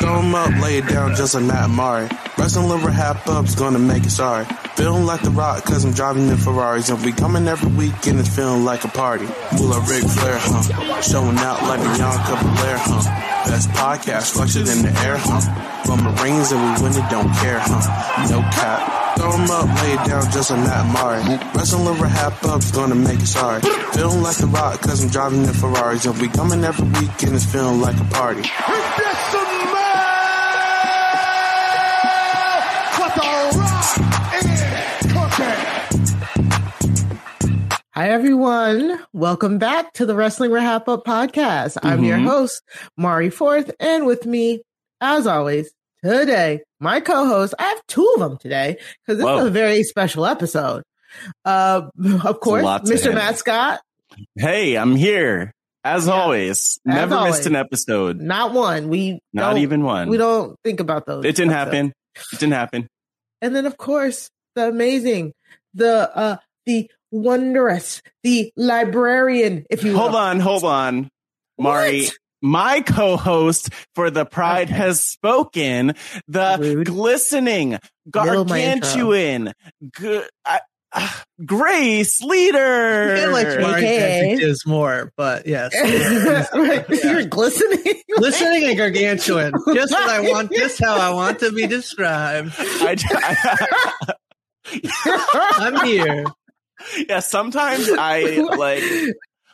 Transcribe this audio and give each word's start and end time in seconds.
Throw 0.00 0.18
'em 0.18 0.34
up, 0.34 0.62
lay 0.62 0.78
it 0.78 0.86
down 0.88 1.14
just 1.14 1.34
like 1.34 1.44
Matt 1.44 1.64
Amari. 1.64 2.08
Wrestling 2.38 2.68
liver 2.68 2.90
half 2.90 3.28
up's 3.28 3.54
gonna 3.54 3.78
make 3.78 4.04
it 4.04 4.10
sorry. 4.10 4.46
Feeling 4.76 5.04
like 5.04 5.20
the 5.20 5.30
rock 5.30 5.62
cause 5.64 5.84
I'm 5.84 5.92
driving 5.92 6.28
in 6.28 6.38
Ferraris 6.38 6.88
and 6.88 7.04
we 7.04 7.12
coming 7.12 7.46
every 7.46 7.70
week 7.72 8.06
and 8.06 8.18
it's 8.18 8.34
feeling 8.34 8.64
like 8.64 8.82
a 8.84 8.88
party. 8.88 9.26
Like 9.26 9.86
Ric 9.88 10.04
Flair, 10.04 10.38
huh? 10.40 11.02
Showing 11.02 11.36
out 11.38 11.62
like 11.64 11.80
a 11.80 11.82
Bianca 11.82 12.36
Belair, 12.42 12.78
huh? 12.78 13.50
Best 13.50 13.68
podcast, 13.70 14.32
flush 14.32 14.56
it 14.56 14.68
in 14.68 14.82
the 14.82 14.92
air, 15.04 15.18
huh? 15.18 15.40
From 15.84 15.98
the 16.02 16.22
rings 16.22 16.50
and 16.52 16.60
we 16.62 16.82
win 16.82 16.92
it, 16.96 17.10
don't 17.10 17.32
care, 17.36 17.60
huh? 17.60 18.26
No 18.30 18.40
cap. 18.52 18.99
Throw 19.16 19.32
'em 19.32 19.50
up, 19.50 19.82
lay 19.82 19.92
it 19.92 20.06
down 20.06 20.30
just 20.30 20.50
like 20.50 20.60
Matt 20.60 20.86
Amari. 20.86 21.22
Wrestling 21.54 21.84
liver 21.84 22.06
half 22.06 22.44
up's 22.46 22.70
gonna 22.70 22.94
make 22.94 23.20
it 23.20 23.26
sorry. 23.26 23.60
Feeling 23.92 24.22
like 24.22 24.36
the 24.36 24.46
rock 24.46 24.80
cause 24.80 25.02
I'm 25.02 25.10
driving 25.10 25.42
in 25.44 25.52
Ferraris 25.52 26.06
and 26.06 26.18
we 26.20 26.28
coming 26.28 26.64
every 26.64 26.88
week 26.88 27.22
and 27.24 27.34
it's 27.34 27.44
feeling 27.44 27.80
like 27.80 27.98
a 28.00 28.04
party. 28.04 28.48
Hi, 37.92 38.08
everyone. 38.10 38.98
Welcome 39.12 39.58
back 39.58 39.92
to 39.94 40.06
the 40.06 40.14
Wrestling 40.14 40.52
RHAPup 40.52 41.02
podcast. 41.04 41.76
I'm 41.82 42.04
your 42.04 42.18
Mhm. 42.18 42.26
host, 42.28 42.62
Mari 42.96 43.28
Forth, 43.30 43.70
and 43.80 44.06
with 44.06 44.24
me, 44.24 44.62
as 45.00 45.26
always, 45.26 45.70
today, 46.02 46.60
my 46.80 47.00
co-host. 47.00 47.54
I 47.58 47.64
have 47.64 47.86
two 47.86 48.10
of 48.16 48.20
them 48.20 48.38
today 48.38 48.78
because 49.06 49.18
this 49.18 49.24
Whoa. 49.24 49.38
is 49.40 49.46
a 49.46 49.50
very 49.50 49.82
special 49.84 50.26
episode. 50.26 50.82
Uh, 51.44 51.82
of 52.24 52.40
course, 52.40 52.64
Mr. 52.64 53.12
Matt 53.14 53.38
Scott. 53.38 53.80
Hey, 54.36 54.76
I'm 54.76 54.96
here 54.96 55.52
as 55.84 56.06
Yeah. 56.06 56.12
always. 56.14 56.78
As 56.86 56.94
Never 56.94 57.14
always. 57.16 57.34
missed 57.34 57.46
an 57.46 57.56
episode. 57.56 58.20
not 58.20 58.52
one. 58.52 58.88
We 58.88 59.20
Not 59.32 59.58
even 59.58 59.82
one. 59.84 60.08
We 60.08 60.16
don't 60.16 60.56
think 60.64 60.80
about 60.80 61.06
those. 61.06 61.24
It 61.24 61.36
didn't 61.36 61.52
episodes. 61.52 61.74
happen. 61.76 61.92
It 62.32 62.38
didn't 62.40 62.52
happen. 62.54 62.88
And 63.42 63.54
then, 63.56 63.66
of 63.66 63.76
course, 63.76 64.28
the 64.54 64.68
amazing, 64.68 65.32
the 65.74 66.10
uh, 66.16 66.36
the 66.66 66.90
wondrous, 67.10 68.02
the 68.22 68.52
librarian, 68.56 69.64
if 69.70 69.82
you 69.84 69.92
will. 69.92 70.00
Hold 70.00 70.14
on, 70.14 70.40
hold 70.40 70.64
on. 70.64 71.08
Mari, 71.58 72.02
What? 72.04 72.12
My 72.42 72.80
co-host 72.80 73.68
for 73.94 74.10
the 74.10 74.24
Pride 74.24 74.68
Okay. 74.68 74.76
has 74.76 75.00
spoken. 75.02 75.94
The 76.28 76.56
Rude. 76.60 76.86
glistening, 76.86 77.78
Middle 78.06 78.42
of 78.42 78.48
my 78.48 78.60
intro. 78.60 78.88
gargantuan, 78.90 79.52
g- 80.00 80.22
I- 80.46 80.60
ah, 80.94 81.22
Grace 81.44 82.22
Leeder. 82.22 83.18
I 83.18 83.26
like 83.26 83.60
Mari 83.60 83.84
AKA. 83.84 84.32
is 84.42 84.64
more, 84.66 85.12
but 85.16 85.46
yes. 85.46 85.70
Right. 86.54 86.88
You're 86.88 87.24
glistening. 87.26 87.94
glistening 88.16 88.64
and 88.64 88.76
gargantuan. 88.78 89.52
Just 89.74 89.92
what 89.92 90.08
I 90.08 90.20
want, 90.30 90.50
just 90.52 90.82
how 90.82 90.96
I 90.96 91.10
want 91.12 91.38
to 91.40 91.52
be 91.52 91.66
described. 91.66 92.52
I, 92.58 92.96
I- 93.10 94.14
I'm 95.58 95.84
here. 95.86 96.24
yeah, 97.08 97.20
sometimes 97.20 97.88
I 97.90 98.22
like 98.56 98.82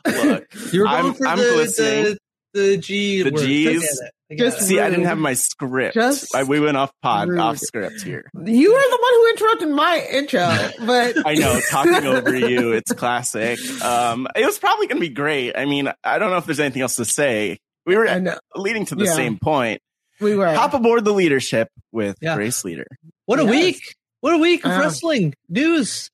look. 0.06 0.44
You 0.72 0.80
were 0.80 0.86
going 0.86 0.88
I'm- 0.88 1.14
for 1.14 1.26
I'm 1.26 1.38
the, 1.38 1.50
glistening. 1.54 2.04
the 2.04 2.18
the 2.56 2.76
G 2.76 3.22
The 3.22 3.30
words. 3.30 3.42
Gs? 3.44 3.48
get 3.48 3.74
it. 3.82 4.10
I 4.30 4.34
get 4.34 4.38
Just 4.44 4.60
it. 4.62 4.64
See, 4.64 4.80
I 4.80 4.90
didn't 4.90 5.04
have 5.04 5.18
my 5.18 5.34
script. 5.34 5.94
Just 5.94 6.34
I, 6.34 6.42
we 6.42 6.58
went 6.58 6.76
off 6.76 6.90
pod, 7.02 7.28
rude. 7.28 7.38
off 7.38 7.58
script 7.58 8.02
here. 8.02 8.28
You 8.44 8.72
are 8.74 8.90
the 8.90 8.98
one 9.00 9.12
who 9.12 9.30
interrupted 9.30 9.68
my 9.70 10.06
intro, 10.10 10.86
but 10.86 11.16
I 11.26 11.34
know, 11.34 11.60
talking 11.70 11.94
over 12.06 12.34
you, 12.34 12.72
it's 12.72 12.92
classic. 12.92 13.60
Um, 13.82 14.26
it 14.34 14.44
was 14.44 14.58
probably 14.58 14.88
going 14.88 15.00
to 15.00 15.08
be 15.08 15.14
great. 15.14 15.56
I 15.56 15.64
mean, 15.64 15.92
I 16.02 16.18
don't 16.18 16.30
know 16.30 16.38
if 16.38 16.46
there's 16.46 16.58
anything 16.60 16.82
else 16.82 16.96
to 16.96 17.04
say. 17.04 17.58
We 17.86 17.94
were 17.96 18.08
leading 18.56 18.86
to 18.86 18.96
the 18.96 19.04
Yeah. 19.04 19.14
same 19.14 19.38
point. 19.38 19.80
we 20.20 20.34
were. 20.34 20.52
Hop 20.52 20.74
aboard 20.74 21.04
the 21.04 21.12
leadership 21.12 21.68
with 21.92 22.16
Yeah. 22.20 22.34
Grace 22.34 22.62
Leeder. 22.64 22.86
What 23.26 23.38
a 23.38 23.44
Yes. 23.44 23.50
week! 23.52 23.94
What 24.22 24.34
a 24.34 24.38
week 24.38 24.64
of 24.64 24.72
Yeah. 24.72 24.80
wrestling 24.80 25.34
news. 25.48 26.10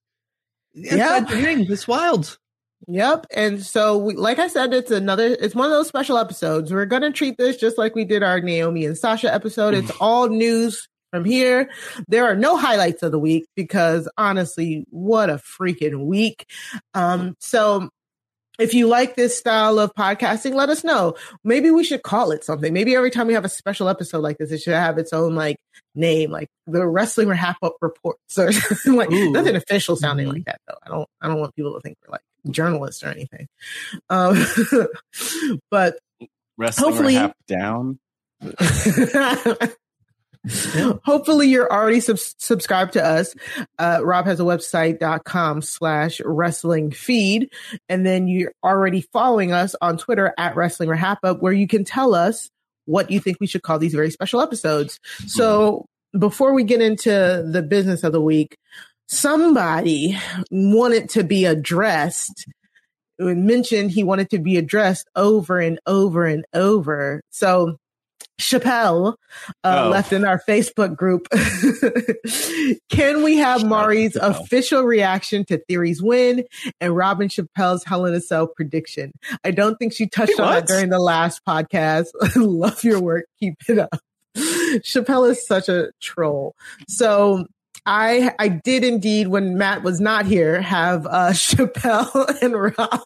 Yeah. 0.75 1.17
Inside 1.17 1.29
the 1.29 1.37
ring. 1.43 1.67
It's 1.71 1.89
wild. 1.89 2.37
Yep. 2.93 3.27
And 3.35 3.65
so, 3.65 3.97
we, 3.97 4.15
like 4.17 4.39
I 4.39 4.49
said, 4.49 4.75
it's 4.75 4.91
another, 4.91 5.25
it's 5.41 5.55
one 5.55 5.65
of 5.67 5.73
those 5.73 5.89
special 5.89 6.19
episodes. 6.19 6.71
We're 6.71 6.85
going 6.85 7.01
to 7.03 7.11
treat 7.11 7.39
this 7.39 7.57
just 7.57 7.79
like 7.79 7.95
we 7.95 8.05
did 8.05 8.23
our 8.23 8.39
Naomi 8.41 8.85
and 8.85 8.99
Sasha 8.99 9.33
episode. 9.33 9.73
It's 9.73 9.91
all 9.99 10.29
news 10.29 10.87
from 11.11 11.25
here. 11.25 11.71
There 12.09 12.27
are 12.27 12.37
no 12.37 12.59
highlights 12.59 13.03
of 13.03 13.11
the 13.11 13.19
week 13.19 13.47
because 13.57 14.11
honestly, 14.19 14.85
what 14.91 15.31
a 15.31 15.37
freaking 15.37 16.05
week. 16.05 16.45
Um, 16.93 17.35
so 17.41 17.89
if 18.59 18.75
you 18.75 18.89
like 18.89 19.17
this 19.17 19.39
style 19.39 19.79
of 19.79 19.95
podcasting, 19.95 20.53
let 20.53 20.69
us 20.69 20.85
know. 20.85 21.15
Maybe 21.45 21.71
we 21.71 21.85
should 21.85 22.03
call 22.03 22.31
it 22.31 22.45
something. 22.45 22.75
Maybe 22.75 22.95
every 22.95 23.11
time 23.11 23.27
we 23.27 23.33
have 23.33 23.47
a 23.47 23.49
special 23.49 23.89
episode 23.89 24.19
like 24.21 24.37
this, 24.37 24.51
it 24.53 24.59
should 24.61 24.75
have 24.75 24.99
its 24.99 25.15
own 25.15 25.35
like 25.35 25.57
name, 25.95 26.31
like 26.31 26.49
the 26.67 26.87
Wrestling 26.87 27.29
RHAPup 27.29 27.73
Reports 27.81 28.39
or 28.39 28.53
something 28.53 28.97
like 28.97 29.11
Ooh. 29.11 29.31
nothing 29.33 29.57
official 29.57 29.97
sounding 29.97 30.29
Mhm. 30.29 30.33
like 30.35 30.45
that 30.45 30.61
though. 30.69 30.77
I 30.85 30.91
don't 30.91 31.09
I 31.23 31.29
don't 31.29 31.41
want 31.41 31.57
people 31.57 31.73
to 31.73 31.81
think 31.81 31.97
we're 32.07 32.13
like 32.13 32.21
journalists 32.51 33.03
or 33.03 33.09
anything. 33.09 33.49
Um, 34.11 34.45
but 35.71 35.99
Wrestling 36.57 36.93
Hopefully- 36.93 37.33
down. 37.47 37.99
hopefully 41.05 41.49
you're 41.49 41.73
already 41.73 42.01
subs- 42.01 42.35
subscribed 42.39 42.95
to 42.95 43.05
us. 43.05 43.35
Uh, 43.79 44.01
Rob 44.03 44.27
has 44.27 44.41
a 44.41 44.45
website.com 44.45 45.63
slash 45.63 46.21
wrestling 46.25 46.91
feed. 46.91 47.53
And 47.89 48.05
then 48.05 48.27
you're 48.29 48.53
already 48.65 49.03
following 49.13 49.53
us 49.53 49.77
on 49.81 49.99
Twitter 49.99 50.35
at 50.37 50.57
wrestling 50.57 50.89
RHAPup 50.89 51.41
where 51.41 51.53
you 51.53 51.69
can 51.69 51.85
tell 51.85 52.15
us 52.15 52.51
what 52.87 53.11
you 53.11 53.21
think 53.21 53.37
we 53.41 53.47
should 53.47 53.63
call 53.63 53.79
these 53.79 53.95
very 53.95 54.11
special 54.11 54.41
episodes. 54.41 54.99
So 55.27 55.87
before 56.19 56.53
we 56.53 56.65
get 56.65 56.83
into 56.83 57.49
the 57.49 57.63
business 57.63 58.03
of 58.03 58.13
the 58.13 58.21
week, 58.21 58.57
somebody 59.07 60.19
wanted 60.51 61.09
to 61.11 61.25
be 61.25 61.45
addressed 61.45 62.47
mentioned 63.19 63.91
he 63.91 64.03
wanted 64.03 64.31
to 64.31 64.39
be 64.39 64.57
addressed 64.57 65.09
over 65.15 65.59
and 65.61 65.79
over 65.87 66.25
and 66.25 66.45
over. 66.55 67.21
So 67.31 67.77
Chappelle 68.41 69.15
uh, 69.63 69.83
Oh. 69.85 69.89
left 69.91 70.13
in 70.13 70.25
our 70.25 70.41
Facebook 70.49 70.97
group. 70.97 71.29
Can 72.89 73.23
we 73.23 73.37
have 73.37 73.61
Shout 73.61 73.69
Mari's 73.71 74.17
official 74.17 74.83
reaction 74.83 75.45
to 75.47 75.59
Theory's 75.69 76.03
win 76.03 76.45
and 76.81 76.97
Robin 76.97 77.29
Chappelle's 77.29 77.85
Hell 77.85 78.07
in 78.07 78.15
a 78.15 78.21
Cell 78.21 78.49
prediction? 78.49 79.13
I 79.45 79.53
don't 79.53 79.77
think 79.77 79.93
she 79.93 80.09
touched 80.09 80.41
on 80.41 80.51
that 80.51 80.67
during 80.67 80.89
the 80.89 80.99
last 80.99 81.43
podcast. 81.47 82.07
Love 82.37 82.83
your 82.83 83.01
work. 83.01 83.27
Keep 83.39 83.57
it 83.69 83.79
up. 83.79 84.01
Chappelle 84.37 85.31
is 85.31 85.47
such 85.47 85.69
a 85.69 85.91
troll. 86.01 86.57
So 86.89 87.47
I 87.87 88.35
I 88.39 88.49
did 88.49 88.85
indeed 88.85 89.29
when 89.29 89.59
Matt 89.59 89.83
was 89.83 90.01
not 90.01 90.27
here 90.27 90.61
have 90.61 91.07
uh 91.07 91.31
Chappelle 91.33 92.43
and 92.43 92.55
Rob. 92.55 93.05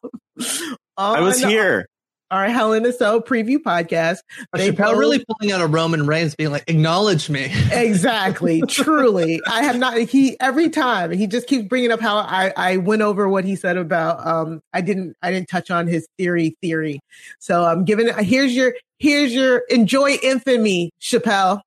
I 0.97 1.21
was 1.21 1.43
here. 1.43 1.87
Our 2.29 2.49
Hell 2.49 2.73
in 2.73 2.85
a 2.85 2.93
Cell 2.93 3.23
preview 3.23 3.59
podcast. 3.59 4.19
They 4.53 4.73
Chappelle 4.73 4.91
both- 4.91 4.99
really 4.99 5.25
pulling 5.25 5.53
out 5.53 5.61
a 5.61 5.67
Roman 5.69 6.09
Reigns, 6.09 6.35
being 6.35 6.51
like, 6.51 6.65
"Acknowledge 6.67 7.31
me." 7.31 7.53
exactly 7.73 8.63
truly 8.63 9.41
i 9.49 9.63
have 9.63 9.79
not 9.79 9.97
he 9.97 10.39
every 10.41 10.69
time 10.69 11.11
he 11.13 11.27
just 11.27 11.47
keeps 11.47 11.69
bringing 11.69 11.93
up 11.93 12.01
how 12.01 12.17
i 12.17 12.53
i 12.57 12.77
went 12.79 13.03
over 13.03 13.29
what 13.29 13.45
he 13.45 13.55
said 13.55 13.77
about 13.77 14.27
um 14.27 14.61
i 14.73 14.81
didn't 14.81 15.17
i 15.23 15.31
didn't 15.31 15.49
touch 15.49 15.71
on 15.71 15.87
his 15.87 16.07
theory 16.19 16.57
theory 16.61 16.99
so 17.39 17.65
i'm 17.65 17.85
giving 17.85 18.09
it 18.09 18.17
here's 18.17 18.55
your 18.55 18.75
here's 18.99 19.33
your 19.33 19.59
enjoy 19.69 20.17
infamy 20.23 20.91
chappelle 21.01 21.61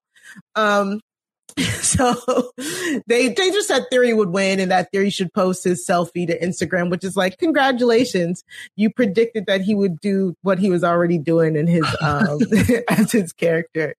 um 0.56 1.00
so 1.82 2.16
they 3.08 3.30
they 3.30 3.52
just 3.52 3.68
said 3.68 3.84
theory 3.90 4.14
would 4.14 4.30
win 4.30 4.60
and 4.60 4.72
that 4.72 4.92
theory 4.92 5.10
should 5.10 5.34
post 5.34 5.64
his 5.64 5.86
selfie 5.88 6.26
to 6.28 6.38
instagram 6.40 6.90
which 6.90 7.04
is 7.04 7.16
like 7.16 7.38
congratulations 7.38 8.44
you 8.76 8.90
predicted 8.90 9.46
that 9.48 9.62
he 9.62 9.76
would 9.76 10.00
do 10.00 10.36
what 10.42 10.60
he 10.60 10.70
was 10.70 10.84
already 10.84 11.18
doing 11.18 11.56
in 11.56 11.68
his 11.68 11.86
um 12.02 12.40
as 12.90 13.12
his 13.12 13.34
character 13.34 13.96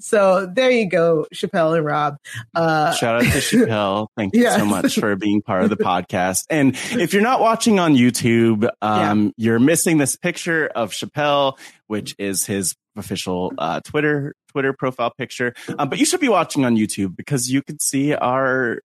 so 0.00 0.46
there 0.52 0.70
you 0.70 0.86
go, 0.88 1.26
Chappelle 1.34 1.76
and 1.76 1.84
Rob. 1.86 2.16
Uh, 2.54 2.92
Shout 2.92 3.16
out 3.16 3.22
to 3.22 3.38
Chappelle. 3.38 4.08
Thank 4.16 4.34
you 4.34 4.42
Yeah. 4.42 4.58
so 4.58 4.64
much 4.66 4.96
for 4.98 5.16
being 5.16 5.42
part 5.42 5.64
of 5.64 5.70
the 5.70 5.76
podcast. 5.76 6.38
And 6.50 6.76
if 6.92 7.12
you're 7.12 7.22
not 7.22 7.40
watching 7.40 7.78
on 7.78 7.94
YouTube, 7.94 8.68
um, 8.82 9.32
you're 9.36 9.58
missing 9.60 9.98
this 9.98 10.16
picture 10.16 10.66
of 10.66 10.90
Chappelle, 10.92 11.58
which 11.86 12.14
is 12.18 12.44
his 12.46 12.74
official 12.96 13.52
uh, 13.58 13.80
Twitter 13.80 14.34
Twitter 14.52 14.72
profile 14.72 15.12
picture. 15.16 15.54
Um, 15.78 15.88
but 15.88 15.98
you 15.98 16.04
should 16.06 16.20
be 16.20 16.28
watching 16.28 16.64
on 16.64 16.76
YouTube 16.76 17.16
because 17.16 17.50
you 17.50 17.62
can 17.62 17.78
see 17.78 18.14
our 18.14 18.80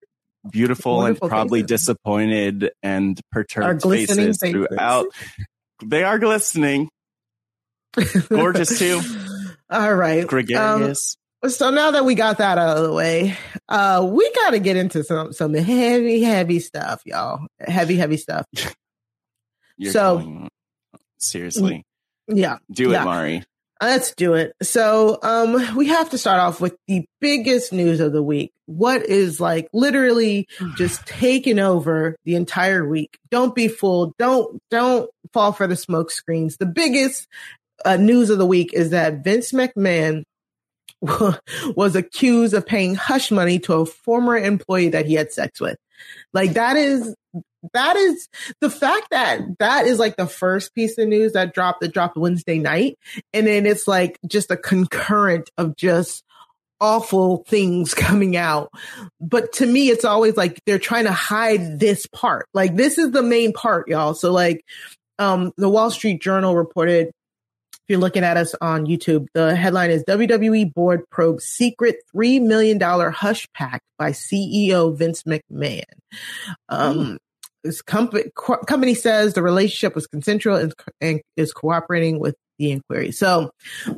beautiful 0.50 0.98
Wonderful 0.98 1.25
and 1.28 1.30
probably 1.30 1.62
faces. 1.62 1.68
disappointed 1.86 2.72
and 2.81 3.19
perturbed 3.31 3.84
faces, 3.84 4.18
faces. 4.40 4.40
throughout. 4.68 5.06
They 5.84 6.04
are 6.04 6.18
glistening, 6.19 6.90
gorgeous 8.30 8.80
too, 8.80 9.02
All 9.69 9.94
right. 9.94 10.22
Um, 10.22 10.28
gregarious. 10.28 11.18
so 11.48 11.69
now 11.69 11.92
that 11.92 12.06
we 12.06 12.16
got 12.16 12.38
that 12.38 12.58
out 12.58 12.78
of 12.78 12.84
the 12.84 12.94
way, 12.94 13.38
uh, 13.68 14.08
we 14.10 14.31
got 14.34 14.52
to 14.52 14.60
get 14.60 14.78
into 14.78 15.04
some 15.04 15.34
some 15.34 15.54
heavy, 15.54 16.22
heavy 16.22 16.60
stuff, 16.60 17.02
y'all. 17.06 17.46
Heavy, 17.60 17.96
heavy 17.98 18.18
stuff. 18.18 18.46
So- 19.92 20.18
going- 20.19 20.50
Seriously. 21.19 21.84
Yeah. 22.28 22.58
Do 22.72 22.90
it, 22.90 22.94
yeah. 22.94 23.04
Mari. 23.04 23.44
Let's 23.82 24.14
do 24.16 24.34
it. 24.34 24.54
So, 24.62 25.20
um, 25.22 25.76
we 25.76 25.88
have 25.88 26.10
to 26.12 26.18
start 26.18 26.40
off 26.40 26.60
with 26.60 26.76
the 26.88 27.06
biggest 27.20 27.72
news 27.72 28.00
of 28.00 28.12
the 28.12 28.24
week. 28.24 28.54
What 28.66 29.06
is 29.06 29.40
like 29.40 29.70
literally 29.74 30.48
just 30.78 31.06
taking 31.06 31.60
over 31.60 32.16
the 32.26 32.36
entire 32.36 32.88
week. 32.88 33.18
Don't 33.30 33.56
be 33.56 33.68
fooled. 33.68 34.16
Don't, 34.18 34.62
don't 34.70 35.10
fall 35.34 35.52
for 35.52 35.68
the 35.68 35.76
smoke 35.76 36.12
screens. 36.12 36.58
The 36.58 36.66
biggest 36.66 37.28
uh, 37.86 37.98
news 37.98 38.30
of 38.30 38.38
the 38.38 38.46
week 38.46 38.74
is 38.74 38.90
that 38.92 39.24
Vince 39.24 39.52
McMahon 39.52 40.24
was 41.76 41.96
accused 41.96 42.54
of 42.54 42.66
paying 42.66 42.96
hush 42.96 43.32
money 43.32 43.60
to 43.60 43.74
a 43.74 43.86
former 43.86 44.38
employee 44.38 44.90
that 44.90 45.06
he 45.06 45.14
had 45.14 45.32
sex 45.32 45.60
with. 45.60 45.78
Like 46.34 46.54
that 46.54 46.76
is 46.76 47.16
that 47.74 47.95
is 47.95 48.27
the 48.62 48.69
fact 48.69 49.07
that 49.12 49.42
that 49.59 49.88
is 49.88 50.00
like 50.00 50.15
the 50.15 50.27
first 50.27 50.74
piece 50.75 50.98
of 50.98 51.07
news 51.07 51.33
that 51.33 51.54
dropped 51.54 51.81
that 51.81 51.94
dropped 51.94 52.18
Wednesday 52.18 52.59
night. 52.59 52.98
And 53.33 53.48
then 53.48 53.65
it's 53.65 53.88
like 53.88 54.19
just 54.27 54.51
a 54.51 54.57
concurrent 54.57 55.50
of 55.57 55.75
just 55.75 56.24
awful 56.80 57.44
things 57.48 57.94
coming 57.94 58.38
out. 58.38 58.71
But 59.19 59.54
to 59.54 59.65
me, 59.65 59.89
it's 59.89 60.06
always 60.06 60.38
like 60.38 60.62
they're 60.65 60.80
trying 60.80 61.06
to 61.06 61.12
hide 61.12 61.80
this 61.80 62.06
part. 62.07 62.48
Like 62.54 62.75
this 62.75 62.98
is 62.98 63.12
the 63.12 63.24
main 63.24 63.54
part, 63.54 63.88
y'all. 63.88 64.13
So 64.13 64.31
like, 64.31 64.63
um, 65.19 65.51
the 65.57 65.69
Wall 65.69 65.89
Street 65.89 66.21
Journal 66.21 66.56
reported 66.56 67.12
if 67.88 67.92
you're 67.94 68.00
looking 68.01 68.25
at 68.25 68.36
us 68.36 68.54
on 68.59 68.86
YouTube, 68.86 69.27
the 69.33 69.56
headline 69.56 69.92
is 69.92 70.04
WWE 70.04 70.74
board 70.74 71.09
probes 71.09 71.45
secret 71.45 71.95
$3 72.13 72.42
million 72.42 72.77
hush 72.81 73.48
pack 73.54 73.81
by 73.98 74.12
CEO 74.12 74.94
Vince 74.98 75.24
McMahon. 75.24 75.83
Um, 76.68 76.98
mm. 76.98 77.18
This 77.68 77.81
company, 77.81 78.31
co- 78.36 78.58
company 78.58 78.94
says 78.94 79.34
the 79.34 79.44
relationship 79.44 79.94
was 79.94 80.08
consensual 80.08 80.56
and, 80.56 80.74
and 81.00 81.22
is 81.36 81.54
cooperating 81.54 82.19
with 82.19 82.36
the 82.58 82.72
inquiry. 82.72 83.12
So, 83.12 83.52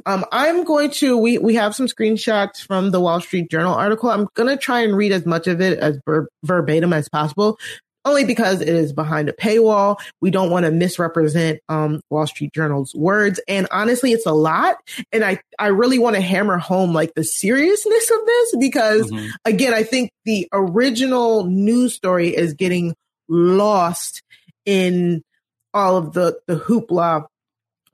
um, 0.06 0.26
I'm 0.32 0.66
going 0.66 0.92
to, 0.92 1.18
we, 1.18 1.38
we 1.38 1.56
have 1.56 1.76
some 1.76 1.86
screenshots 1.86 2.66
from 2.66 2.92
the 2.92 3.00
Wall 3.00 3.22
Street 3.22 3.50
Journal 3.50 3.74
article. 3.74 4.10
I'm 4.10 4.28
going 4.34 4.50
to 4.50 4.58
try 4.58 4.82
and 4.82 4.98
read 4.98 5.12
as 5.12 5.26
much 5.26 5.48
of 5.48 5.62
it 5.62 5.80
as 5.80 6.00
ver- 6.06 6.28
verbatim 6.44 6.92
as 6.92 7.08
possible 7.08 7.58
only 8.06 8.26
because 8.26 8.62
it 8.62 8.70
is 8.70 8.94
behind 8.94 9.30
a 9.30 9.34
paywall. 9.34 9.98
We 10.22 10.32
don't 10.32 10.50
want 10.50 10.66
to 10.66 10.72
misrepresent 10.72 11.60
um, 11.70 12.02
Wall 12.10 12.28
Street 12.28 12.54
Journal's 12.54 12.96
words. 12.96 13.40
And 13.48 13.68
honestly, 13.72 14.14
it's 14.14 14.26
a 14.26 14.32
lot. 14.32 14.78
And 15.12 15.24
I, 15.24 15.40
I 15.58 15.68
really 15.68 16.00
want 16.00 16.16
to 16.16 16.22
hammer 16.22 16.58
home 16.58 16.94
like 16.94 17.14
the 17.14 17.24
seriousness 17.24 18.12
of 18.12 18.26
this 18.26 18.56
because 18.60 19.12
mm-hmm. 19.12 19.30
again, 19.46 19.74
I 19.74 19.84
think 19.84 20.12
the 20.26 20.48
original 20.52 21.46
news 21.46 21.94
story 21.94 22.36
is 22.36 22.54
getting 22.54 22.96
lost 23.30 24.24
in 24.66 25.24
all 25.74 25.98
of 25.98 26.14
the, 26.14 26.40
the 26.48 26.56
hoopla 26.56 27.26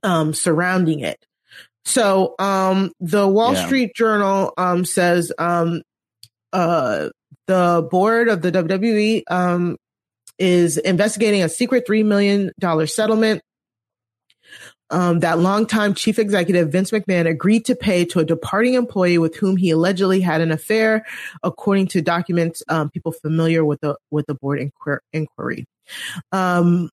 um, 0.03 0.33
surrounding 0.33 1.01
it. 1.01 1.23
So 1.83 2.35
um, 2.39 2.91
the 2.99 3.27
Wall 3.27 3.53
yeah. 3.53 3.65
Street 3.65 3.95
Journal 3.95 4.53
um, 4.57 4.85
says 4.85 5.31
um, 5.37 5.83
uh, 6.51 7.09
the 7.47 7.87
board 7.91 8.27
of 8.27 8.41
the 8.41 8.51
WWE 8.51 9.23
um, 9.29 9.77
is 10.39 10.77
investigating 10.77 11.43
a 11.43 11.49
secret 11.49 11.87
$3 11.87 12.05
million 12.05 12.51
settlement 12.87 13.41
um, 14.89 15.19
that 15.19 15.39
longtime 15.39 15.93
chief 15.93 16.19
executive 16.19 16.71
Vince 16.71 16.91
McMahon 16.91 17.27
agreed 17.27 17.65
to 17.65 17.75
pay 17.75 18.05
to 18.05 18.19
a 18.19 18.25
departing 18.25 18.75
employee 18.75 19.17
with 19.17 19.35
whom 19.35 19.57
he 19.57 19.71
allegedly 19.71 20.21
had 20.21 20.41
an 20.41 20.51
affair, 20.51 21.05
according 21.43 21.87
to 21.87 22.01
documents 22.01 22.61
um, 22.69 22.89
people 22.89 23.11
familiar 23.11 23.65
with 23.65 23.81
the 23.81 23.95
with 24.11 24.25
the 24.27 24.35
board 24.35 24.71
inquiry. 25.13 25.65
Um, 26.31 26.89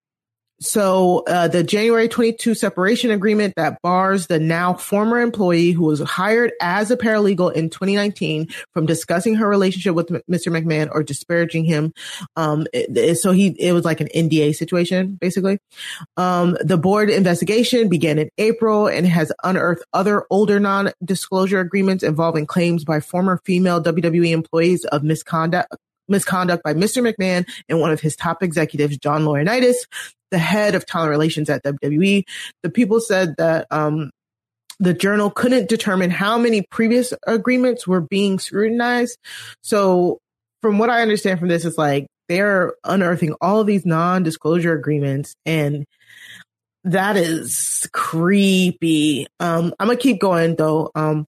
so 0.62 1.24
uh, 1.26 1.48
the 1.48 1.64
January 1.64 2.08
22 2.08 2.54
separation 2.54 3.10
agreement 3.10 3.54
that 3.56 3.80
bars 3.82 4.28
the 4.28 4.38
now 4.38 4.74
former 4.74 5.20
employee 5.20 5.72
who 5.72 5.84
was 5.84 6.00
hired 6.00 6.52
as 6.60 6.90
a 6.90 6.96
paralegal 6.96 7.52
in 7.52 7.68
2019 7.68 8.48
from 8.72 8.86
discussing 8.86 9.34
her 9.34 9.48
relationship 9.48 9.94
with 9.94 10.08
Mr. 10.08 10.52
McMahon 10.52 10.88
or 10.92 11.02
disparaging 11.02 11.64
him. 11.64 11.92
Um, 12.36 12.66
it, 12.72 12.96
it, 12.96 13.16
so 13.16 13.32
he 13.32 13.48
it 13.58 13.72
was 13.72 13.84
like 13.84 14.00
an 14.00 14.08
NDA 14.14 14.54
situation 14.54 15.18
basically. 15.20 15.58
Um, 16.16 16.56
the 16.62 16.78
board 16.78 17.10
investigation 17.10 17.88
began 17.88 18.18
in 18.18 18.30
April 18.38 18.86
and 18.86 19.06
has 19.06 19.32
unearthed 19.42 19.84
other 19.92 20.24
older 20.30 20.60
non-disclosure 20.60 21.60
agreements 21.60 22.04
involving 22.04 22.46
claims 22.46 22.84
by 22.84 23.00
former 23.00 23.40
female 23.44 23.82
WWE 23.82 24.30
employees 24.30 24.84
of 24.86 25.02
misconduct 25.02 25.74
misconduct 26.08 26.62
by 26.62 26.74
Mr. 26.74 27.02
McMahon 27.02 27.48
and 27.68 27.80
one 27.80 27.90
of 27.90 28.00
his 28.00 28.16
top 28.16 28.42
executives, 28.42 28.98
John 28.98 29.22
Laurinaitis, 29.24 29.76
the 30.32 30.38
head 30.38 30.74
of 30.74 30.84
talent 30.84 31.10
relations 31.10 31.48
at 31.48 31.62
WWE. 31.62 32.24
The 32.64 32.70
people 32.70 33.00
said 33.00 33.36
that 33.38 33.68
um, 33.70 34.10
the 34.80 34.94
journal 34.94 35.30
couldn't 35.30 35.68
determine 35.68 36.10
how 36.10 36.38
many 36.38 36.62
previous 36.70 37.12
agreements 37.26 37.86
were 37.86 38.00
being 38.00 38.40
scrutinized. 38.40 39.16
So, 39.62 40.18
from 40.60 40.78
what 40.78 40.90
I 40.90 41.02
understand 41.02 41.38
from 41.38 41.48
this, 41.48 41.64
it's 41.64 41.78
like 41.78 42.06
they're 42.28 42.74
unearthing 42.84 43.34
all 43.40 43.62
these 43.62 43.84
non-disclosure 43.84 44.72
agreements 44.72 45.34
and 45.44 45.84
that 46.84 47.16
is 47.16 47.88
creepy. 47.92 49.26
Um, 49.38 49.74
I'm 49.78 49.88
gonna 49.88 49.98
keep 49.98 50.20
going 50.20 50.56
though. 50.56 50.90
Um, 50.94 51.26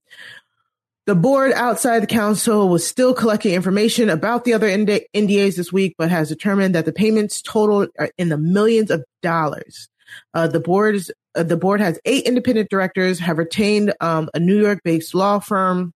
the 1.05 1.15
board 1.15 1.51
outside 1.53 2.01
the 2.01 2.07
council 2.07 2.67
was 2.67 2.85
still 2.85 3.13
collecting 3.13 3.53
information 3.53 4.09
about 4.09 4.43
the 4.43 4.53
other 4.53 4.67
NDAs 4.67 5.55
this 5.55 5.71
week, 5.71 5.95
but 5.97 6.09
has 6.09 6.29
determined 6.29 6.73
that 6.75 6.85
the 6.85 6.93
payments 6.93 7.41
total 7.41 7.87
are 7.99 8.09
in 8.17 8.29
the 8.29 8.37
millions 8.37 8.89
of 8.89 9.03
dollars. 9.21 9.87
Uh, 10.33 10.47
the 10.47 10.59
board's 10.59 11.11
uh, 11.35 11.43
the 11.43 11.57
board 11.57 11.81
has 11.81 11.99
eight 12.05 12.25
independent 12.25 12.69
directors, 12.69 13.19
have 13.19 13.37
retained 13.37 13.93
um, 13.99 14.29
a 14.33 14.39
New 14.39 14.59
York-based 14.59 15.13
law 15.13 15.39
firm 15.39 15.93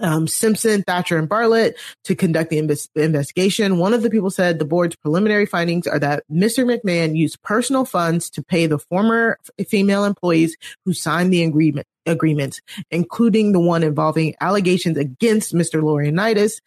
um, 0.00 0.26
Simpson, 0.26 0.82
Thacher, 0.82 1.18
and 1.18 1.28
Bartlett 1.28 1.78
to 2.04 2.14
conduct 2.14 2.50
the 2.50 2.58
invest- 2.58 2.90
investigation. 2.94 3.78
One 3.78 3.94
of 3.94 4.02
the 4.02 4.10
people 4.10 4.30
said 4.30 4.58
the 4.58 4.64
board's 4.64 4.96
preliminary 4.96 5.46
findings 5.46 5.86
are 5.86 5.98
that 5.98 6.24
Mr. 6.30 6.64
McMahon 6.64 7.16
used 7.16 7.42
personal 7.42 7.84
funds 7.84 8.30
to 8.30 8.42
pay 8.42 8.66
the 8.66 8.78
former 8.78 9.38
female 9.68 10.04
employees 10.04 10.56
who 10.84 10.92
signed 10.92 11.32
the 11.32 11.44
agreement 11.44 11.86
agreements, 12.06 12.60
including 12.90 13.52
the 13.52 13.60
one 13.60 13.82
involving 13.82 14.34
allegations 14.40 14.96
against 14.96 15.54
Mr. 15.54 15.82
Laurinaitis. 15.82 16.60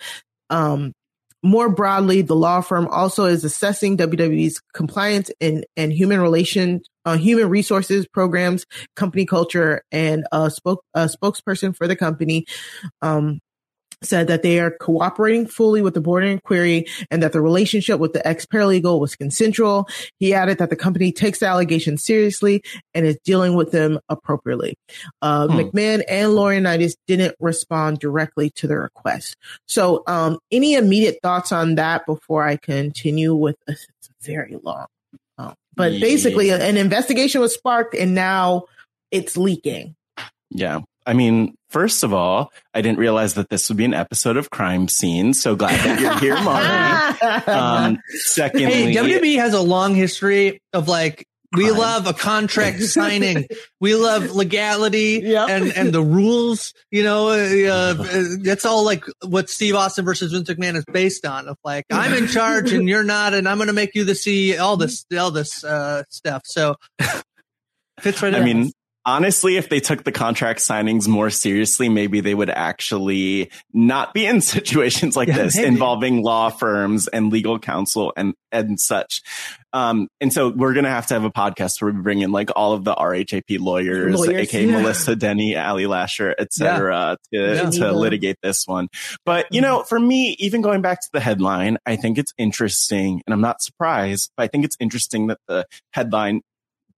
Um, 0.50 0.94
more 1.44 1.70
broadly, 1.70 2.22
the 2.22 2.36
law 2.36 2.62
firm 2.62 2.88
also 2.88 3.26
is 3.26 3.44
assessing 3.44 3.98
WWE's 3.98 4.62
compliance 4.74 5.32
and, 5.42 5.66
and 5.76 5.92
human 5.92 6.22
relations, 6.22 6.88
uh, 7.06 7.18
human 7.18 7.50
resources 7.50 8.08
programs, 8.08 8.66
company 8.96 9.26
culture, 9.26 9.82
and 9.92 10.26
a, 10.32 10.52
spoke, 10.52 10.84
a 10.94 11.06
spokesperson 11.06 11.76
for 11.76 11.88
the 11.88 11.96
company. 11.96 12.46
Um, 13.02 13.40
said 14.04 14.28
that 14.28 14.44
they 14.44 14.60
are 14.60 14.72
cooperating 14.72 15.48
fully 15.48 15.82
with 15.82 15.94
the 15.94 16.02
board 16.02 16.24
inquiry 16.24 16.86
and 17.10 17.22
that 17.22 17.34
the 17.34 17.42
relationship 17.42 18.00
with 18.00 18.14
the 18.14 18.26
ex 18.28 18.46
paralegal 18.46 19.00
was 19.00 19.16
consensual. 19.16 19.88
He 20.20 20.34
added 20.34 20.58
that 20.58 20.70
the 20.70 20.76
company 20.76 21.12
takes 21.12 21.40
the 21.40 21.48
allegations 21.48 22.04
seriously 22.04 22.64
and 22.94 23.06
is 23.06 23.18
dealing 23.24 23.56
with 23.56 23.72
them 23.72 24.00
appropriately. 24.10 24.76
Uh, 25.22 25.48
hmm. 25.48 25.60
McMahon 25.60 26.04
and 26.10 26.32
Laurinaitis 26.32 26.94
didn't 27.08 27.36
respond 27.40 28.00
directly 28.00 28.50
to 28.52 28.68
the 28.68 28.78
request. 28.78 29.36
So, 29.68 30.04
um, 30.08 30.40
any 30.52 30.74
immediate 30.74 31.20
thoughts 31.22 31.52
on 31.52 31.76
that 31.76 32.06
before 32.06 32.44
I 32.44 32.58
continue 32.58 33.36
with 33.36 33.58
a, 33.68 33.72
it's 33.72 34.10
very 34.22 34.58
long. 34.62 34.88
Um, 35.38 35.56
but 35.76 35.94
yeah. 35.94 36.00
basically, 36.00 36.52
an 36.52 36.78
investigation 36.78 37.42
was 37.42 37.54
sparked 37.54 37.96
and 37.96 38.16
now 38.16 38.66
it's 39.12 39.38
leaking. 39.38 39.96
Yeah. 40.50 40.82
I 41.06 41.14
mean, 41.14 41.56
first 41.70 42.04
of 42.04 42.14
all, 42.14 42.52
I 42.74 42.82
didn't 42.82 43.00
realize 43.00 43.34
that 43.36 43.50
this 43.50 43.70
would 43.70 43.78
be 43.78 43.86
an 43.86 43.94
episode 43.94 44.38
of 44.38 44.50
Crime 44.50 44.88
Scene. 44.88 45.34
So 45.34 45.56
glad 45.56 45.80
that 45.80 46.00
you're 46.00 46.20
here, 46.20 46.36
Mari. 46.44 47.44
um, 47.48 48.00
secondly, 48.08 48.94
hey, 48.94 48.96
WWE 48.96 49.38
has 49.38 49.54
a 49.54 49.62
long 49.62 49.96
history 49.96 50.62
of 50.74 50.88
like 50.88 51.28
we 51.54 51.66
Crime. 51.66 51.78
love 51.78 52.08
a 52.08 52.14
contract 52.14 52.82
signing. 52.84 53.48
we 53.80 53.96
love 53.96 54.32
legality 54.32 55.22
yep. 55.24 55.50
and, 55.50 55.76
and 55.76 55.92
the 55.92 56.02
rules, 56.02 56.74
you 56.92 57.04
know, 57.04 57.30
uh, 57.30 57.94
that's 58.42 58.66
all 58.66 58.86
like 58.86 59.04
what 59.26 59.50
Steve 59.50 59.76
Austin 59.76 60.06
versus 60.06 60.32
Vince 60.32 60.50
McMahon 60.50 60.76
is 60.76 60.86
based 60.86 61.26
on 61.26 61.48
of 61.48 61.58
like, 61.64 61.86
I'm 61.92 62.14
in 62.14 62.28
charge 62.28 62.72
and 62.72 62.88
you're 62.88 63.04
not, 63.04 63.34
and 63.34 63.50
I'm 63.50 63.58
going 63.58 63.68
to 63.68 63.74
make 63.74 63.96
you 63.96 64.06
the 64.06 64.14
CEO, 64.14 64.62
all 64.62 64.78
this, 64.78 65.06
all 65.18 65.32
this, 65.32 65.64
uh, 65.64 66.04
stuff. 66.10 66.44
So 66.46 66.76
fits 68.00 68.22
right 68.22 68.34
I 68.34 68.42
mean, 68.42 68.72
honestly, 69.06 69.58
if 69.58 69.70
they 69.70 69.80
took 69.80 70.04
the 70.04 70.12
contract 70.12 70.60
signings 70.60 71.08
more 71.08 71.30
seriously, 71.30 71.90
maybe 71.90 72.22
they 72.22 72.36
would 72.36 72.50
actually 72.50 73.52
not 73.74 74.14
be 74.14 74.26
in 74.26 74.42
situations 74.42 75.16
like 75.16 75.28
yeah, 75.28 75.38
this 75.38 75.56
maybe. 75.56 75.68
involving 75.68 76.22
law 76.22 76.50
firms 76.50 77.08
and 77.08 77.32
legal 77.32 77.60
counsel 77.60 78.14
and, 78.16 78.34
and 78.52 78.80
such. 78.80 79.22
Um, 79.74 80.10
and 80.20 80.34
so 80.34 80.50
we're 80.50 80.74
going 80.74 80.84
to 80.84 80.92
have 80.92 81.08
to 81.08 81.14
have 81.14 81.24
a 81.24 81.32
podcast 81.32 81.82
where 81.82 81.94
we 81.94 82.02
bring 82.02 82.22
in 82.22 82.32
like 82.32 82.50
all 82.56 82.74
of 82.74 82.84
the 82.84 82.94
RHAP 82.94 83.60
lawyers, 83.60 84.16
lawyers 84.16 84.42
aka 84.42 84.66
yeah. 84.66 84.72
Melissa 84.72 85.16
Denny, 85.16 85.56
Ali 85.56 85.88
Lasher, 85.88 86.36
etc., 86.38 87.18
yeah. 87.32 87.70
to, 87.70 87.72
to 87.80 87.92
litigate 87.94 88.38
this 88.44 88.68
one. 88.68 88.90
But, 89.26 89.48
you 89.52 89.62
know, 89.62 89.84
for 89.84 90.00
me, 90.00 90.36
even 90.40 90.62
going 90.62 90.82
back 90.82 91.02
to 91.02 91.10
the 91.14 91.22
headline, 91.22 91.78
I 91.86 91.96
think 91.96 92.18
it's 92.18 92.34
interesting 92.38 93.22
and 93.26 93.34
I'm 93.34 93.42
not 93.42 93.62
surprised, 93.62 94.32
but 94.36 94.44
I 94.44 94.48
think 94.48 94.66
it's 94.66 94.76
interesting 94.80 95.28
that 95.28 95.40
the 95.48 95.66
headline 95.94 96.42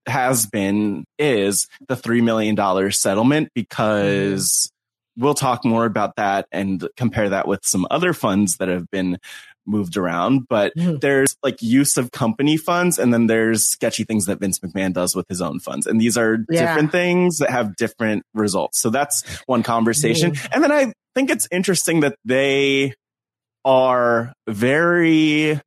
has 0.08 0.46
been 0.46 1.06
is 1.18 1.68
the 1.88 1.96
$3 1.96 2.24
million 2.24 2.92
settlement 2.92 3.50
because 3.54 4.72
we'll 5.18 5.34
talk 5.34 5.64
more 5.64 5.86
about 5.86 6.16
that 6.16 6.48
and 6.52 6.88
compare 6.98 7.30
that 7.30 7.48
with 7.48 7.60
some 7.64 7.88
other 7.92 8.14
funds 8.14 8.58
that 8.58 8.68
have 8.68 8.90
been 8.92 9.18
moved 9.66 9.96
around, 9.96 10.48
but 10.50 10.74
mm. 10.76 11.00
there's 11.00 11.38
like 11.44 11.62
use 11.62 11.98
of 11.98 12.12
company 12.12 12.58
funds 12.58 13.00
and 13.00 13.14
then 13.14 13.28
there's 13.28 13.66
sketchy 13.66 14.04
things 14.04 14.26
that 14.26 14.40
Vince 14.40 14.60
McMahon 14.60 14.94
does 14.94 15.16
with 15.16 15.28
his 15.30 15.42
own 15.42 15.60
funds. 15.60 15.88
And 15.88 16.00
these 16.02 16.18
are 16.18 16.40
yeah. 16.50 16.68
different 16.68 16.92
things 16.92 17.38
that 17.38 17.50
have 17.50 17.76
different 17.76 18.24
results. 18.34 18.82
So 18.82 18.90
that's 18.90 19.24
one 19.46 19.64
conversation. 19.64 20.32
Mm. 20.32 20.50
And 20.54 20.64
then 20.64 20.72
I 20.72 20.94
think 21.16 21.30
it's 21.30 21.48
interesting 21.52 22.02
that 22.02 22.16
they 22.26 22.94
are 23.64 24.34
very, 24.48 25.60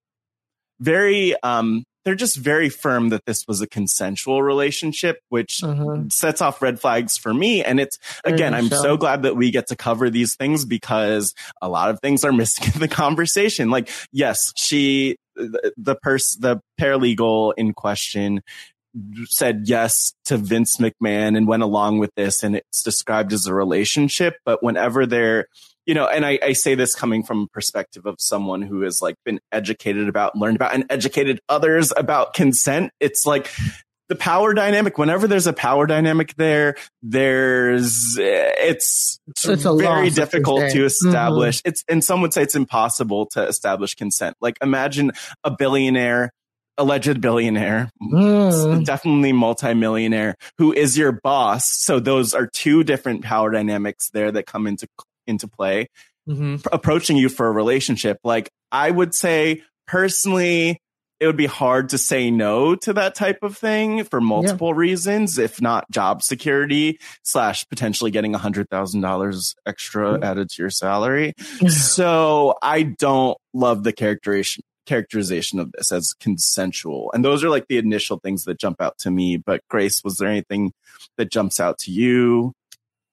very, 0.81 1.35
um, 1.43 1.85
they're 2.07 2.15
just 2.15 2.37
very 2.37 2.69
firm 2.69 3.09
that 3.09 3.27
this 3.27 3.49
was 3.49 3.61
a 3.61 3.67
consensual 3.67 4.41
relationship, 4.41 5.19
which 5.29 5.61
uh-huh. 5.65 6.05
sets 6.09 6.41
off 6.41 6.63
red 6.63 6.79
flags 6.79 7.19
for 7.19 7.35
me. 7.35 7.65
And 7.65 7.81
it's 7.81 7.99
again, 8.25 8.55
I'm 8.55 8.69
so. 8.69 8.81
so 8.81 8.97
glad 8.97 9.25
that 9.25 9.35
we 9.35 9.51
get 9.51 9.67
to 9.67 9.77
cover 9.77 10.09
these 10.09 10.37
things 10.37 10.65
because 10.65 11.35
a 11.61 11.69
lot 11.69 11.91
of 11.91 11.99
things 11.99 12.23
are 12.23 12.31
missing 12.31 12.71
in 12.75 12.81
the 12.81 12.87
conversation. 12.87 13.71
Like, 13.71 13.91
yes, 14.13 14.53
she, 14.57 15.17
the, 15.35 15.73
the 15.77 15.97
person, 15.97 16.43
the 16.43 16.61
paralegal 16.81 17.55
in 17.57 17.73
question 17.75 18.41
said 19.25 19.63
yes 19.65 20.15
to 20.27 20.37
Vince 20.37 20.77
McMahon 20.77 21.37
and 21.37 21.49
went 21.49 21.65
along 21.65 21.99
with 21.99 22.15
this 22.15 22.45
and 22.45 22.55
it's 22.55 22.85
described 22.85 23.33
as 23.33 23.47
a 23.47 23.53
relationship. 23.53 24.37
But 24.45 24.63
whenever 24.63 25.07
they're 25.07 25.49
you 25.87 25.95
know, 25.95 26.07
and 26.07 26.27
I, 26.27 26.39
I, 26.43 26.53
say 26.53 26.75
this 26.75 26.95
coming 26.95 27.23
from 27.23 27.43
a 27.43 27.47
perspective 27.47 28.07
of 28.07 28.17
someone 28.19 28.61
who 28.61 28.83
has 28.83 29.01
like 29.01 29.15
been 29.25 29.39
educated 29.53 30.09
about, 30.09 30.37
learned 30.37 30.57
about, 30.57 30.75
and 30.75 30.85
educated 30.91 31.39
others 31.49 31.93
about 31.97 32.35
consent. 32.35 32.91
It's 32.99 33.25
like 33.25 33.49
the 34.09 34.17
power 34.17 34.53
dynamic. 34.53 34.99
Whenever 34.99 35.29
there's 35.29 35.47
a 35.47 35.53
power 35.53 35.87
dynamic 35.87 36.35
there, 36.37 36.77
there's 37.03 38.17
it's, 38.19 39.21
it's 39.29 39.63
very 39.63 40.11
difficult 40.11 40.71
to 40.73 40.85
establish. 40.85 41.59
Mm-hmm. 41.59 41.69
It's 41.69 41.85
and 41.89 42.05
some 42.05 42.21
would 42.23 42.33
say 42.33 42.43
it's 42.43 42.57
impossible 42.57 43.27
to 43.33 43.47
establish 43.47 43.95
consent. 43.95 44.37
Like 44.41 44.59
imagine 44.61 45.13
a 45.45 45.51
billionaire 45.51 46.33
alleged 46.79 47.21
billionaire, 47.21 47.91
mm. 48.03 48.85
definitely 48.85 49.33
multimillionaire, 49.33 50.37
who 50.59 50.73
is 50.73 50.97
your 50.97 51.13
boss. 51.13 51.71
So 51.71 52.01
those 52.01 52.35
are 52.35 52.47
two 52.47 52.85
different 52.85 53.25
power 53.25 53.51
dynamics 53.51 54.11
there 54.11 54.31
that 54.33 54.47
come 54.47 54.67
into 54.67 54.87
into 55.27 55.49
play 55.49 55.89
mm-hmm. 56.29 56.57
approaching 56.73 57.17
you 57.17 57.29
for 57.29 57.47
a 57.47 57.53
relationship 57.53 58.19
like 58.25 58.51
i 58.73 58.91
would 58.91 59.15
say 59.15 59.63
personally 59.87 60.81
it 61.19 61.27
would 61.27 61.37
be 61.37 61.47
hard 61.47 61.89
to 61.91 61.99
say 61.99 62.31
no 62.31 62.75
to 62.75 62.93
that 62.93 63.15
type 63.15 63.39
of 63.43 63.57
thing 63.57 64.05
for 64.05 64.21
multiple 64.21 64.69
yeah. 64.69 64.77
reasons, 64.77 65.39
if 65.39 65.63
not 65.63 65.91
job 65.91 66.23
security 66.23 66.99
slash 67.23 67.67
potentially 67.69 68.11
getting 68.11 68.35
a 68.35 68.39
hundred 68.39 68.69
thousand 68.69 69.01
dollars 69.01 69.55
extra 69.65 70.13
mm-hmm. 70.13 70.25
added 70.25 70.51
to 70.51 70.63
your 70.63 70.71
salary. 70.71 71.33
so 71.69 72.55
I 72.63 72.83
don't 72.83 73.39
love 73.55 73.83
the 73.85 73.93
characterization 73.93 74.63
characterization 74.87 75.59
of 75.59 75.73
this 75.73 75.91
as 75.91 76.13
consensual. 76.13 77.11
And 77.13 77.25
those 77.25 77.43
are 77.43 77.51
like 77.51 77.67
the 77.69 77.77
initial 77.77 78.21
things 78.21 78.45
that 78.45 78.61
jump 78.61 78.81
out 78.81 78.97
to 78.99 79.11
me. 79.11 79.37
But 79.37 79.61
Grace, 79.69 80.05
was 80.05 80.19
there 80.19 80.29
anything 80.29 80.73
that 81.17 81.31
jumps 81.31 81.59
out 81.59 81.79
to 81.81 81.91
you? 81.91 82.53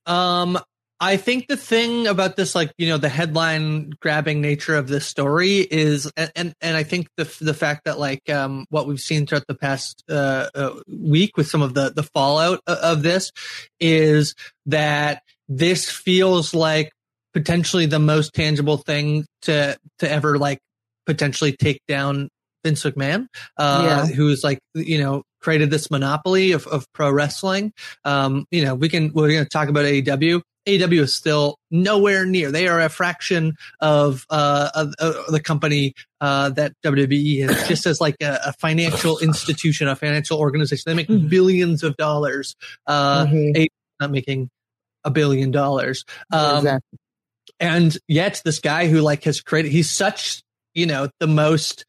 Um, 0.06 0.60
I 1.04 1.18
think 1.18 1.48
the 1.48 1.58
thing 1.58 2.08
about 2.08 2.38
this, 2.38 2.56
like 2.56 2.72
you 2.78 2.88
know, 2.88 2.98
the 2.98 3.10
headline 3.10 3.92
grabbing 4.00 4.40
nature 4.40 4.78
of 4.78 4.88
this 4.88 5.06
story 5.06 5.58
is, 5.58 6.10
and 6.16 6.32
and, 6.34 6.54
and 6.62 6.78
I 6.78 6.84
think 6.84 7.10
the 7.18 7.26
the 7.42 7.54
fact 7.54 7.82
that 7.84 8.00
like 8.00 8.30
um, 8.30 8.66
what 8.70 8.88
we've 8.88 9.02
seen 9.02 9.26
throughout 9.26 9.44
the 9.48 9.56
past 9.56 10.02
uh, 10.10 10.48
uh, 10.56 10.80
week 10.88 11.36
with 11.36 11.48
some 11.48 11.62
of 11.62 11.74
the 11.74 11.90
the 11.90 12.04
fallout 12.04 12.62
of 12.68 13.04
this 13.04 13.34
is 13.82 14.34
that 14.68 15.24
this 15.50 15.92
feels 15.92 16.54
like 16.54 16.94
potentially 17.34 17.86
the 17.86 18.00
most 18.00 18.34
tangible 18.34 18.78
thing 18.78 19.26
to 19.42 19.78
to 20.00 20.10
ever 20.10 20.38
like 20.38 20.60
potentially 21.06 21.52
take 21.52 21.82
down 21.86 22.30
Vince 22.64 22.82
McMahon, 22.84 23.28
uh, 23.58 24.06
yeah. 24.08 24.16
who's 24.16 24.42
like 24.42 24.60
you 24.74 25.02
know 25.02 25.24
created 25.44 25.70
this 25.70 25.92
monopoly 25.92 26.54
of, 26.54 26.66
of 26.68 26.92
pro 26.94 27.12
wrestling. 27.12 27.74
Um, 28.04 28.48
you 28.50 28.64
know, 28.64 28.74
we 28.74 28.90
can 28.90 29.12
we're 29.14 29.30
going 29.30 29.44
to 29.44 29.50
talk 29.50 29.70
about 29.70 29.86
AEW. 29.86 30.42
AW 30.66 31.02
is 31.02 31.14
still 31.14 31.58
nowhere 31.70 32.26
near. 32.26 32.50
They 32.50 32.70
are 32.70 32.80
a 32.80 32.88
fraction 32.88 33.56
of, 33.82 34.26
uh, 34.30 34.70
of, 34.74 34.94
of 34.98 35.26
the 35.28 35.42
company 35.42 35.94
uh, 36.22 36.52
that 36.52 36.72
WWE 36.86 37.50
is, 37.50 37.68
just 37.68 37.86
as 37.86 38.00
like 38.00 38.16
a, 38.22 38.40
a, 38.46 38.54
financial 38.54 39.20
institution, 39.22 39.90
a 39.90 39.96
financial 39.96 40.40
organization. 40.40 40.84
They 40.86 40.96
make 40.96 41.10
mm-hmm. 41.10 41.28
billions 41.28 41.84
of 41.84 41.98
dollars. 41.98 42.56
Uh, 42.88 43.26
mm-hmm. 43.26 43.64
not 44.00 44.12
making 44.12 44.50
a 45.04 45.12
billion 45.12 45.52
dollars. 45.52 46.06
Um, 46.32 46.58
exactly. 46.58 47.00
And 47.60 47.98
yet, 48.08 48.42
this 48.46 48.60
guy 48.60 48.88
who 48.88 49.02
like 49.02 49.26
has 49.26 49.42
created, 49.42 49.72
he's 49.72 49.90
such, 49.90 50.44
you 50.74 50.86
know, 50.86 51.10
the 51.20 51.28
most. 51.28 51.86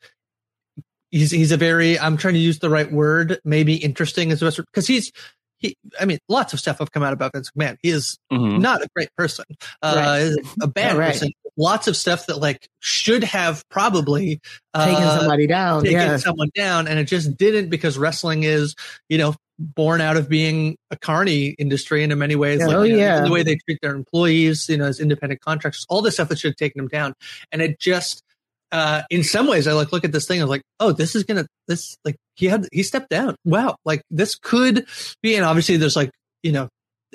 He's 1.15 1.31
he's 1.31 1.53
a 1.53 1.57
very. 1.57 1.97
I'm 1.97 2.17
trying 2.17 2.35
to 2.35 2.41
use 2.41 2.59
the 2.59 2.69
right 2.69 2.91
word. 2.91 3.39
Maybe 3.45 3.77
interesting 3.77 4.33
is 4.33 4.41
the 4.41 4.47
best 4.47 4.57
because 4.57 4.89
he's 4.89 5.13
he, 5.59 5.77
I 6.01 6.07
mean, 6.07 6.19
lots 6.29 6.53
of 6.53 6.59
stuff 6.59 6.81
have 6.81 6.91
come 6.91 7.05
out 7.05 7.13
about 7.13 7.33
Vince 7.33 7.53
McMahon. 7.57 7.77
He 7.83 7.91
is 7.91 8.19
mm-hmm. 8.33 8.59
not 8.59 8.83
a 8.83 8.89
great 8.97 9.11
person. 9.17 9.45
Uh, 9.81 10.33
right. 10.37 10.47
a 10.61 10.67
bad 10.67 10.95
yeah, 10.95 10.99
right. 10.99 11.13
person. 11.13 11.31
Lots 11.57 11.87
of 11.87 11.97
stuff 11.97 12.27
that 12.27 12.39
like 12.39 12.69
should 12.81 13.23
have 13.23 13.63
probably 13.69 14.41
uh, 14.75 14.87
taken 14.87 15.21
somebody 15.21 15.47
down, 15.47 15.85
taken 15.85 16.01
yeah. 16.01 16.17
someone 16.17 16.51
down, 16.53 16.89
and 16.89 16.99
it 16.99 17.05
just 17.05 17.37
didn't 17.37 17.71
because 17.71 17.97
wrestling 17.97 18.43
is, 18.43 18.75
you 19.09 19.17
know, 19.17 19.37
born 19.61 20.01
out 20.01 20.17
of 20.17 20.29
being 20.29 20.77
a 20.91 20.97
carny 20.97 21.51
industry 21.51 22.03
and 22.03 22.11
in 22.11 22.19
many 22.19 22.35
ways. 22.35 22.59
Yeah, 22.59 22.67
like, 22.67 22.77
oh 22.77 22.83
you 22.83 22.97
know, 22.97 22.99
yeah, 22.99 23.21
the 23.21 23.31
way 23.31 23.45
they 23.45 23.55
treat 23.55 23.79
their 23.83 23.95
employees, 23.95 24.69
you 24.69 24.79
know, 24.79 24.87
as 24.87 24.99
independent 24.99 25.43
contractors, 25.43 25.87
all 25.89 26.03
this 26.03 26.15
stuff 26.15 26.29
that 26.31 26.41
should 26.41 26.51
have 26.51 26.57
taken 26.57 26.81
them 26.81 26.89
down, 26.89 27.15
and 27.53 27.63
it 27.63 27.79
just 27.79 28.24
uh, 28.75 29.03
in 29.09 29.23
some 29.23 29.47
ways, 29.47 29.69
I 29.69 29.73
like 29.73 29.93
look 29.93 30.05
at 30.05 30.11
this 30.11 30.27
thing. 30.27 30.41
I 30.41 30.45
was 30.45 30.51
like, 30.51 30.65
oh, 30.81 30.91
this 30.91 31.15
is 31.15 31.23
gonna 31.23 31.47
this 31.69 31.97
like 32.05 32.17
he 32.35 32.47
had 32.47 32.67
he 32.73 32.83
stepped 32.83 33.09
down. 33.09 33.37
Wow, 33.45 33.77
like 33.85 34.03
this 34.11 34.35
could 34.35 34.87
be. 35.23 35.37
And 35.37 35.45
obviously, 35.45 35.77
there's 35.77 35.95
like 35.95 36.11
you 36.43 36.51
know, 36.51 36.69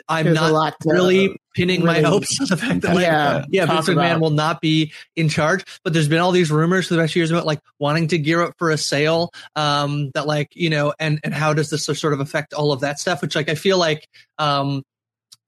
I'm 0.08 0.24
there's 0.24 0.38
not 0.40 0.76
really 0.86 1.38
pinning 1.54 1.84
really, 1.84 2.02
my 2.02 2.08
hopes 2.08 2.40
on 2.40 2.48
the 2.50 2.56
fact 2.56 2.82
that 2.84 2.96
like, 2.96 3.04
yeah, 3.04 3.44
yeah, 3.50 3.66
Vince 3.66 3.90
McMahon 3.90 4.22
will 4.22 4.30
not 4.30 4.62
be 4.62 4.94
in 5.18 5.28
charge. 5.28 5.66
But 5.84 5.92
there's 5.92 6.08
been 6.08 6.20
all 6.20 6.32
these 6.32 6.50
rumors 6.50 6.88
for 6.88 6.94
the 6.94 7.02
past 7.02 7.14
years 7.14 7.30
about 7.30 7.46
like 7.46 7.60
wanting 7.78 8.08
to 8.08 8.18
gear 8.18 8.42
up 8.42 8.54
for 8.58 8.70
a 8.70 8.78
sale. 8.78 9.30
Um, 9.58 10.12
that 10.14 10.28
like 10.28 10.56
you 10.56 10.70
know, 10.70 10.94
and 10.98 11.20
and 11.26 11.34
how 11.34 11.54
does 11.54 11.70
this 11.70 11.84
sort 11.84 12.14
of 12.14 12.22
affect 12.22 12.54
all 12.54 12.72
of 12.72 12.80
that 12.80 13.02
stuff? 13.02 13.22
Which 13.22 13.36
like 13.36 13.50
I 13.50 13.56
feel 13.56 13.78
like 13.78 14.08
um 14.38 14.82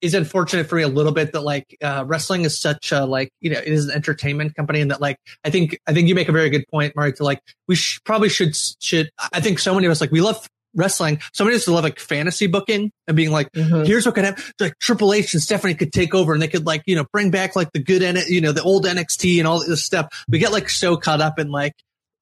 is 0.01 0.13
unfortunate 0.13 0.67
for 0.67 0.75
me 0.75 0.83
a 0.83 0.87
little 0.87 1.11
bit 1.11 1.31
that 1.33 1.41
like 1.41 1.77
uh, 1.81 2.03
wrestling 2.07 2.43
is 2.43 2.59
such 2.59 2.91
a 2.91 3.05
like 3.05 3.31
you 3.39 3.49
know 3.49 3.59
it 3.59 3.67
is 3.67 3.85
an 3.85 3.91
entertainment 3.91 4.55
company 4.55 4.81
and 4.81 4.91
that 4.91 5.01
like 5.01 5.17
I 5.43 5.49
think 5.49 5.79
I 5.87 5.93
think 5.93 6.07
you 6.07 6.15
make 6.15 6.29
a 6.29 6.31
very 6.31 6.49
good 6.49 6.67
point, 6.67 6.95
Mari. 6.95 7.13
To 7.13 7.23
like 7.23 7.41
we 7.67 7.75
sh- 7.75 7.99
probably 8.03 8.29
should 8.29 8.55
should 8.79 9.09
I 9.31 9.39
think 9.39 9.59
so 9.59 9.73
many 9.73 9.85
of 9.85 9.91
us 9.91 10.01
like 10.01 10.11
we 10.11 10.21
love 10.21 10.47
wrestling. 10.73 11.19
So 11.33 11.43
many 11.43 11.55
of 11.55 11.61
us 11.61 11.67
love 11.67 11.83
like 11.83 11.99
fantasy 11.99 12.47
booking 12.47 12.91
and 13.07 13.17
being 13.17 13.31
like, 13.31 13.51
mm-hmm. 13.51 13.83
here's 13.83 14.05
what 14.05 14.15
could 14.15 14.23
happen. 14.23 14.43
Like 14.59 14.77
Triple 14.79 15.13
H 15.13 15.33
and 15.33 15.43
Stephanie 15.43 15.75
could 15.75 15.91
take 15.91 16.15
over 16.15 16.33
and 16.33 16.41
they 16.41 16.47
could 16.47 16.65
like 16.65 16.83
you 16.85 16.95
know 16.95 17.05
bring 17.11 17.31
back 17.31 17.55
like 17.55 17.71
the 17.73 17.79
good 17.79 18.01
N- 18.01 18.17
you 18.27 18.41
know 18.41 18.51
the 18.51 18.63
old 18.63 18.85
NXT 18.85 19.39
and 19.39 19.47
all 19.47 19.59
this 19.65 19.83
stuff. 19.83 20.25
We 20.27 20.39
get 20.39 20.51
like 20.51 20.69
so 20.69 20.97
caught 20.97 21.21
up 21.21 21.39
in 21.39 21.51
like 21.51 21.73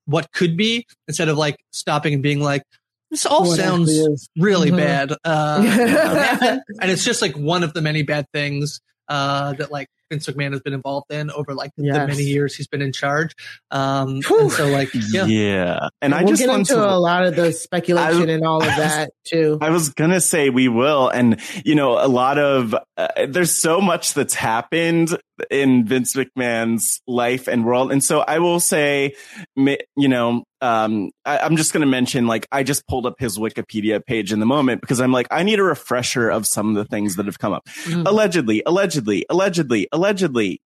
what 0.06 0.32
could 0.32 0.58
be 0.58 0.88
instead 1.08 1.30
of 1.30 1.38
like 1.38 1.58
stopping 1.72 2.16
and 2.16 2.24
being 2.24 2.42
like 2.42 2.64
this 3.10 3.26
all 3.26 3.48
what 3.48 3.58
sounds 3.58 4.30
really 4.38 4.70
mm-hmm. 4.70 4.78
bad. 4.78 5.14
Uh, 5.24 6.60
and 6.82 6.92
it's 6.92 7.04
just 7.04 7.22
like 7.22 7.36
one 7.36 7.64
of 7.64 7.74
the 7.74 7.82
many 7.82 8.04
bad 8.04 8.26
things 8.34 8.82
uh, 9.08 9.54
that 9.54 9.72
like 9.72 9.88
Vince 10.10 10.28
McMahon 10.28 10.52
has 10.52 10.62
been 10.62 10.74
involved 10.74 11.12
in 11.12 11.30
over 11.32 11.54
like 11.54 11.72
yes. 11.78 11.96
the 11.96 12.08
many 12.08 12.24
years 12.24 12.56
he's 12.56 12.68
been 12.68 12.82
in 12.82 12.92
charge. 12.92 13.34
Um, 13.72 14.22
and 14.30 14.52
so 14.52 14.68
like, 14.68 14.90
yeah. 14.94 15.26
yeah. 15.26 15.90
And, 16.02 16.14
I 16.14 16.24
we'll 16.24 16.34
just 16.34 16.46
get 16.46 16.56
into 16.56 16.74
to, 16.74 16.90
a 16.90 16.98
lot 16.98 17.26
of 17.26 17.36
the 17.36 17.52
speculation 17.52 18.30
I, 18.30 18.34
and 18.34 18.46
all 18.46 18.62
of 18.62 18.68
that 18.68 19.12
too. 19.26 19.58
I 19.62 19.70
was 19.70 19.90
going 19.90 20.12
to 20.12 20.22
say 20.22 20.50
we 20.50 20.68
will. 20.68 21.10
And, 21.10 21.40
you 21.64 21.76
know, 21.76 22.04
a 22.04 22.08
lot 22.08 22.38
of, 22.38 22.76
uh, 22.98 23.08
there's 23.28 23.52
so 23.52 23.82
much 23.82 24.14
that's 24.14 24.34
happened 24.34 25.18
in 25.50 25.86
Vince 25.86 26.16
McMahon's 26.16 27.02
life 27.08 27.48
and 27.48 27.66
world. 27.66 27.92
And 27.92 28.04
so 28.04 28.20
I 28.20 28.40
will 28.40 28.60
say, 28.60 29.16
you 29.56 29.78
know, 30.08 30.44
um, 30.62 31.12
I, 31.26 31.46
am 31.46 31.56
just 31.56 31.74
going 31.74 31.82
to 31.82 31.88
mention, 31.88 32.28
like, 32.28 32.48
I 32.52 32.64
just 32.64 32.88
pulled 32.88 33.06
up 33.06 33.16
his 33.20 33.38
Wikipedia 33.38 34.06
page 34.06 34.34
in 34.34 34.40
the 34.40 34.46
moment 34.46 34.82
because 34.82 35.00
I'm 35.00 35.12
like, 35.12 35.28
I 35.32 35.44
need 35.44 35.60
a 35.60 35.64
refresher 35.64 36.30
of 36.30 36.46
some 36.46 36.70
of 36.70 36.76
the 36.76 36.86
things 36.86 37.16
that 37.16 37.26
have 37.26 37.40
come 37.40 37.54
up. 37.54 37.66
Mm. 37.86 38.08
Allegedly, 38.08 38.64
allegedly, 38.66 39.26
allegedly, 39.30 39.88
allegedly. 39.92 40.62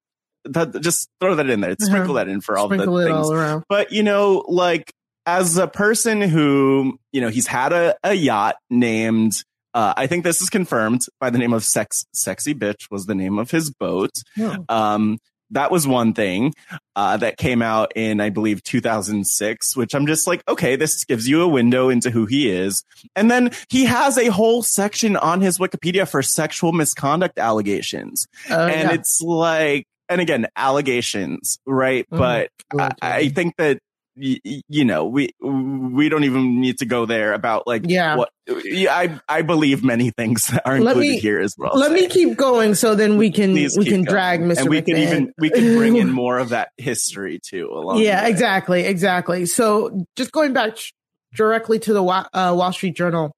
That, 0.46 0.82
just 0.82 1.10
throw 1.22 1.36
that 1.36 1.50
in 1.50 1.62
there. 1.62 1.72
Uh-huh. 1.72 1.86
Sprinkle 1.86 2.15
that 2.15 2.27
in 2.27 2.42
for 2.42 2.58
all 2.58 2.68
Sprinkle 2.68 2.96
the 2.96 3.06
things. 3.06 3.30
All 3.30 3.63
but, 3.70 3.92
you 3.92 4.03
know, 4.03 4.44
like, 4.48 4.92
as 5.25 5.58
a 5.58 5.68
person 5.68 6.22
who, 6.22 6.98
you 7.12 7.22
know, 7.22 7.30
he's 7.30 7.48
had 7.48 7.72
a, 7.72 7.96
a 8.03 8.13
yacht 8.13 8.56
named, 8.70 9.42
uh, 9.74 9.94
I 9.96 10.08
think 10.08 10.24
this 10.24 10.42
is 10.42 10.50
confirmed 10.50 11.01
by 11.20 11.30
the 11.30 11.38
name 11.38 11.53
of 11.53 11.63
Sex, 11.63 12.06
Sexy 12.13 12.53
Bitch 12.53 12.89
was 12.92 13.06
the 13.06 13.15
name 13.15 13.38
of 13.39 13.51
his 13.51 13.72
boat. 13.72 14.12
Um, 14.70 15.20
that 15.53 15.72
was 15.72 15.88
one 15.88 16.13
thing 16.13 16.53
uh, 16.96 17.18
that 17.18 17.38
came 17.38 17.62
out 17.62 17.94
in, 17.96 18.20
I 18.20 18.30
believe, 18.30 18.63
2006, 18.63 19.75
which 19.75 19.94
I'm 19.94 20.08
just 20.08 20.27
like, 20.27 20.44
okay, 20.48 20.75
this 20.75 21.03
gives 21.06 21.27
you 21.27 21.42
a 21.42 21.48
window 21.48 21.89
into 21.89 22.10
who 22.10 22.25
he 22.25 22.50
is. 22.50 22.84
And 23.15 23.30
then 23.30 23.51
he 23.70 23.86
has 23.86 24.18
a 24.18 24.32
whole 24.32 24.63
section 24.63 25.15
on 25.15 25.42
his 25.42 25.60
Wikipedia 25.60 26.10
for 26.10 26.22
sexual 26.22 26.72
misconduct 26.72 27.38
allegations. 27.38 28.27
Uh, 28.50 28.65
and 28.65 28.89
yeah. 28.89 28.96
it's 28.96 29.22
like, 29.22 29.86
and 30.10 30.20
again, 30.22 30.48
allegations, 30.56 31.60
right? 31.65 32.06
Mm-hmm. 32.10 32.18
But 32.18 32.50
I, 32.77 32.92
I 33.01 33.30
think 33.30 33.56
that 33.58 33.80
you 34.15 34.86
know, 34.86 35.05
we 35.05 35.29
we 35.41 36.10
don't 36.10 36.24
even 36.24 36.62
need 36.62 36.79
to 36.79 36.86
go 36.86 37.05
there 37.05 37.34
about 37.34 37.65
like 37.65 37.84
yeah. 37.86 38.15
what 38.15 38.29
I 38.48 39.20
I 39.27 39.41
believe 39.41 39.84
many 39.84 40.12
things 40.12 40.53
are 40.65 40.75
included 40.75 41.00
me, 41.00 41.20
here 41.20 41.39
as 41.39 41.55
well. 41.58 41.72
Let 41.75 41.91
me 41.91 42.08
keep 42.08 42.38
going 42.38 42.75
so 42.75 42.96
then 42.96 43.17
we 43.17 43.32
can 43.32 43.53
Please 43.53 43.77
we 43.77 43.86
can 43.86 44.03
going. 44.03 44.05
drag 44.05 44.41
Mr. 44.41 44.62
And 44.62 44.70
we 44.70 44.82
McMahon. 44.82 44.86
can 44.86 44.98
even 44.98 45.34
we 45.38 45.50
can 45.50 45.77
bring 45.77 45.96
in 45.96 46.12
more 46.12 46.38
of 46.38 46.50
that 46.50 46.70
history 46.77 47.39
too 47.39 47.70
along. 47.74 48.00
Yeah, 48.00 48.27
exactly, 48.27 48.84
exactly. 48.84 49.46
So 49.46 50.05
just 50.15 50.32
going 50.32 50.53
back 50.53 50.77
directly 51.35 51.79
to 51.79 51.93
the 51.93 52.03
uh, 52.03 52.53
Wall 52.55 52.71
Street 52.71 52.95
Journal. 52.95 53.35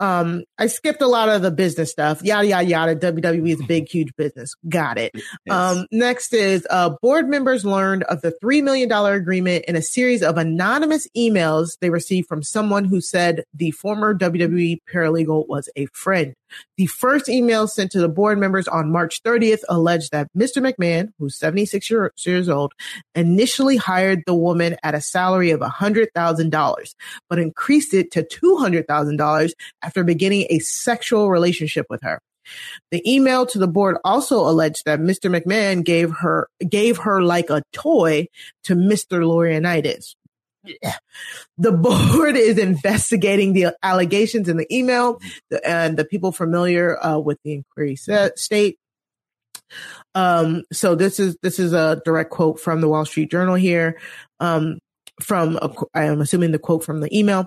Um, 0.00 0.44
I 0.58 0.66
skipped 0.66 1.02
a 1.02 1.06
lot 1.06 1.28
of 1.28 1.42
the 1.42 1.50
business 1.50 1.90
stuff. 1.90 2.22
Yada 2.22 2.46
yada 2.46 2.64
yada. 2.64 2.96
WWE 2.96 3.52
is 3.52 3.60
a 3.60 3.64
big, 3.64 3.88
huge 3.88 4.14
business. 4.16 4.54
Got 4.68 4.98
it. 4.98 5.12
Um, 5.48 5.86
next 5.92 6.34
is 6.34 6.66
uh, 6.70 6.96
board 7.00 7.28
members 7.28 7.64
learned 7.64 8.02
of 8.04 8.20
the 8.20 8.32
three 8.40 8.62
million 8.62 8.88
dollar 8.88 9.14
agreement 9.14 9.64
in 9.66 9.76
a 9.76 9.82
series 9.82 10.22
of 10.22 10.38
anonymous 10.38 11.06
emails 11.16 11.78
they 11.80 11.90
received 11.90 12.28
from 12.28 12.42
someone 12.42 12.84
who 12.84 13.00
said 13.00 13.44
the 13.54 13.70
former 13.70 14.14
WWE 14.14 14.78
paralegal 14.92 15.48
was 15.48 15.68
a 15.76 15.86
friend. 15.86 16.34
The 16.76 16.86
first 16.86 17.28
email 17.28 17.66
sent 17.68 17.90
to 17.92 18.00
the 18.00 18.08
board 18.08 18.38
members 18.38 18.68
on 18.68 18.90
March 18.90 19.22
30th 19.22 19.62
alleged 19.68 20.12
that 20.12 20.28
Mr. 20.36 20.62
McMahon, 20.62 21.10
who's 21.18 21.38
76 21.38 21.90
year, 21.90 22.12
years 22.18 22.48
old, 22.48 22.72
initially 23.14 23.76
hired 23.76 24.22
the 24.26 24.34
woman 24.34 24.76
at 24.82 24.94
a 24.94 25.00
salary 25.00 25.50
of 25.50 25.60
$100,000, 25.60 26.94
but 27.28 27.38
increased 27.38 27.94
it 27.94 28.10
to 28.12 28.22
$200,000 28.22 29.52
after 29.82 30.04
beginning 30.04 30.46
a 30.50 30.58
sexual 30.60 31.30
relationship 31.30 31.86
with 31.88 32.02
her. 32.02 32.20
The 32.90 33.02
email 33.10 33.46
to 33.46 33.58
the 33.58 33.66
board 33.66 33.96
also 34.04 34.38
alleged 34.40 34.84
that 34.86 35.00
Mr. 35.00 35.30
McMahon 35.30 35.84
gave 35.84 36.12
her 36.12 36.48
gave 36.68 36.98
her 36.98 37.22
like 37.22 37.50
a 37.50 37.62
toy 37.72 38.28
to 38.64 38.74
Mr. 38.74 39.22
Laurinaitis. 39.22 40.14
The 41.58 41.72
board 41.72 42.36
is 42.36 42.58
investigating 42.58 43.52
the 43.52 43.76
allegations 43.82 44.48
in 44.48 44.56
the 44.56 44.74
email, 44.74 45.20
and 45.64 45.96
the 45.96 46.04
people 46.04 46.32
familiar 46.32 47.02
uh, 47.04 47.18
with 47.18 47.38
the 47.44 47.54
inquiry 47.54 47.96
state. 47.96 48.78
Um, 50.14 50.62
so 50.72 50.94
this 50.94 51.18
is 51.18 51.36
this 51.42 51.58
is 51.58 51.72
a 51.72 52.00
direct 52.04 52.30
quote 52.30 52.60
from 52.60 52.80
the 52.80 52.88
Wall 52.88 53.04
Street 53.04 53.30
Journal 53.30 53.54
here. 53.54 54.00
Um, 54.40 54.78
from 55.20 55.56
a, 55.62 55.72
I 55.94 56.04
am 56.04 56.20
assuming 56.20 56.52
the 56.52 56.58
quote 56.58 56.84
from 56.84 57.00
the 57.00 57.16
email. 57.16 57.46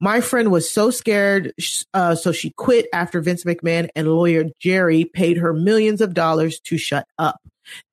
My 0.00 0.20
friend 0.20 0.50
was 0.50 0.70
so 0.70 0.90
scared, 0.90 1.54
uh, 1.94 2.14
so 2.14 2.30
she 2.30 2.50
quit 2.50 2.86
after 2.92 3.20
Vince 3.22 3.44
McMahon 3.44 3.88
and 3.96 4.08
lawyer 4.08 4.44
Jerry 4.60 5.06
paid 5.06 5.38
her 5.38 5.54
millions 5.54 6.02
of 6.02 6.12
dollars 6.12 6.60
to 6.60 6.76
shut 6.76 7.06
up. 7.18 7.40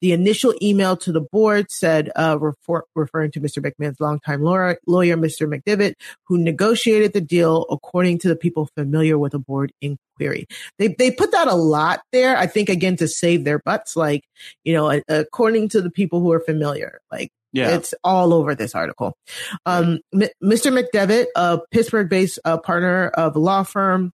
The 0.02 0.12
initial 0.12 0.54
email 0.62 0.98
to 0.98 1.12
the 1.12 1.22
board 1.22 1.72
said, 1.72 2.12
uh, 2.16 2.38
refer- 2.40 2.84
referring 2.96 3.32
to 3.32 3.42
Mr. 3.42 3.64
McMahon's 3.64 4.00
longtime 4.00 4.42
lawyer, 4.42 4.78
lawyer, 4.88 5.18
Mr. 5.18 5.48
McDevitt, 5.48 5.94
who 6.28 6.38
negotiated 6.38 7.14
the 7.14 7.22
deal 7.22 7.66
according 7.70 8.20
to 8.20 8.28
the 8.28 8.36
people 8.36 8.70
familiar 8.76 9.18
with 9.18 9.32
the 9.32 9.40
board 9.40 9.72
inquiry. 9.82 10.48
They, 10.80 10.90
they 10.90 11.12
put 11.12 11.32
that 11.32 11.48
a 11.48 11.56
lot 11.56 12.02
there, 12.12 12.38
I 12.38 12.48
think, 12.48 12.70
again, 12.70 12.98
to 12.98 13.08
save 13.08 13.44
their 13.44 13.60
butts. 13.60 13.96
Like, 13.96 14.24
you 14.64 14.74
know, 14.74 15.02
according 15.08 15.70
to 15.70 15.82
the 15.82 15.92
people 15.92 16.20
who 16.20 16.32
are 16.32 16.40
familiar, 16.40 17.00
like, 17.12 17.32
yeah. 17.54 17.76
It's 17.76 17.94
all 18.04 18.34
over 18.34 18.56
this 18.56 18.74
article. 18.74 19.16
Um, 19.68 20.00
M- 20.12 20.30
Mr. 20.44 20.76
McDevitt, 20.76 21.28
a 21.36 21.60
Pittsburgh 21.70 22.10
based 22.10 22.40
uh, 22.44 22.58
partner 22.58 23.10
of 23.10 23.36
a 23.36 23.40
law 23.40 23.62
firm, 23.62 24.12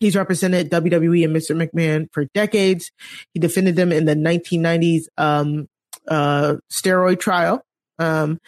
He's 0.00 0.16
represented 0.16 0.70
WWE 0.70 1.24
and 1.24 1.36
Mr. 1.36 1.56
McMahon 1.56 2.08
for 2.12 2.26
decades. 2.34 2.90
He 3.34 3.40
defended 3.40 3.76
them 3.76 3.92
in 3.92 4.04
the 4.04 4.14
1990s 4.14 5.04
um, 5.16 5.68
uh, 6.08 6.56
steroid 6.70 7.20
trial, 7.20 7.62
um, 7.98 8.40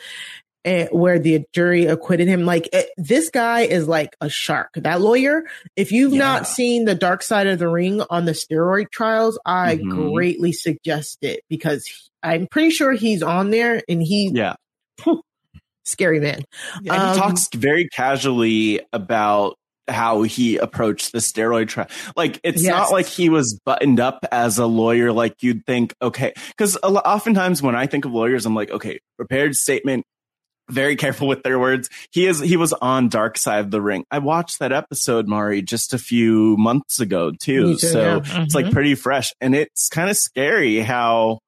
and, 0.64 0.88
where 0.90 1.18
the 1.18 1.44
jury 1.52 1.86
acquitted 1.86 2.26
him. 2.28 2.44
Like 2.44 2.68
it, 2.72 2.90
this 2.96 3.30
guy 3.30 3.60
is 3.60 3.86
like 3.86 4.16
a 4.20 4.28
shark. 4.28 4.70
That 4.74 5.00
lawyer. 5.00 5.44
If 5.76 5.92
you've 5.92 6.12
yeah. 6.12 6.18
not 6.18 6.48
seen 6.48 6.86
the 6.86 6.94
Dark 6.94 7.22
Side 7.22 7.46
of 7.46 7.58
the 7.58 7.68
Ring 7.68 8.02
on 8.10 8.24
the 8.24 8.32
steroid 8.32 8.90
trials, 8.90 9.38
I 9.44 9.76
mm-hmm. 9.76 10.12
greatly 10.12 10.52
suggest 10.52 11.18
it 11.22 11.40
because 11.48 11.86
I'm 12.22 12.46
pretty 12.46 12.70
sure 12.70 12.92
he's 12.92 13.22
on 13.22 13.50
there, 13.50 13.82
and 13.88 14.02
he 14.02 14.30
yeah. 14.34 14.54
scary 15.84 16.20
man. 16.20 16.42
Yeah, 16.82 16.94
um, 16.94 17.14
he 17.14 17.20
talks 17.20 17.48
very 17.54 17.88
casually 17.88 18.80
about 18.92 19.56
how 19.88 20.22
he 20.22 20.56
approached 20.56 21.12
the 21.12 21.18
steroid 21.18 21.68
trial. 21.68 21.88
Like 22.16 22.40
it's 22.42 22.62
yes. 22.62 22.70
not 22.70 22.92
like 22.92 23.06
he 23.06 23.28
was 23.28 23.60
buttoned 23.64 24.00
up 24.00 24.24
as 24.32 24.58
a 24.58 24.66
lawyer 24.66 25.12
like 25.12 25.42
you'd 25.42 25.66
think, 25.66 25.94
okay, 26.00 26.32
cuz 26.56 26.76
oftentimes 26.82 27.62
when 27.62 27.74
I 27.74 27.86
think 27.86 28.04
of 28.04 28.12
lawyers 28.12 28.46
I'm 28.46 28.54
like, 28.54 28.70
okay, 28.70 29.00
prepared 29.16 29.54
statement, 29.54 30.04
very 30.70 30.96
careful 30.96 31.28
with 31.28 31.42
their 31.42 31.58
words. 31.58 31.90
He 32.10 32.26
is 32.26 32.40
he 32.40 32.56
was 32.56 32.72
on 32.72 33.08
Dark 33.08 33.36
Side 33.36 33.60
of 33.60 33.70
the 33.70 33.82
Ring. 33.82 34.04
I 34.10 34.18
watched 34.18 34.58
that 34.60 34.72
episode 34.72 35.28
Mari 35.28 35.62
just 35.62 35.92
a 35.92 35.98
few 35.98 36.56
months 36.56 37.00
ago 37.00 37.30
too. 37.30 37.74
too 37.74 37.78
so 37.78 38.00
yeah. 38.00 38.20
mm-hmm. 38.20 38.42
it's 38.42 38.54
like 38.54 38.66
mm-hmm. 38.66 38.74
pretty 38.74 38.94
fresh 38.94 39.32
and 39.40 39.54
it's 39.54 39.88
kind 39.88 40.08
of 40.08 40.16
scary 40.16 40.80
how 40.80 41.40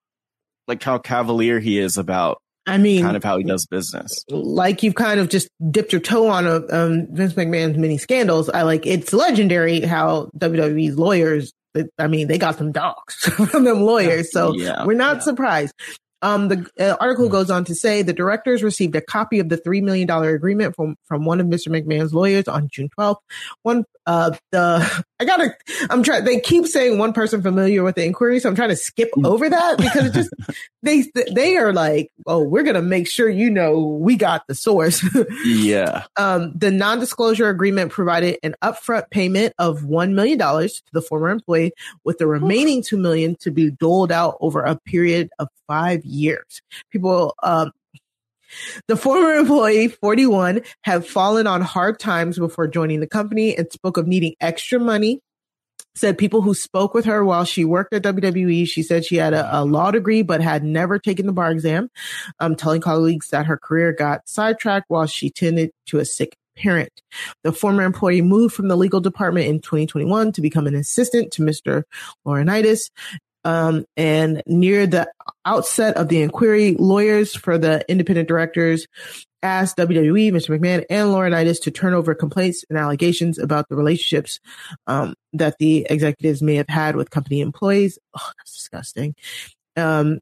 like 0.68 0.82
how 0.82 0.98
cavalier 0.98 1.60
he 1.60 1.78
is 1.78 1.96
about 1.96 2.38
I 2.66 2.78
mean, 2.78 3.02
kind 3.02 3.16
of 3.16 3.24
how 3.24 3.38
he 3.38 3.44
does 3.44 3.66
business. 3.66 4.24
Like 4.28 4.82
you've 4.82 4.94
kind 4.94 5.20
of 5.20 5.28
just 5.28 5.48
dipped 5.70 5.92
your 5.92 6.00
toe 6.00 6.28
on 6.28 6.46
a, 6.46 6.56
um, 6.70 7.06
Vince 7.12 7.34
McMahon's 7.34 7.78
many 7.78 7.98
scandals. 7.98 8.48
I 8.48 8.62
like 8.62 8.86
it's 8.86 9.12
legendary 9.12 9.80
how 9.80 10.30
WWE's 10.36 10.98
lawyers. 10.98 11.52
I 11.98 12.06
mean, 12.06 12.26
they 12.26 12.38
got 12.38 12.56
some 12.56 12.72
dogs 12.72 13.14
from 13.14 13.64
them 13.64 13.82
lawyers, 13.82 14.32
so 14.32 14.54
yeah, 14.54 14.84
we're 14.84 14.96
not 14.96 15.16
yeah. 15.16 15.22
surprised. 15.22 15.74
Um, 16.22 16.48
the 16.48 16.66
uh, 16.80 16.96
article 16.98 17.28
goes 17.28 17.50
on 17.50 17.64
to 17.66 17.74
say 17.74 18.02
the 18.02 18.12
directors 18.12 18.62
received 18.62 18.96
a 18.96 19.02
copy 19.02 19.38
of 19.38 19.48
the 19.48 19.58
$3 19.58 19.82
million 19.82 20.10
agreement 20.10 20.74
from, 20.74 20.96
from 21.04 21.24
one 21.24 21.40
of 21.40 21.46
Mr. 21.46 21.68
McMahon's 21.68 22.14
lawyers 22.14 22.48
on 22.48 22.68
June 22.72 22.88
12th. 22.98 23.18
One, 23.62 23.84
uh, 24.06 24.36
the, 24.52 25.04
I 25.20 25.24
gotta, 25.24 25.56
I'm 25.90 26.02
trying, 26.02 26.24
they 26.24 26.40
keep 26.40 26.66
saying 26.66 26.98
one 26.98 27.12
person 27.12 27.42
familiar 27.42 27.82
with 27.82 27.94
the 27.94 28.04
inquiry. 28.04 28.38
So 28.38 28.48
I'm 28.48 28.54
trying 28.54 28.68
to 28.68 28.76
skip 28.76 29.10
mm. 29.16 29.26
over 29.26 29.48
that 29.48 29.78
because 29.78 30.06
it 30.06 30.12
just, 30.12 30.30
they, 30.82 31.04
they 31.32 31.56
are 31.56 31.72
like, 31.72 32.10
oh, 32.26 32.42
we're 32.42 32.62
to 32.62 32.82
make 32.82 33.08
sure 33.08 33.28
you 33.28 33.50
know 33.50 33.78
we 33.78 34.16
got 34.16 34.46
the 34.46 34.54
source. 34.54 35.04
yeah. 35.44 36.04
Um, 36.16 36.52
the 36.54 36.70
non-disclosure 36.70 37.48
agreement 37.48 37.90
provided 37.90 38.38
an 38.42 38.54
upfront 38.62 39.10
payment 39.10 39.54
of 39.58 39.80
$1 39.80 40.12
million 40.12 40.38
to 40.38 40.82
the 40.92 41.02
former 41.02 41.30
employee 41.30 41.72
with 42.04 42.18
the 42.18 42.26
remaining 42.26 42.82
2 42.82 42.96
million 42.96 43.36
to 43.40 43.50
be 43.50 43.70
doled 43.70 44.12
out 44.12 44.36
over 44.40 44.60
a 44.60 44.76
period 44.76 45.30
of 45.38 45.48
five 45.66 46.04
years. 46.04 46.60
People, 46.90 47.34
um, 47.42 47.72
the 48.88 48.96
former 48.96 49.34
employee, 49.34 49.88
41, 49.88 50.62
have 50.82 51.06
fallen 51.06 51.46
on 51.46 51.60
hard 51.60 51.98
times 51.98 52.38
before 52.38 52.66
joining 52.66 53.00
the 53.00 53.06
company 53.06 53.56
and 53.56 53.70
spoke 53.72 53.96
of 53.96 54.06
needing 54.06 54.34
extra 54.40 54.78
money. 54.78 55.20
Said 55.94 56.18
people 56.18 56.42
who 56.42 56.52
spoke 56.52 56.92
with 56.92 57.06
her 57.06 57.24
while 57.24 57.46
she 57.46 57.64
worked 57.64 57.94
at 57.94 58.02
WWE, 58.02 58.68
she 58.68 58.82
said 58.82 59.04
she 59.04 59.16
had 59.16 59.32
a, 59.32 59.60
a 59.60 59.64
law 59.64 59.90
degree 59.90 60.20
but 60.20 60.42
had 60.42 60.62
never 60.62 60.98
taken 60.98 61.24
the 61.24 61.32
bar 61.32 61.50
exam, 61.50 61.88
um, 62.38 62.54
telling 62.54 62.82
colleagues 62.82 63.28
that 63.30 63.46
her 63.46 63.56
career 63.56 63.92
got 63.92 64.28
sidetracked 64.28 64.86
while 64.88 65.06
she 65.06 65.30
tended 65.30 65.70
to 65.86 65.98
a 65.98 66.04
sick 66.04 66.36
parent. 66.56 67.02
The 67.44 67.52
former 67.52 67.82
employee 67.82 68.22
moved 68.22 68.54
from 68.54 68.68
the 68.68 68.76
legal 68.76 69.00
department 69.00 69.46
in 69.46 69.60
2021 69.60 70.32
to 70.32 70.40
become 70.40 70.66
an 70.66 70.74
assistant 70.74 71.32
to 71.32 71.42
Mr. 71.42 71.84
Laurinaitis 72.26 72.90
um, 73.46 73.84
and 73.96 74.42
near 74.48 74.88
the 74.88 75.08
outset 75.44 75.96
of 75.96 76.08
the 76.08 76.20
inquiry, 76.20 76.74
lawyers 76.76 77.32
for 77.32 77.56
the 77.56 77.84
independent 77.88 78.26
directors 78.26 78.88
asked 79.40 79.76
WWE, 79.76 80.32
Mr. 80.32 80.58
McMahon, 80.58 80.84
and 80.90 81.10
Laurinaitis 81.10 81.62
to 81.62 81.70
turn 81.70 81.94
over 81.94 82.12
complaints 82.12 82.64
and 82.68 82.76
allegations 82.76 83.38
about 83.38 83.68
the 83.68 83.76
relationships 83.76 84.40
um, 84.88 85.14
that 85.32 85.58
the 85.58 85.86
executives 85.88 86.42
may 86.42 86.56
have 86.56 86.68
had 86.68 86.96
with 86.96 87.10
company 87.10 87.40
employees. 87.40 88.00
Oh, 88.18 88.30
that's 88.36 88.56
disgusting. 88.56 89.14
Um, 89.76 90.18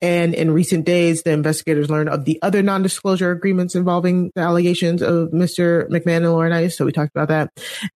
and 0.00 0.32
in 0.34 0.52
recent 0.52 0.86
days, 0.86 1.22
the 1.22 1.32
investigators 1.32 1.90
learned 1.90 2.08
of 2.08 2.24
the 2.24 2.38
other 2.42 2.62
non-disclosure 2.62 3.32
agreements 3.32 3.74
involving 3.74 4.30
the 4.36 4.42
allegations 4.42 5.02
of 5.02 5.30
Mr. 5.30 5.88
McMahon 5.88 6.18
and 6.18 6.26
Laurinaitis. 6.26 6.74
So 6.74 6.84
we 6.84 6.92
talked 6.92 7.10
about 7.14 7.28
that. 7.28 7.50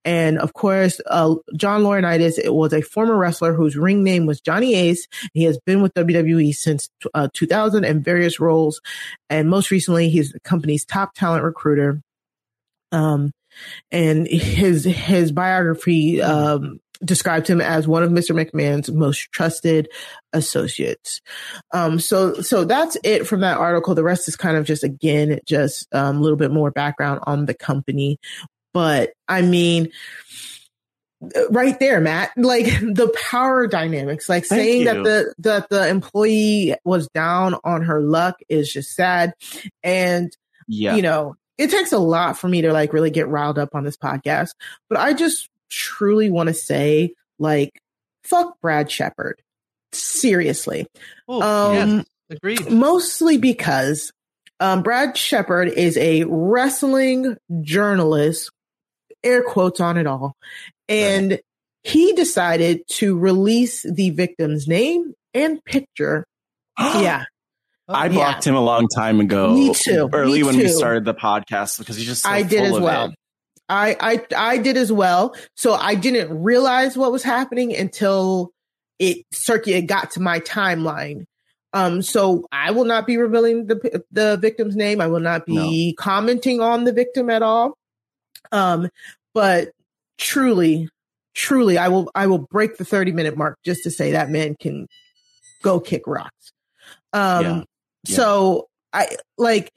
And 0.05 0.39
of 0.39 0.53
course, 0.53 1.01
uh, 1.07 1.37
John 1.57 1.83
Laurinaitis 1.83 2.39
it 2.43 2.53
was 2.53 2.73
a 2.73 2.83
former 2.83 3.17
wrestler 3.17 3.55
whose 3.55 3.77
ring 3.77 4.03
name 4.03 4.27
was 4.27 4.41
Johnny 4.41 4.75
Ace. 4.75 5.07
He 5.33 5.45
has 5.45 5.59
been 5.65 5.81
with 5.81 5.95
WWE 5.95 6.53
since 6.55 6.89
uh, 7.15 7.29
2000 7.33 7.85
in 7.85 8.03
various 8.03 8.41
roles. 8.41 8.81
And 9.31 9.49
most 9.49 9.71
recently, 9.71 10.09
he's 10.09 10.33
the 10.33 10.41
company's 10.41 10.85
top 10.85 11.15
talent 11.15 11.45
recruiter. 11.45 12.03
Um, 12.91 13.31
and 13.91 14.27
his, 14.27 14.85
his 14.85 15.31
biography, 15.31 16.21
um, 16.21 16.81
described 17.05 17.49
him 17.49 17.61
as 17.61 17.87
one 17.89 18.03
of 18.03 18.11
Mr. 18.11 18.35
McMahon's 18.35 18.91
most 18.91 19.31
trusted 19.33 19.89
associates. 20.33 21.21
Um, 21.73 21.99
so, 21.99 22.35
so 22.35 22.65
that's 22.65 22.97
it 23.05 23.27
from 23.27 23.41
that 23.41 23.59
article. 23.59 23.95
The 23.95 24.05
rest 24.05 24.29
is 24.29 24.37
kind 24.37 24.57
of 24.57 24.67
just, 24.67 24.85
again, 24.85 25.41
just 25.47 25.87
um, 25.95 26.19
a 26.19 26.21
little 26.21 26.37
bit 26.37 26.51
more 26.51 26.71
background 26.71 27.21
on 27.25 27.47
the 27.47 27.55
company. 27.55 28.19
But 28.73 29.13
I 29.29 29.43
mean, 29.43 29.91
right 31.51 31.79
there, 31.79 32.01
Matt, 32.01 32.31
like 32.37 32.67
the 32.81 33.15
power 33.31 33.67
dynamics, 33.67 34.29
like 34.29 34.45
Thank 34.45 34.61
saying 34.61 34.79
you. 34.81 34.85
that 34.87 35.05
the, 35.05 35.35
that 35.39 35.69
the 35.69 35.89
employee 35.89 36.75
was 36.85 37.09
down 37.09 37.57
on 37.65 37.83
her 37.83 38.01
luck 38.01 38.37
is 38.49 38.73
just 38.73 38.95
sad. 38.95 39.35
And, 39.83 40.35
yeah. 40.69 40.95
you 40.97 41.03
know, 41.03 41.37
it 41.59 41.71
takes 41.71 41.93
a 41.93 41.99
lot 41.99 42.39
for 42.39 42.49
me 42.49 42.63
to 42.63 42.73
like 42.73 42.93
really 42.93 43.11
get 43.11 43.29
riled 43.29 43.59
up 43.59 43.75
on 43.75 43.85
this 43.85 43.97
podcast, 43.97 44.51
but 44.89 44.99
I 44.99 45.13
just 45.13 45.49
truly 45.73 46.31
want 46.31 46.49
to 46.49 46.55
say, 46.55 47.15
like, 47.39 47.81
fuck 48.23 48.61
Brad 48.61 48.91
Shepard. 48.91 49.43
Seriously. 49.93 50.87
Oh, 51.29 51.43
um, 51.43 51.75
yes, 51.75 52.07
agreed. 52.31 52.71
Mostly 52.71 53.39
because 53.39 54.13
um, 54.61 54.83
Brad 54.83 55.17
Shepard 55.17 55.69
is 55.69 55.97
a 55.97 56.25
wrestling 56.25 57.37
journalist, 57.63 58.51
air 59.25 59.43
quotes 59.43 59.81
on 59.81 59.99
it 59.99 60.07
all. 60.07 60.37
And 60.89 61.33
right. 61.33 61.41
he 61.83 62.13
decided 62.13 62.83
to 62.93 63.19
release 63.19 63.83
the 63.83 64.11
victim's 64.11 64.69
name 64.69 65.15
and 65.35 65.63
picture. 65.65 66.27
yeah. 66.79 67.25
I 67.89 68.09
blocked 68.09 68.47
yeah. 68.47 68.53
him 68.53 68.57
a 68.57 68.65
long 68.65 68.89
time 68.89 69.21
ago. 69.21 69.53
Me 69.53 69.75
too. 69.75 70.09
Early 70.13 70.39
Me 70.39 70.45
when 70.45 70.55
too. 70.55 70.63
we 70.63 70.69
started 70.69 71.05
the 71.05 71.15
podcast 71.15 71.79
because 71.79 71.97
he's 71.97 72.07
just 72.07 72.23
so 72.23 72.31
I 72.31 72.43
did 72.43 72.63
as 72.63 72.79
well. 72.79 73.07
It. 73.07 73.15
I, 73.69 73.97
I, 74.01 74.27
I 74.37 74.59
did 74.59 74.77
as 74.77 74.93
well. 74.93 75.35
So 75.55 75.75
I 75.75 75.95
didn't 75.95 76.43
realize 76.43 76.97
what 76.97 77.13
was 77.13 77.23
happening 77.23 77.75
until 77.75 78.53
it 78.99 79.25
circuit 79.33 79.87
got 79.87 80.13
to 80.13 80.21
my 80.21 80.41
timeline. 80.41 81.25
Um, 81.73 82.03
so 82.03 82.47
I 82.53 82.71
will 82.73 82.85
not 82.85 83.07
be 83.07 83.17
revealing 83.17 83.67
the, 83.67 84.05
the 84.11 84.37
victim's 84.37 84.77
name. 84.77 85.01
I 85.01 85.07
will 85.07 85.21
not 85.21 85.47
be 85.47 85.95
no. 85.97 86.03
commenting 86.03 86.61
on 86.61 86.85
the 86.85 86.93
victim 86.93 87.31
at 87.31 87.43
all. 87.43 87.79
Um, 88.51 88.91
but 89.33 89.71
truly, 90.19 90.91
truly, 91.35 91.79
I 91.79 91.89
will, 91.89 92.11
I 92.15 92.27
will 92.27 92.39
break 92.39 92.77
the 92.77 92.85
30 92.85 93.13
minute 93.13 93.37
mark 93.37 93.59
just 93.65 93.85
to 93.85 93.91
say 93.91 94.13
that 94.13 94.29
man 94.29 94.55
can 94.61 94.87
go 95.63 95.81
kick 95.81 96.07
rocks. 96.07 96.53
Um, 97.15 97.45
yeah. 97.45 97.63
Yeah. 98.05 98.17
so 98.17 98.69
I 98.93 99.17
like, 99.39 99.73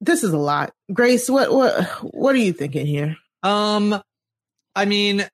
this 0.00 0.22
is 0.22 0.32
a 0.32 0.38
lot. 0.38 0.72
Grace, 0.92 1.28
what 1.28 1.52
what 1.52 1.84
what 2.14 2.34
are 2.34 2.38
you 2.38 2.52
thinking 2.52 2.86
here? 2.86 3.16
Um, 3.42 4.00
I 4.74 4.84
mean, 4.84 5.26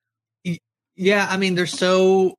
yeah, 0.97 1.27
I 1.29 1.37
mean, 1.37 1.55
they're 1.55 1.67
so. 1.67 2.35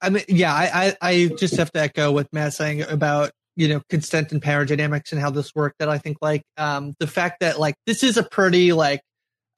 I 0.00 0.08
mean, 0.08 0.24
yeah, 0.28 0.54
I, 0.54 0.96
I, 1.02 1.10
I 1.10 1.30
just 1.36 1.56
have 1.56 1.70
to 1.72 1.80
echo 1.80 2.10
what 2.10 2.32
Matt's 2.32 2.56
saying 2.56 2.82
about 2.82 3.32
you 3.56 3.68
know 3.68 3.82
consent 3.90 4.32
and 4.32 4.40
power 4.40 4.64
dynamics 4.64 5.12
and 5.12 5.20
how 5.20 5.30
this 5.30 5.54
worked. 5.54 5.78
That 5.78 5.88
I 5.88 5.98
think 5.98 6.18
like 6.22 6.42
um 6.56 6.94
the 7.00 7.06
fact 7.06 7.40
that 7.40 7.58
like 7.58 7.74
this 7.86 8.02
is 8.02 8.16
a 8.16 8.22
pretty 8.22 8.72
like 8.72 9.02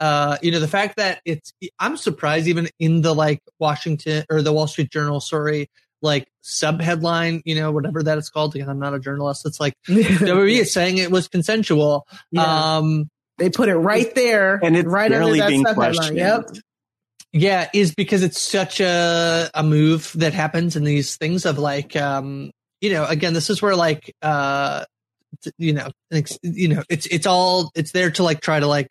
uh 0.00 0.38
you 0.42 0.50
know 0.50 0.58
the 0.58 0.68
fact 0.68 0.96
that 0.96 1.20
it's 1.24 1.52
I'm 1.78 1.96
surprised 1.96 2.48
even 2.48 2.68
in 2.78 3.02
the 3.02 3.14
like 3.14 3.40
Washington 3.58 4.24
or 4.30 4.42
the 4.42 4.52
Wall 4.52 4.66
Street 4.66 4.90
Journal 4.90 5.20
story 5.20 5.68
like 6.02 6.28
sub 6.40 6.80
headline, 6.80 7.42
you 7.44 7.54
know, 7.54 7.72
whatever 7.72 8.02
that 8.02 8.18
is 8.18 8.30
called. 8.30 8.54
Again, 8.54 8.68
I'm 8.68 8.78
not 8.78 8.94
a 8.94 8.98
journalist. 8.98 9.46
It's 9.46 9.60
like 9.60 9.74
WWE 9.88 10.60
is 10.60 10.72
saying 10.72 10.98
it 10.98 11.10
was 11.10 11.28
consensual. 11.28 12.06
Yeah. 12.30 12.76
Um, 12.76 13.10
they 13.38 13.50
put 13.50 13.68
it 13.68 13.76
right 13.76 14.14
there, 14.14 14.60
and 14.62 14.76
it's 14.76 14.86
right 14.86 15.10
under 15.10 15.36
that 15.36 15.50
sub 15.66 15.82
headline. 15.82 16.16
Yep. 16.16 16.50
Yeah, 17.32 17.68
is 17.72 17.94
because 17.94 18.22
it's 18.22 18.40
such 18.40 18.80
a 18.80 19.50
a 19.54 19.62
move 19.62 20.12
that 20.16 20.34
happens 20.34 20.76
in 20.76 20.84
these 20.84 21.16
things 21.16 21.46
of 21.46 21.58
like, 21.58 21.94
um, 21.96 22.50
you 22.80 22.90
know, 22.92 23.06
again, 23.06 23.34
this 23.34 23.50
is 23.50 23.62
where 23.62 23.76
like, 23.76 24.14
uh, 24.20 24.84
you 25.56 25.72
know, 25.72 25.88
you 26.42 26.68
know, 26.68 26.82
it's 26.90 27.06
it's 27.06 27.26
all 27.26 27.70
it's 27.74 27.92
there 27.92 28.10
to 28.10 28.22
like 28.24 28.40
try 28.40 28.58
to 28.58 28.66
like 28.66 28.88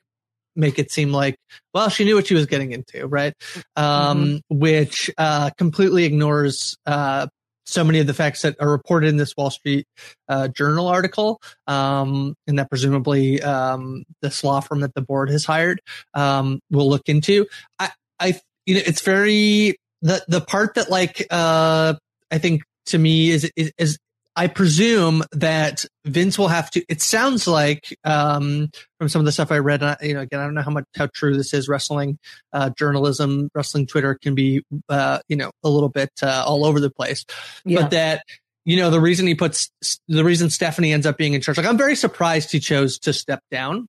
make 0.59 0.77
it 0.77 0.91
seem 0.91 1.11
like, 1.11 1.35
well, 1.73 1.89
she 1.89 2.05
knew 2.05 2.15
what 2.15 2.27
she 2.27 2.35
was 2.35 2.45
getting 2.45 2.71
into, 2.71 3.07
right? 3.07 3.33
Um, 3.75 4.25
mm-hmm. 4.25 4.57
which, 4.59 5.09
uh, 5.17 5.49
completely 5.57 6.05
ignores, 6.05 6.77
uh, 6.85 7.27
so 7.65 7.83
many 7.83 7.99
of 7.99 8.07
the 8.07 8.13
facts 8.13 8.41
that 8.41 8.55
are 8.59 8.69
reported 8.69 9.07
in 9.09 9.17
this 9.17 9.35
Wall 9.37 9.51
Street 9.51 9.85
uh, 10.27 10.47
Journal 10.47 10.87
article, 10.87 11.39
um, 11.67 12.33
and 12.47 12.57
that 12.57 12.69
presumably 12.69 13.41
um, 13.41 14.03
this 14.21 14.43
law 14.43 14.59
firm 14.59 14.81
that 14.81 14.95
the 14.95 15.01
board 15.01 15.29
has 15.29 15.45
hired 15.45 15.79
um, 16.15 16.59
will 16.71 16.89
look 16.89 17.07
into. 17.07 17.45
I, 17.77 17.91
I, 18.19 18.39
you 18.65 18.75
know, 18.75 18.81
it's 18.85 19.01
very 19.01 19.77
the 20.01 20.23
the 20.27 20.41
part 20.41 20.75
that 20.75 20.89
like 20.89 21.25
uh, 21.29 21.93
I 22.31 22.37
think 22.39 22.63
to 22.87 22.97
me 22.97 23.29
is 23.29 23.49
is, 23.55 23.71
is 23.77 23.99
I 24.35 24.47
presume 24.47 25.23
that 25.33 25.85
Vince 26.05 26.37
will 26.37 26.47
have 26.47 26.69
to. 26.71 26.83
It 26.87 27.01
sounds 27.01 27.47
like 27.47 27.97
um, 28.03 28.69
from 28.97 29.09
some 29.09 29.19
of 29.19 29.25
the 29.25 29.31
stuff 29.31 29.51
I 29.51 29.57
read, 29.57 29.81
you 30.01 30.13
know, 30.13 30.21
again, 30.21 30.39
I 30.39 30.45
don't 30.45 30.53
know 30.53 30.61
how 30.61 30.71
much 30.71 30.85
how 30.95 31.07
true 31.13 31.35
this 31.35 31.53
is. 31.53 31.67
Wrestling 31.67 32.17
uh, 32.53 32.69
journalism, 32.77 33.49
wrestling 33.53 33.87
Twitter 33.87 34.15
can 34.15 34.35
be, 34.35 34.63
uh, 34.87 35.19
you 35.27 35.35
know, 35.35 35.51
a 35.63 35.69
little 35.69 35.89
bit 35.89 36.11
uh, 36.23 36.43
all 36.45 36.65
over 36.65 36.79
the 36.79 36.89
place. 36.89 37.25
Yeah. 37.65 37.81
But 37.81 37.91
that 37.91 38.23
you 38.65 38.77
know, 38.77 38.89
the 38.91 39.01
reason 39.01 39.25
he 39.25 39.35
puts 39.35 39.71
the 40.07 40.23
reason 40.23 40.49
Stephanie 40.49 40.93
ends 40.93 41.05
up 41.05 41.17
being 41.17 41.33
in 41.33 41.41
charge. 41.41 41.57
Like, 41.57 41.65
I'm 41.65 41.77
very 41.77 41.95
surprised 41.95 42.51
he 42.51 42.59
chose 42.59 42.99
to 42.99 43.13
step 43.13 43.41
down. 43.49 43.87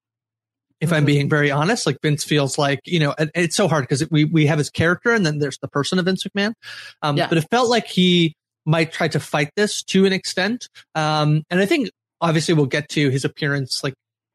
If 0.80 0.88
mm-hmm. 0.88 0.96
I'm 0.96 1.04
being 1.04 1.28
very 1.28 1.50
honest, 1.50 1.84
like 1.84 1.98
Vince 2.00 2.24
feels 2.24 2.56
like, 2.56 2.80
you 2.86 2.98
know, 2.98 3.14
it's 3.34 3.54
so 3.54 3.68
hard 3.68 3.82
because 3.82 4.08
we, 4.10 4.24
we 4.24 4.46
have 4.46 4.56
his 4.56 4.70
character 4.70 5.12
and 5.12 5.26
then 5.26 5.38
there's 5.38 5.58
the 5.58 5.68
person 5.68 5.98
of 5.98 6.06
Vince 6.06 6.24
McMahon. 6.24 6.54
Um, 7.02 7.18
yeah. 7.18 7.28
but 7.28 7.36
it 7.36 7.46
felt 7.50 7.68
like 7.68 7.86
he 7.86 8.34
might 8.66 8.92
try 8.92 9.08
to 9.08 9.20
fight 9.20 9.50
this 9.56 9.82
to 9.84 10.06
an 10.06 10.12
extent. 10.12 10.68
Um, 10.94 11.42
and 11.50 11.60
I 11.60 11.66
think 11.66 11.90
obviously 12.20 12.54
we'll 12.54 12.66
get 12.66 12.88
to 12.90 13.10
his 13.10 13.24
appearance 13.24 13.82
like 13.82 13.94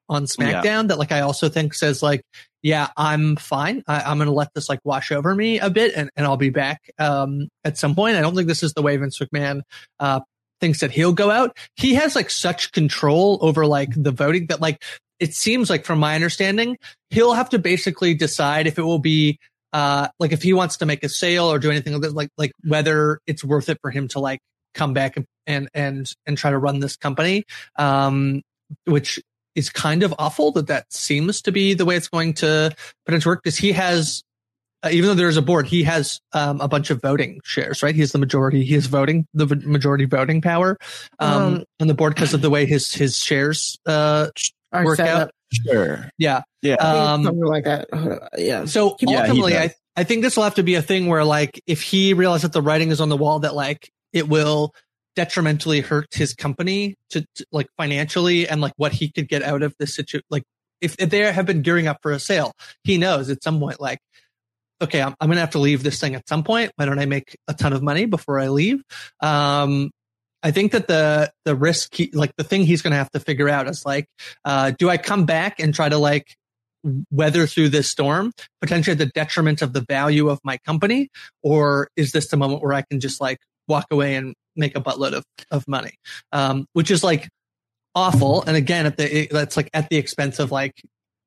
on 0.09 0.25
SmackDown 0.25 0.63
yeah. 0.63 0.81
that 0.83 0.99
like 0.99 1.11
I 1.11 1.21
also 1.21 1.49
think 1.49 1.73
says 1.73 2.03
like, 2.03 2.21
yeah, 2.61 2.89
I'm 2.97 3.35
fine. 3.35 3.83
I, 3.87 4.11
am 4.11 4.17
going 4.17 4.27
to 4.27 4.33
let 4.33 4.53
this 4.53 4.69
like 4.69 4.79
wash 4.83 5.11
over 5.11 5.35
me 5.35 5.59
a 5.59 5.69
bit 5.69 5.93
and, 5.95 6.09
and 6.15 6.25
I'll 6.25 6.37
be 6.37 6.49
back, 6.49 6.81
um, 6.97 7.47
at 7.63 7.77
some 7.77 7.95
point. 7.95 8.17
I 8.17 8.21
don't 8.21 8.35
think 8.35 8.47
this 8.47 8.63
is 8.63 8.73
the 8.73 8.81
way 8.81 8.97
Vince 8.97 9.19
McMahon, 9.19 9.61
uh, 9.99 10.21
thinks 10.59 10.79
that 10.79 10.91
he'll 10.91 11.13
go 11.13 11.29
out. 11.29 11.57
He 11.75 11.93
has 11.95 12.15
like 12.15 12.29
such 12.29 12.71
control 12.71 13.37
over 13.41 13.65
like 13.65 13.89
the 13.95 14.11
voting 14.11 14.47
that 14.47 14.61
like, 14.61 14.83
it 15.19 15.33
seems 15.33 15.69
like 15.69 15.85
from 15.85 15.99
my 15.99 16.15
understanding, 16.15 16.77
he'll 17.09 17.33
have 17.33 17.49
to 17.51 17.59
basically 17.59 18.13
decide 18.13 18.67
if 18.67 18.77
it 18.77 18.83
will 18.83 18.99
be 18.99 19.39
uh, 19.75 20.07
like 20.21 20.31
if 20.31 20.41
he 20.41 20.53
wants 20.53 20.77
to 20.77 20.85
make 20.85 21.03
a 21.03 21.09
sale 21.09 21.51
or 21.51 21.59
do 21.59 21.69
anything 21.69 21.99
like 21.99 22.13
like 22.13 22.29
like 22.37 22.51
whether 22.63 23.19
it's 23.27 23.43
worth 23.43 23.67
it 23.67 23.77
for 23.81 23.91
him 23.91 24.07
to 24.07 24.19
like 24.19 24.39
come 24.73 24.93
back 24.93 25.17
and 25.45 25.67
and 25.73 26.13
and 26.25 26.37
try 26.37 26.49
to 26.49 26.57
run 26.57 26.79
this 26.79 26.95
company, 26.95 27.43
um, 27.77 28.41
which 28.85 29.21
is 29.53 29.69
kind 29.69 30.01
of 30.01 30.15
awful 30.17 30.53
that 30.53 30.67
that 30.67 30.93
seems 30.93 31.41
to 31.41 31.51
be 31.51 31.73
the 31.73 31.83
way 31.83 31.97
it's 31.97 32.07
going 32.07 32.33
to 32.35 32.73
potentially 33.05 33.31
work 33.31 33.43
because 33.43 33.57
he 33.57 33.73
has. 33.73 34.23
Uh, 34.81 34.89
even 34.91 35.09
though 35.09 35.15
there's 35.15 35.37
a 35.37 35.41
board, 35.41 35.65
he 35.65 35.83
has 35.83 36.19
um, 36.31 36.61
a 36.61 36.67
bunch 36.67 36.89
of 36.89 37.01
voting 37.01 37.41
shares, 37.43 37.81
right? 37.81 37.95
He 37.95 38.01
has 38.01 38.11
the 38.11 38.17
majority. 38.19 38.63
He 38.63 38.75
is 38.75 38.85
voting 38.85 39.25
the 39.33 39.47
majority 39.47 40.05
voting 40.05 40.41
power 40.41 40.77
um, 41.19 41.41
um, 41.41 41.63
on 41.81 41.87
the 41.87 41.93
board 41.93 42.13
because 42.13 42.33
of 42.33 42.41
the 42.41 42.49
way 42.49 42.65
his 42.65 42.93
his 42.93 43.17
shares 43.17 43.77
uh, 43.85 44.27
work 44.83 44.99
out. 44.99 45.21
Up. 45.21 45.31
Sure. 45.51 46.09
Yeah. 46.17 46.41
Yeah. 46.61 46.75
Um, 46.75 47.23
something 47.23 47.45
like 47.45 47.63
that. 47.65 47.87
Yeah. 48.37 48.65
So 48.65 48.97
ultimately, 49.01 49.53
yeah, 49.53 49.61
I, 49.61 49.73
I 49.95 50.03
think 50.03 50.21
this 50.21 50.35
will 50.35 50.43
have 50.43 50.55
to 50.55 50.63
be 50.63 50.75
a 50.75 50.81
thing 50.81 51.07
where 51.07 51.23
like, 51.23 51.61
if 51.67 51.81
he 51.81 52.13
realizes 52.13 52.43
that 52.43 52.53
the 52.53 52.61
writing 52.61 52.89
is 52.89 52.99
on 52.99 53.09
the 53.09 53.17
wall, 53.17 53.39
that 53.39 53.55
like 53.55 53.89
it 54.11 54.27
will 54.27 54.73
detrimentally 55.15 55.81
hurt 55.81 56.13
his 56.13 56.33
company 56.33 56.95
to, 57.09 57.25
to 57.35 57.45
like 57.51 57.67
financially 57.77 58.47
and 58.47 58.61
like 58.61 58.73
what 58.75 58.91
he 58.91 59.09
could 59.09 59.29
get 59.29 59.41
out 59.41 59.63
of 59.63 59.73
this 59.79 59.95
situation. 59.95 60.25
Like 60.29 60.43
if, 60.81 60.95
if, 60.99 61.09
they 61.09 61.19
have 61.19 61.45
been 61.45 61.61
gearing 61.61 61.87
up 61.87 61.99
for 62.01 62.11
a 62.11 62.19
sale, 62.19 62.51
he 62.83 62.97
knows 62.97 63.29
at 63.29 63.41
some 63.41 63.59
point, 63.59 63.79
like, 63.79 63.99
okay, 64.81 65.01
I'm, 65.01 65.15
I'm 65.21 65.29
going 65.29 65.37
to 65.37 65.41
have 65.41 65.51
to 65.51 65.59
leave 65.59 65.83
this 65.83 65.99
thing 65.99 66.15
at 66.15 66.27
some 66.27 66.43
point. 66.43 66.71
Why 66.75 66.85
don't 66.85 66.99
I 66.99 67.05
make 67.05 67.37
a 67.47 67.53
ton 67.53 67.73
of 67.73 67.81
money 67.81 68.05
before 68.05 68.39
I 68.39 68.49
leave? 68.49 68.81
Um, 69.21 69.91
I 70.45 70.51
think 70.51 70.73
that 70.73 70.87
the 70.87 71.31
the 71.43 71.55
risk, 71.55 71.95
he, 71.95 72.11
like 72.13 72.35
the 72.37 72.43
thing 72.43 72.67
he's 72.67 72.83
going 72.83 72.91
to 72.91 72.97
have 72.97 73.09
to 73.11 73.19
figure 73.19 73.49
out 73.49 73.67
is 73.67 73.83
like, 73.83 74.07
uh, 74.45 74.73
do 74.77 74.91
I 74.91 74.97
come 74.97 75.25
back 75.25 75.59
and 75.59 75.73
try 75.73 75.89
to 75.89 75.97
like 75.97 76.35
weather 77.09 77.47
through 77.47 77.69
this 77.69 77.89
storm, 77.89 78.31
potentially 78.61 78.91
at 78.91 78.99
the 78.99 79.07
detriment 79.07 79.63
of 79.63 79.73
the 79.73 79.81
value 79.81 80.29
of 80.29 80.39
my 80.43 80.59
company, 80.59 81.09
or 81.41 81.89
is 81.95 82.11
this 82.11 82.27
the 82.27 82.37
moment 82.37 82.61
where 82.61 82.73
I 82.73 82.83
can 82.83 82.99
just 82.99 83.19
like 83.19 83.39
walk 83.67 83.87
away 83.89 84.13
and 84.13 84.35
make 84.55 84.77
a 84.77 84.81
buttload 84.81 85.13
of 85.13 85.23
of 85.49 85.67
money, 85.67 85.95
um, 86.31 86.67
which 86.73 86.91
is 86.91 87.03
like 87.03 87.27
awful. 87.95 88.43
And 88.43 88.55
again, 88.55 88.85
at 88.85 88.97
the 88.97 89.27
that's 89.31 89.57
like 89.57 89.71
at 89.73 89.89
the 89.89 89.97
expense 89.97 90.37
of 90.37 90.51
like 90.51 90.79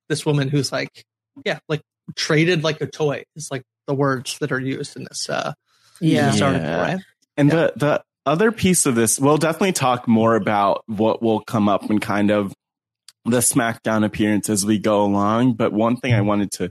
this 0.08 0.24
woman 0.24 0.48
who's 0.48 0.70
like, 0.70 1.04
yeah, 1.44 1.58
like 1.68 1.82
traded 2.14 2.62
like 2.62 2.80
a 2.80 2.86
toy. 2.86 3.24
It's 3.34 3.50
like 3.50 3.64
the 3.88 3.94
words 3.94 4.38
that 4.38 4.52
are 4.52 4.60
used 4.60 4.96
in 4.96 5.08
this. 5.10 5.28
Uh, 5.28 5.54
yeah, 6.00 6.30
this 6.30 6.40
article, 6.40 6.68
right? 6.68 7.00
And 7.36 7.48
yeah. 7.48 7.56
the 7.56 7.72
the 7.74 8.02
other 8.26 8.52
piece 8.52 8.86
of 8.86 8.94
this, 8.94 9.18
we'll 9.18 9.38
definitely 9.38 9.72
talk 9.72 10.06
more 10.06 10.36
about 10.36 10.82
what 10.86 11.22
will 11.22 11.40
come 11.40 11.68
up 11.68 11.88
and 11.88 12.00
kind 12.00 12.30
of 12.30 12.52
the 13.24 13.38
SmackDown 13.38 14.04
appearance 14.04 14.48
as 14.48 14.64
we 14.64 14.78
go 14.78 15.04
along. 15.04 15.54
But 15.54 15.72
one 15.72 15.96
thing 15.96 16.12
I 16.12 16.18
mm-hmm. 16.18 16.26
wanted 16.26 16.50
to 16.52 16.70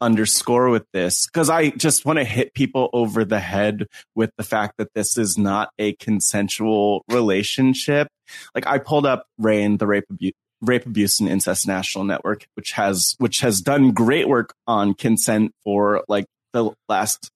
underscore 0.00 0.70
with 0.70 0.84
this, 0.92 1.26
because 1.26 1.50
I 1.50 1.70
just 1.70 2.04
want 2.04 2.18
to 2.18 2.24
hit 2.24 2.54
people 2.54 2.90
over 2.92 3.24
the 3.24 3.40
head 3.40 3.86
with 4.14 4.30
the 4.36 4.44
fact 4.44 4.74
that 4.78 4.88
this 4.94 5.16
is 5.16 5.38
not 5.38 5.70
a 5.78 5.94
consensual 5.94 7.04
relationship. 7.08 8.08
Like 8.54 8.66
I 8.66 8.78
pulled 8.78 9.06
up 9.06 9.26
RAINN, 9.38 9.78
the 9.78 9.86
rape 9.86 10.04
abuse. 10.10 10.32
Rape 10.62 10.86
Abuse 10.86 11.20
and 11.20 11.28
Incest 11.28 11.66
National 11.66 12.04
Network, 12.04 12.46
which 12.54 12.72
has 12.72 13.16
which 13.18 13.40
has 13.40 13.60
done 13.60 13.92
great 13.92 14.28
work 14.28 14.54
on 14.66 14.94
consent 14.94 15.52
for 15.62 16.02
like 16.08 16.24
the 16.54 16.70
last 16.88 17.30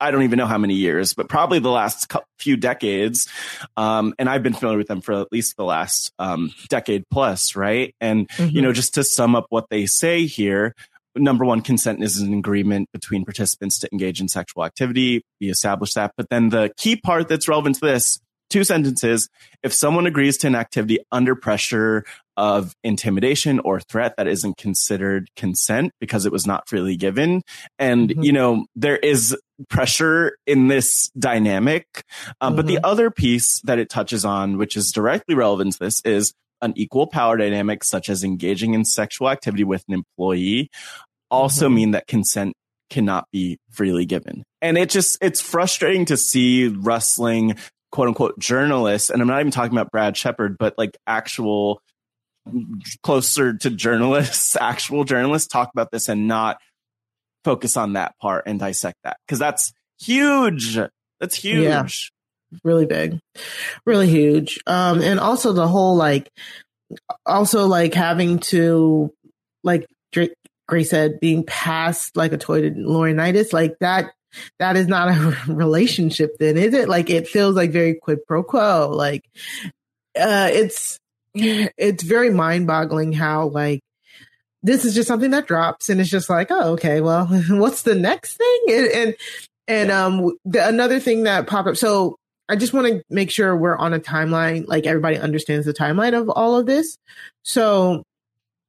I 0.00 0.10
don't 0.10 0.22
even 0.22 0.36
know 0.36 0.46
how 0.46 0.58
many 0.58 0.74
years, 0.74 1.14
but 1.14 1.28
probably 1.28 1.60
the 1.60 1.70
last 1.70 2.12
few 2.38 2.56
decades. 2.56 3.28
Um, 3.76 4.14
and 4.18 4.28
I've 4.28 4.42
been 4.42 4.52
familiar 4.52 4.78
with 4.78 4.88
them 4.88 5.00
for 5.00 5.12
at 5.14 5.28
least 5.32 5.56
the 5.56 5.64
last 5.64 6.12
um, 6.18 6.52
decade 6.68 7.04
plus, 7.10 7.56
right? 7.56 7.94
And, 8.00 8.28
mm-hmm. 8.28 8.54
you 8.54 8.62
know, 8.62 8.72
just 8.72 8.94
to 8.94 9.04
sum 9.04 9.34
up 9.34 9.46
what 9.48 9.66
they 9.70 9.86
say 9.86 10.26
here, 10.26 10.74
number 11.16 11.44
one, 11.44 11.60
consent 11.60 12.02
is 12.02 12.18
an 12.18 12.34
agreement 12.34 12.88
between 12.92 13.24
participants 13.24 13.78
to 13.78 13.88
engage 13.92 14.20
in 14.20 14.28
sexual 14.28 14.64
activity. 14.64 15.22
We 15.40 15.48
established 15.48 15.94
that. 15.94 16.12
But 16.16 16.28
then 16.28 16.48
the 16.48 16.72
key 16.76 16.96
part 16.96 17.28
that's 17.28 17.48
relevant 17.48 17.76
to 17.76 17.86
this 17.86 18.20
two 18.50 18.64
sentences. 18.64 19.28
If 19.62 19.72
someone 19.72 20.06
agrees 20.06 20.38
to 20.38 20.46
an 20.46 20.54
activity 20.54 20.98
under 21.10 21.34
pressure 21.34 22.04
of 22.36 22.74
intimidation 22.82 23.60
or 23.60 23.80
threat, 23.80 24.14
that 24.16 24.26
isn't 24.26 24.56
considered 24.56 25.28
consent 25.36 25.92
because 26.00 26.26
it 26.26 26.32
was 26.32 26.46
not 26.46 26.68
freely 26.68 26.96
given. 26.96 27.42
And, 27.78 28.10
mm-hmm. 28.10 28.22
you 28.22 28.32
know, 28.32 28.66
there 28.74 28.96
is 28.96 29.36
pressure 29.68 30.36
in 30.46 30.68
this 30.68 31.10
dynamic. 31.18 31.86
Um, 32.40 32.50
mm-hmm. 32.50 32.56
But 32.56 32.66
the 32.66 32.74
mm-hmm. 32.74 32.84
other 32.84 33.10
piece 33.10 33.60
that 33.62 33.78
it 33.78 33.88
touches 33.88 34.24
on, 34.24 34.58
which 34.58 34.76
is 34.76 34.90
directly 34.92 35.34
relevant 35.34 35.74
to 35.74 35.78
this, 35.78 36.00
is 36.04 36.34
an 36.60 36.72
equal 36.76 37.06
power 37.06 37.36
dynamic, 37.36 37.84
such 37.84 38.08
as 38.08 38.24
engaging 38.24 38.74
in 38.74 38.84
sexual 38.84 39.28
activity 39.28 39.64
with 39.64 39.84
an 39.88 39.94
employee, 39.94 40.70
also 41.30 41.66
mm-hmm. 41.66 41.74
mean 41.74 41.90
that 41.92 42.06
consent 42.06 42.54
cannot 42.90 43.26
be 43.32 43.58
freely 43.70 44.06
given. 44.06 44.44
And 44.62 44.78
it 44.78 44.88
just, 44.88 45.18
it's 45.20 45.40
frustrating 45.40 46.06
to 46.06 46.16
see 46.16 46.68
wrestling 46.68 47.56
quote 47.94 48.08
unquote 48.08 48.36
journalists, 48.40 49.08
and 49.08 49.22
I'm 49.22 49.28
not 49.28 49.38
even 49.38 49.52
talking 49.52 49.70
about 49.70 49.92
Brad 49.92 50.16
Shepard, 50.16 50.58
but 50.58 50.74
like 50.76 50.98
actual 51.06 51.80
closer 53.04 53.56
to 53.56 53.70
journalists, 53.70 54.56
actual 54.60 55.04
journalists 55.04 55.46
talk 55.46 55.70
about 55.72 55.92
this 55.92 56.08
and 56.08 56.26
not 56.26 56.58
focus 57.44 57.76
on 57.76 57.92
that 57.92 58.18
part 58.18 58.44
and 58.46 58.58
dissect 58.58 58.98
that 59.04 59.18
because 59.24 59.38
that's 59.38 59.72
huge. 60.00 60.76
That's 61.20 61.36
huge. 61.36 61.62
Yeah, 61.62 61.86
really 62.64 62.84
big, 62.84 63.20
really 63.86 64.08
huge. 64.08 64.58
Um, 64.66 65.00
and 65.00 65.20
also 65.20 65.52
the 65.52 65.68
whole 65.68 65.94
like, 65.94 66.32
also 67.24 67.66
like 67.66 67.94
having 67.94 68.40
to 68.40 69.14
like 69.62 69.86
Grace 70.66 70.90
said, 70.90 71.20
being 71.20 71.44
passed 71.44 72.16
like 72.16 72.32
a 72.32 72.38
toy 72.38 72.62
to 72.62 72.70
Laurinaitis, 72.70 73.52
like 73.52 73.76
that 73.78 74.10
that 74.58 74.76
is 74.76 74.86
not 74.86 75.08
a 75.08 75.36
relationship 75.52 76.36
then, 76.38 76.56
is 76.56 76.74
it? 76.74 76.88
Like 76.88 77.10
it 77.10 77.28
feels 77.28 77.56
like 77.56 77.70
very 77.70 77.94
quid 77.94 78.26
pro 78.26 78.42
quo. 78.42 78.90
Like 78.92 79.24
uh 80.18 80.50
it's 80.52 80.98
it's 81.34 82.02
very 82.02 82.30
mind 82.30 82.66
boggling 82.66 83.12
how 83.12 83.48
like 83.48 83.80
this 84.62 84.84
is 84.84 84.94
just 84.94 85.08
something 85.08 85.32
that 85.32 85.46
drops 85.46 85.88
and 85.90 86.00
it's 86.00 86.08
just 86.08 86.30
like, 86.30 86.50
oh, 86.50 86.72
okay, 86.72 87.00
well, 87.00 87.26
what's 87.50 87.82
the 87.82 87.94
next 87.94 88.36
thing? 88.36 88.64
And 88.70 88.86
and, 88.86 89.14
and 89.68 89.90
um 89.90 90.36
the, 90.44 90.66
another 90.66 91.00
thing 91.00 91.24
that 91.24 91.46
popped 91.46 91.68
up. 91.68 91.76
So 91.76 92.16
I 92.48 92.56
just 92.56 92.72
want 92.72 92.86
to 92.88 93.02
make 93.08 93.30
sure 93.30 93.56
we're 93.56 93.76
on 93.76 93.94
a 93.94 94.00
timeline, 94.00 94.66
like 94.66 94.86
everybody 94.86 95.16
understands 95.16 95.66
the 95.66 95.72
timeline 95.72 96.18
of 96.18 96.28
all 96.28 96.56
of 96.56 96.66
this. 96.66 96.98
So 97.42 98.02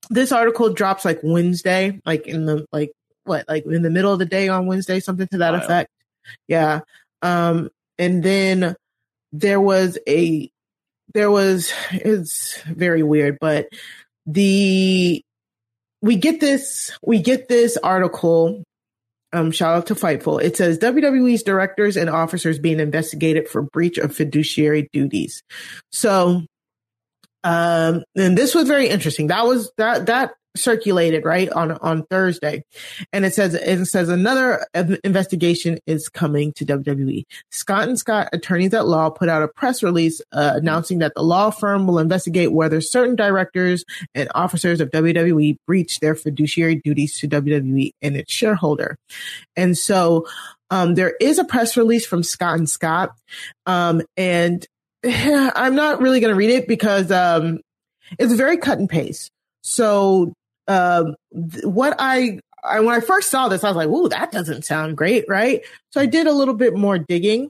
this 0.09 0.31
article 0.31 0.73
drops 0.73 1.03
like 1.03 1.19
Wednesday, 1.23 1.99
like 2.05 2.27
in 2.27 2.45
the 2.45 2.65
like 2.71 2.91
what 3.25 3.47
like 3.47 3.65
in 3.65 3.81
the 3.81 3.89
middle 3.89 4.13
of 4.13 4.19
the 4.19 4.25
day 4.25 4.47
on 4.47 4.67
Wednesday, 4.67 4.99
something 4.99 5.27
to 5.27 5.39
that 5.39 5.51
Wild. 5.51 5.63
effect. 5.63 5.91
Yeah. 6.47 6.81
Um, 7.21 7.69
and 7.97 8.23
then 8.23 8.75
there 9.31 9.61
was 9.61 9.97
a 10.07 10.49
there 11.13 11.31
was 11.31 11.71
it's 11.91 12.61
very 12.63 13.03
weird, 13.03 13.37
but 13.39 13.67
the 14.25 15.23
we 16.01 16.15
get 16.15 16.39
this 16.39 16.91
we 17.03 17.19
get 17.21 17.47
this 17.47 17.77
article 17.77 18.63
um, 19.33 19.51
shout 19.51 19.75
out 19.75 19.87
to 19.87 19.95
Fightful. 19.95 20.41
It 20.41 20.55
says 20.55 20.79
WWE's 20.79 21.43
directors 21.43 21.97
and 21.97 22.09
officers 22.09 22.57
being 22.57 22.79
investigated 22.79 23.49
for 23.49 23.61
breach 23.61 23.97
of 23.97 24.15
fiduciary 24.15 24.87
duties. 24.93 25.43
So, 25.91 26.43
um, 27.43 28.03
and 28.15 28.37
this 28.37 28.55
was 28.55 28.67
very 28.67 28.87
interesting. 28.87 29.27
That 29.27 29.45
was 29.45 29.71
that 29.77 30.05
that 30.05 30.35
circulated 30.55 31.25
right 31.25 31.49
on 31.49 31.71
on 31.73 32.03
Thursday, 32.05 32.63
and 33.13 33.25
it 33.25 33.33
says 33.33 33.53
it 33.53 33.85
says 33.85 34.09
another 34.09 34.65
investigation 35.03 35.79
is 35.85 36.09
coming 36.09 36.53
to 36.53 36.65
WWE. 36.65 37.23
Scott 37.51 37.87
and 37.87 37.99
Scott 37.99 38.29
attorneys 38.33 38.73
at 38.73 38.87
law 38.87 39.09
put 39.09 39.29
out 39.29 39.43
a 39.43 39.47
press 39.47 39.83
release 39.83 40.21
uh, 40.31 40.53
announcing 40.55 40.99
that 40.99 41.13
the 41.15 41.23
law 41.23 41.49
firm 41.49 41.87
will 41.87 41.99
investigate 41.99 42.51
whether 42.51 42.81
certain 42.81 43.15
directors 43.15 43.83
and 44.13 44.29
officers 44.35 44.81
of 44.81 44.89
WWE 44.91 45.57
breached 45.67 46.01
their 46.01 46.15
fiduciary 46.15 46.75
duties 46.83 47.19
to 47.19 47.27
WWE 47.27 47.91
and 48.01 48.15
its 48.15 48.33
shareholder, 48.33 48.97
and 49.55 49.77
so. 49.77 50.25
Um, 50.71 50.95
there 50.95 51.13
is 51.21 51.37
a 51.37 51.43
press 51.43 51.77
release 51.77 52.07
from 52.07 52.23
Scott 52.23 52.57
and 52.57 52.67
Scott, 52.67 53.15
um, 53.67 54.01
and 54.17 54.65
I'm 55.05 55.75
not 55.75 56.01
really 56.01 56.19
going 56.19 56.33
to 56.33 56.35
read 56.35 56.49
it 56.49 56.67
because 56.67 57.11
um, 57.11 57.59
it's 58.17 58.33
very 58.33 58.57
cut 58.57 58.79
and 58.79 58.89
paste. 58.89 59.31
So 59.61 60.33
um, 60.67 61.15
th- 61.33 61.65
what 61.65 61.95
I, 61.99 62.39
I, 62.63 62.79
when 62.79 62.95
I 62.95 62.99
first 62.99 63.29
saw 63.29 63.47
this, 63.47 63.63
I 63.63 63.69
was 63.69 63.77
like, 63.77 63.87
"Ooh, 63.89 64.09
that 64.09 64.31
doesn't 64.31 64.65
sound 64.65 64.97
great, 64.97 65.25
right?" 65.27 65.61
So 65.91 66.01
I 66.01 66.05
did 66.05 66.27
a 66.27 66.33
little 66.33 66.53
bit 66.53 66.75
more 66.75 66.97
digging. 66.97 67.49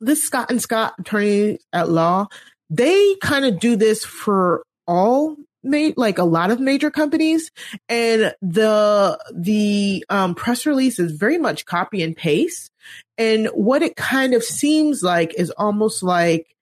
This 0.00 0.22
Scott 0.22 0.50
and 0.50 0.60
Scott 0.60 0.94
attorney 0.98 1.58
at 1.72 1.88
law, 1.88 2.26
they 2.70 3.16
kind 3.22 3.44
of 3.44 3.60
do 3.60 3.76
this 3.76 4.04
for 4.04 4.62
all 4.86 5.36
made 5.62 5.96
like 5.96 6.18
a 6.18 6.24
lot 6.24 6.50
of 6.50 6.58
major 6.58 6.90
companies 6.90 7.50
and 7.88 8.34
the 8.42 9.18
the 9.32 10.04
um, 10.08 10.34
press 10.34 10.66
release 10.66 10.98
is 10.98 11.12
very 11.12 11.38
much 11.38 11.64
copy 11.66 12.02
and 12.02 12.16
paste 12.16 12.70
and 13.16 13.46
what 13.48 13.82
it 13.82 13.94
kind 13.94 14.34
of 14.34 14.42
seems 14.42 15.02
like 15.02 15.32
is 15.34 15.50
almost 15.50 16.02
like 16.02 16.56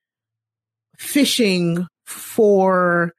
fishing 0.99 1.87
for 2.05 3.15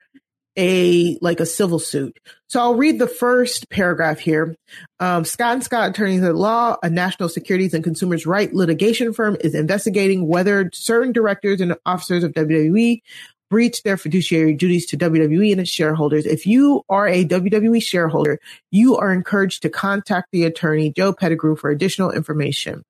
a 0.56 1.18
like 1.20 1.40
a 1.40 1.46
civil 1.46 1.78
suit. 1.78 2.18
So 2.48 2.60
I'll 2.60 2.74
read 2.74 2.98
the 2.98 3.06
first 3.06 3.70
paragraph 3.70 4.18
here. 4.18 4.54
Um, 5.00 5.24
Scott 5.24 5.54
and 5.54 5.64
Scott 5.64 5.90
Attorneys 5.90 6.22
at 6.22 6.34
Law, 6.34 6.76
a 6.82 6.90
national 6.90 7.28
securities 7.28 7.74
and 7.74 7.82
consumers 7.82 8.26
right 8.26 8.52
litigation 8.52 9.12
firm, 9.12 9.36
is 9.40 9.54
investigating 9.54 10.26
whether 10.26 10.70
certain 10.72 11.12
directors 11.12 11.60
and 11.60 11.76
officers 11.86 12.24
of 12.24 12.32
WWE 12.32 13.00
breached 13.48 13.84
their 13.84 13.98
fiduciary 13.98 14.54
duties 14.54 14.86
to 14.86 14.96
WWE 14.96 15.52
and 15.52 15.60
its 15.60 15.70
shareholders. 15.70 16.24
If 16.24 16.46
you 16.46 16.82
are 16.88 17.06
a 17.06 17.24
WWE 17.24 17.82
shareholder, 17.82 18.38
you 18.70 18.96
are 18.96 19.12
encouraged 19.12 19.62
to 19.62 19.70
contact 19.70 20.28
the 20.32 20.44
attorney 20.44 20.90
Joe 20.90 21.12
Pettigrew 21.12 21.56
for 21.56 21.68
additional 21.68 22.10
information. 22.10 22.82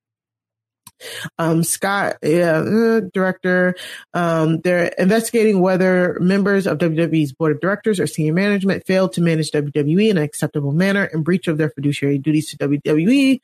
Um, 1.38 1.62
Scott, 1.62 2.16
yeah, 2.22 2.58
uh, 2.58 3.00
director, 3.12 3.74
um, 4.14 4.60
they're 4.60 4.86
investigating 4.98 5.60
whether 5.60 6.18
members 6.20 6.66
of 6.66 6.78
WWE's 6.78 7.32
board 7.32 7.52
of 7.52 7.60
directors 7.60 8.00
or 8.00 8.06
senior 8.06 8.32
management 8.32 8.86
failed 8.86 9.12
to 9.14 9.20
manage 9.20 9.50
WWE 9.50 10.10
in 10.10 10.18
an 10.18 10.22
acceptable 10.22 10.72
manner 10.72 11.04
in 11.04 11.22
breach 11.22 11.48
of 11.48 11.58
their 11.58 11.70
fiduciary 11.70 12.18
duties 12.18 12.50
to 12.50 12.56
WWE. 12.58 13.40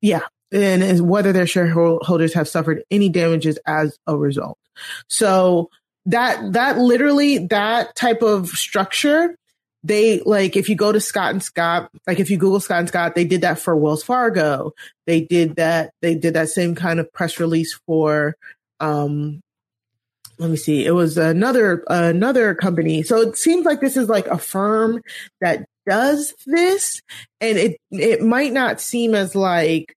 Yeah. 0.00 0.22
And 0.50 1.08
whether 1.08 1.32
their 1.32 1.46
shareholders 1.46 2.34
have 2.34 2.46
suffered 2.46 2.82
any 2.90 3.08
damages 3.08 3.58
as 3.66 3.96
a 4.06 4.16
result. 4.16 4.58
So 5.08 5.70
that, 6.06 6.52
that 6.52 6.78
literally, 6.78 7.46
that 7.46 7.96
type 7.96 8.20
of 8.20 8.48
structure 8.48 9.36
they 9.84 10.20
like 10.20 10.56
if 10.56 10.68
you 10.68 10.76
go 10.76 10.92
to 10.92 11.00
Scott 11.00 11.30
and 11.30 11.42
Scott, 11.42 11.90
like 12.06 12.20
if 12.20 12.30
you 12.30 12.36
Google 12.36 12.60
Scott 12.60 12.80
and 12.80 12.88
Scott, 12.88 13.14
they 13.14 13.24
did 13.24 13.40
that 13.40 13.58
for 13.58 13.76
Wells 13.76 14.04
Fargo. 14.04 14.72
They 15.06 15.20
did 15.22 15.56
that. 15.56 15.92
They 16.00 16.14
did 16.14 16.34
that 16.34 16.48
same 16.48 16.74
kind 16.74 17.00
of 17.00 17.12
press 17.12 17.40
release 17.40 17.78
for. 17.86 18.36
um 18.80 19.42
let 20.38 20.50
me 20.50 20.56
see. 20.56 20.84
It 20.84 20.90
was 20.92 21.18
another 21.18 21.84
another 21.88 22.54
company. 22.54 23.02
So 23.02 23.20
it 23.20 23.36
seems 23.36 23.64
like 23.64 23.80
this 23.80 23.96
is 23.96 24.08
like 24.08 24.26
a 24.26 24.38
firm 24.38 25.00
that 25.40 25.66
does 25.86 26.34
this, 26.46 27.00
and 27.40 27.58
it 27.58 27.76
it 27.90 28.22
might 28.22 28.52
not 28.52 28.80
seem 28.80 29.14
as 29.14 29.34
like 29.36 29.94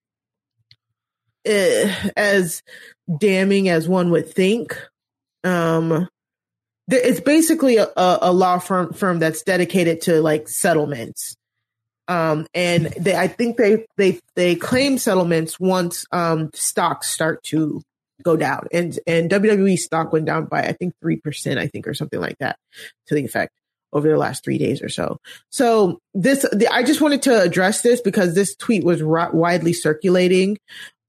uh, 1.47 1.89
as 2.15 2.61
damning 3.17 3.69
as 3.69 3.87
one 3.87 4.11
would 4.11 4.29
think. 4.29 4.77
Um, 5.43 6.07
it's 6.87 7.19
basically 7.19 7.77
a, 7.77 7.89
a 7.95 8.31
law 8.31 8.59
firm 8.59 8.93
firm 8.93 9.19
that's 9.19 9.41
dedicated 9.43 10.01
to 10.01 10.21
like 10.21 10.47
settlements. 10.47 11.35
Um, 12.07 12.45
and 12.53 12.85
they, 12.99 13.15
I 13.15 13.27
think 13.27 13.57
they, 13.57 13.85
they, 13.97 14.19
they 14.35 14.55
claim 14.55 14.97
settlements 14.99 15.59
once, 15.59 16.05
um, 16.11 16.51
stocks 16.53 17.09
start 17.09 17.43
to 17.45 17.81
go 18.21 18.35
down 18.35 18.67
and, 18.71 18.97
and 19.07 19.29
WWE 19.29 19.77
stock 19.77 20.13
went 20.13 20.25
down 20.25 20.45
by, 20.45 20.61
I 20.61 20.73
think 20.73 20.93
3%, 21.03 21.57
I 21.57 21.67
think, 21.67 21.87
or 21.87 21.95
something 21.95 22.19
like 22.19 22.37
that 22.39 22.57
to 23.07 23.15
the 23.15 23.25
effect 23.25 23.53
over 23.91 24.07
the 24.07 24.17
last 24.17 24.43
three 24.43 24.59
days 24.59 24.83
or 24.83 24.89
so. 24.89 25.17
So 25.49 25.99
this, 26.13 26.43
the, 26.51 26.67
I 26.71 26.83
just 26.83 27.01
wanted 27.01 27.23
to 27.23 27.41
address 27.41 27.81
this 27.81 28.01
because 28.01 28.35
this 28.35 28.55
tweet 28.55 28.83
was 28.83 29.01
ri- 29.01 29.31
widely 29.33 29.73
circulating. 29.73 30.59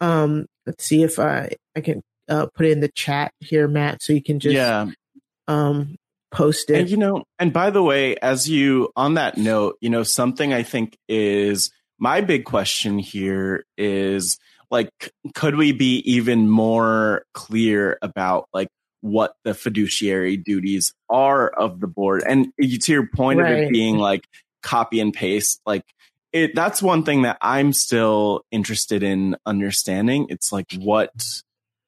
Um, 0.01 0.47
let's 0.65 0.85
see 0.85 1.03
if 1.03 1.19
I, 1.19 1.57
I 1.75 1.83
can 1.83 2.03
uh, 2.29 2.47
put 2.55 2.67
it 2.67 2.73
in 2.73 2.81
the 2.81 2.89
chat 2.89 3.33
here, 3.41 3.69
Matt, 3.69 4.03
so 4.03 4.15
you 4.15 4.23
can 4.23 4.41
just 4.41 4.55
yeah. 4.55 4.87
Um, 5.49 5.97
post 6.31 6.71
it. 6.71 6.81
And 6.81 6.91
you 6.91 6.97
know, 6.97 7.25
and 7.39 7.53
by 7.53 7.71
the 7.71 7.83
way, 7.83 8.17
as 8.17 8.49
you 8.49 8.91
on 8.97 9.15
that 9.15 9.37
note, 9.37 9.77
you 9.81 9.91
know, 9.91 10.03
something 10.03 10.53
I 10.53 10.63
think 10.63 10.97
is 11.09 11.71
my 11.99 12.21
big 12.21 12.45
question 12.45 12.99
here 12.99 13.65
is 13.79 14.39
like, 14.71 14.91
could 15.35 15.57
we 15.57 15.73
be 15.73 15.99
even 16.11 16.49
more 16.49 17.25
clear 17.35 17.99
about 18.03 18.49
like 18.53 18.69
what 19.01 19.35
the 19.45 19.55
fiduciary 19.55 20.37
duties 20.37 20.93
are 21.09 21.49
of 21.49 21.81
the 21.81 21.87
board? 21.87 22.23
And 22.27 22.53
to 22.61 22.93
your 22.93 23.07
point 23.07 23.41
right. 23.41 23.53
of 23.53 23.59
it 23.59 23.73
being 23.73 23.97
like 23.97 24.27
copy 24.63 25.01
and 25.01 25.15
paste, 25.15 25.61
like 25.65 25.85
it, 26.33 26.55
that's 26.55 26.83
one 26.83 27.05
thing 27.05 27.23
that 27.23 27.39
I'm 27.41 27.73
still 27.73 28.45
interested 28.51 29.03
in 29.03 29.37
understanding. 29.47 30.27
It's 30.29 30.53
like, 30.53 30.75
what 30.75 31.13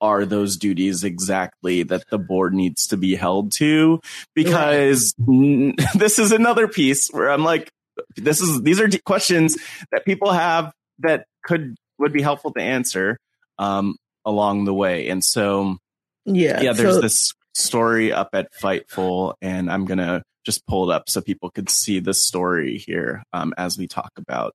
are 0.00 0.24
those 0.24 0.56
duties 0.56 1.04
exactly 1.04 1.82
that 1.84 2.04
the 2.10 2.18
board 2.18 2.54
needs 2.54 2.86
to 2.88 2.96
be 2.96 3.14
held 3.14 3.52
to? 3.52 4.00
Because 4.34 5.14
right. 5.18 5.74
this 5.94 6.18
is 6.18 6.32
another 6.32 6.68
piece 6.68 7.08
where 7.08 7.30
I'm 7.30 7.44
like, 7.44 7.70
this 8.16 8.40
is, 8.40 8.62
these 8.62 8.80
are 8.80 8.88
questions 9.04 9.56
that 9.90 10.04
people 10.04 10.32
have 10.32 10.72
that 11.00 11.26
could, 11.44 11.76
would 11.98 12.12
be 12.12 12.22
helpful 12.22 12.52
to 12.52 12.60
answer, 12.60 13.18
um, 13.58 13.96
along 14.24 14.64
the 14.64 14.74
way. 14.74 15.08
And 15.08 15.24
so, 15.24 15.76
yeah, 16.24 16.60
yeah, 16.60 16.72
there's 16.72 16.96
so, 16.96 17.00
this 17.00 17.32
story 17.54 18.12
up 18.12 18.30
at 18.34 18.52
Fightful 18.52 19.34
and 19.40 19.70
I'm 19.70 19.84
going 19.84 19.98
to 19.98 20.22
just 20.44 20.66
pull 20.66 20.90
it 20.90 20.94
up 20.94 21.08
so 21.08 21.20
people 21.20 21.50
could 21.50 21.68
see 21.68 22.00
the 22.00 22.14
story 22.14 22.78
here, 22.78 23.22
um, 23.32 23.52
as 23.58 23.76
we 23.76 23.86
talk 23.86 24.10
about 24.16 24.52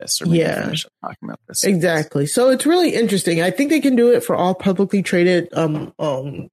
this 0.00 0.20
or 0.20 0.26
maybe 0.26 0.38
yeah. 0.38 0.64
finish 0.64 0.86
up 0.86 0.92
talking 1.02 1.28
about 1.28 1.40
this. 1.46 1.64
Exactly. 1.64 2.26
So 2.26 2.50
it's 2.50 2.66
really 2.66 2.94
interesting. 2.94 3.40
I 3.40 3.50
think 3.50 3.70
they 3.70 3.80
can 3.80 3.96
do 3.96 4.12
it 4.12 4.24
for 4.24 4.34
all 4.34 4.54
publicly 4.54 5.02
traded 5.02 5.48
um 5.52 5.92
um 5.98 6.48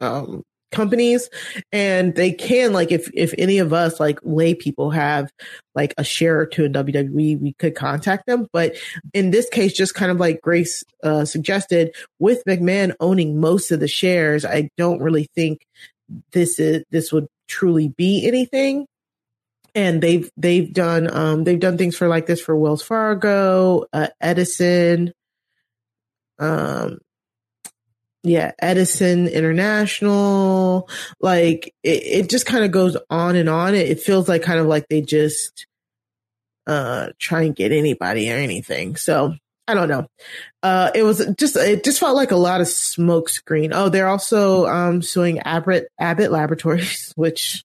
um 0.00 0.42
companies 0.72 1.30
and 1.70 2.16
they 2.16 2.32
can 2.32 2.72
like 2.72 2.90
if 2.90 3.08
if 3.14 3.32
any 3.38 3.58
of 3.58 3.72
us 3.72 4.00
like 4.00 4.18
lay 4.24 4.54
people 4.54 4.90
have 4.90 5.30
like 5.76 5.94
a 5.96 6.02
share 6.02 6.40
or 6.40 6.46
two 6.46 6.64
in 6.64 6.72
WWE 6.72 7.40
we 7.40 7.54
could 7.60 7.76
contact 7.76 8.26
them 8.26 8.48
but 8.52 8.74
in 9.12 9.30
this 9.30 9.48
case 9.48 9.72
just 9.72 9.94
kind 9.94 10.10
of 10.10 10.18
like 10.18 10.40
Grace 10.42 10.82
uh 11.04 11.24
suggested 11.24 11.94
with 12.18 12.42
McMahon 12.44 12.92
owning 12.98 13.40
most 13.40 13.70
of 13.70 13.78
the 13.78 13.86
shares 13.86 14.44
I 14.44 14.68
don't 14.76 15.00
really 15.00 15.28
think 15.36 15.64
this 16.32 16.58
is 16.58 16.82
this 16.90 17.12
would 17.12 17.28
truly 17.46 17.88
be 17.88 18.26
anything 18.26 18.86
and 19.74 20.02
they've 20.02 20.30
they've 20.36 20.72
done 20.72 21.14
um 21.14 21.44
they've 21.44 21.60
done 21.60 21.78
things 21.78 21.96
for 21.96 22.08
like 22.08 22.26
this 22.26 22.40
for 22.40 22.56
Wells 22.56 22.82
Fargo, 22.82 23.84
uh, 23.92 24.08
Edison, 24.20 25.12
um, 26.38 26.98
yeah, 28.22 28.52
Edison 28.58 29.28
International. 29.28 30.88
Like 31.20 31.74
it, 31.82 32.02
it 32.02 32.30
just 32.30 32.46
kind 32.46 32.64
of 32.64 32.70
goes 32.70 32.96
on 33.10 33.36
and 33.36 33.48
on. 33.48 33.74
It, 33.74 33.88
it 33.88 34.00
feels 34.00 34.28
like 34.28 34.42
kind 34.42 34.60
of 34.60 34.66
like 34.66 34.86
they 34.88 35.00
just 35.00 35.66
uh 36.66 37.08
try 37.18 37.42
and 37.42 37.56
get 37.56 37.72
anybody 37.72 38.32
or 38.32 38.36
anything. 38.36 38.96
So 38.96 39.34
I 39.66 39.74
don't 39.74 39.88
know. 39.88 40.06
Uh, 40.62 40.90
it 40.94 41.04
was 41.04 41.24
just, 41.38 41.56
it 41.56 41.84
just 41.84 41.98
felt 41.98 42.16
like 42.16 42.32
a 42.32 42.36
lot 42.36 42.60
of 42.60 42.68
smoke 42.68 43.30
screen. 43.30 43.72
Oh, 43.72 43.88
they're 43.88 44.08
also, 44.08 44.66
um, 44.66 45.00
suing 45.00 45.38
Abbott, 45.40 45.88
Abbott 45.98 46.30
Laboratories, 46.30 47.12
which 47.16 47.64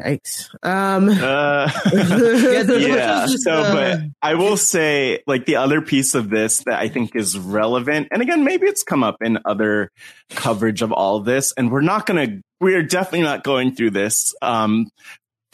Yikes. 0.00 0.48
Um, 0.62 1.08
uh, 1.08 1.70
yeah. 2.78 3.26
So, 3.26 3.72
but 3.72 4.00
I 4.22 4.34
will 4.34 4.56
say, 4.56 5.22
like, 5.26 5.46
the 5.46 5.56
other 5.56 5.80
piece 5.80 6.14
of 6.14 6.30
this 6.30 6.58
that 6.64 6.80
I 6.80 6.88
think 6.88 7.14
is 7.14 7.38
relevant, 7.38 8.08
and 8.10 8.20
again, 8.22 8.44
maybe 8.44 8.66
it's 8.66 8.82
come 8.82 9.04
up 9.04 9.16
in 9.22 9.38
other 9.44 9.90
coverage 10.30 10.82
of 10.82 10.92
all 10.92 11.20
this, 11.20 11.52
and 11.56 11.70
we're 11.70 11.80
not 11.80 12.06
going 12.06 12.28
to, 12.28 12.42
we 12.60 12.74
are 12.74 12.82
definitely 12.82 13.22
not 13.22 13.44
going 13.44 13.74
through 13.74 13.90
this 13.90 14.34
um, 14.42 14.88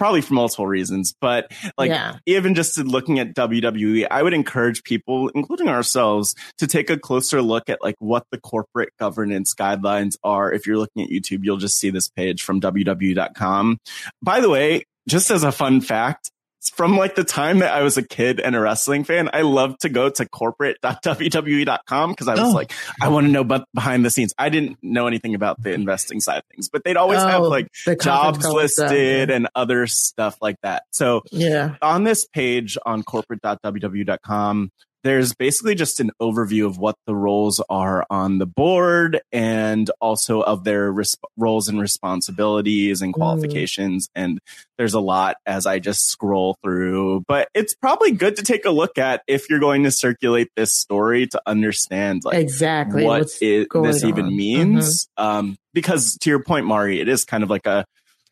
probably 0.01 0.23
for 0.23 0.33
multiple 0.33 0.67
reasons, 0.67 1.15
but 1.21 1.53
like 1.77 1.91
yeah. 1.91 2.17
even 2.25 2.55
just 2.55 2.79
looking 2.79 3.19
at 3.19 3.35
WWE, 3.35 4.07
I 4.11 4.23
would 4.23 4.33
encourage 4.33 4.83
people, 4.83 5.29
including 5.35 5.69
ourselves, 5.69 6.35
to 6.57 6.67
take 6.67 6.89
a 6.89 6.99
closer 6.99 7.43
look 7.43 7.69
at 7.69 7.83
like 7.83 7.97
what 7.99 8.25
the 8.31 8.41
corporate 8.41 8.95
governance 8.99 9.55
guidelines 9.55 10.17
are. 10.25 10.51
If 10.51 10.67
you're 10.67 10.79
looking 10.79 11.03
at 11.03 11.11
YouTube, 11.11 11.41
you'll 11.43 11.59
just 11.59 11.77
see 11.77 11.91
this 11.91 12.09
page 12.09 12.43
from 12.43 12.63
WWE.com. 12.63 13.77
By 14.23 14.41
the 14.41 14.49
way, 14.49 14.85
just 15.07 15.31
as 15.31 15.45
a 15.45 15.53
fun 15.53 15.83
fact, 15.83 16.31
from 16.68 16.96
like 16.96 17.14
the 17.14 17.25
time 17.25 17.61
that 17.61 17.73
I 17.73 17.83
was 17.83 17.96
a 17.96 18.03
kid 18.03 18.40
and 18.40 18.55
a 18.55 18.61
wrestling 18.61 19.05
fan, 19.05 19.31
I 19.33 19.42
loved 19.42 19.81
to 19.81 19.88
go 19.88 20.11
to 20.11 20.29
corporate.wwe.com 20.29 22.11
because 22.11 22.29
I 22.29 22.33
was 22.33 22.40
oh. 22.40 22.51
like, 22.51 22.73
I 23.01 23.09
want 23.09 23.27
to 23.27 23.33
know 23.33 23.40
about 23.40 23.66
behind 23.73 24.05
the 24.05 24.11
scenes. 24.11 24.35
I 24.38 24.51
didn't 24.51 24.79
know 24.83 25.07
anything 25.07 25.35
about 25.35 25.62
the 25.62 25.73
investing 25.73 26.20
side 26.20 26.38
of 26.38 26.44
things, 26.53 26.68
but 26.68 26.85
they'd 26.85 26.96
always 26.99 27.20
oh, 27.20 27.27
have 27.27 27.42
like 27.42 27.68
jobs 28.01 28.46
listed 28.46 28.88
stuff, 29.29 29.35
and 29.35 29.49
other 29.55 29.87
stuff 29.87 30.37
like 30.42 30.57
that. 30.62 30.85
So 30.90 31.23
yeah, 31.31 31.77
on 31.81 32.05
this 32.05 32.27
page 32.27 32.77
on 32.85 33.03
corporate.wwe.com, 33.03 34.70
there's 35.03 35.35
basically 35.35 35.75
just 35.75 36.01
an 36.01 36.11
overview 36.21 36.67
of 36.67 36.79
what 36.79 36.97
the 37.07 37.15
roles 37.15 37.61
are 37.71 38.05
on 38.11 38.39
the 38.39 38.47
board 38.47 39.21
and 39.33 39.91
also 40.01 40.43
of 40.43 40.65
their 40.65 40.93
res- 40.93 41.17
roles 41.37 41.69
and 41.69 41.81
responsibilities 41.81 43.01
and 43.01 43.15
mm. 43.15 43.17
qualifications. 43.17 44.09
Mm. 44.09 44.11
And 44.15 44.41
there's 44.77 44.95
a 44.95 45.01
lot 45.01 45.37
as 45.47 45.67
I 45.67 45.79
just 45.79 46.09
scroll 46.09 46.57
through, 46.63 47.25
but 47.27 47.49
it's 47.55 47.75
probably 47.75 48.13
good 48.13 48.37
to 48.37 48.43
take 48.43 48.65
a 48.65 48.71
look 48.71 48.99
at 48.99 49.23
if 49.27 49.49
you're 49.49 49.59
going 49.59 49.85
to 49.85 49.91
circulate 49.91 50.49
this 50.55 50.75
story 50.75 51.27
to 51.29 51.41
understand 51.47 52.23
like 52.25 52.39
exactly 52.39 53.05
what 53.05 53.31
it, 53.41 53.69
this 53.73 54.05
even 54.05 54.37
means. 54.37 55.07
Mm-hmm. 55.19 55.25
Um, 55.25 55.57
because 55.73 56.17
to 56.19 56.31
your 56.31 56.43
point, 56.43 56.67
Mari, 56.67 57.01
it 57.01 57.09
is 57.09 57.25
kind 57.25 57.43
of 57.43 57.49
like 57.49 57.67
a, 57.67 57.87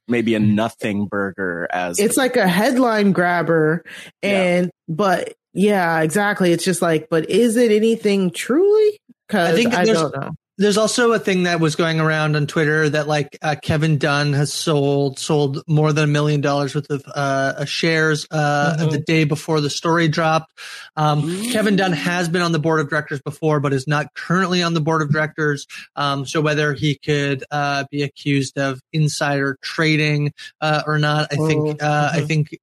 maybe 0.06 0.34
a 0.34 0.40
nothing 0.40 1.06
burger 1.06 1.68
as 1.70 1.98
it's 1.98 2.16
like 2.16 2.36
a 2.36 2.48
headline 2.48 3.12
grabber 3.12 3.84
and. 4.22 4.70
But 4.88 5.34
yeah, 5.52 6.00
exactly. 6.00 6.52
It's 6.52 6.64
just 6.64 6.82
like, 6.82 7.08
but 7.10 7.28
is 7.30 7.56
it 7.56 7.70
anything 7.70 8.30
truly? 8.30 9.00
Because 9.26 9.50
I, 9.50 9.54
think 9.54 9.74
I 9.74 9.84
don't 9.84 10.16
know. 10.16 10.30
There's 10.56 10.76
also 10.76 11.12
a 11.12 11.20
thing 11.20 11.44
that 11.44 11.60
was 11.60 11.76
going 11.76 12.00
around 12.00 12.34
on 12.34 12.48
Twitter 12.48 12.88
that 12.88 13.06
like 13.06 13.38
uh, 13.42 13.54
Kevin 13.62 13.96
Dunn 13.96 14.32
has 14.32 14.52
sold 14.52 15.20
sold 15.20 15.62
more 15.68 15.92
than 15.92 16.02
a 16.02 16.08
million 16.08 16.40
dollars 16.40 16.74
worth 16.74 16.90
of 16.90 17.04
uh, 17.14 17.64
shares 17.64 18.26
uh, 18.32 18.76
mm-hmm. 18.76 18.90
the 18.90 18.98
day 18.98 19.22
before 19.22 19.60
the 19.60 19.70
story 19.70 20.08
dropped. 20.08 20.52
Um, 20.96 21.22
mm-hmm. 21.22 21.52
Kevin 21.52 21.76
Dunn 21.76 21.92
has 21.92 22.28
been 22.28 22.42
on 22.42 22.50
the 22.50 22.58
board 22.58 22.80
of 22.80 22.90
directors 22.90 23.20
before, 23.20 23.60
but 23.60 23.72
is 23.72 23.86
not 23.86 24.14
currently 24.14 24.60
on 24.62 24.74
the 24.74 24.80
board 24.80 25.00
of 25.00 25.12
directors. 25.12 25.68
Um, 25.94 26.26
so 26.26 26.40
whether 26.40 26.72
he 26.74 26.96
could 26.96 27.44
uh, 27.52 27.84
be 27.88 28.02
accused 28.02 28.58
of 28.58 28.80
insider 28.92 29.58
trading 29.62 30.32
uh, 30.60 30.82
or 30.88 30.98
not, 30.98 31.28
I 31.32 31.36
think 31.36 31.80
uh, 31.80 32.10
mm-hmm. 32.10 32.18
I 32.18 32.26
think 32.26 32.58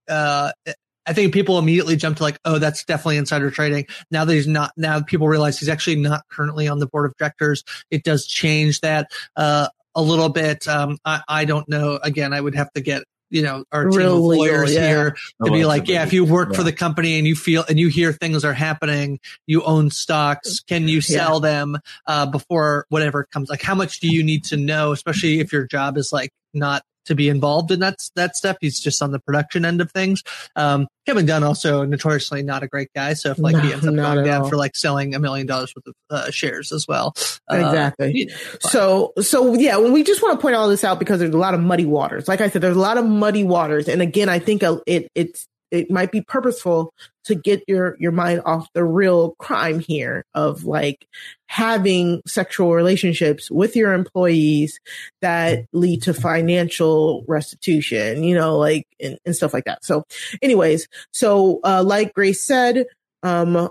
I 1.06 1.12
think 1.12 1.32
people 1.32 1.58
immediately 1.58 1.96
jump 1.96 2.18
to 2.18 2.22
like, 2.22 2.38
oh, 2.44 2.58
that's 2.58 2.84
definitely 2.84 3.18
insider 3.18 3.50
trading. 3.50 3.86
Now 4.10 4.24
that 4.24 4.34
he's 4.34 4.46
not, 4.46 4.72
now 4.76 5.00
people 5.00 5.28
realize 5.28 5.58
he's 5.58 5.68
actually 5.68 5.96
not 5.96 6.22
currently 6.30 6.68
on 6.68 6.78
the 6.78 6.86
board 6.86 7.06
of 7.06 7.16
directors. 7.16 7.64
It 7.90 8.02
does 8.02 8.26
change 8.26 8.80
that 8.80 9.10
uh, 9.36 9.68
a 9.94 10.02
little 10.02 10.28
bit. 10.28 10.66
Um, 10.68 10.98
I, 11.04 11.22
I 11.28 11.44
don't 11.44 11.68
know. 11.68 11.98
Again, 12.02 12.32
I 12.32 12.40
would 12.40 12.54
have 12.54 12.72
to 12.72 12.80
get 12.80 13.04
you 13.30 13.42
know 13.42 13.64
our 13.72 13.88
team 13.88 14.00
of 14.02 14.18
lawyers 14.18 14.72
yeah. 14.72 14.88
here 14.88 15.16
to 15.44 15.50
be 15.50 15.64
like, 15.64 15.88
yeah, 15.88 16.04
if 16.04 16.12
you 16.12 16.24
work 16.24 16.50
yeah. 16.50 16.58
for 16.58 16.62
the 16.62 16.72
company 16.72 17.18
and 17.18 17.26
you 17.26 17.34
feel 17.34 17.64
and 17.68 17.78
you 17.78 17.88
hear 17.88 18.12
things 18.12 18.44
are 18.44 18.52
happening, 18.52 19.18
you 19.46 19.62
own 19.62 19.90
stocks, 19.90 20.60
can 20.60 20.88
you 20.88 21.00
sell 21.00 21.42
yeah. 21.42 21.50
them 21.50 21.78
uh, 22.06 22.26
before 22.26 22.86
whatever 22.88 23.24
comes? 23.24 23.48
Like, 23.50 23.62
how 23.62 23.74
much 23.74 24.00
do 24.00 24.08
you 24.08 24.22
need 24.22 24.44
to 24.44 24.56
know, 24.56 24.92
especially 24.92 25.40
if 25.40 25.52
your 25.52 25.66
job 25.66 25.96
is 25.96 26.12
like 26.12 26.30
not 26.54 26.82
to 27.06 27.14
be 27.14 27.28
involved 27.28 27.70
in 27.70 27.80
that 27.80 27.96
that 28.14 28.36
stuff. 28.36 28.56
He's 28.60 28.80
just 28.80 29.02
on 29.02 29.12
the 29.12 29.18
production 29.18 29.64
end 29.64 29.80
of 29.80 29.90
things. 29.90 30.22
Um, 30.54 30.86
Kevin 31.06 31.26
Dunn 31.26 31.44
also 31.44 31.84
notoriously 31.84 32.42
not 32.42 32.62
a 32.62 32.66
great 32.66 32.92
guy. 32.94 33.14
So 33.14 33.30
if 33.30 33.38
like 33.38 33.54
no, 33.54 33.60
he 33.60 33.72
ends 33.72 33.86
up 33.86 33.94
going 33.94 34.24
down 34.24 34.42
all. 34.42 34.48
for 34.48 34.56
like 34.56 34.76
selling 34.76 35.14
a 35.14 35.18
million 35.18 35.46
dollars 35.46 35.72
worth 35.74 35.86
of 35.86 35.94
uh, 36.10 36.30
shares 36.30 36.72
as 36.72 36.86
well. 36.88 37.14
Uh, 37.50 37.56
exactly. 37.56 38.30
so 38.60 39.12
so 39.20 39.54
yeah, 39.54 39.76
when 39.76 39.92
we 39.92 40.02
just 40.02 40.22
want 40.22 40.38
to 40.38 40.42
point 40.42 40.56
all 40.56 40.68
this 40.68 40.84
out 40.84 40.98
because 40.98 41.20
there's 41.20 41.34
a 41.34 41.38
lot 41.38 41.54
of 41.54 41.60
muddy 41.60 41.86
waters. 41.86 42.28
Like 42.28 42.40
I 42.40 42.48
said, 42.48 42.62
there's 42.62 42.76
a 42.76 42.80
lot 42.80 42.98
of 42.98 43.06
muddy 43.06 43.44
waters, 43.44 43.88
and 43.88 44.02
again, 44.02 44.28
I 44.28 44.38
think 44.38 44.62
it 44.86 45.10
it's 45.14 45.46
it 45.70 45.90
might 45.90 46.12
be 46.12 46.20
purposeful 46.20 46.92
to 47.24 47.34
get 47.34 47.62
your 47.66 47.96
your 47.98 48.12
mind 48.12 48.40
off 48.44 48.68
the 48.72 48.84
real 48.84 49.34
crime 49.38 49.80
here 49.80 50.24
of 50.34 50.64
like 50.64 51.06
having 51.46 52.22
sexual 52.26 52.72
relationships 52.72 53.50
with 53.50 53.74
your 53.76 53.92
employees 53.92 54.78
that 55.22 55.64
lead 55.72 56.02
to 56.02 56.14
financial 56.14 57.24
restitution 57.26 58.22
you 58.22 58.34
know 58.34 58.58
like 58.58 58.86
and, 59.00 59.18
and 59.24 59.34
stuff 59.34 59.52
like 59.52 59.64
that. 59.64 59.84
So 59.84 60.04
anyways 60.42 60.88
so 61.12 61.60
uh 61.64 61.82
like 61.84 62.14
grace 62.14 62.44
said 62.44 62.86
um 63.22 63.68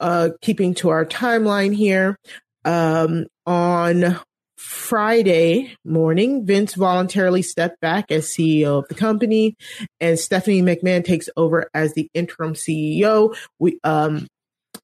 uh 0.00 0.30
keeping 0.40 0.74
to 0.74 0.88
our 0.88 1.04
timeline 1.04 1.74
here 1.74 2.18
um 2.64 3.26
on 3.46 4.18
Friday 4.64 5.76
morning, 5.84 6.46
Vince 6.46 6.74
voluntarily 6.74 7.42
stepped 7.42 7.80
back 7.80 8.10
as 8.10 8.26
CEO 8.26 8.78
of 8.78 8.88
the 8.88 8.94
company, 8.94 9.56
and 10.00 10.18
Stephanie 10.18 10.62
McMahon 10.62 11.04
takes 11.04 11.28
over 11.36 11.68
as 11.74 11.92
the 11.92 12.08
interim 12.14 12.54
CEO. 12.54 13.36
We 13.58 13.78
um, 13.84 14.26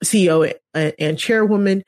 CEO 0.04 0.52
and, 0.74 0.94
and 0.98 1.18
chairwoman. 1.18 1.82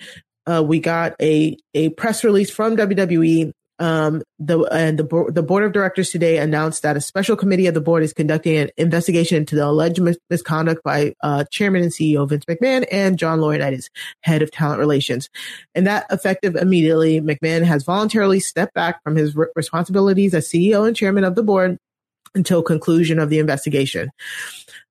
Uh, 0.46 0.64
we 0.66 0.80
got 0.80 1.14
a 1.20 1.58
a 1.74 1.90
press 1.90 2.24
release 2.24 2.50
from 2.50 2.78
WWE 2.78 3.52
um, 3.82 4.22
the 4.38 4.62
and 4.66 4.96
the 4.96 5.02
board, 5.02 5.34
the 5.34 5.42
board 5.42 5.64
of 5.64 5.72
directors 5.72 6.10
today 6.10 6.38
announced 6.38 6.82
that 6.82 6.96
a 6.96 7.00
special 7.00 7.34
committee 7.34 7.66
of 7.66 7.74
the 7.74 7.80
board 7.80 8.04
is 8.04 8.12
conducting 8.12 8.56
an 8.56 8.70
investigation 8.76 9.38
into 9.38 9.56
the 9.56 9.66
alleged 9.66 10.00
mis- 10.00 10.18
misconduct 10.30 10.84
by 10.84 11.14
uh, 11.20 11.44
Chairman 11.50 11.82
and 11.82 11.90
CEO 11.90 12.28
Vince 12.28 12.44
McMahon 12.44 12.86
and 12.92 13.18
John 13.18 13.40
Laurinaitis, 13.40 13.86
head 14.20 14.40
of 14.40 14.52
talent 14.52 14.78
relations, 14.78 15.28
and 15.74 15.84
that 15.88 16.06
effective 16.10 16.54
immediately. 16.54 17.20
McMahon 17.20 17.64
has 17.64 17.82
voluntarily 17.82 18.38
stepped 18.38 18.72
back 18.72 19.02
from 19.02 19.16
his 19.16 19.34
re- 19.34 19.48
responsibilities 19.56 20.32
as 20.32 20.48
CEO 20.48 20.86
and 20.86 20.94
chairman 20.94 21.24
of 21.24 21.34
the 21.34 21.42
board 21.42 21.76
until 22.36 22.62
conclusion 22.62 23.18
of 23.18 23.30
the 23.30 23.40
investigation. 23.40 24.12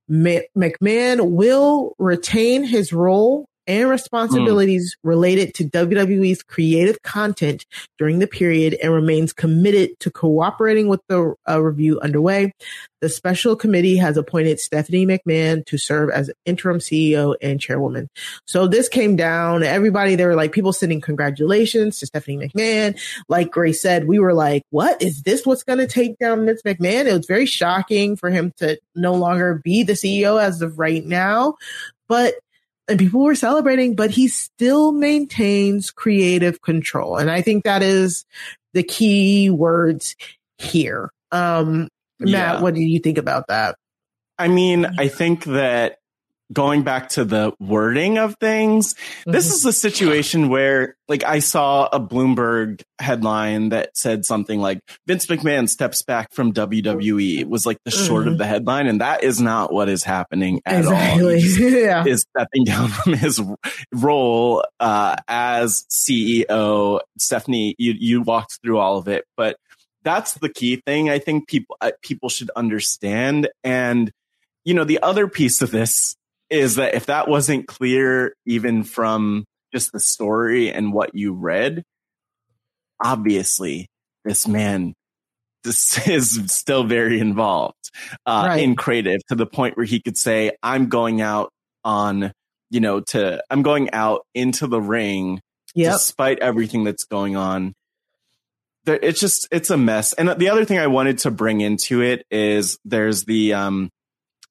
McMahon 0.09 1.31
will 1.31 1.95
retain 1.97 2.65
his 2.65 2.91
role 2.91 3.45
and 3.67 3.89
responsibilities 3.89 4.95
mm. 4.95 5.09
related 5.09 5.53
to 5.55 5.65
WWE's 5.65 6.43
creative 6.43 7.01
content 7.03 7.65
during 7.97 8.19
the 8.19 8.27
period 8.27 8.73
and 8.81 8.93
remains 8.93 9.33
committed 9.33 9.99
to 9.99 10.11
cooperating 10.11 10.87
with 10.87 11.01
the 11.07 11.35
uh, 11.49 11.61
review 11.61 11.99
underway. 12.01 12.53
The 13.01 13.09
special 13.09 13.55
committee 13.55 13.97
has 13.97 14.15
appointed 14.15 14.59
Stephanie 14.59 15.07
McMahon 15.07 15.65
to 15.65 15.77
serve 15.77 16.11
as 16.11 16.29
interim 16.45 16.77
CEO 16.77 17.35
and 17.41 17.59
chairwoman. 17.59 18.07
So 18.45 18.67
this 18.67 18.87
came 18.87 19.15
down. 19.15 19.63
Everybody, 19.63 20.15
there 20.15 20.27
were 20.27 20.35
like 20.35 20.51
people 20.51 20.71
sending 20.71 21.01
congratulations 21.01 21.97
to 21.99 22.05
Stephanie 22.05 22.37
McMahon. 22.37 22.99
Like 23.27 23.51
Grace 23.51 23.81
said, 23.81 24.07
we 24.07 24.19
were 24.19 24.35
like, 24.35 24.61
what 24.69 25.01
is 25.01 25.23
this? 25.23 25.45
What's 25.45 25.63
going 25.63 25.79
to 25.79 25.87
take 25.87 26.19
down 26.19 26.45
Vince 26.45 26.61
McMahon? 26.61 27.05
It 27.05 27.17
was 27.17 27.25
very 27.25 27.47
shocking 27.47 28.15
for 28.15 28.29
him 28.29 28.53
to 28.57 28.77
no 28.95 29.15
longer 29.15 29.59
be 29.63 29.81
the 29.81 29.93
CEO 29.93 30.41
as 30.41 30.61
of 30.61 30.77
right 30.77 31.03
now. 31.03 31.55
But 32.07 32.35
and 32.91 32.99
people 32.99 33.21
were 33.21 33.35
celebrating, 33.35 33.95
but 33.95 34.11
he 34.11 34.27
still 34.27 34.91
maintains 34.91 35.91
creative 35.91 36.61
control. 36.61 37.15
And 37.15 37.31
I 37.31 37.41
think 37.41 37.63
that 37.63 37.81
is 37.81 38.25
the 38.73 38.83
key 38.83 39.49
words 39.49 40.17
here. 40.57 41.09
Um, 41.31 41.87
Matt, 42.19 42.55
yeah. 42.55 42.61
what 42.61 42.75
do 42.75 42.81
you 42.81 42.99
think 42.99 43.17
about 43.17 43.47
that? 43.47 43.77
I 44.37 44.49
mean, 44.49 44.85
I 44.97 45.07
think 45.07 45.45
that 45.45 45.99
going 46.51 46.83
back 46.83 47.09
to 47.09 47.25
the 47.25 47.53
wording 47.59 48.17
of 48.17 48.35
things, 48.39 48.93
mm-hmm. 48.93 49.31
this 49.31 49.53
is 49.53 49.65
a 49.65 49.73
situation 49.73 50.49
where, 50.49 50.95
like, 51.07 51.23
I 51.23 51.39
saw 51.39 51.87
a 51.91 51.99
Bloomberg 51.99 52.81
headline 52.99 53.69
that 53.69 53.95
said 53.95 54.25
something 54.25 54.59
like 54.59 54.79
Vince 55.07 55.25
McMahon 55.27 55.67
steps 55.69 56.01
back 56.01 56.33
from 56.33 56.53
WWE. 56.53 57.39
It 57.39 57.49
was 57.49 57.65
like 57.65 57.77
the 57.85 57.91
mm-hmm. 57.91 58.05
short 58.05 58.27
of 58.27 58.33
mm-hmm. 58.33 58.37
the 58.39 58.45
headline, 58.45 58.87
and 58.87 59.01
that 59.01 59.23
is 59.23 59.39
not 59.39 59.71
what 59.71 59.89
is 59.89 60.03
happening 60.03 60.61
at 60.65 60.79
exactly. 60.79 61.35
all. 61.35 61.41
yeah. 61.71 62.05
Is 62.05 62.25
stepping 62.35 62.65
down 62.65 62.87
from 62.89 63.13
his 63.13 63.41
role 63.93 64.63
uh, 64.79 65.15
as 65.27 65.85
CEO. 65.89 66.99
Stephanie, 67.17 67.75
you 67.77 67.93
you 67.97 68.21
walked 68.21 68.59
through 68.63 68.79
all 68.79 68.97
of 68.97 69.07
it, 69.07 69.25
but 69.37 69.57
that's 70.03 70.33
the 70.33 70.49
key 70.49 70.77
thing. 70.77 71.09
I 71.09 71.19
think 71.19 71.47
people 71.47 71.77
uh, 71.81 71.91
people 72.01 72.29
should 72.29 72.49
understand 72.55 73.49
and 73.63 74.11
you 74.63 74.73
know, 74.73 74.83
the 74.83 75.01
other 75.01 75.27
piece 75.27 75.61
of 75.61 75.71
this 75.71 76.15
is 76.51 76.75
that 76.75 76.93
if 76.93 77.07
that 77.07 77.27
wasn't 77.27 77.67
clear 77.67 78.35
even 78.45 78.83
from 78.83 79.45
just 79.73 79.91
the 79.91 79.99
story 79.99 80.71
and 80.71 80.93
what 80.93 81.15
you 81.15 81.33
read, 81.33 81.83
obviously 83.03 83.87
this 84.23 84.47
man 84.47 84.93
this 85.63 86.07
is 86.07 86.39
still 86.47 86.83
very 86.83 87.19
involved 87.19 87.91
uh, 88.25 88.45
right. 88.47 88.63
in 88.63 88.75
creative 88.75 89.21
to 89.29 89.35
the 89.35 89.45
point 89.45 89.77
where 89.77 89.85
he 89.85 90.01
could 90.01 90.17
say, 90.17 90.51
I'm 90.63 90.89
going 90.89 91.21
out 91.21 91.51
on, 91.83 92.31
you 92.69 92.79
know, 92.79 93.01
to, 93.01 93.43
I'm 93.49 93.61
going 93.61 93.91
out 93.91 94.25
into 94.33 94.67
the 94.67 94.81
ring 94.81 95.39
yep. 95.75 95.93
despite 95.93 96.39
everything 96.39 96.83
that's 96.83 97.05
going 97.05 97.35
on. 97.35 97.73
There, 98.85 98.99
It's 99.01 99.19
just, 99.19 99.47
it's 99.51 99.69
a 99.69 99.77
mess. 99.77 100.13
And 100.13 100.29
the 100.29 100.49
other 100.49 100.65
thing 100.65 100.79
I 100.79 100.87
wanted 100.87 101.19
to 101.19 101.31
bring 101.31 101.61
into 101.61 102.01
it 102.01 102.25
is 102.31 102.79
there's 102.83 103.25
the, 103.25 103.53
um, 103.53 103.89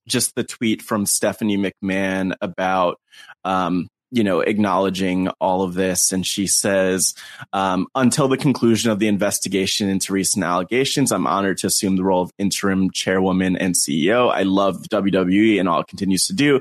just 0.07 0.34
the 0.34 0.44
tweet 0.44 0.82
from 0.82 1.07
Stephanie 1.07 1.57
McMahon 1.57 2.34
about, 2.40 2.98
um, 3.44 3.88
you 4.11 4.24
know, 4.24 4.40
acknowledging 4.40 5.28
all 5.40 5.62
of 5.62 5.74
this. 5.74 6.12
And 6.12 6.26
she 6.26 6.46
says, 6.46 7.14
um, 7.53 7.86
until 7.94 8.26
the 8.26 8.36
conclusion 8.36 8.90
of 8.90 8.98
the 8.98 9.07
investigation 9.07 9.88
into 9.88 10.12
recent 10.12 10.44
allegations, 10.44 11.12
I'm 11.12 11.26
honored 11.26 11.59
to 11.59 11.68
assume 11.68 11.96
the 11.96 12.05
role 12.05 12.22
of 12.22 12.32
interim 12.38 12.90
chairwoman 12.90 13.57
and 13.57 13.74
CEO. 13.74 14.30
I 14.32 14.42
love 14.42 14.82
WWE 14.90 15.61
and 15.61 15.68
all 15.68 15.80
it 15.80 15.86
continues 15.86 16.24
to 16.24 16.32
do 16.32 16.61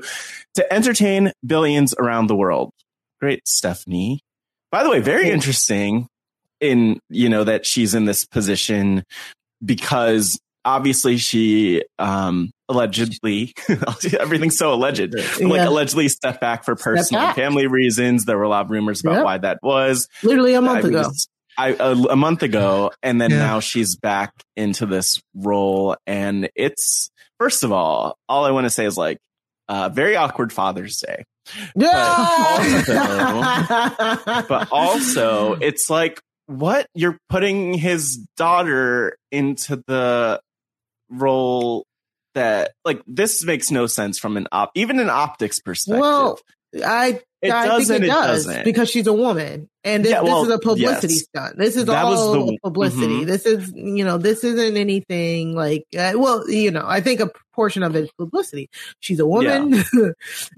to 0.54 0.72
entertain 0.72 1.32
billions 1.44 1.94
around 1.98 2.28
the 2.28 2.36
world. 2.36 2.72
Great, 3.20 3.46
Stephanie. 3.48 4.20
By 4.70 4.84
the 4.84 4.90
way, 4.90 5.00
very 5.00 5.28
interesting 5.30 6.06
in, 6.60 7.00
you 7.08 7.28
know, 7.28 7.42
that 7.44 7.66
she's 7.66 7.94
in 7.94 8.04
this 8.04 8.24
position 8.24 9.02
because 9.64 10.38
obviously 10.64 11.16
she 11.16 11.82
um 11.98 12.50
allegedly 12.70 13.52
everything's 14.20 14.56
so 14.56 14.72
alleged 14.72 15.14
yeah. 15.14 15.46
like 15.46 15.66
allegedly 15.66 16.08
stepped 16.08 16.40
back 16.40 16.64
for 16.64 16.76
personal 16.76 17.20
back. 17.20 17.36
and 17.36 17.44
family 17.44 17.66
reasons 17.66 18.24
there 18.24 18.38
were 18.38 18.44
a 18.44 18.48
lot 18.48 18.64
of 18.64 18.70
rumors 18.70 19.00
about 19.00 19.16
yep. 19.16 19.24
why 19.24 19.38
that 19.38 19.58
was 19.62 20.08
literally 20.22 20.54
a 20.54 20.62
month 20.62 20.84
I 20.84 20.88
ago 20.88 21.10
I, 21.58 21.68
a, 21.78 21.92
a, 21.92 22.16
month 22.16 22.42
ago 22.42 22.92
and 23.02 23.20
then 23.20 23.32
yeah. 23.32 23.38
now 23.38 23.60
she's 23.60 23.96
back 23.96 24.32
into 24.56 24.86
this 24.86 25.20
role 25.34 25.96
and 26.06 26.48
it's 26.54 27.10
first 27.38 27.64
of 27.64 27.72
all 27.72 28.16
all 28.28 28.44
i 28.44 28.52
want 28.52 28.64
to 28.64 28.70
say 28.70 28.86
is 28.86 28.96
like 28.96 29.18
uh, 29.68 29.88
very 29.88 30.16
awkward 30.16 30.52
father's 30.52 30.98
day 30.98 31.24
yeah. 31.74 32.82
But 32.86 32.96
also, 32.96 34.42
but 34.48 34.68
also 34.72 35.54
it's 35.54 35.90
like 35.90 36.20
what 36.46 36.86
you're 36.94 37.18
putting 37.28 37.74
his 37.74 38.16
daughter 38.36 39.16
into 39.30 39.82
the 39.86 40.40
role 41.08 41.84
that 42.40 42.72
like 42.86 43.02
this 43.06 43.44
makes 43.44 43.70
no 43.70 43.86
sense 43.86 44.18
from 44.18 44.38
an 44.38 44.48
op 44.50 44.70
even 44.74 44.98
an 44.98 45.10
optics 45.10 45.60
perspective. 45.60 46.00
Well, 46.00 46.38
I 46.84 47.20
it 47.42 47.50
I 47.50 47.66
does 47.66 47.88
think 47.88 48.02
it, 48.02 48.04
it 48.04 48.08
does 48.08 48.46
doesn't. 48.46 48.64
because 48.64 48.90
she's 48.90 49.06
a 49.06 49.12
woman, 49.12 49.70
and 49.82 50.04
this, 50.04 50.12
yeah, 50.12 50.20
well, 50.20 50.44
this 50.44 50.50
is 50.50 50.54
a 50.56 50.58
publicity 50.58 51.14
yes. 51.14 51.24
stunt. 51.24 51.56
This 51.56 51.76
is 51.76 51.86
that 51.86 52.04
all 52.04 52.46
the, 52.46 52.58
publicity. 52.62 53.06
Mm-hmm. 53.06 53.26
This 53.26 53.46
is 53.46 53.72
you 53.74 54.04
know 54.04 54.18
this 54.18 54.44
isn't 54.44 54.76
anything 54.76 55.54
like 55.54 55.86
uh, 55.98 56.12
well 56.16 56.48
you 56.50 56.70
know 56.70 56.84
I 56.86 57.00
think 57.00 57.20
a 57.20 57.30
portion 57.54 57.82
of 57.82 57.96
it 57.96 58.04
is 58.04 58.12
publicity. 58.12 58.68
She's 59.00 59.20
a 59.20 59.26
woman. 59.26 59.82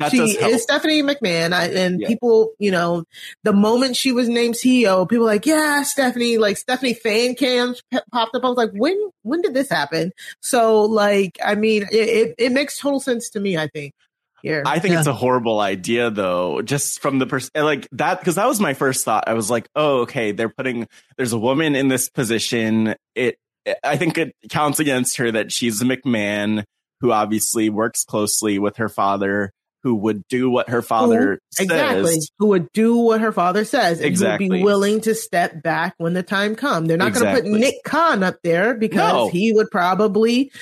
Yeah. 0.01 0.09
she 0.09 0.19
is 0.19 0.63
Stephanie 0.63 1.03
McMahon, 1.03 1.53
I, 1.53 1.67
and 1.67 2.01
yeah. 2.01 2.09
people 2.09 2.53
you 2.59 2.71
know 2.71 3.05
the 3.45 3.53
moment 3.53 3.97
she 3.97 4.11
was 4.11 4.29
named 4.29 4.55
CEO, 4.55 5.09
people 5.09 5.27
like 5.27 5.47
yeah 5.47 5.83
Stephanie 5.83 6.39
like 6.39 6.57
Stephanie 6.57 6.95
fan 6.95 7.35
cams 7.37 7.83
popped 8.13 8.35
up. 8.35 8.45
I 8.45 8.49
was 8.49 8.57
like 8.57 8.73
when 8.73 8.99
when 9.23 9.41
did 9.43 9.55
this 9.55 9.71
happen? 9.71 10.13
So 10.41 10.83
like 10.83 11.39
I 11.45 11.55
mean 11.55 11.85
it, 11.85 11.95
it, 11.95 12.35
it 12.39 12.53
makes 12.53 12.79
total 12.79 13.01
sense 13.01 13.31
to 13.31 13.41
me. 13.41 13.57
I 13.57 13.69
think 13.69 13.95
here. 14.43 14.63
I 14.67 14.79
think 14.79 14.93
yeah. 14.93 14.99
it's 14.99 15.09
a 15.09 15.15
horrible 15.15 15.61
idea 15.61 16.11
though, 16.11 16.63
just 16.63 17.01
from 17.01 17.19
the 17.19 17.27
person 17.27 17.51
like 17.57 17.89
that, 17.93 18.19
because 18.19 18.37
that 18.37 18.47
was 18.47 18.61
my 18.61 18.75
first 18.75 19.05
thought. 19.05 19.25
I 19.27 19.35
was 19.35 19.51
like, 19.51 19.69
oh, 19.75 20.01
okay, 20.01 20.33
they're 20.33 20.49
putting, 20.49 20.89
there's 21.17 21.33
a 21.33 21.39
woman 21.39 21.75
in 21.75 21.89
this 21.89 22.09
position. 22.09 22.95
It, 23.15 23.37
I 23.85 23.97
think 23.97 24.19
it 24.19 24.35
counts 24.51 24.81
against 24.81 25.17
her 25.19 25.31
that 25.31 25.53
she's 25.53 25.81
a 25.81 25.85
McMahon 25.85 26.65
who 27.01 27.13
obviously 27.13 27.71
works 27.71 28.05
closely 28.05 28.59
with 28.59 28.77
her 28.77 28.89
father 28.89 29.53
who 29.83 29.97
would 29.97 30.27
do 30.29 30.49
what 30.49 30.69
her 30.69 30.83
father 30.83 31.41
who, 31.59 31.63
exactly 31.63 32.17
who 32.39 32.47
would 32.47 32.71
do 32.73 32.97
what 32.97 33.21
her 33.21 33.33
father 33.33 33.65
says 33.65 33.99
and 33.99 34.07
exactly 34.07 34.49
would 34.49 34.57
be 34.57 34.63
willing 34.63 35.01
to 35.01 35.15
step 35.15 35.61
back 35.63 35.95
when 35.99 36.13
the 36.13 36.23
time 36.23 36.55
comes 36.55 36.89
they're 36.89 36.97
not 36.97 37.09
exactly. 37.09 37.43
going 37.43 37.45
to 37.45 37.51
put 37.51 37.61
nick 37.61 37.75
khan 37.85 38.23
up 38.23 38.37
there 38.45 38.75
because 38.75 39.13
no. 39.13 39.29
he 39.29 39.53
would 39.53 39.71
probably 39.71 40.53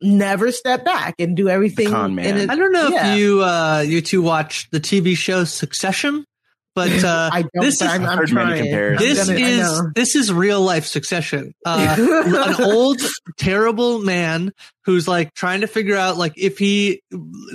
never 0.00 0.52
step 0.52 0.84
back 0.84 1.14
and 1.18 1.36
do 1.36 1.48
everything. 1.48 1.90
Con 1.90 2.14
man. 2.14 2.50
I 2.50 2.56
don't 2.56 2.72
know 2.72 2.88
yeah. 2.88 3.12
if 3.12 3.18
you 3.18 3.42
uh, 3.42 3.84
you 3.86 4.00
two 4.00 4.22
watch 4.22 4.68
the 4.70 4.80
TV 4.80 5.16
show 5.16 5.44
Succession, 5.44 6.24
but 6.74 6.90
uh, 7.04 7.30
I 7.32 7.42
don't, 7.42 7.64
this 7.64 7.80
is 7.80 7.88
I'm, 7.88 8.04
I'm 8.04 8.26
trying. 8.26 8.70
This 8.98 9.26
gonna, 9.26 9.38
is 9.38 9.82
this 9.94 10.14
is 10.14 10.32
real 10.32 10.60
life 10.60 10.86
Succession. 10.86 11.54
Uh, 11.64 11.96
an 12.58 12.62
old 12.62 13.00
terrible 13.36 14.00
man 14.00 14.52
who's 14.84 15.08
like 15.08 15.34
trying 15.34 15.62
to 15.62 15.66
figure 15.66 15.96
out 15.96 16.16
like 16.16 16.34
if 16.36 16.58
he 16.58 17.02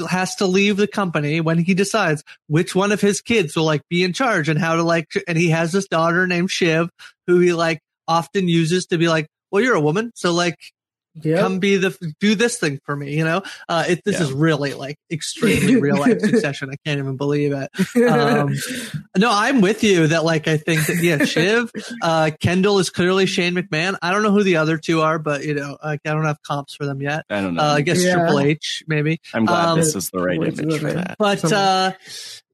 has 0.09 0.35
to 0.37 0.47
leave 0.47 0.75
the 0.75 0.87
company 0.87 1.39
when 1.39 1.59
he 1.59 1.73
decides 1.73 2.23
which 2.47 2.75
one 2.75 2.91
of 2.91 2.99
his 2.99 3.21
kids 3.21 3.55
will 3.55 3.63
like 3.63 3.87
be 3.89 4.03
in 4.03 4.11
charge 4.11 4.49
and 4.49 4.59
how 4.59 4.75
to 4.75 4.83
like 4.83 5.07
and 5.27 5.37
he 5.37 5.49
has 5.49 5.71
this 5.71 5.87
daughter 5.87 6.27
named 6.27 6.51
Shiv 6.51 6.89
who 7.27 7.39
he 7.39 7.53
like 7.53 7.79
often 8.07 8.49
uses 8.49 8.87
to 8.87 8.97
be 8.97 9.07
like 9.07 9.27
well 9.51 9.63
you're 9.63 9.75
a 9.75 9.81
woman 9.81 10.11
so 10.15 10.33
like 10.33 10.57
yep. 11.15 11.39
come 11.39 11.59
be 11.59 11.77
the 11.77 11.95
do 12.19 12.35
this 12.35 12.57
thing 12.57 12.79
for 12.85 12.95
me 12.95 13.15
you 13.15 13.23
know 13.23 13.41
uh 13.69 13.83
it, 13.87 14.01
this 14.05 14.19
yeah. 14.19 14.25
is 14.25 14.31
really 14.31 14.73
like 14.73 14.97
extremely 15.11 15.75
real 15.81 15.97
life 15.97 16.19
succession 16.19 16.69
i 16.71 16.75
can't 16.85 16.99
even 16.99 17.17
believe 17.17 17.53
it 17.53 17.69
um 18.09 18.53
no 19.17 19.29
i'm 19.31 19.61
with 19.61 19.83
you 19.83 20.07
that 20.07 20.23
like 20.23 20.47
i 20.47 20.57
think 20.57 20.85
that 20.85 20.97
yeah 20.97 21.23
shiv 21.25 21.71
uh 22.01 22.31
kendall 22.39 22.79
is 22.79 22.89
clearly 22.89 23.25
shane 23.25 23.53
mcmahon 23.55 23.97
i 24.01 24.11
don't 24.11 24.23
know 24.23 24.31
who 24.31 24.43
the 24.43 24.57
other 24.57 24.77
two 24.77 25.01
are 25.01 25.19
but 25.19 25.43
you 25.43 25.53
know 25.53 25.77
i 25.83 25.97
don't 26.03 26.25
have 26.25 26.41
comps 26.43 26.75
for 26.75 26.85
them 26.85 27.01
yet 27.01 27.25
i 27.29 27.41
don't 27.41 27.55
know 27.55 27.63
uh, 27.63 27.75
i 27.75 27.81
guess 27.81 28.03
yeah. 28.03 28.15
triple 28.15 28.39
h 28.39 28.83
maybe 28.87 29.19
i'm 29.33 29.45
glad 29.45 29.69
um, 29.69 29.77
this 29.77 29.95
is 29.95 30.09
the 30.11 30.19
right 30.19 30.37
image 30.37 30.79
for 30.79 30.93
that 30.93 31.15
but 31.17 31.51
uh 31.51 31.91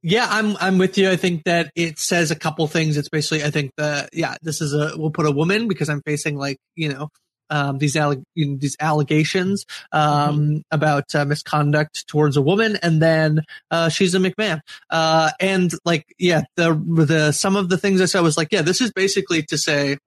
yeah, 0.00 0.28
I'm 0.30 0.56
I'm 0.58 0.78
with 0.78 0.96
you. 0.96 1.10
I 1.10 1.16
think 1.16 1.44
that 1.44 1.72
it 1.74 1.98
says 1.98 2.30
a 2.30 2.36
couple 2.36 2.66
things. 2.68 2.96
It's 2.96 3.08
basically 3.08 3.42
I 3.42 3.50
think 3.50 3.72
that 3.76 4.10
yeah, 4.12 4.36
this 4.42 4.60
is 4.60 4.72
a 4.72 4.92
we'll 4.96 5.10
put 5.10 5.26
a 5.26 5.30
woman 5.30 5.66
because 5.66 5.88
I'm 5.88 6.02
facing 6.02 6.36
like 6.36 6.58
you 6.76 6.88
know 6.88 7.08
um, 7.50 7.78
these 7.78 7.94
alleg- 7.94 8.24
these 8.34 8.76
allegations 8.80 9.66
um, 9.92 10.40
mm-hmm. 10.40 10.56
about 10.70 11.14
uh, 11.14 11.24
misconduct 11.24 12.06
towards 12.08 12.36
a 12.36 12.42
woman, 12.42 12.78
and 12.82 13.00
then 13.02 13.44
uh, 13.70 13.88
she's 13.88 14.14
a 14.14 14.18
McMahon. 14.18 14.60
Uh, 14.90 15.30
and 15.40 15.72
like, 15.84 16.14
yeah, 16.18 16.42
the 16.56 16.74
the 16.74 17.32
some 17.32 17.56
of 17.56 17.68
the 17.68 17.78
things 17.78 18.00
I 18.00 18.06
said 18.06 18.20
was 18.20 18.36
like, 18.36 18.48
yeah, 18.50 18.62
this 18.62 18.80
is 18.80 18.92
basically 18.92 19.42
to 19.44 19.58
say. 19.58 19.98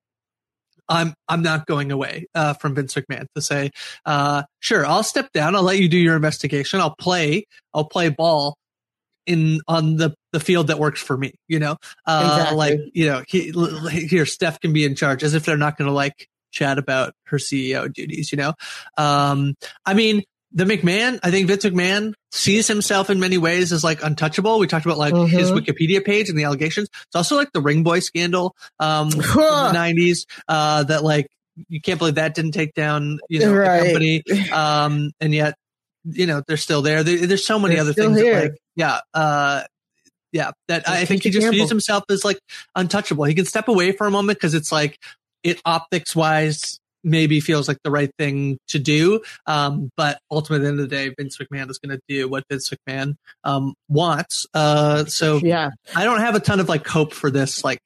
I'm 0.89 1.13
I'm 1.29 1.41
not 1.41 1.67
going 1.67 1.89
away 1.89 2.25
uh, 2.35 2.53
from 2.55 2.75
Vince 2.75 2.95
McMahon 2.95 3.25
to 3.35 3.41
say, 3.41 3.69
uh, 4.05 4.43
sure, 4.59 4.85
I'll 4.85 5.03
step 5.03 5.31
down. 5.31 5.55
I'll 5.55 5.63
let 5.63 5.79
you 5.79 5.87
do 5.87 5.97
your 5.97 6.17
investigation. 6.17 6.81
I'll 6.81 6.95
play. 6.95 7.45
I'll 7.73 7.85
play 7.85 8.09
ball 8.09 8.57
in 9.25 9.61
on 9.67 9.97
the 9.97 10.13
the 10.33 10.39
field 10.39 10.67
that 10.67 10.79
works 10.79 11.01
for 11.01 11.17
me. 11.17 11.33
You 11.47 11.59
know, 11.59 11.77
uh, 12.05 12.31
exactly. 12.33 12.57
like 12.57 12.79
you 12.93 13.05
know, 13.07 13.23
he, 13.27 13.51
here 14.07 14.25
Steph 14.25 14.59
can 14.59 14.73
be 14.73 14.85
in 14.85 14.95
charge, 14.95 15.23
as 15.23 15.33
if 15.33 15.45
they're 15.45 15.57
not 15.57 15.77
going 15.77 15.87
to 15.87 15.93
like 15.93 16.27
chat 16.51 16.77
about 16.77 17.13
her 17.25 17.37
CEO 17.37 17.91
duties, 17.91 18.31
you 18.31 18.37
know? 18.37 18.53
Um, 18.97 19.55
I 19.85 19.93
mean, 19.93 20.23
the 20.53 20.65
McMahon, 20.65 21.19
I 21.23 21.31
think 21.31 21.47
Vince 21.47 21.65
McMahon 21.65 22.13
sees 22.31 22.67
himself 22.67 23.09
in 23.09 23.19
many 23.19 23.37
ways 23.37 23.71
as 23.71 23.83
like 23.83 24.03
untouchable. 24.03 24.59
We 24.59 24.67
talked 24.67 24.85
about 24.85 24.97
like 24.97 25.13
mm-hmm. 25.13 25.35
his 25.35 25.51
Wikipedia 25.51 26.03
page 26.03 26.29
and 26.29 26.37
the 26.37 26.43
allegations. 26.43 26.89
It's 27.07 27.15
also 27.15 27.37
like 27.37 27.51
the 27.53 27.61
Ring 27.61 27.83
Boy 27.83 27.99
scandal, 27.99 28.55
um, 28.79 29.09
in 29.11 29.19
the 29.19 29.71
nineties, 29.71 30.25
uh, 30.47 30.83
that 30.83 31.03
like, 31.03 31.27
you 31.67 31.81
can't 31.81 31.99
believe 31.99 32.15
that 32.15 32.35
didn't 32.35 32.51
take 32.51 32.73
down, 32.73 33.19
you 33.29 33.39
know, 33.39 33.53
right. 33.53 33.79
the 33.79 33.85
company. 33.85 34.51
Um, 34.51 35.11
and 35.19 35.33
yet, 35.33 35.55
you 36.03 36.25
know, 36.25 36.41
they're 36.47 36.57
still 36.57 36.81
there. 36.81 37.03
there 37.03 37.27
there's 37.27 37.45
so 37.45 37.59
many 37.59 37.75
they're 37.75 37.83
other 37.83 37.93
things 37.93 38.17
that, 38.17 38.43
like, 38.43 38.57
yeah, 38.75 38.99
uh, 39.13 39.63
yeah, 40.31 40.51
that 40.67 40.87
I 40.87 41.05
think 41.05 41.23
he 41.23 41.29
just 41.29 41.49
views 41.49 41.69
himself 41.69 42.05
as 42.09 42.23
like 42.23 42.39
untouchable. 42.75 43.25
He 43.25 43.35
can 43.35 43.45
step 43.45 43.67
away 43.67 43.91
for 43.91 44.07
a 44.07 44.11
moment 44.11 44.37
because 44.37 44.53
it's 44.53 44.71
like 44.71 44.97
it 45.43 45.61
optics 45.65 46.15
wise 46.15 46.79
maybe 47.03 47.39
feels 47.39 47.67
like 47.67 47.77
the 47.83 47.91
right 47.91 48.11
thing 48.17 48.57
to 48.67 48.79
do. 48.79 49.21
Um, 49.45 49.89
but 49.97 50.19
ultimately, 50.29 50.57
at 50.57 50.61
the 50.63 50.69
end 50.69 50.79
of 50.79 50.89
the 50.89 50.95
day, 50.95 51.13
Vince 51.17 51.37
McMahon 51.37 51.69
is 51.69 51.79
going 51.79 51.97
to 51.97 52.01
do 52.07 52.27
what 52.27 52.43
Vince 52.49 52.69
McMahon 52.69 53.15
um, 53.43 53.73
wants. 53.89 54.45
Uh, 54.53 55.05
so 55.05 55.37
yeah, 55.37 55.69
I 55.95 56.03
don't 56.03 56.19
have 56.19 56.35
a 56.35 56.39
ton 56.39 56.59
of 56.59 56.69
like 56.69 56.87
hope 56.87 57.13
for 57.13 57.31
this. 57.31 57.63
Like, 57.63 57.79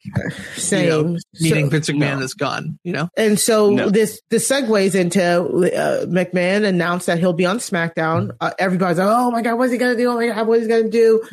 same 0.56 0.84
you 0.84 0.89
know, 0.89 1.20
meaning 1.39 1.66
so, 1.66 1.70
Vince 1.70 1.89
McMahon 1.89 2.20
no. 2.20 2.26
is 2.26 2.34
gone. 2.34 2.80
You 2.84 2.93
know, 2.93 3.10
and 3.18 3.39
so 3.39 3.70
no. 3.70 3.89
this 3.89 4.22
this 4.30 4.49
segues 4.49 4.95
into 4.95 5.22
uh, 5.24 6.06
McMahon 6.06 6.66
announced 6.66 7.08
that 7.08 7.20
he'll 7.20 7.34
be 7.34 7.45
on 7.45 7.58
SmackDown. 7.58 8.36
Uh, 8.39 8.51
everybody's 8.60 8.97
like, 8.97 9.08
oh 9.10 9.32
my 9.32 9.41
god, 9.41 9.58
what's 9.58 9.72
he 9.72 9.78
going 9.78 9.95
to 9.95 10.01
do? 10.01 10.10
Oh 10.10 10.16
my 10.16 10.28
god, 10.28 10.47
what 10.47 10.60
is 10.60 10.66
he 10.66 10.70
going 10.70 10.86
to 10.86 10.89
do? 10.89 11.24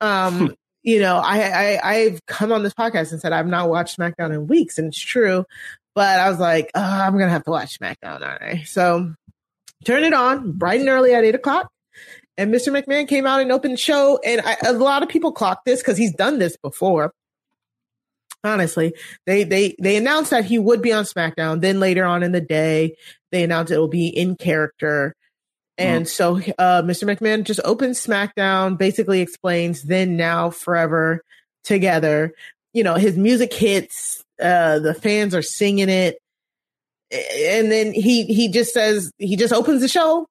Um, 0.00 0.54
you 0.86 1.00
know, 1.00 1.16
I, 1.16 1.40
I 1.40 1.80
I've 1.82 2.26
come 2.26 2.52
on 2.52 2.62
this 2.62 2.72
podcast 2.72 3.10
and 3.10 3.20
said 3.20 3.32
I've 3.32 3.48
not 3.48 3.68
watched 3.68 3.98
SmackDown 3.98 4.32
in 4.32 4.46
weeks, 4.46 4.78
and 4.78 4.86
it's 4.86 4.98
true. 4.98 5.44
But 5.96 6.20
I 6.20 6.30
was 6.30 6.38
like, 6.38 6.70
oh, 6.76 6.80
I'm 6.80 7.18
gonna 7.18 7.28
have 7.28 7.44
to 7.44 7.50
watch 7.50 7.78
SmackDown, 7.78 8.22
aren't 8.22 8.42
I? 8.42 8.62
So 8.62 9.12
turn 9.84 10.04
it 10.04 10.14
on 10.14 10.52
bright 10.52 10.78
and 10.80 10.88
early 10.88 11.12
at 11.12 11.24
eight 11.24 11.34
o'clock. 11.34 11.70
And 12.38 12.54
Mr. 12.54 12.68
McMahon 12.68 13.08
came 13.08 13.26
out 13.26 13.40
and 13.40 13.50
opened 13.50 13.74
the 13.74 13.78
show, 13.78 14.20
and 14.24 14.40
I, 14.42 14.56
a 14.64 14.72
lot 14.74 15.02
of 15.02 15.08
people 15.08 15.32
clocked 15.32 15.64
this 15.64 15.80
because 15.80 15.98
he's 15.98 16.14
done 16.14 16.38
this 16.38 16.56
before. 16.56 17.12
Honestly, 18.44 18.94
they 19.26 19.42
they 19.42 19.74
they 19.80 19.96
announced 19.96 20.30
that 20.30 20.44
he 20.44 20.56
would 20.56 20.82
be 20.82 20.92
on 20.92 21.02
SmackDown. 21.02 21.62
Then 21.62 21.80
later 21.80 22.04
on 22.04 22.22
in 22.22 22.30
the 22.30 22.40
day, 22.40 22.94
they 23.32 23.42
announced 23.42 23.72
it 23.72 23.78
will 23.78 23.88
be 23.88 24.06
in 24.06 24.36
character. 24.36 25.16
And 25.78 26.06
mm. 26.06 26.08
so 26.08 26.36
uh, 26.58 26.82
Mr. 26.82 27.04
McMahon 27.04 27.44
just 27.44 27.60
opens 27.64 28.04
SmackDown, 28.04 28.78
basically 28.78 29.20
explains 29.20 29.82
then, 29.82 30.16
now, 30.16 30.50
forever 30.50 31.22
together. 31.64 32.32
You 32.72 32.84
know, 32.84 32.94
his 32.94 33.16
music 33.16 33.52
hits, 33.52 34.24
uh, 34.40 34.78
the 34.78 34.94
fans 34.94 35.34
are 35.34 35.42
singing 35.42 35.88
it. 35.88 36.18
And 37.10 37.70
then 37.70 37.92
he 37.92 38.24
he 38.24 38.48
just 38.48 38.74
says 38.74 39.12
he 39.18 39.36
just 39.36 39.52
opens 39.52 39.80
the 39.80 39.88
show, 39.88 40.26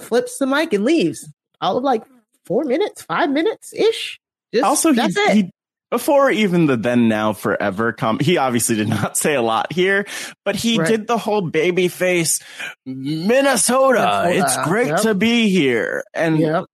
flips 0.00 0.38
the 0.38 0.46
mic 0.46 0.72
and 0.72 0.84
leaves. 0.84 1.28
All 1.60 1.76
of 1.76 1.84
like 1.84 2.02
four 2.46 2.64
minutes, 2.64 3.02
five 3.02 3.30
minutes 3.30 3.74
ish. 3.74 4.18
Just, 4.54 4.64
also, 4.64 4.92
he. 4.92 5.32
He, 5.32 5.50
before 5.90 6.30
even 6.30 6.66
the 6.66 6.76
then 6.76 7.08
now 7.08 7.32
forever 7.32 7.92
come 7.92 8.18
he 8.20 8.36
obviously 8.36 8.76
did 8.76 8.88
not 8.88 9.16
say 9.16 9.34
a 9.34 9.42
lot 9.42 9.72
here 9.72 10.06
but 10.44 10.56
he 10.56 10.78
right. 10.78 10.88
did 10.88 11.06
the 11.06 11.18
whole 11.18 11.40
baby 11.42 11.88
face 11.88 12.40
minnesota, 12.84 14.24
minnesota. 14.24 14.30
it's 14.30 14.68
great 14.68 14.88
yep. 14.88 15.00
to 15.00 15.14
be 15.14 15.48
here 15.48 16.04
and 16.14 16.38
yep. 16.38 16.64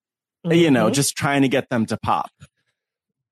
mm-hmm. 0.46 0.52
you 0.52 0.70
know 0.70 0.86
mm-hmm. 0.86 0.94
just 0.94 1.16
trying 1.16 1.42
to 1.42 1.48
get 1.48 1.68
them 1.68 1.86
to 1.86 1.96
pop 1.98 2.30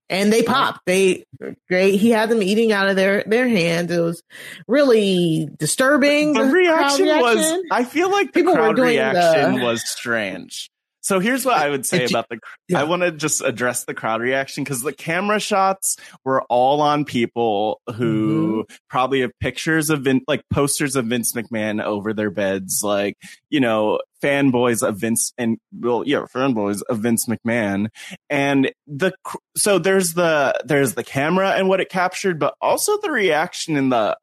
and 0.08 0.32
they 0.32 0.42
popped 0.42 0.80
they 0.86 1.24
great 1.68 1.98
he 1.98 2.10
had 2.10 2.28
them 2.28 2.42
eating 2.42 2.70
out 2.70 2.88
of 2.88 2.96
their 2.96 3.24
their 3.26 3.48
hands 3.48 3.90
it 3.90 4.00
was 4.00 4.22
really 4.68 5.48
disturbing 5.58 6.34
the, 6.34 6.44
the 6.44 6.52
reaction, 6.52 7.06
reaction, 7.06 7.22
was 7.22 7.62
i 7.70 7.82
feel 7.82 8.10
like 8.10 8.28
the 8.28 8.40
People 8.40 8.54
crowd 8.54 8.78
reaction 8.78 9.56
the, 9.56 9.64
was 9.64 9.88
strange 9.88 10.70
so 11.02 11.18
here's 11.18 11.44
what 11.44 11.58
I 11.58 11.68
would 11.68 11.84
say 11.84 12.04
about 12.04 12.28
the. 12.28 12.38
Yeah. 12.68 12.80
I 12.80 12.84
want 12.84 13.02
to 13.02 13.10
just 13.10 13.42
address 13.42 13.84
the 13.84 13.92
crowd 13.92 14.20
reaction 14.20 14.62
because 14.62 14.82
the 14.82 14.92
camera 14.92 15.40
shots 15.40 15.96
were 16.24 16.42
all 16.42 16.80
on 16.80 17.04
people 17.04 17.80
who 17.96 18.62
mm-hmm. 18.62 18.74
probably 18.88 19.22
have 19.22 19.32
pictures 19.40 19.90
of 19.90 20.02
Vin, 20.02 20.22
like 20.28 20.42
posters 20.48 20.94
of 20.94 21.06
Vince 21.06 21.32
McMahon 21.32 21.82
over 21.82 22.14
their 22.14 22.30
beds, 22.30 22.82
like 22.84 23.16
you 23.50 23.58
know 23.58 23.98
fanboys 24.22 24.86
of 24.86 24.98
Vince 24.98 25.32
and 25.36 25.58
well, 25.76 26.04
yeah, 26.06 26.24
fanboys 26.32 26.82
of 26.88 27.00
Vince 27.00 27.26
McMahon. 27.26 27.88
And 28.30 28.72
the 28.86 29.12
so 29.56 29.80
there's 29.80 30.14
the 30.14 30.54
there's 30.64 30.94
the 30.94 31.04
camera 31.04 31.50
and 31.50 31.68
what 31.68 31.80
it 31.80 31.88
captured, 31.88 32.38
but 32.38 32.54
also 32.60 32.96
the 33.00 33.10
reaction 33.10 33.76
in 33.76 33.88
the 33.88 34.16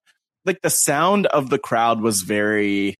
like 0.46 0.62
the 0.62 0.70
sound 0.70 1.26
of 1.26 1.50
the 1.50 1.60
crowd 1.60 2.00
was 2.00 2.22
very 2.22 2.96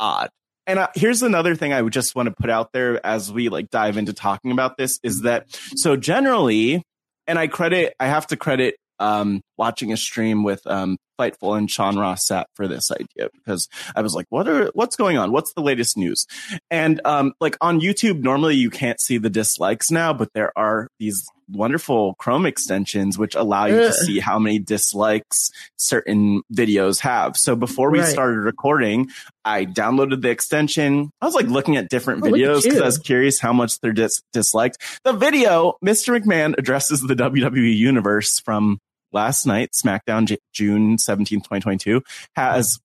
odd 0.00 0.30
and 0.66 0.78
uh, 0.78 0.88
here's 0.94 1.22
another 1.22 1.54
thing 1.54 1.72
I 1.72 1.82
would 1.82 1.92
just 1.92 2.14
want 2.14 2.28
to 2.28 2.34
put 2.34 2.50
out 2.50 2.72
there 2.72 3.04
as 3.06 3.32
we 3.32 3.48
like 3.48 3.70
dive 3.70 3.96
into 3.96 4.12
talking 4.12 4.50
about 4.50 4.76
this 4.76 4.98
is 5.02 5.22
that 5.22 5.46
so 5.76 5.96
generally, 5.96 6.82
and 7.26 7.38
I 7.38 7.46
credit, 7.46 7.94
I 8.00 8.06
have 8.06 8.26
to 8.28 8.36
credit 8.36 8.76
um, 8.98 9.42
watching 9.56 9.92
a 9.92 9.96
stream 9.96 10.42
with 10.42 10.66
um, 10.66 10.96
Fightful 11.18 11.56
and 11.56 11.70
Sean 11.70 11.98
Ross 11.98 12.26
Sapp 12.28 12.46
for 12.54 12.68
this 12.68 12.90
idea 12.90 13.28
because 13.34 13.68
I 13.94 14.02
was 14.02 14.14
like, 14.14 14.26
what 14.30 14.48
are 14.48 14.70
what's 14.74 14.96
going 14.96 15.18
on? 15.18 15.32
What's 15.32 15.52
the 15.54 15.62
latest 15.62 15.96
news? 15.96 16.26
And 16.70 17.00
um, 17.04 17.34
like 17.40 17.56
on 17.60 17.80
YouTube, 17.80 18.20
normally 18.20 18.56
you 18.56 18.70
can't 18.70 19.00
see 19.00 19.18
the 19.18 19.30
dislikes 19.30 19.90
now, 19.90 20.12
but 20.12 20.32
there 20.34 20.56
are 20.56 20.88
these 20.98 21.26
wonderful 21.48 22.14
Chrome 22.14 22.46
extensions 22.46 23.18
which 23.18 23.34
allow 23.34 23.66
you 23.66 23.76
to 23.76 23.92
see 23.92 24.18
how 24.18 24.38
many 24.38 24.58
dislikes 24.58 25.50
certain 25.76 26.42
videos 26.52 27.00
have. 27.00 27.36
So 27.36 27.54
before 27.56 27.90
we 27.90 28.00
right. 28.00 28.08
started 28.08 28.38
recording, 28.38 29.10
I 29.44 29.64
downloaded 29.64 30.22
the 30.22 30.30
extension. 30.30 31.10
I 31.20 31.26
was 31.26 31.34
like 31.34 31.46
looking 31.46 31.76
at 31.76 31.88
different 31.88 32.24
oh, 32.24 32.30
videos 32.30 32.64
because 32.64 32.80
I 32.80 32.86
was 32.86 32.98
curious 32.98 33.40
how 33.40 33.52
much 33.52 33.80
they're 33.80 33.92
dis- 33.92 34.22
disliked. 34.32 34.78
The 35.04 35.12
video, 35.12 35.74
Mr. 35.84 36.18
McMahon 36.18 36.54
addresses 36.58 37.00
the 37.00 37.14
WWE 37.14 37.76
universe 37.76 38.40
from 38.40 38.78
last 39.16 39.46
night, 39.46 39.70
SmackDown, 39.72 40.26
J- 40.26 40.38
June 40.52 40.98
17th, 40.98 41.44
2022, 41.48 42.02
has 42.36 42.78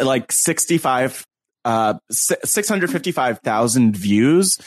like 0.00 0.30
65, 0.30 1.26
uh, 1.64 1.94
655,000 2.10 3.96
views. 3.96 4.58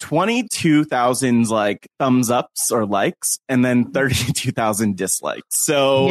22,000 0.00 1.48
like 1.48 1.88
thumbs 1.98 2.30
ups 2.30 2.70
or 2.70 2.84
likes 2.84 3.38
and 3.48 3.64
then 3.64 3.92
32,000 3.92 4.94
dislikes. 4.94 5.64
So 5.64 6.08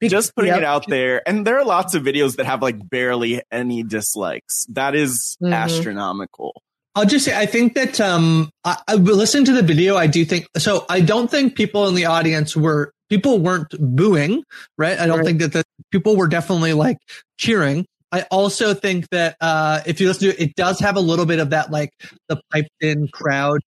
yeah. 0.00 0.08
just 0.08 0.34
putting 0.34 0.52
yep. 0.52 0.60
it 0.60 0.64
out 0.64 0.86
there. 0.88 1.20
And 1.28 1.46
there 1.46 1.58
are 1.58 1.64
lots 1.66 1.94
of 1.94 2.02
videos 2.02 2.36
that 2.36 2.46
have 2.46 2.62
like 2.62 2.88
barely 2.88 3.42
any 3.52 3.82
dislikes. 3.82 4.64
That 4.70 4.94
is 4.94 5.36
mm-hmm. 5.42 5.52
astronomical. 5.52 6.62
I'll 6.94 7.04
just 7.04 7.26
say, 7.26 7.38
I 7.38 7.44
think 7.44 7.74
that, 7.74 8.00
um, 8.00 8.48
I, 8.64 8.78
I 8.88 8.94
listening 8.94 9.44
to 9.44 9.52
the 9.52 9.62
video, 9.62 9.96
I 9.96 10.06
do 10.06 10.24
think, 10.24 10.46
so 10.56 10.86
I 10.88 11.02
don't 11.02 11.30
think 11.30 11.54
people 11.54 11.88
in 11.88 11.94
the 11.94 12.06
audience 12.06 12.56
were, 12.56 12.90
people 13.08 13.38
weren't 13.38 13.74
booing, 13.78 14.42
right? 14.78 14.98
I 14.98 15.06
don't 15.06 15.18
right. 15.18 15.26
think 15.26 15.40
that 15.40 15.52
the 15.52 15.64
people 15.90 16.16
were 16.16 16.28
definitely 16.28 16.72
like 16.72 16.98
cheering. 17.38 17.86
I 18.12 18.22
also 18.30 18.72
think 18.72 19.08
that, 19.10 19.36
uh, 19.40 19.80
if 19.86 20.00
you 20.00 20.08
listen 20.08 20.30
to 20.30 20.34
it, 20.34 20.50
it 20.50 20.54
does 20.54 20.78
have 20.80 20.96
a 20.96 21.00
little 21.00 21.26
bit 21.26 21.38
of 21.38 21.50
that, 21.50 21.70
like 21.70 21.90
the 22.28 22.40
piped 22.52 22.70
in 22.80 23.08
crowd, 23.08 23.60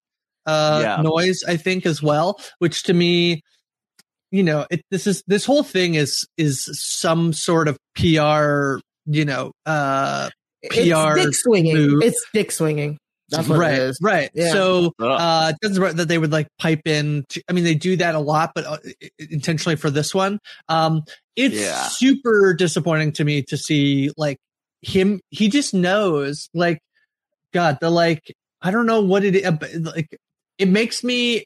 uh, 0.46 0.80
yeah. 0.82 1.02
noise, 1.02 1.44
I 1.46 1.56
think 1.56 1.86
as 1.86 2.02
well, 2.02 2.40
which 2.58 2.84
to 2.84 2.94
me, 2.94 3.42
you 4.30 4.42
know, 4.42 4.66
it, 4.70 4.82
this 4.90 5.06
is, 5.06 5.22
this 5.26 5.44
whole 5.44 5.62
thing 5.62 5.94
is, 5.94 6.26
is 6.38 6.68
some 6.72 7.32
sort 7.32 7.68
of 7.68 7.76
PR, 7.94 8.78
you 9.06 9.24
know, 9.24 9.52
uh, 9.66 10.30
PR 10.68 10.72
it's 10.72 11.24
dick 11.24 11.34
swinging. 11.34 11.76
move. 11.76 12.02
It's 12.02 12.24
dick 12.32 12.50
swinging. 12.50 12.98
That's 13.30 13.48
what 13.48 13.58
right, 13.58 13.72
it 13.74 13.78
is. 13.78 13.98
right. 14.02 14.30
Yeah. 14.34 14.52
So 14.52 14.92
uh, 14.98 15.52
it 15.54 15.66
doesn't 15.66 15.96
that 15.96 16.08
they 16.08 16.18
would 16.18 16.32
like 16.32 16.48
pipe 16.58 16.82
in. 16.86 17.24
To, 17.30 17.42
I 17.48 17.52
mean, 17.52 17.64
they 17.64 17.74
do 17.74 17.96
that 17.96 18.14
a 18.14 18.18
lot, 18.18 18.52
but 18.54 18.66
uh, 18.66 18.78
intentionally 19.18 19.76
for 19.76 19.90
this 19.90 20.14
one, 20.14 20.38
um, 20.68 21.02
it's 21.36 21.54
Yeah. 21.54 21.82
super 21.84 22.54
disappointing 22.54 23.12
to 23.12 23.24
me 23.24 23.42
to 23.44 23.56
see 23.56 24.10
like 24.16 24.38
him. 24.82 25.20
He 25.30 25.48
just 25.48 25.74
knows, 25.74 26.48
like, 26.54 26.80
God, 27.52 27.78
the 27.80 27.90
like. 27.90 28.34
I 28.62 28.70
don't 28.70 28.86
know 28.86 29.00
what 29.00 29.24
it 29.24 29.36
is. 29.36 29.50
but, 29.52 29.70
Like, 29.74 30.18
it 30.58 30.68
makes 30.68 31.02
me 31.02 31.44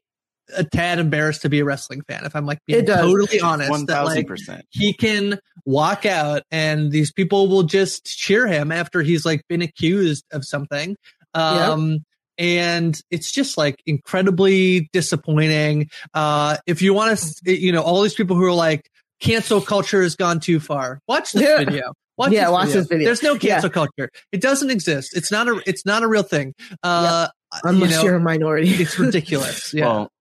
a 0.56 0.64
tad 0.64 0.98
embarrassed 0.98 1.42
to 1.42 1.48
be 1.48 1.60
a 1.60 1.64
wrestling 1.64 2.02
fan. 2.08 2.24
If 2.24 2.36
I'm 2.36 2.44
like 2.44 2.58
being 2.66 2.84
totally 2.84 3.40
honest, 3.40 3.86
thousand 3.86 4.26
percent. 4.26 4.62
he 4.70 4.92
can 4.92 5.38
walk 5.64 6.04
out 6.04 6.42
and 6.50 6.90
these 6.92 7.10
people 7.12 7.48
will 7.48 7.62
just 7.62 8.04
cheer 8.04 8.46
him 8.46 8.70
after 8.70 9.00
he's 9.00 9.24
like 9.24 9.40
been 9.48 9.62
accused 9.62 10.24
of 10.32 10.44
something. 10.44 10.96
Um, 11.34 11.98
and 12.38 13.00
it's 13.10 13.30
just 13.30 13.56
like 13.56 13.80
incredibly 13.86 14.88
disappointing. 14.92 15.88
Uh, 16.14 16.56
if 16.66 16.82
you 16.82 16.92
want 16.94 17.16
to, 17.18 17.52
you 17.56 17.72
know, 17.72 17.82
all 17.82 18.02
these 18.02 18.14
people 18.14 18.36
who 18.36 18.44
are 18.44 18.52
like, 18.52 18.88
cancel 19.20 19.60
culture 19.60 20.02
has 20.02 20.16
gone 20.16 20.40
too 20.40 20.58
far. 20.60 21.00
Watch 21.08 21.32
this 21.32 21.42
Yeah. 21.42 21.58
video. 21.58 21.92
Watch 22.16 22.30
Yeah, 22.32 22.48
watch 22.50 22.68
this 22.68 22.86
video. 22.86 23.06
There's 23.06 23.22
no 23.24 23.32
Yeah. 23.34 23.54
cancel 23.54 23.70
culture. 23.70 24.08
It 24.30 24.40
doesn't 24.40 24.70
exist. 24.70 25.16
It's 25.16 25.32
not 25.32 25.48
a, 25.48 25.60
it's 25.66 25.84
not 25.84 26.04
a 26.04 26.08
real 26.08 26.22
thing. 26.22 26.54
Uh, 26.82 27.26
Unless 27.64 27.90
you 27.90 27.96
know, 27.96 28.02
you 28.04 28.10
are 28.10 28.16
a 28.16 28.20
minority. 28.20 28.68
it's 28.70 28.98
ridiculous. 28.98 29.72
Yeah. 29.74 29.86
Well, 29.86 30.12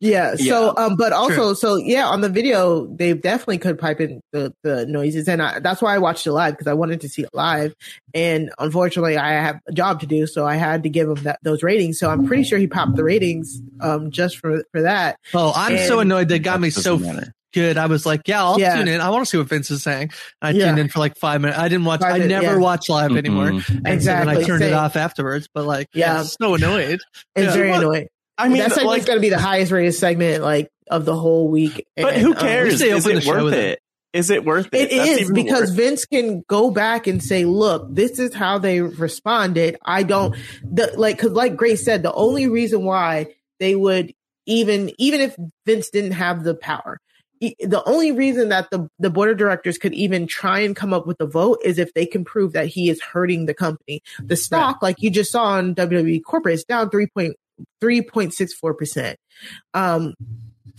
Yeah. 0.00 0.36
So, 0.36 0.44
Yeah. 0.76 0.84
um, 0.84 0.96
but 0.96 1.12
also, 1.12 1.52
so 1.54 1.76
yeah, 1.76 2.06
on 2.06 2.20
the 2.20 2.28
video, 2.28 2.86
they 2.86 3.14
definitely 3.14 3.58
could 3.58 3.78
pipe 3.78 4.00
in 4.00 4.20
the, 4.32 4.52
the 4.62 4.86
noises. 4.86 5.28
And 5.28 5.42
I, 5.42 5.58
that's 5.58 5.82
why 5.82 5.94
I 5.94 5.98
watched 5.98 6.26
it 6.26 6.32
live 6.32 6.54
because 6.54 6.66
I 6.68 6.74
wanted 6.74 7.00
to 7.00 7.08
see 7.08 7.22
it 7.22 7.30
live. 7.32 7.74
And 8.14 8.50
unfortunately, 8.58 9.16
I 9.16 9.32
have 9.32 9.58
a 9.66 9.72
job 9.72 10.00
to 10.00 10.06
do. 10.06 10.26
So 10.26 10.46
I 10.46 10.54
had 10.56 10.84
to 10.84 10.88
give 10.88 11.08
him 11.08 11.22
that, 11.24 11.38
those 11.42 11.62
ratings. 11.62 11.98
So 11.98 12.08
I'm 12.10 12.26
pretty 12.26 12.44
sure 12.44 12.58
he 12.58 12.66
popped 12.68 12.96
the 12.96 13.04
ratings, 13.04 13.60
um, 13.80 14.10
just 14.10 14.38
for, 14.38 14.62
for 14.72 14.82
that. 14.82 15.16
oh, 15.34 15.52
I'm 15.54 15.78
so 15.78 16.00
annoyed. 16.00 16.28
They 16.28 16.38
got 16.38 16.60
me 16.60 16.70
so 16.70 16.98
matter. 16.98 17.32
good. 17.52 17.76
I 17.76 17.86
was 17.86 18.06
like, 18.06 18.22
yeah, 18.28 18.42
I'll 18.44 18.60
Yeah. 18.60 18.76
tune 18.76 18.86
in. 18.88 19.00
I 19.00 19.10
want 19.10 19.24
to 19.24 19.30
see 19.30 19.38
what 19.38 19.48
Vince 19.48 19.70
is 19.70 19.82
saying. 19.82 20.10
I 20.42 20.50
Yeah. 20.50 20.66
tuned 20.66 20.78
in 20.78 20.88
for 20.88 20.98
like 21.00 21.16
five 21.16 21.40
minutes. 21.40 21.58
I 21.58 21.68
didn't 21.68 21.86
watch. 21.86 22.00
Five 22.02 22.10
I 22.14 22.18
minutes, 22.18 22.28
never 22.42 22.54
yeah. 22.56 22.62
watch 22.62 22.88
live 22.88 23.16
anymore. 23.16 23.50
Mm-mm. 23.50 23.82
And 23.84 24.02
so 24.02 24.10
then 24.10 24.28
I 24.28 24.34
Exactly, 24.34 24.44
turned 24.44 24.62
it 24.64 24.72
off 24.74 24.94
afterwards. 24.96 25.48
But 25.52 25.64
like, 25.64 25.88
Yeah. 25.92 26.18
yeah, 26.18 26.22
so 26.22 26.54
annoyed. 26.54 27.00
It's 27.34 27.46
Yeah. 27.46 27.52
very 27.52 27.70
Well, 27.70 27.80
annoying. 27.80 28.08
I 28.38 28.48
mean, 28.48 28.58
that 28.58 28.72
segment's 28.72 28.86
like, 28.86 29.06
going 29.06 29.16
to 29.16 29.22
be 29.22 29.30
the 29.30 29.38
highest 29.38 29.72
rated 29.72 29.94
segment, 29.94 30.42
like, 30.42 30.70
of 30.90 31.04
the 31.04 31.16
whole 31.16 31.48
week. 31.48 31.86
but 31.96 32.14
And, 32.14 32.22
who 32.22 32.32
um, 32.32 32.38
cares? 32.38 32.78
they 32.78 32.90
Is 32.90 33.06
it 33.06 33.26
worth 33.26 33.52
it? 33.52 33.80
Is 34.12 34.30
it 34.30 34.44
worth 34.44 34.68
it? 34.72 34.92
It 34.92 34.96
That's 34.96 35.20
is 35.22 35.32
because 35.32 35.60
worse. 35.60 35.70
Vince 35.70 36.06
can 36.06 36.42
go 36.48 36.70
back 36.70 37.06
and 37.06 37.22
say, 37.22 37.44
"Look, 37.44 37.94
this 37.94 38.18
is 38.18 38.32
how 38.32 38.58
they 38.58 38.80
responded." 38.80 39.76
I 39.84 40.04
don't 40.04 40.34
the 40.62 40.92
like 40.96 41.18
because, 41.18 41.32
like 41.32 41.56
Grace 41.56 41.84
said, 41.84 42.02
the 42.02 42.14
only 42.14 42.48
reason 42.48 42.84
why 42.84 43.34
they 43.60 43.74
would 43.74 44.14
even 44.46 44.90
even 44.96 45.20
if 45.20 45.36
Vince 45.66 45.90
didn't 45.90 46.12
have 46.12 46.44
the 46.44 46.54
power, 46.54 46.98
the 47.40 47.82
only 47.84 48.12
reason 48.12 48.48
that 48.48 48.70
the 48.70 48.88
the 48.98 49.10
board 49.10 49.30
of 49.30 49.36
directors 49.36 49.76
could 49.76 49.92
even 49.92 50.26
try 50.26 50.60
and 50.60 50.74
come 50.74 50.94
up 50.94 51.06
with 51.06 51.20
a 51.20 51.26
vote 51.26 51.58
is 51.62 51.78
if 51.78 51.92
they 51.92 52.06
can 52.06 52.24
prove 52.24 52.54
that 52.54 52.68
he 52.68 52.88
is 52.88 53.02
hurting 53.02 53.44
the 53.44 53.54
company. 53.54 54.02
The 54.22 54.36
stock, 54.36 54.80
like 54.80 55.02
you 55.02 55.10
just 55.10 55.30
saw 55.30 55.44
on 55.44 55.74
WWE 55.74 56.24
corporate, 56.24 56.54
is 56.54 56.64
down 56.64 56.88
three 56.88 57.08
point 57.56 57.68
three 57.80 58.02
point 58.02 58.34
six 58.34 58.54
four 58.54 58.74
percent. 58.74 59.18
Um, 59.74 60.14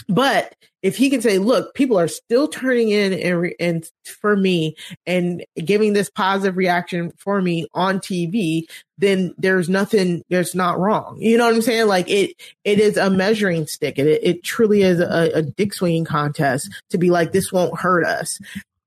but 0.09 0.53
if 0.83 0.95
he 0.95 1.09
can 1.09 1.21
say, 1.21 1.37
look, 1.37 1.73
people 1.73 1.99
are 1.99 2.07
still 2.07 2.47
turning 2.47 2.89
in 2.89 3.13
and, 3.13 3.41
re- 3.41 3.55
and 3.59 3.89
for 4.05 4.37
me 4.37 4.75
and 5.05 5.43
giving 5.55 5.93
this 5.93 6.09
positive 6.09 6.55
reaction 6.55 7.11
for 7.17 7.41
me 7.41 7.67
on 7.73 7.99
TV, 7.99 8.63
then 8.97 9.33
there's 9.37 9.67
nothing, 9.67 10.23
there's 10.29 10.55
not 10.55 10.79
wrong. 10.79 11.17
You 11.19 11.37
know 11.37 11.45
what 11.45 11.55
I'm 11.55 11.61
saying? 11.61 11.87
Like 11.87 12.09
it, 12.09 12.35
it 12.63 12.79
is 12.79 12.95
a 12.95 13.09
measuring 13.09 13.67
stick. 13.67 13.99
It, 13.99 14.07
it 14.23 14.43
truly 14.43 14.83
is 14.83 14.99
a, 14.99 15.31
a 15.33 15.41
dick 15.41 15.73
swinging 15.73 16.05
contest 16.05 16.71
to 16.91 16.97
be 16.97 17.09
like, 17.09 17.31
this 17.31 17.51
won't 17.51 17.77
hurt 17.77 18.05
us. 18.05 18.39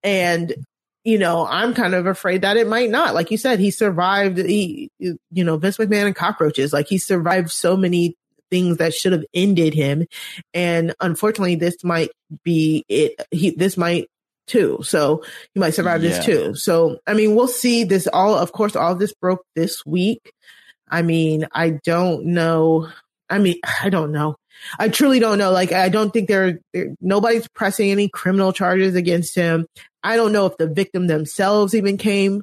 And, 0.03 0.55
you 1.05 1.18
know, 1.18 1.46
I'm 1.46 1.74
kind 1.74 1.94
of 1.94 2.07
afraid 2.07 2.42
that 2.42 2.57
it 2.57 2.66
might 2.66 2.90
not. 2.90 3.14
Like 3.14 3.30
you 3.30 3.38
said, 3.38 3.59
he 3.59 3.70
survived, 3.70 4.38
he, 4.38 4.90
you 4.98 5.18
know, 5.32 5.57
Vince 5.57 5.78
McMahon 5.78 6.07
and 6.07 6.14
cockroaches. 6.16 6.72
Like 6.72 6.88
he 6.88 6.98
survived 6.98 7.51
so 7.51 7.76
many 7.76 8.16
things 8.51 8.78
that 8.78 8.92
should 8.92 9.12
have 9.12 9.24
ended 9.32 9.74
him. 9.74 10.07
And 10.53 10.94
unfortunately, 11.01 11.55
this 11.55 11.82
might 11.84 12.11
be 12.44 12.84
it. 12.88 13.20
He, 13.30 13.51
this 13.51 13.76
might 13.76 14.09
too. 14.46 14.80
So 14.82 15.24
he 15.55 15.61
might 15.61 15.74
survive 15.74 16.03
Yeah. 16.03 16.11
this 16.11 16.24
too. 16.24 16.55
So, 16.55 16.98
I 17.07 17.14
mean, 17.14 17.34
we'll 17.34 17.48
see 17.48 17.84
this 17.84 18.07
all, 18.12 18.34
of 18.34 18.53
course, 18.53 18.76
all 18.76 18.92
of 18.92 18.98
this 18.98 19.14
broke 19.14 19.44
this 19.55 19.86
week. 19.86 20.32
I 20.90 21.03
mean, 21.03 21.46
I 21.53 21.78
don't 21.84 22.26
know. 22.26 22.88
I 23.30 23.38
mean, 23.38 23.61
I 23.82 23.88
don't 23.90 24.12
know. 24.12 24.36
I 24.78 24.88
truly 24.88 25.20
don't 25.20 25.38
know. 25.38 25.53
Like, 25.53 25.72
I 25.72 25.88
don't 25.88 26.12
think 26.12 26.28
there, 26.28 26.59
there 26.74 26.94
nobody's 27.01 27.48
pressing 27.48 27.90
any 27.90 28.09
criminal 28.09 28.53
charges 28.53 28.94
against 28.94 29.34
him. 29.34 29.66
I 30.03 30.16
don't 30.16 30.32
know 30.32 30.46
if 30.46 30.57
the 30.57 30.66
victim 30.66 31.07
themselves 31.07 31.74
even 31.74 31.96
came 31.96 32.42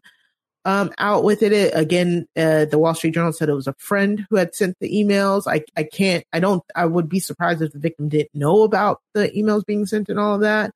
um, 0.65 0.91
out 0.97 1.23
with 1.23 1.41
it. 1.43 1.71
Again, 1.73 2.27
uh, 2.35 2.65
the 2.65 2.77
Wall 2.77 2.93
Street 2.93 3.13
Journal 3.13 3.31
said 3.33 3.49
it 3.49 3.53
was 3.53 3.67
a 3.67 3.75
friend 3.77 4.27
who 4.29 4.35
had 4.35 4.53
sent 4.53 4.75
the 4.79 4.91
emails. 4.91 5.43
I, 5.47 5.63
I 5.77 5.83
can't, 5.83 6.23
I 6.33 6.39
don't, 6.39 6.61
I 6.75 6.85
would 6.85 7.07
be 7.07 7.19
surprised 7.19 7.61
if 7.61 7.71
the 7.71 7.79
victim 7.79 8.09
didn't 8.09 8.33
know 8.33 8.63
about 8.63 9.01
the 9.13 9.29
emails 9.29 9.65
being 9.65 9.85
sent 9.85 10.09
and 10.09 10.19
all 10.19 10.35
of 10.35 10.41
that. 10.41 10.71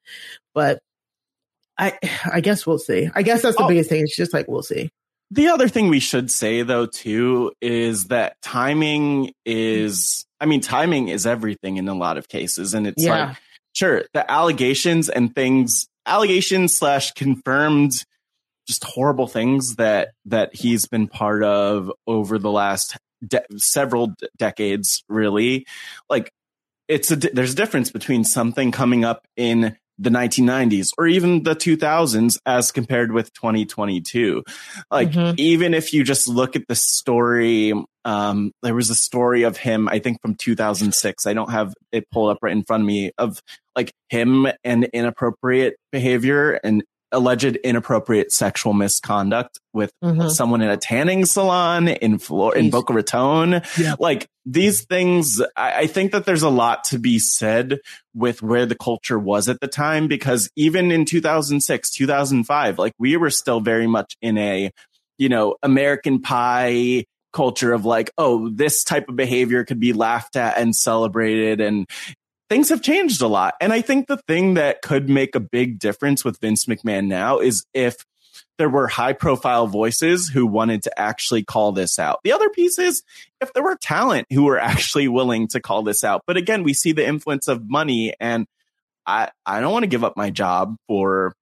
But 0.53 0.79
I, 1.77 1.97
I 2.31 2.39
guess 2.41 2.65
we'll 2.65 2.79
see. 2.79 3.09
I 3.13 3.21
guess 3.23 3.41
that's 3.41 3.57
the 3.57 3.63
Oh. 3.63 3.67
biggest 3.67 3.89
thing. 3.89 4.01
It's 4.03 4.15
just 4.15 4.33
like, 4.33 4.47
we'll 4.47 4.63
see. 4.63 4.89
The 5.33 5.47
other 5.47 5.69
thing 5.69 5.87
we 5.87 6.01
should 6.01 6.29
say 6.29 6.61
though 6.61 6.85
too 6.87 7.53
is 7.61 8.05
that 8.07 8.35
timing 8.41 9.31
is 9.45 10.25
I 10.41 10.45
mean 10.45 10.59
timing 10.59 11.07
is 11.07 11.25
everything 11.25 11.77
in 11.77 11.87
a 11.87 11.93
lot 11.93 12.17
of 12.17 12.27
cases 12.27 12.73
and 12.73 12.85
it's 12.85 13.01
Yeah. 13.01 13.27
like 13.27 13.37
sure 13.73 14.03
the 14.13 14.29
allegations 14.29 15.07
and 15.07 15.33
things 15.33 15.87
allegations 16.05 16.75
slash 16.77 17.11
confirmed 17.11 17.91
just 18.67 18.83
horrible 18.83 19.27
things 19.27 19.75
that 19.75 20.09
that 20.25 20.53
he's 20.55 20.87
been 20.87 21.07
part 21.07 21.43
of 21.43 21.91
over 22.07 22.37
the 22.37 22.51
last 22.51 22.95
de- 23.27 23.41
several 23.57 24.07
d- 24.07 24.27
decades 24.37 25.03
really 25.09 25.65
like 26.09 26.31
it's 26.87 27.11
a 27.11 27.15
di- 27.15 27.31
there's 27.33 27.53
a 27.53 27.55
difference 27.55 27.91
between 27.91 28.23
something 28.23 28.71
coming 28.71 29.03
up 29.03 29.25
in 29.35 29.75
the 29.97 30.09
1990s 30.09 30.89
or 30.97 31.05
even 31.07 31.43
the 31.43 31.55
2000s 31.55 32.37
as 32.45 32.71
compared 32.71 33.11
with 33.11 33.31
2022 33.33 34.43
like 34.89 35.11
Mhm. 35.11 35.35
even 35.37 35.73
if 35.73 35.93
you 35.93 36.03
just 36.03 36.27
look 36.27 36.55
at 36.55 36.67
the 36.67 36.75
story 36.75 37.73
um 38.05 38.51
there 38.63 38.75
was 38.75 38.89
a 38.89 38.95
story 38.95 39.43
of 39.43 39.57
him 39.57 39.87
i 39.89 39.99
think 39.99 40.19
from 40.21 40.35
2006 40.35 41.25
i 41.27 41.33
don't 41.33 41.51
have 41.51 41.73
it 41.91 42.09
pulled 42.11 42.31
up 42.31 42.37
right 42.41 42.51
in 42.55 42.63
front 42.63 42.81
of 42.81 42.87
me 42.87 43.11
of 43.17 43.41
like 43.75 43.91
him 44.09 44.47
and 44.63 44.85
inappropriate 44.93 45.75
behavior 45.91 46.59
and 46.63 46.83
alleged 47.13 47.57
inappropriate 47.57 48.31
sexual 48.31 48.71
misconduct 48.71 49.59
with 49.73 49.91
Mhm. 50.01 50.29
someone 50.31 50.61
in 50.61 50.69
a 50.69 50.77
tanning 50.77 51.25
salon 51.25 51.89
in 51.89 52.17
Flor- 52.19 52.55
in 52.55 52.69
Boca 52.69 52.93
Raton. 52.93 53.61
Yeah. 53.77 53.95
Like 53.99 54.27
these 54.45 54.85
things, 54.85 55.41
I, 55.57 55.73
I 55.81 55.87
think 55.87 56.13
that 56.13 56.25
there's 56.25 56.41
a 56.41 56.49
lot 56.49 56.85
to 56.85 56.99
be 56.99 57.19
said 57.19 57.79
with 58.15 58.41
where 58.41 58.65
the 58.65 58.75
culture 58.77 59.19
was 59.19 59.49
at 59.49 59.59
the 59.59 59.67
time 59.67 60.07
because 60.07 60.49
even 60.55 60.89
in 60.89 61.03
2006, 61.03 61.91
2005, 61.91 62.79
like 62.79 62.93
we 62.97 63.17
were 63.17 63.29
still 63.29 63.59
very 63.59 63.87
much 63.87 64.15
in 64.21 64.37
a, 64.37 64.71
you 65.17 65.27
know, 65.27 65.55
American 65.63 66.21
pie 66.21 67.03
culture 67.31 67.73
of 67.73 67.85
like, 67.85 68.11
oh, 68.17 68.49
this 68.49 68.83
type 68.83 69.09
of 69.09 69.15
behavior 69.15 69.63
could 69.63 69.79
be 69.79 69.93
laughed 69.93 70.35
at 70.35 70.57
and 70.57 70.75
celebrated 70.75 71.61
and 71.61 71.89
things 72.49 72.69
have 72.69 72.81
changed 72.81 73.21
a 73.21 73.27
lot. 73.27 73.53
And 73.61 73.71
I 73.71 73.79
think 73.81 74.07
the 74.07 74.17
thing 74.17 74.55
that 74.55 74.81
could 74.81 75.09
make 75.09 75.35
a 75.35 75.39
big 75.39 75.79
difference 75.79 76.25
with 76.25 76.39
Vince 76.39 76.65
McMahon 76.65 77.07
now 77.07 77.39
is 77.39 77.65
if 77.73 78.05
there 78.57 78.69
were 78.69 78.87
high 78.87 79.13
profile 79.13 79.67
voices 79.67 80.27
who 80.27 80.45
wanted 80.45 80.83
to 80.83 80.99
actually 80.99 81.43
call 81.43 81.71
this 81.71 81.97
out. 81.97 82.19
The 82.23 82.33
other 82.33 82.49
piece 82.49 82.77
is 82.77 83.03
if 83.39 83.53
there 83.53 83.63
were 83.63 83.75
talent 83.75 84.27
who 84.29 84.43
were 84.43 84.59
actually 84.59 85.07
willing 85.07 85.47
to 85.49 85.59
call 85.59 85.83
this 85.83 86.03
out. 86.03 86.23
But 86.27 86.37
again, 86.37 86.63
we 86.63 86.73
see 86.73 86.91
the 86.91 87.07
influence 87.07 87.47
of 87.47 87.69
money 87.69 88.13
and 88.19 88.45
I, 89.05 89.29
I 89.45 89.61
don't 89.61 89.71
want 89.71 89.83
to 89.83 89.87
give 89.87 90.03
up 90.03 90.15
my 90.15 90.29
job 90.29 90.75
for, 90.87 91.33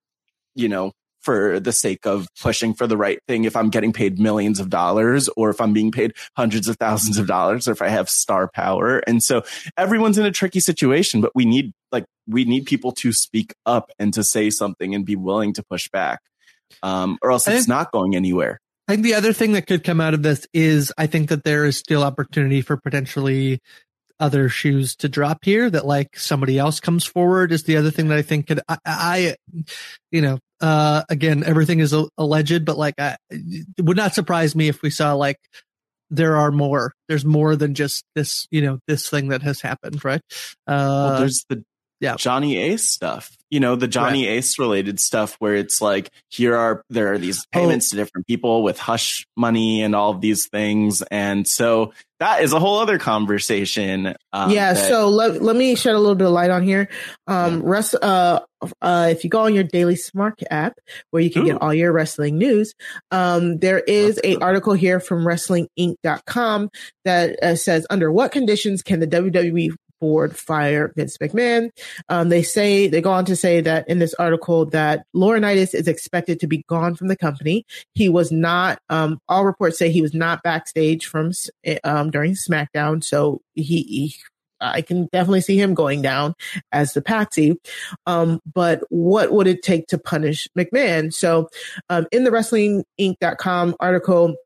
you 0.54 0.68
know, 0.68 0.92
for 1.20 1.60
the 1.60 1.72
sake 1.72 2.06
of 2.06 2.28
pushing 2.40 2.74
for 2.74 2.86
the 2.86 2.96
right 2.96 3.18
thing 3.28 3.44
if 3.44 3.56
I'm 3.56 3.70
getting 3.70 3.92
paid 3.92 4.18
millions 4.18 4.60
of 4.60 4.70
dollars 4.70 5.28
or 5.36 5.50
if 5.50 5.60
I'm 5.60 5.72
being 5.72 5.90
paid 5.90 6.12
hundreds 6.36 6.68
of 6.68 6.76
thousands 6.76 7.18
of 7.18 7.26
dollars 7.26 7.68
or 7.68 7.72
if 7.72 7.82
I 7.82 7.88
have 7.88 8.08
star 8.08 8.50
power. 8.52 8.98
And 9.06 9.22
so 9.22 9.42
everyone's 9.76 10.18
in 10.18 10.26
a 10.26 10.30
tricky 10.30 10.60
situation, 10.60 11.20
but 11.20 11.32
we 11.34 11.44
need 11.44 11.72
like 11.92 12.04
we 12.26 12.44
need 12.44 12.66
people 12.66 12.92
to 12.92 13.12
speak 13.12 13.54
up 13.66 13.90
and 13.98 14.14
to 14.14 14.24
say 14.24 14.50
something 14.50 14.94
and 14.94 15.04
be 15.04 15.16
willing 15.16 15.52
to 15.54 15.62
push 15.62 15.88
back. 15.88 16.20
Um, 16.82 17.18
or 17.20 17.32
else 17.32 17.48
it's 17.48 17.68
not 17.68 17.90
going 17.92 18.14
anywhere. 18.14 18.60
I 18.86 18.92
think 18.94 19.04
the 19.04 19.14
other 19.14 19.32
thing 19.32 19.52
that 19.52 19.66
could 19.66 19.84
come 19.84 20.00
out 20.00 20.14
of 20.14 20.22
this 20.22 20.46
is 20.52 20.92
I 20.98 21.06
think 21.06 21.28
that 21.28 21.44
there 21.44 21.64
is 21.64 21.76
still 21.76 22.02
opportunity 22.02 22.60
for 22.60 22.76
potentially 22.76 23.60
other 24.20 24.48
shoes 24.48 24.94
to 24.96 25.08
drop 25.08 25.38
here 25.42 25.68
that 25.70 25.86
like 25.86 26.16
somebody 26.18 26.58
else 26.58 26.78
comes 26.78 27.04
forward 27.04 27.50
is 27.52 27.64
the 27.64 27.76
other 27.76 27.90
thing 27.90 28.08
that 28.08 28.18
I 28.18 28.22
think 28.22 28.46
could, 28.46 28.60
I, 28.68 28.78
I 28.84 29.36
you 30.10 30.20
know, 30.20 30.38
uh, 30.60 31.02
again, 31.08 31.42
everything 31.44 31.80
is 31.80 31.94
alleged, 32.18 32.64
but 32.64 32.78
like, 32.78 32.94
I, 32.98 33.16
it 33.30 33.82
would 33.82 33.96
not 33.96 34.14
surprise 34.14 34.54
me 34.54 34.68
if 34.68 34.82
we 34.82 34.90
saw 34.90 35.14
like, 35.14 35.38
there 36.10 36.36
are 36.36 36.50
more, 36.50 36.92
there's 37.08 37.24
more 37.24 37.56
than 37.56 37.74
just 37.74 38.04
this, 38.14 38.46
you 38.50 38.60
know, 38.60 38.78
this 38.86 39.08
thing 39.08 39.28
that 39.28 39.42
has 39.42 39.60
happened, 39.60 40.04
right? 40.04 40.20
Uh, 40.66 41.08
well, 41.08 41.18
there's 41.20 41.44
the 41.48 41.64
yeah. 42.00 42.16
Johnny 42.16 42.56
Ace 42.56 42.90
stuff. 42.90 43.36
You 43.50 43.60
know, 43.60 43.76
the 43.76 43.88
Johnny 43.88 44.26
right. 44.26 44.38
Ace 44.38 44.58
related 44.58 45.00
stuff 45.00 45.36
where 45.38 45.54
it's 45.54 45.80
like, 45.80 46.10
here 46.28 46.56
are, 46.56 46.82
there 46.88 47.12
are 47.12 47.18
these 47.18 47.40
oh. 47.40 47.48
payments 47.52 47.88
oh. 47.88 47.90
to 47.90 47.96
different 47.96 48.26
people 48.26 48.62
with 48.62 48.78
hush 48.78 49.26
money 49.36 49.82
and 49.82 49.94
all 49.94 50.10
of 50.10 50.20
these 50.20 50.48
things. 50.48 51.02
And 51.10 51.46
so 51.46 51.92
that 52.20 52.42
is 52.42 52.52
a 52.52 52.60
whole 52.60 52.78
other 52.78 52.98
conversation. 52.98 54.14
Um, 54.32 54.50
yeah. 54.50 54.72
That, 54.72 54.88
so 54.88 55.08
let, 55.08 55.42
let 55.42 55.56
me 55.56 55.74
shed 55.74 55.94
a 55.94 55.98
little 55.98 56.14
bit 56.14 56.26
of 56.26 56.32
light 56.32 56.50
on 56.50 56.62
here. 56.62 56.88
Um, 57.26 57.62
rest, 57.62 57.94
uh, 58.00 58.40
uh, 58.80 59.08
if 59.10 59.24
you 59.24 59.30
go 59.30 59.40
on 59.40 59.54
your 59.54 59.64
daily 59.64 59.96
smart 59.96 60.40
app 60.50 60.78
where 61.10 61.22
you 61.22 61.30
can 61.30 61.42
Ooh. 61.42 61.46
get 61.46 61.60
all 61.60 61.74
your 61.74 61.92
wrestling 61.92 62.38
news, 62.38 62.74
um, 63.10 63.58
there 63.58 63.80
is 63.80 64.18
a 64.24 64.36
article 64.36 64.74
here 64.74 65.00
from 65.00 65.24
wrestlinginc.com 65.24 66.70
that 67.04 67.42
uh, 67.42 67.56
says 67.56 67.86
under 67.90 68.10
what 68.12 68.32
conditions 68.32 68.82
can 68.82 69.00
the 69.00 69.06
WWE 69.06 69.74
board 70.00 70.36
fire 70.36 70.92
Vince 70.96 71.16
McMahon. 71.18 71.70
Um, 72.08 72.28
they 72.28 72.42
say 72.42 72.88
they 72.88 73.00
go 73.00 73.12
on 73.12 73.24
to 73.26 73.36
say 73.36 73.60
that 73.60 73.88
in 73.88 73.98
this 73.98 74.14
article 74.14 74.66
that 74.66 75.04
Laurinaitis 75.14 75.74
is 75.74 75.88
expected 75.88 76.40
to 76.40 76.46
be 76.46 76.64
gone 76.68 76.94
from 76.94 77.08
the 77.08 77.16
company. 77.16 77.64
He 77.94 78.08
was 78.08 78.32
not. 78.32 78.80
Um, 78.88 79.20
all 79.28 79.44
reports 79.44 79.78
say 79.78 79.90
he 79.90 80.02
was 80.02 80.14
not 80.14 80.42
backstage 80.42 81.06
from 81.06 81.32
um, 81.84 82.10
during 82.10 82.34
SmackDown, 82.34 83.04
so 83.04 83.42
he, 83.54 83.82
he 83.82 84.14
I 84.60 84.82
can 84.82 85.08
definitely 85.12 85.40
see 85.40 85.58
him 85.58 85.74
going 85.74 86.02
down 86.02 86.34
as 86.72 86.92
the 86.92 87.02
patsy. 87.02 87.58
Um, 88.06 88.40
but 88.52 88.82
what 88.90 89.32
would 89.32 89.46
it 89.46 89.62
take 89.62 89.86
to 89.88 89.98
punish 89.98 90.48
McMahon? 90.56 91.12
So, 91.12 91.48
um, 91.88 92.06
in 92.12 92.24
the 92.24 92.30
WrestlingInc.com 92.30 93.76
article, 93.80 94.36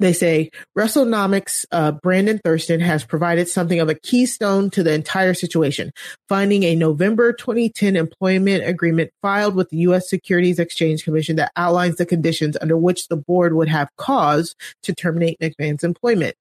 they 0.00 0.12
say 0.12 0.50
WrestleNomics, 0.76 1.66
uh, 1.70 1.92
Brandon 1.92 2.40
Thurston 2.42 2.80
has 2.80 3.04
provided 3.04 3.48
something 3.48 3.80
of 3.80 3.88
a 3.88 3.94
keystone 3.94 4.70
to 4.70 4.82
the 4.82 4.92
entire 4.92 5.34
situation, 5.34 5.92
finding 6.28 6.64
a 6.64 6.74
November 6.74 7.32
2010 7.32 7.96
employment 7.96 8.66
agreement 8.66 9.10
filed 9.22 9.54
with 9.54 9.68
the 9.70 9.78
U.S. 9.78 10.08
Securities 10.08 10.58
Exchange 10.58 11.04
Commission 11.04 11.36
that 11.36 11.52
outlines 11.56 11.96
the 11.96 12.06
conditions 12.06 12.56
under 12.60 12.76
which 12.76 13.08
the 13.08 13.16
board 13.16 13.54
would 13.54 13.68
have 13.68 13.88
cause 13.96 14.56
to 14.82 14.94
terminate 14.94 15.38
McMahon's 15.38 15.84
employment. 15.84 16.34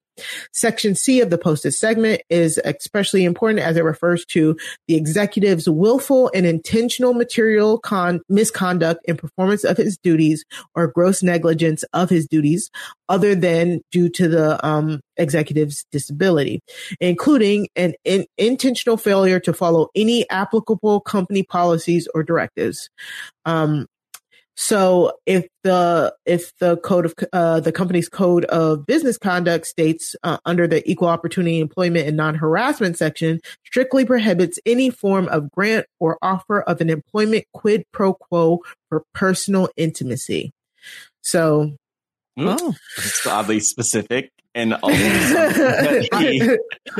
Section 0.53 0.95
C 0.95 1.22
of 1.22 1.30
the 1.30 1.38
posted 1.38 1.74
segment 1.74 2.22
is 2.30 2.60
especially 2.66 3.24
important 3.24 3.62
as 3.62 3.78
it 3.78 3.84
refers 3.84 4.26
to 4.26 4.57
the 4.88 4.95
executive's 4.95 5.70
willful 5.70 6.32
and 6.34 6.45
intentional 6.45 7.14
material 7.14 7.80
con- 7.80 8.22
misconduct 8.30 9.01
in 9.05 9.18
performance 9.18 9.64
of 9.64 9.78
his 9.78 9.97
duties 9.97 10.45
or 10.76 10.88
gross 10.88 11.24
negligence 11.24 11.84
of 11.93 12.10
his 12.10 12.28
duties 12.28 12.70
other 13.07 13.36
than 13.36 13.82
due 13.91 14.10
to 14.10 14.28
the 14.28 14.66
um, 14.66 14.99
executive's 15.18 15.86
disability, 15.91 16.62
including 16.99 17.68
an 17.76 17.93
in- 18.03 18.26
intentional 18.38 18.97
failure 18.97 19.39
to 19.39 19.53
follow 19.53 19.89
any 19.95 20.30
applicable 20.30 21.01
company 21.01 21.43
policies 21.43 22.07
or 22.14 22.24
directives. 22.24 22.89
Um, 23.45 23.88
so 24.62 25.14
if 25.26 25.47
the 25.64 26.14
if 26.26 26.51
the 26.57 26.76
code 26.76 27.05
of 27.05 27.14
uh, 27.32 27.62
the 27.62 27.72
company's 27.72 28.10
code 28.10 28.43
of 28.45 28.86
business 28.86 29.18
conduct 29.18 29.66
states 29.66 30.18
uh, 30.24 30.38
under 30.43 30.68
the 30.68 30.88
equal 30.89 31.07
opportunity 31.07 31.62
employment 31.62 32.10
and 32.10 32.18
non-harassment 32.18 32.97
section 32.97 33.39
strictly 33.66 34.03
prohibits 34.03 34.60
any 34.66 34.89
form 34.89 35.30
of 35.30 35.49
grant 35.49 35.86
or 36.01 36.18
offer 36.22 36.60
of 36.64 36.82
an 36.82 36.89
employment 36.89 37.45
quid 37.53 37.86
pro 37.93 38.14
quo 38.14 38.60
for 38.89 39.03
personal 39.14 39.70
intimacy. 39.78 40.51
So 41.22 41.78
oh, 42.38 42.76
it's 42.97 43.26
oddly 43.26 43.62
specific 43.62 44.30
and 44.53 44.74
also, 44.74 44.93
something, 46.12 46.57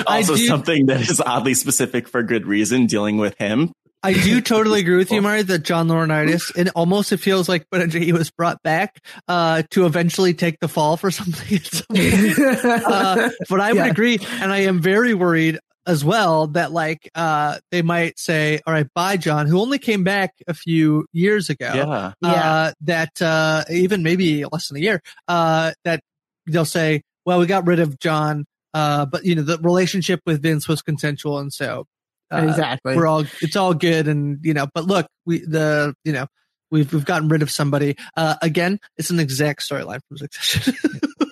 also 0.08 0.36
something 0.38 0.86
that 0.86 1.02
is 1.02 1.20
oddly 1.20 1.56
specific 1.56 2.08
for 2.08 2.24
good 2.24 2.46
reason 2.46 2.86
dealing 2.86 3.18
with 3.18 3.38
him 3.38 3.74
I 4.04 4.14
do 4.14 4.42
totally 4.42 4.80
agree 4.82 4.98
with 4.98 5.12
you, 5.12 5.22
Mari, 5.22 5.44
that 5.44 5.60
John 5.60 5.88
Laurinaitis, 5.88 6.56
and 6.56 6.70
almost 6.76 7.12
it 7.12 7.18
feels 7.18 7.50
like 7.50 7.66
when 7.70 7.90
he 7.90 8.14
was 8.14 8.32
brought 8.32 8.62
back 8.64 9.04
uh, 9.28 9.64
to 9.72 9.86
eventually 9.86 10.34
take 10.34 10.60
the 10.60 10.68
fall 10.68 10.98
for 10.98 11.12
something. 11.12 11.60
uh, 11.90 13.30
but 13.50 13.60
I 13.60 13.74
would 13.74 13.78
yeah. 13.78 13.86
agree, 13.88 14.20
and 14.42 14.52
I 14.52 14.60
am 14.60 14.82
very 14.82 15.14
worried 15.14 15.60
as 15.86 16.06
well 16.06 16.48
that 16.48 16.72
like 16.72 17.10
uh, 17.16 17.60
they 17.72 17.82
might 17.82 18.20
say, 18.20 18.62
"All 18.66 18.74
right, 18.74 18.88
bye, 18.94 19.18
John," 19.18 19.48
who 19.48 19.60
only 19.60 19.80
came 19.80 20.04
back 20.04 20.34
a 20.48 20.54
few 20.54 21.06
years 21.12 21.50
ago. 21.50 21.72
Yeah, 21.74 21.86
uh, 21.86 22.14
yeah. 22.22 22.72
That 22.82 23.22
uh, 23.22 23.64
even 23.70 24.04
maybe 24.04 24.46
less 24.46 24.68
than 24.68 24.78
a 24.78 24.82
year. 24.82 25.02
Uh, 25.28 25.74
that 25.84 26.02
they'll 26.48 26.66
say, 26.66 27.02
"Well, 27.26 27.40
we 27.40 27.48
got 27.48 27.68
rid 27.68 27.80
of 27.80 28.00
John." 28.00 28.46
Uh, 28.72 29.04
but 29.08 29.26
you 29.26 29.34
know 29.34 29.42
the 29.42 29.58
relationship 29.58 30.22
with 30.26 30.44
Vince 30.44 30.68
was 30.68 30.82
consensual, 30.82 31.40
and 31.40 31.52
so 31.52 31.86
uh, 32.32 32.46
exactly. 32.48 32.96
We're 32.96 33.08
all, 33.08 33.26
it's 33.42 33.56
all 33.56 33.74
good. 33.74 34.08
And, 34.08 34.40
you 34.44 34.54
know, 34.54 34.68
but 34.74 34.86
look, 34.86 35.08
we, 35.26 35.40
the, 35.40 35.94
you 36.04 36.14
know, 36.14 36.28
we've, 36.72 36.92
we've 36.94 37.06
gotten 37.06 37.30
rid 37.30 37.42
of 37.42 37.52
somebody. 37.52 37.96
Uh, 38.16 38.36
again, 38.42 38.80
it's 38.98 39.10
an 39.10 39.20
exact 39.20 39.68
storyline 39.68 40.00
from 40.08 40.18
Succession. 40.18 40.76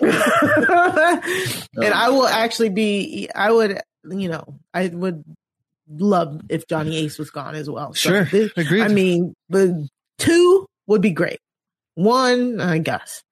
and 0.00 1.94
I 1.94 2.10
will 2.10 2.26
actually 2.26 2.70
be, 2.70 3.28
I 3.34 3.50
would, 3.50 3.80
you 4.10 4.28
know, 4.28 4.58
I 4.72 4.88
would 4.88 5.24
love 5.88 6.40
if 6.48 6.66
Johnny 6.66 6.96
Ace 6.96 7.18
was 7.18 7.30
gone 7.30 7.54
as 7.54 7.68
well. 7.68 7.94
So 7.94 8.24
sure. 8.24 8.50
Agreed. 8.56 8.82
I 8.82 8.88
mean, 8.88 9.34
the 9.48 9.88
two 10.18 10.66
would 10.86 11.02
be 11.02 11.10
great. 11.10 11.40
One, 11.94 12.60
I 12.60 12.78
guess. 12.78 13.22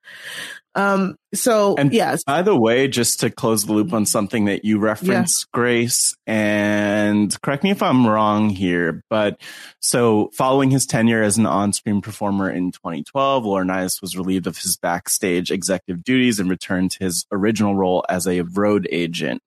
Um, 0.77 1.17
so 1.35 1.75
and 1.77 1.93
yes. 1.93 2.23
By 2.23 2.43
the 2.43 2.55
way, 2.55 2.87
just 2.87 3.21
to 3.21 3.31
close 3.31 3.65
the 3.65 3.73
loop 3.73 3.95
on 3.95 4.05
something 4.05 4.45
that 4.45 4.65
you 4.65 4.79
referenced, 4.79 5.47
yeah. 5.47 5.59
Grace, 5.59 6.15
and 6.27 7.35
correct 7.41 7.65
me 7.65 7.71
if 7.71 7.83
I'm 7.83 8.07
wrong 8.07 8.51
here, 8.51 9.03
but 9.09 9.41
so 9.81 10.31
following 10.35 10.71
his 10.71 10.85
tenure 10.85 11.23
as 11.23 11.39
an 11.39 11.47
on-screen 11.47 12.03
performer 12.03 12.51
in 12.51 12.73
2012, 12.73 13.45
Laurinaitis 13.45 14.03
was 14.03 14.19
relieved 14.19 14.47
of 14.47 14.59
his 14.59 14.77
backstage 14.77 15.51
executive 15.51 16.05
duties 16.05 16.39
and 16.39 16.51
returned 16.51 16.91
to 16.93 17.05
his 17.05 17.25
original 17.33 17.75
role 17.75 18.05
as 18.11 18.29
a 18.29 18.43
road 18.43 18.87
agent. 18.93 19.41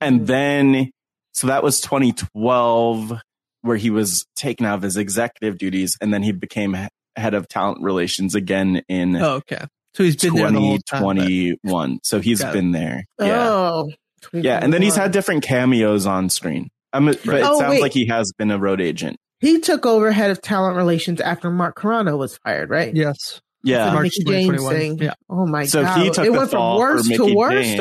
And 0.00 0.20
mm-hmm. 0.20 0.26
then, 0.26 0.90
so 1.32 1.46
that 1.48 1.62
was 1.62 1.82
2012 1.82 3.20
where 3.62 3.76
he 3.76 3.90
was 3.90 4.24
taken 4.34 4.64
out 4.64 4.76
of 4.76 4.82
his 4.82 4.96
executive 4.96 5.58
duties 5.58 5.98
and 6.00 6.14
then 6.14 6.22
he 6.22 6.32
became 6.32 6.74
head 7.16 7.34
of 7.34 7.48
talent 7.48 7.82
relations 7.82 8.34
again 8.34 8.82
in 8.88 9.16
oh, 9.16 9.34
okay 9.34 9.66
so 9.94 10.04
he's 10.04 10.16
been 10.16 10.32
2021. 10.32 11.98
So 12.02 12.20
he's 12.20 12.42
been 12.42 12.72
there. 12.72 13.04
Oh, 13.18 13.26
yeah. 13.26 13.48
Oh, 13.48 13.90
yeah. 14.32 14.60
And 14.62 14.72
then 14.72 14.82
he's 14.82 14.96
had 14.96 15.12
different 15.12 15.42
cameos 15.42 16.06
on 16.06 16.28
screen. 16.28 16.68
I'm, 16.92 17.06
but 17.06 17.16
it 17.16 17.44
oh, 17.44 17.58
sounds 17.58 17.70
wait. 17.70 17.82
like 17.82 17.92
he 17.92 18.06
has 18.06 18.32
been 18.32 18.50
a 18.50 18.58
road 18.58 18.80
agent. 18.80 19.16
He 19.40 19.60
took 19.60 19.86
over 19.86 20.12
head 20.12 20.30
of 20.30 20.42
talent 20.42 20.76
relations 20.76 21.20
after 21.20 21.50
Mark 21.50 21.76
Carrano 21.76 22.18
was 22.18 22.36
fired, 22.38 22.68
right? 22.68 22.94
Yes. 22.94 23.40
Yeah. 23.62 23.92
March 23.92 24.12
Mickie 24.18 24.24
James 24.24 24.68
thing. 24.68 24.98
Yeah. 24.98 25.14
Oh 25.28 25.46
my 25.46 25.66
so 25.66 25.82
god. 25.82 26.02
he 26.02 26.10
took 26.10 26.26
it 26.26 26.30
went 26.30 26.50
from 26.50 26.78
worse 26.78 27.08
to 27.08 27.34
worse. 27.34 27.74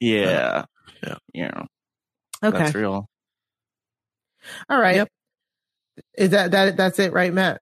Yeah. 0.00 0.64
Yeah. 1.02 1.16
Yeah. 1.32 1.62
Okay. 2.42 2.58
That's 2.58 2.74
real. 2.74 3.06
All 4.68 4.80
right. 4.80 4.96
Yep. 4.96 5.08
Is 6.16 6.30
that 6.30 6.50
that 6.52 6.76
that's 6.76 6.98
it, 6.98 7.12
right, 7.12 7.32
Matt? 7.32 7.60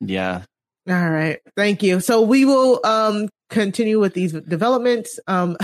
Yeah. 0.00 0.44
All 0.88 1.10
right. 1.10 1.38
Thank 1.54 1.82
you. 1.82 2.00
So 2.00 2.22
we 2.22 2.46
will 2.46 2.80
um 2.84 3.28
continue 3.50 4.00
with 4.00 4.14
these 4.14 4.32
developments. 4.32 5.20
Um 5.26 5.56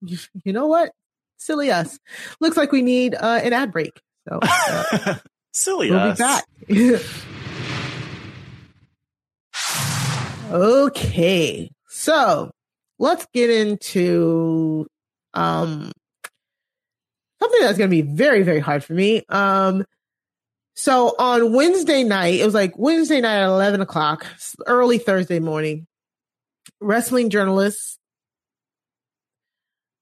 you 0.02 0.52
know 0.52 0.66
what? 0.66 0.92
Silly 1.36 1.70
us. 1.72 1.98
Looks 2.40 2.56
like 2.56 2.70
we 2.70 2.82
need 2.82 3.14
uh, 3.14 3.40
an 3.42 3.52
ad 3.52 3.72
break. 3.72 4.00
So 4.28 4.38
uh, 4.40 5.16
silly 5.52 5.90
we'll 5.90 6.00
us. 6.00 6.42
Be 6.66 6.90
back. 6.92 7.02
okay. 10.52 11.70
So 11.88 12.50
let's 13.00 13.26
get 13.34 13.50
into 13.50 14.86
um 15.34 15.90
something 17.40 17.60
that's 17.62 17.78
going 17.78 17.90
to 17.90 17.96
be 17.96 18.02
very 18.02 18.44
very 18.44 18.60
hard 18.60 18.84
for 18.84 18.94
me. 18.94 19.24
Um 19.28 19.84
so 20.78 21.12
on 21.18 21.52
Wednesday 21.52 22.04
night, 22.04 22.38
it 22.38 22.44
was 22.44 22.54
like 22.54 22.78
Wednesday 22.78 23.20
night 23.20 23.42
at 23.42 23.48
11 23.48 23.80
o'clock, 23.80 24.24
early 24.64 24.98
Thursday 24.98 25.40
morning, 25.40 25.88
wrestling 26.80 27.30
journalist, 27.30 27.98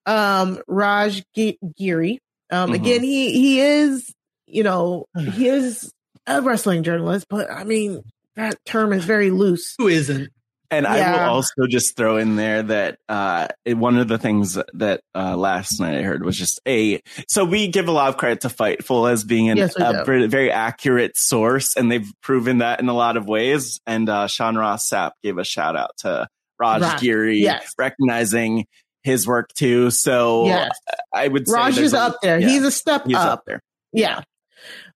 um, 0.05 0.61
Raj 0.67 1.23
Giri. 1.33 2.19
Um, 2.51 2.69
mm-hmm. 2.69 2.73
again, 2.75 3.01
he, 3.01 3.31
he 3.31 3.59
is, 3.59 4.13
you 4.45 4.61
know, 4.61 5.07
he 5.33 5.47
is 5.47 5.91
a 6.27 6.43
wrestling 6.43 6.83
journalist, 6.83 7.25
but 7.27 7.49
I 7.49 7.63
mean, 7.63 8.03
that 8.35 8.63
term 8.63 8.93
is 8.93 9.03
very 9.03 9.31
loose. 9.31 9.73
Who 9.79 9.87
isn't? 9.87 10.29
And 10.69 10.83
yeah. 10.83 10.89
I 10.89 11.11
will 11.11 11.35
also 11.35 11.65
just 11.67 11.95
throw 11.95 12.17
in 12.17 12.35
there 12.35 12.61
that 12.63 12.99
uh, 13.07 13.47
one 13.65 13.97
of 13.97 14.07
the 14.07 14.17
things 14.17 14.57
that 14.73 15.01
uh, 15.15 15.37
last 15.37 15.79
night 15.79 15.97
I 15.97 16.01
heard 16.01 16.25
was 16.25 16.37
just 16.37 16.59
a. 16.67 17.01
So 17.29 17.45
we 17.45 17.67
give 17.69 17.87
a 17.87 17.91
lot 17.91 18.09
of 18.09 18.17
credit 18.17 18.41
to 18.41 18.49
Fightful 18.49 19.09
as 19.09 19.23
being 19.23 19.49
an, 19.49 19.57
yes, 19.57 19.75
a 19.77 20.03
very, 20.03 20.27
very, 20.27 20.51
accurate 20.51 21.17
source, 21.17 21.75
and 21.77 21.91
they've 21.91 22.11
proven 22.21 22.57
that 22.57 22.81
in 22.81 22.89
a 22.89 22.93
lot 22.93 23.15
of 23.15 23.27
ways. 23.27 23.79
And 23.87 24.09
uh, 24.09 24.27
Sean 24.27 24.57
Ross 24.57 24.89
Sapp 24.89 25.11
gave 25.23 25.37
a 25.37 25.45
shout 25.45 25.77
out 25.77 25.91
to 25.99 26.27
Raj 26.59 26.81
right. 26.81 26.99
Giri, 26.99 27.39
yes. 27.39 27.71
recognizing 27.77 28.65
his 29.03 29.25
work 29.25 29.53
too. 29.53 29.89
So 29.89 30.47
yes. 30.47 30.71
I 31.13 31.27
would 31.27 31.47
say 31.47 31.53
Raj 31.53 31.77
is 31.77 31.93
up 31.93 32.17
there. 32.21 32.39
Yeah, 32.39 32.49
he's 32.49 32.63
a 32.63 32.71
step 32.71 33.05
he's 33.05 33.15
up. 33.15 33.39
up 33.39 33.43
there. 33.45 33.61
Yeah. 33.93 34.21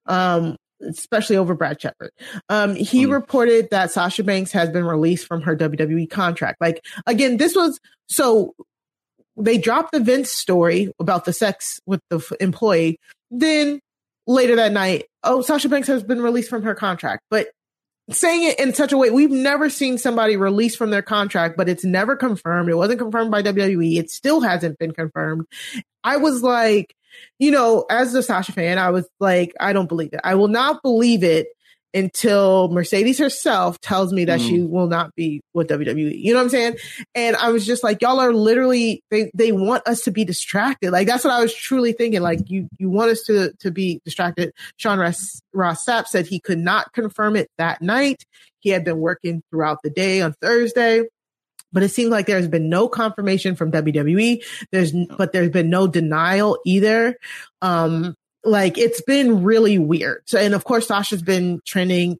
Um, 0.05 0.57
especially 0.81 1.37
over 1.37 1.55
Brad 1.55 1.81
Shepard. 1.81 2.11
Um, 2.49 2.75
he 2.75 3.05
mm. 3.05 3.11
reported 3.11 3.69
that 3.71 3.91
Sasha 3.91 4.23
Banks 4.23 4.51
has 4.51 4.69
been 4.69 4.85
released 4.85 5.27
from 5.27 5.41
her 5.41 5.55
WWE 5.55 6.09
contract. 6.09 6.61
Like 6.61 6.83
again, 7.05 7.37
this 7.37 7.55
was 7.55 7.79
so 8.07 8.53
they 9.37 9.57
dropped 9.57 9.91
the 9.91 9.99
Vince 9.99 10.29
story 10.29 10.91
about 10.99 11.25
the 11.25 11.33
sex 11.33 11.79
with 11.85 12.01
the 12.09 12.17
f- 12.17 12.31
employee. 12.39 12.99
Then 13.29 13.79
later 14.27 14.55
that 14.57 14.71
night, 14.71 15.05
oh, 15.23 15.41
Sasha 15.41 15.69
Banks 15.69 15.87
has 15.87 16.03
been 16.03 16.21
released 16.21 16.49
from 16.49 16.63
her 16.63 16.75
contract. 16.75 17.23
But 17.29 17.47
saying 18.09 18.43
it 18.43 18.59
in 18.59 18.73
such 18.73 18.91
a 18.91 18.97
way, 18.97 19.09
we've 19.09 19.31
never 19.31 19.69
seen 19.69 19.97
somebody 19.97 20.35
released 20.35 20.77
from 20.77 20.89
their 20.89 21.01
contract, 21.01 21.57
but 21.57 21.69
it's 21.69 21.85
never 21.85 22.15
confirmed. 22.15 22.69
It 22.69 22.75
wasn't 22.75 22.99
confirmed 22.99 23.31
by 23.31 23.41
WWE. 23.41 23.97
It 23.97 24.11
still 24.11 24.41
hasn't 24.41 24.77
been 24.77 24.93
confirmed. 24.93 25.45
I 26.03 26.17
was 26.17 26.43
like, 26.43 26.95
you 27.39 27.51
know, 27.51 27.85
as 27.89 28.13
a 28.13 28.23
Sasha 28.23 28.51
fan, 28.51 28.77
I 28.77 28.89
was 28.91 29.07
like, 29.19 29.53
I 29.59 29.73
don't 29.73 29.87
believe 29.87 30.13
it. 30.13 30.21
I 30.23 30.35
will 30.35 30.47
not 30.47 30.81
believe 30.81 31.23
it 31.23 31.47
until 31.93 32.69
Mercedes 32.69 33.19
herself 33.19 33.79
tells 33.81 34.13
me 34.13 34.25
that 34.25 34.39
mm. 34.39 34.47
she 34.47 34.61
will 34.61 34.87
not 34.87 35.13
be 35.15 35.41
with 35.53 35.67
WWE. 35.67 36.17
You 36.17 36.33
know 36.33 36.39
what 36.39 36.43
I'm 36.45 36.49
saying? 36.49 36.77
And 37.15 37.35
I 37.35 37.49
was 37.51 37.65
just 37.65 37.83
like, 37.83 38.01
y'all 38.01 38.19
are 38.19 38.33
literally 38.33 39.03
they 39.11 39.31
they 39.33 39.51
want 39.51 39.85
us 39.87 40.01
to 40.03 40.11
be 40.11 40.23
distracted. 40.23 40.91
Like 40.91 41.07
that's 41.07 41.23
what 41.23 41.33
I 41.33 41.41
was 41.41 41.53
truly 41.53 41.93
thinking. 41.93 42.21
Like 42.21 42.49
you 42.49 42.67
you 42.77 42.89
want 42.89 43.11
us 43.11 43.23
to 43.23 43.53
to 43.59 43.71
be 43.71 43.99
distracted. 44.05 44.53
Sean 44.77 44.99
Ross, 44.99 45.41
Ross 45.53 45.85
Sapp 45.85 46.07
said 46.07 46.27
he 46.27 46.39
could 46.39 46.59
not 46.59 46.93
confirm 46.93 47.35
it 47.35 47.49
that 47.57 47.81
night. 47.81 48.23
He 48.59 48.69
had 48.69 48.85
been 48.85 48.99
working 48.99 49.43
throughout 49.49 49.79
the 49.83 49.89
day 49.89 50.21
on 50.21 50.33
Thursday 50.41 51.03
but 51.71 51.83
it 51.83 51.89
seems 51.89 52.09
like 52.09 52.25
there's 52.25 52.47
been 52.47 52.69
no 52.69 52.87
confirmation 52.87 53.55
from 53.55 53.71
WWE. 53.71 54.43
There's, 54.71 54.93
but 55.17 55.31
there's 55.31 55.49
been 55.49 55.69
no 55.69 55.87
denial 55.87 56.59
either. 56.65 57.17
Um, 57.61 58.15
like 58.43 58.77
it's 58.77 59.01
been 59.01 59.43
really 59.43 59.77
weird. 59.77 60.23
So, 60.25 60.39
and 60.39 60.53
of 60.53 60.63
course, 60.63 60.87
Sasha's 60.87 61.21
been 61.21 61.61
trending 61.65 62.17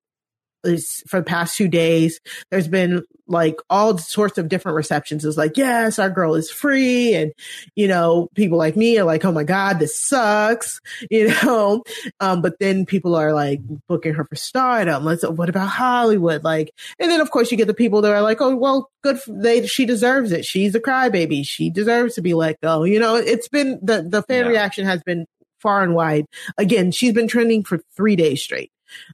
for 1.07 1.19
the 1.19 1.25
past 1.25 1.57
two 1.57 1.67
days. 1.67 2.19
There's 2.51 2.67
been 2.67 3.03
like 3.32 3.55
all 3.69 3.97
sorts 3.97 4.38
of 4.38 4.49
different 4.49 4.75
receptions. 4.75 5.25
It's 5.25 5.38
like, 5.38 5.57
yes, 5.57 5.97
our 5.97 6.09
girl 6.09 6.36
is 6.36 6.51
free. 6.51 7.15
And, 7.15 7.34
you 7.75 7.88
know, 7.88 8.29
people 8.36 8.57
like 8.57 8.75
me 8.75 8.99
are 8.99 9.05
like, 9.05 9.25
oh 9.25 9.32
my 9.32 9.43
God, 9.43 9.79
this 9.79 9.97
sucks, 9.97 10.79
you 11.09 11.29
know? 11.29 11.84
Um, 12.19 12.41
but 12.41 12.59
then 12.59 12.86
people 12.86 13.15
are 13.15 13.34
like 13.34 13.59
booking 13.88 14.13
her 14.13 14.25
for 14.25 14.36
stardom. 14.36 15.05
Let's, 15.05 15.27
what 15.27 15.49
about 15.49 15.69
Hollywood? 15.69 16.43
Like, 16.43 16.71
and 16.99 17.09
then 17.09 17.21
of 17.21 17.32
course 17.32 17.51
you 17.51 17.57
get 17.57 17.67
the 17.67 17.73
people 17.73 18.01
that 18.01 18.11
are 18.11 18.21
like, 18.21 18.41
oh, 18.41 18.55
well, 18.55 18.89
good. 19.01 19.19
For, 19.19 19.32
they, 19.32 19.65
she 19.65 19.86
deserves 19.86 20.32
it. 20.32 20.45
She's 20.45 20.75
a 20.75 20.79
crybaby. 20.79 21.45
She 21.45 21.69
deserves 21.69 22.15
to 22.15 22.21
be 22.21 22.34
let 22.34 22.59
go. 22.61 22.84
You 22.84 22.99
know, 22.99 23.15
it's 23.15 23.47
been 23.47 23.79
the, 23.82 24.03
the 24.03 24.21
fan 24.23 24.45
yeah. 24.45 24.51
reaction 24.51 24.86
has 24.86 25.01
been 25.03 25.25
far 25.59 25.84
and 25.84 25.95
wide. 25.95 26.25
Again, 26.57 26.91
she's 26.91 27.13
been 27.13 27.27
trending 27.27 27.63
for 27.63 27.79
three 27.95 28.15
days 28.15 28.43
straight. 28.43 28.71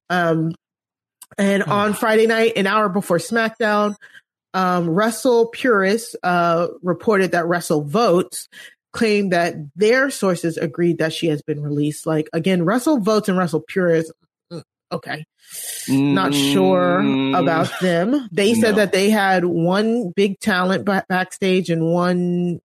Um, 0.09 0.53
and 1.38 1.63
oh. 1.65 1.71
on 1.71 1.93
Friday 1.93 2.27
night, 2.27 2.53
an 2.55 2.67
hour 2.67 2.89
before 2.89 3.17
SmackDown, 3.17 3.95
um, 4.53 4.89
Wrestle 4.89 5.47
Purists 5.47 6.15
uh, 6.23 6.67
reported 6.81 7.31
that 7.33 7.45
WrestleVotes 7.45 8.47
claimed 8.93 9.31
that 9.33 9.55
their 9.75 10.09
sources 10.09 10.57
agreed 10.57 10.97
that 10.97 11.13
she 11.13 11.27
has 11.27 11.41
been 11.41 11.61
released. 11.61 12.07
Like 12.07 12.29
again, 12.33 12.61
WrestleVotes 12.61 13.27
and 13.27 13.38
Wrestle 13.38 13.63
Purists. 13.67 14.11
Mm, 14.51 14.63
okay. 14.91 15.25
Not 15.88 16.33
sure 16.33 17.01
mm. 17.03 17.39
about 17.39 17.71
them. 17.79 18.27
They 18.31 18.53
said 18.55 18.71
no. 18.71 18.77
that 18.77 18.91
they 18.91 19.09
had 19.09 19.45
one 19.45 20.11
big 20.15 20.39
talent 20.39 20.85
backstage 20.85 21.69
and 21.69 21.85
one 21.85 22.59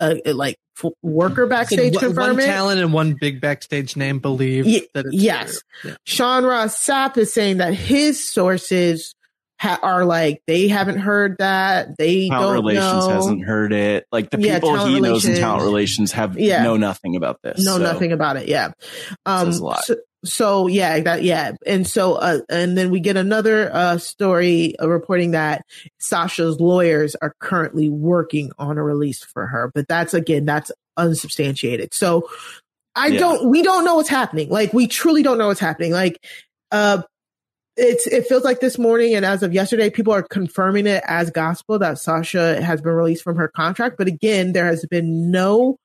uh, 0.00 0.14
like 0.26 0.56
worker 1.02 1.46
backstage 1.46 1.94
one, 1.94 2.04
confirm 2.04 2.36
one 2.36 2.44
talent 2.44 2.80
and 2.80 2.92
one 2.92 3.16
big 3.18 3.40
backstage 3.40 3.96
name 3.96 4.18
believe 4.18 4.66
y- 4.66 4.82
that 4.94 5.06
yes. 5.10 5.60
Yeah. 5.84 5.96
Sean 6.04 6.44
Ross 6.44 6.84
Sapp 6.84 7.16
is 7.16 7.32
saying 7.32 7.58
that 7.58 7.74
his 7.74 8.32
sources 8.32 9.14
ha- 9.58 9.80
are 9.82 10.04
like 10.04 10.42
they 10.46 10.68
haven't 10.68 10.98
heard 10.98 11.36
that 11.38 11.96
they 11.98 12.28
talent 12.28 12.46
don't 12.46 12.54
relations 12.66 13.06
know. 13.06 13.14
hasn't 13.14 13.44
heard 13.44 13.72
it. 13.72 14.06
Like 14.12 14.30
the 14.30 14.40
yeah, 14.40 14.54
people 14.54 14.86
he 14.86 14.94
relations. 14.94 15.24
knows 15.24 15.36
in 15.36 15.40
talent 15.40 15.64
relations 15.64 16.12
have 16.12 16.38
yeah. 16.38 16.62
know 16.62 16.76
nothing 16.76 17.16
about 17.16 17.40
this. 17.42 17.64
Know 17.64 17.76
so. 17.76 17.82
nothing 17.82 18.12
about 18.12 18.36
it. 18.36 18.48
Yeah. 18.48 18.72
Um, 19.26 19.52
so, 19.52 19.96
so, 20.24 20.66
yeah, 20.66 21.00
that 21.00 21.22
yeah, 21.22 21.52
and 21.66 21.86
so 21.86 22.14
uh, 22.14 22.40
and 22.48 22.76
then 22.76 22.90
we 22.90 23.00
get 23.00 23.16
another 23.16 23.72
uh, 23.72 23.98
story 23.98 24.78
uh, 24.78 24.88
reporting 24.88 25.30
that 25.30 25.64
Sasha's 25.98 26.58
lawyers 26.58 27.14
are 27.16 27.34
currently 27.38 27.88
working 27.88 28.50
on 28.58 28.78
a 28.78 28.82
release 28.82 29.22
for 29.22 29.46
her, 29.46 29.70
but 29.74 29.86
that's 29.86 30.14
again 30.14 30.44
that's 30.44 30.72
unsubstantiated. 30.96 31.94
So 31.94 32.28
I 32.94 33.06
yeah. 33.08 33.20
don't, 33.20 33.48
we 33.48 33.62
don't 33.62 33.84
know 33.84 33.94
what's 33.94 34.08
happening. 34.08 34.48
Like 34.48 34.72
we 34.72 34.88
truly 34.88 35.22
don't 35.22 35.38
know 35.38 35.46
what's 35.46 35.60
happening. 35.60 35.92
Like 35.92 36.18
uh, 36.72 37.02
it's 37.76 38.08
it 38.08 38.26
feels 38.26 38.42
like 38.42 38.58
this 38.58 38.76
morning 38.76 39.14
and 39.14 39.24
as 39.24 39.44
of 39.44 39.54
yesterday, 39.54 39.88
people 39.88 40.12
are 40.12 40.24
confirming 40.24 40.88
it 40.88 41.02
as 41.06 41.30
gospel 41.30 41.78
that 41.78 42.00
Sasha 42.00 42.60
has 42.60 42.82
been 42.82 42.92
released 42.92 43.22
from 43.22 43.36
her 43.36 43.48
contract. 43.48 43.96
But 43.96 44.08
again, 44.08 44.52
there 44.52 44.66
has 44.66 44.84
been 44.86 45.30
no 45.30 45.76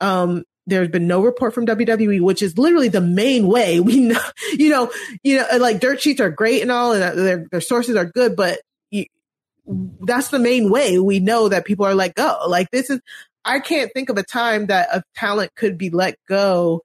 um 0.00 0.44
there's 0.68 0.88
been 0.88 1.06
no 1.06 1.22
report 1.22 1.54
from 1.54 1.66
WWE, 1.66 2.20
which 2.20 2.42
is 2.42 2.58
literally 2.58 2.88
the 2.88 3.00
main 3.00 3.46
way 3.46 3.80
we 3.80 4.00
know, 4.00 4.20
you 4.52 4.70
know, 4.70 4.92
you 5.22 5.36
know, 5.36 5.46
like 5.58 5.80
dirt 5.80 6.00
sheets 6.00 6.20
are 6.20 6.30
great 6.30 6.62
and 6.62 6.70
all, 6.70 6.92
and 6.92 7.02
uh, 7.02 7.14
their, 7.14 7.46
their 7.50 7.60
sources 7.60 7.96
are 7.96 8.04
good, 8.04 8.36
but 8.36 8.60
you, 8.90 9.06
that's 9.66 10.28
the 10.28 10.38
main 10.38 10.70
way 10.70 10.98
we 10.98 11.20
know 11.20 11.48
that 11.48 11.64
people 11.64 11.86
are 11.86 11.94
let 11.94 12.14
go. 12.14 12.38
Like 12.46 12.70
this 12.70 12.90
is, 12.90 13.00
I 13.44 13.60
can't 13.60 13.90
think 13.92 14.10
of 14.10 14.18
a 14.18 14.22
time 14.22 14.66
that 14.66 14.88
a 14.92 15.02
talent 15.16 15.54
could 15.54 15.78
be 15.78 15.90
let 15.90 16.16
go, 16.28 16.82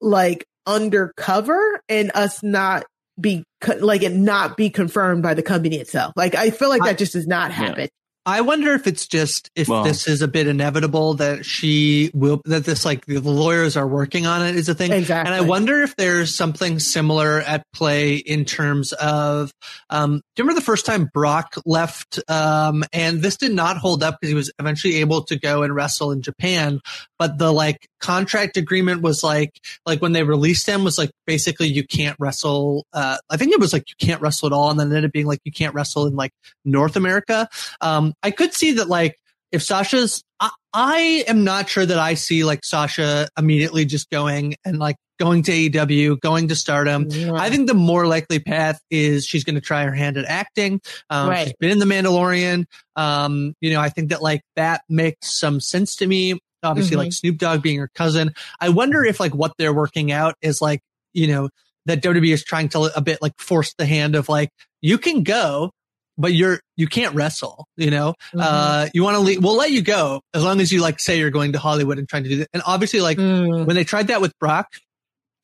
like 0.00 0.46
undercover 0.66 1.80
and 1.88 2.10
us 2.14 2.42
not 2.42 2.84
be 3.18 3.44
like 3.78 4.02
it 4.02 4.12
not 4.12 4.56
be 4.56 4.68
confirmed 4.68 5.22
by 5.22 5.34
the 5.34 5.42
company 5.42 5.76
itself. 5.76 6.12
Like 6.16 6.34
I 6.34 6.50
feel 6.50 6.68
like 6.68 6.82
that 6.82 6.98
just 6.98 7.14
does 7.14 7.26
not 7.26 7.50
happen. 7.52 7.88
Yeah. 8.26 8.32
I 8.32 8.40
wonder 8.40 8.74
if 8.74 8.86
it's 8.86 9.06
just 9.06 9.50
if 9.54 9.68
well, 9.68 9.84
this 9.84 10.08
is 10.08 10.20
a 10.20 10.28
bit 10.28 10.48
inevitable 10.48 11.14
that 11.14 11.44
she 11.46 12.10
will 12.12 12.42
that 12.46 12.64
this 12.64 12.84
like 12.84 13.06
the 13.06 13.20
lawyers 13.20 13.76
are 13.76 13.86
working 13.86 14.26
on 14.26 14.44
it 14.44 14.56
is 14.56 14.68
a 14.68 14.74
thing. 14.74 14.92
Exactly. 14.92 15.32
And 15.32 15.40
I 15.40 15.46
wonder 15.46 15.80
if 15.82 15.94
there's 15.94 16.34
something 16.34 16.80
similar 16.80 17.40
at 17.40 17.64
play 17.72 18.16
in 18.16 18.44
terms 18.44 18.92
of 18.94 19.52
um 19.90 20.16
do 20.16 20.42
you 20.42 20.44
remember 20.44 20.60
the 20.60 20.64
first 20.64 20.86
time 20.86 21.08
Brock 21.14 21.54
left 21.64 22.18
um 22.28 22.84
and 22.92 23.22
this 23.22 23.36
did 23.36 23.52
not 23.52 23.76
hold 23.76 24.02
up 24.02 24.18
because 24.20 24.30
he 24.30 24.34
was 24.34 24.52
eventually 24.58 24.96
able 24.96 25.22
to 25.24 25.38
go 25.38 25.62
and 25.62 25.74
wrestle 25.74 26.10
in 26.10 26.22
Japan, 26.22 26.80
but 27.18 27.38
the 27.38 27.52
like 27.52 27.86
contract 28.00 28.56
agreement 28.56 29.02
was 29.02 29.22
like 29.22 29.52
like 29.86 30.02
when 30.02 30.12
they 30.12 30.22
released 30.22 30.68
him 30.68 30.84
was 30.84 30.98
like 30.98 31.10
basically 31.26 31.68
you 31.68 31.86
can't 31.86 32.16
wrestle 32.18 32.84
uh 32.92 33.18
I 33.30 33.36
think 33.36 33.52
it 33.52 33.60
was 33.60 33.72
like 33.72 33.88
you 33.88 33.94
can't 34.04 34.20
wrestle 34.20 34.48
at 34.48 34.52
all 34.52 34.70
and 34.70 34.80
then 34.80 34.88
it 34.88 34.96
ended 34.96 35.10
up 35.10 35.12
being 35.12 35.26
like 35.26 35.40
you 35.44 35.52
can't 35.52 35.74
wrestle 35.74 36.06
in 36.06 36.16
like 36.16 36.32
North 36.64 36.96
America. 36.96 37.48
Um 37.80 38.14
I 38.22 38.30
could 38.30 38.54
see 38.54 38.72
that 38.72 38.88
like 38.88 39.18
if 39.52 39.62
Sasha's, 39.62 40.22
I, 40.40 40.50
I, 40.72 41.24
am 41.28 41.44
not 41.44 41.68
sure 41.68 41.86
that 41.86 41.98
I 41.98 42.14
see 42.14 42.44
like 42.44 42.64
Sasha 42.64 43.28
immediately 43.38 43.84
just 43.84 44.10
going 44.10 44.56
and 44.64 44.78
like 44.78 44.96
going 45.18 45.42
to 45.44 45.52
AEW, 45.52 46.20
going 46.20 46.48
to 46.48 46.56
stardom. 46.56 47.08
I 47.34 47.48
think 47.48 47.68
the 47.68 47.74
more 47.74 48.06
likely 48.06 48.38
path 48.38 48.80
is 48.90 49.26
she's 49.26 49.44
going 49.44 49.54
to 49.54 49.60
try 49.60 49.84
her 49.84 49.94
hand 49.94 50.16
at 50.18 50.26
acting. 50.26 50.80
Um, 51.08 51.30
right. 51.30 51.46
She's 51.46 51.54
been 51.58 51.70
in 51.70 51.78
The 51.78 51.86
Mandalorian. 51.86 52.66
Um, 52.96 53.54
you 53.60 53.70
know, 53.70 53.80
I 53.80 53.88
think 53.88 54.10
that 54.10 54.22
like 54.22 54.42
that 54.56 54.82
makes 54.88 55.38
some 55.38 55.60
sense 55.60 55.96
to 55.96 56.06
me. 56.06 56.38
Obviously, 56.62 56.92
mm-hmm. 56.92 57.04
like 57.04 57.12
Snoop 57.12 57.38
Dogg 57.38 57.62
being 57.62 57.78
her 57.78 57.90
cousin. 57.94 58.34
I 58.60 58.70
wonder 58.70 59.04
if 59.04 59.20
like 59.20 59.34
what 59.34 59.52
they're 59.58 59.74
working 59.74 60.10
out 60.10 60.34
is 60.42 60.60
like, 60.60 60.80
you 61.12 61.28
know, 61.28 61.48
that 61.86 62.02
WWE 62.02 62.32
is 62.32 62.42
trying 62.42 62.68
to 62.70 62.90
a 62.96 63.00
bit 63.00 63.22
like 63.22 63.38
force 63.38 63.74
the 63.78 63.86
hand 63.86 64.16
of 64.16 64.28
like, 64.28 64.50
you 64.82 64.98
can 64.98 65.22
go, 65.22 65.70
but 66.18 66.32
you're 66.32 66.60
you 66.76 66.86
can't 66.86 67.14
wrestle 67.14 67.66
you 67.76 67.90
know 67.90 68.14
mm-hmm. 68.28 68.40
uh 68.40 68.86
you 68.94 69.02
want 69.02 69.16
to 69.16 69.20
leave 69.20 69.42
we'll 69.42 69.56
let 69.56 69.70
you 69.70 69.82
go 69.82 70.20
as 70.34 70.42
long 70.42 70.60
as 70.60 70.72
you 70.72 70.80
like 70.80 71.00
say 71.00 71.18
you're 71.18 71.30
going 71.30 71.52
to 71.52 71.58
hollywood 71.58 71.98
and 71.98 72.08
trying 72.08 72.24
to 72.24 72.28
do 72.28 72.36
that 72.38 72.48
and 72.52 72.62
obviously 72.66 73.00
like 73.00 73.18
mm. 73.18 73.66
when 73.66 73.76
they 73.76 73.84
tried 73.84 74.08
that 74.08 74.20
with 74.20 74.32
brock 74.38 74.68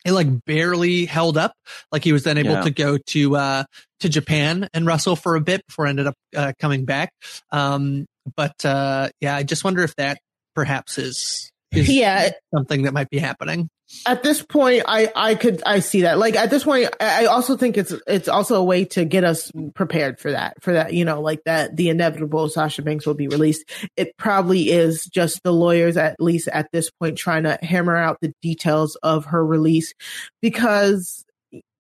it 0.05 0.13
like 0.13 0.45
barely 0.45 1.05
held 1.05 1.37
up 1.37 1.55
like 1.91 2.03
he 2.05 2.13
was 2.13 2.25
then 2.25 2.39
able 2.39 2.53
yeah. 2.53 2.63
to 2.63 2.71
go 2.71 2.99
to 2.99 3.37
uh 3.37 3.65
to 4.01 4.09
japan 4.09 4.69
and 4.75 4.87
wrestle 4.87 5.17
for 5.17 5.37
a 5.37 5.41
bit 5.41 5.65
before 5.67 5.87
ended 5.87 6.07
up 6.07 6.15
uh, 6.37 6.53
coming 6.59 6.85
back 6.85 7.13
um 7.51 8.07
but 8.37 8.65
uh 8.65 9.09
yeah 9.21 9.37
i 9.37 9.43
just 9.43 9.65
wonder 9.65 9.83
if 9.83 9.95
that 9.97 10.19
perhaps 10.55 10.99
is 10.99 11.07
is 11.09 11.52
yeah. 11.73 12.31
something 12.55 12.83
that 12.83 12.93
might 12.93 13.11
be 13.11 13.19
happening. 13.19 13.69
At 14.07 14.23
this 14.23 14.43
point 14.43 14.85
i 14.87 15.13
i 15.15 15.35
could 15.35 15.63
i 15.67 15.81
see 15.81 16.03
that. 16.03 16.19
Like 16.19 16.35
at 16.35 16.51
this 16.51 16.65
point 16.65 16.89
i 17.01 17.27
also 17.27 17.57
think 17.57 17.77
it's 17.77 17.93
it's 18.07 18.29
also 18.29 18.57
a 18.57 18.65
way 18.65 18.85
to 18.87 19.05
get 19.05 19.25
us 19.25 19.51
prepared 19.75 20.19
for 20.19 20.31
that 20.31 20.63
for 20.63 20.73
that 20.73 20.95
you 20.95 21.05
know 21.05 21.21
like 21.21 21.43
that 21.45 21.77
the 21.77 21.91
inevitable 21.91 22.49
sasha 22.49 22.83
banks 22.83 23.07
will 23.07 23.15
be 23.15 23.29
released. 23.29 23.65
It 23.97 24.17
probably 24.17 24.71
is 24.71 25.07
just 25.07 25.43
the 25.43 25.53
lawyers 25.53 25.97
at 25.97 26.17
least 26.21 26.49
at 26.49 26.69
this 26.73 26.91
point 26.91 27.19
trying 27.19 27.43
to 27.45 27.59
hammer 27.63 27.97
out 27.97 28.19
the 28.21 28.33
details 28.41 28.97
of 29.03 29.27
her 29.27 29.45
release 29.45 29.93
because 30.41 31.25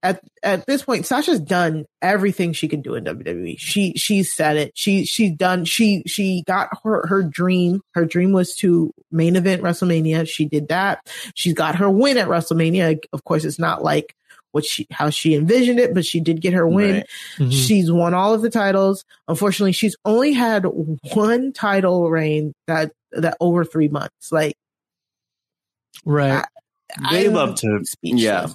at 0.03 0.21
at 0.43 0.67
this 0.67 0.83
point, 0.83 1.07
Sasha's 1.07 1.41
done 1.41 1.85
everything 2.01 2.53
she 2.53 2.69
can 2.69 2.83
do 2.83 2.95
in 2.95 3.05
WWE. 3.05 3.57
She 3.59 3.93
she's 3.95 4.35
said 4.35 4.57
it. 4.57 4.73
She 4.75 5.05
she's 5.05 5.33
done. 5.33 5.65
She 5.65 6.03
she 6.07 6.43
got 6.47 6.71
her 6.83 7.07
her 7.07 7.23
dream. 7.23 7.81
Her 7.95 8.05
dream 8.05 8.33
was 8.33 8.57
to 8.57 8.93
main 9.11 9.37
event 9.37 9.63
WrestleMania. 9.63 10.29
She 10.29 10.47
did 10.47 10.69
that. 10.69 11.09
She's 11.35 11.55
got 11.55 11.77
her 11.77 11.89
win 11.89 12.19
at 12.19 12.29
WrestleMania. 12.29 12.99
Of 13.13 13.25
course, 13.25 13.45
it's 13.45 13.61
not 13.61 13.85
like 13.85 14.17
what 14.51 14.65
she 14.65 14.87
how 14.91 15.11
she 15.11 15.35
envisioned 15.35 15.79
it, 15.79 15.95
but 15.95 16.05
she 16.05 16.21
did 16.21 16.41
get 16.41 16.53
her 16.53 16.67
win. 16.67 16.95
Right. 16.97 17.07
Mm-hmm. 17.39 17.51
She's 17.51 17.91
won 17.91 18.13
all 18.13 18.35
of 18.35 18.43
the 18.43 18.51
titles. 18.51 19.05
Unfortunately, 19.29 19.73
she's 19.73 19.97
only 20.05 20.33
had 20.33 20.65
one 21.15 21.53
title 21.53 22.11
reign 22.11 22.55
that 22.67 22.93
that 23.13 23.37
over 23.41 23.65
three 23.65 23.89
months. 23.89 24.33
Like, 24.33 24.57
right. 26.05 26.45
I, 27.01 27.13
they 27.13 27.27
I'm 27.27 27.35
love 27.35 27.55
to, 27.57 27.81
speechless. 27.85 28.23
yeah. 28.23 28.47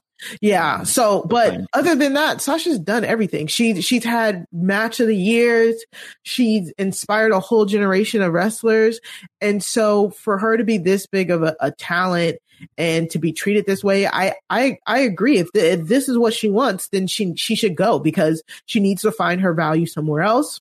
Yeah. 0.41 0.78
Um, 0.78 0.86
so, 0.86 1.24
but 1.24 1.61
other 1.74 1.95
than 1.95 2.13
that, 2.13 2.41
Sasha's 2.41 2.80
done 2.80 3.03
everything. 3.03 3.47
She 3.47 3.82
she's 3.82 4.03
had 4.03 4.45
match 4.51 4.99
of 4.99 5.07
the 5.07 5.15
years. 5.15 5.76
She's 6.24 6.72
inspired 6.78 7.32
a 7.32 7.39
whole 7.39 7.65
generation 7.65 8.22
of 8.22 8.34
wrestlers, 8.34 8.99
and 9.41 9.63
so 9.63 10.09
for 10.11 10.38
her 10.38 10.57
to 10.57 10.63
be 10.63 10.78
this 10.78 11.07
big 11.07 11.32
of 11.32 11.43
a, 11.43 11.55
a 11.59 11.72
talent 11.72 12.38
and 12.78 13.09
to 13.11 13.20
be 13.20 13.32
treated 13.32 13.65
this 13.65 13.84
way, 13.84 14.07
I 14.07 14.34
I 14.49 14.78
I 14.86 14.99
agree. 14.99 15.38
If, 15.38 15.51
the, 15.53 15.74
if 15.74 15.88
this 15.88 16.09
is 16.09 16.18
what 16.18 16.34
she 16.34 16.49
wants, 16.49 16.89
then 16.89 17.07
she 17.07 17.36
she 17.36 17.55
should 17.55 17.76
go 17.76 17.99
because 17.99 18.43
she 18.65 18.80
needs 18.80 19.03
to 19.03 19.11
find 19.11 19.41
her 19.41 19.53
value 19.53 19.86
somewhere 19.86 20.24
else. 20.24 20.59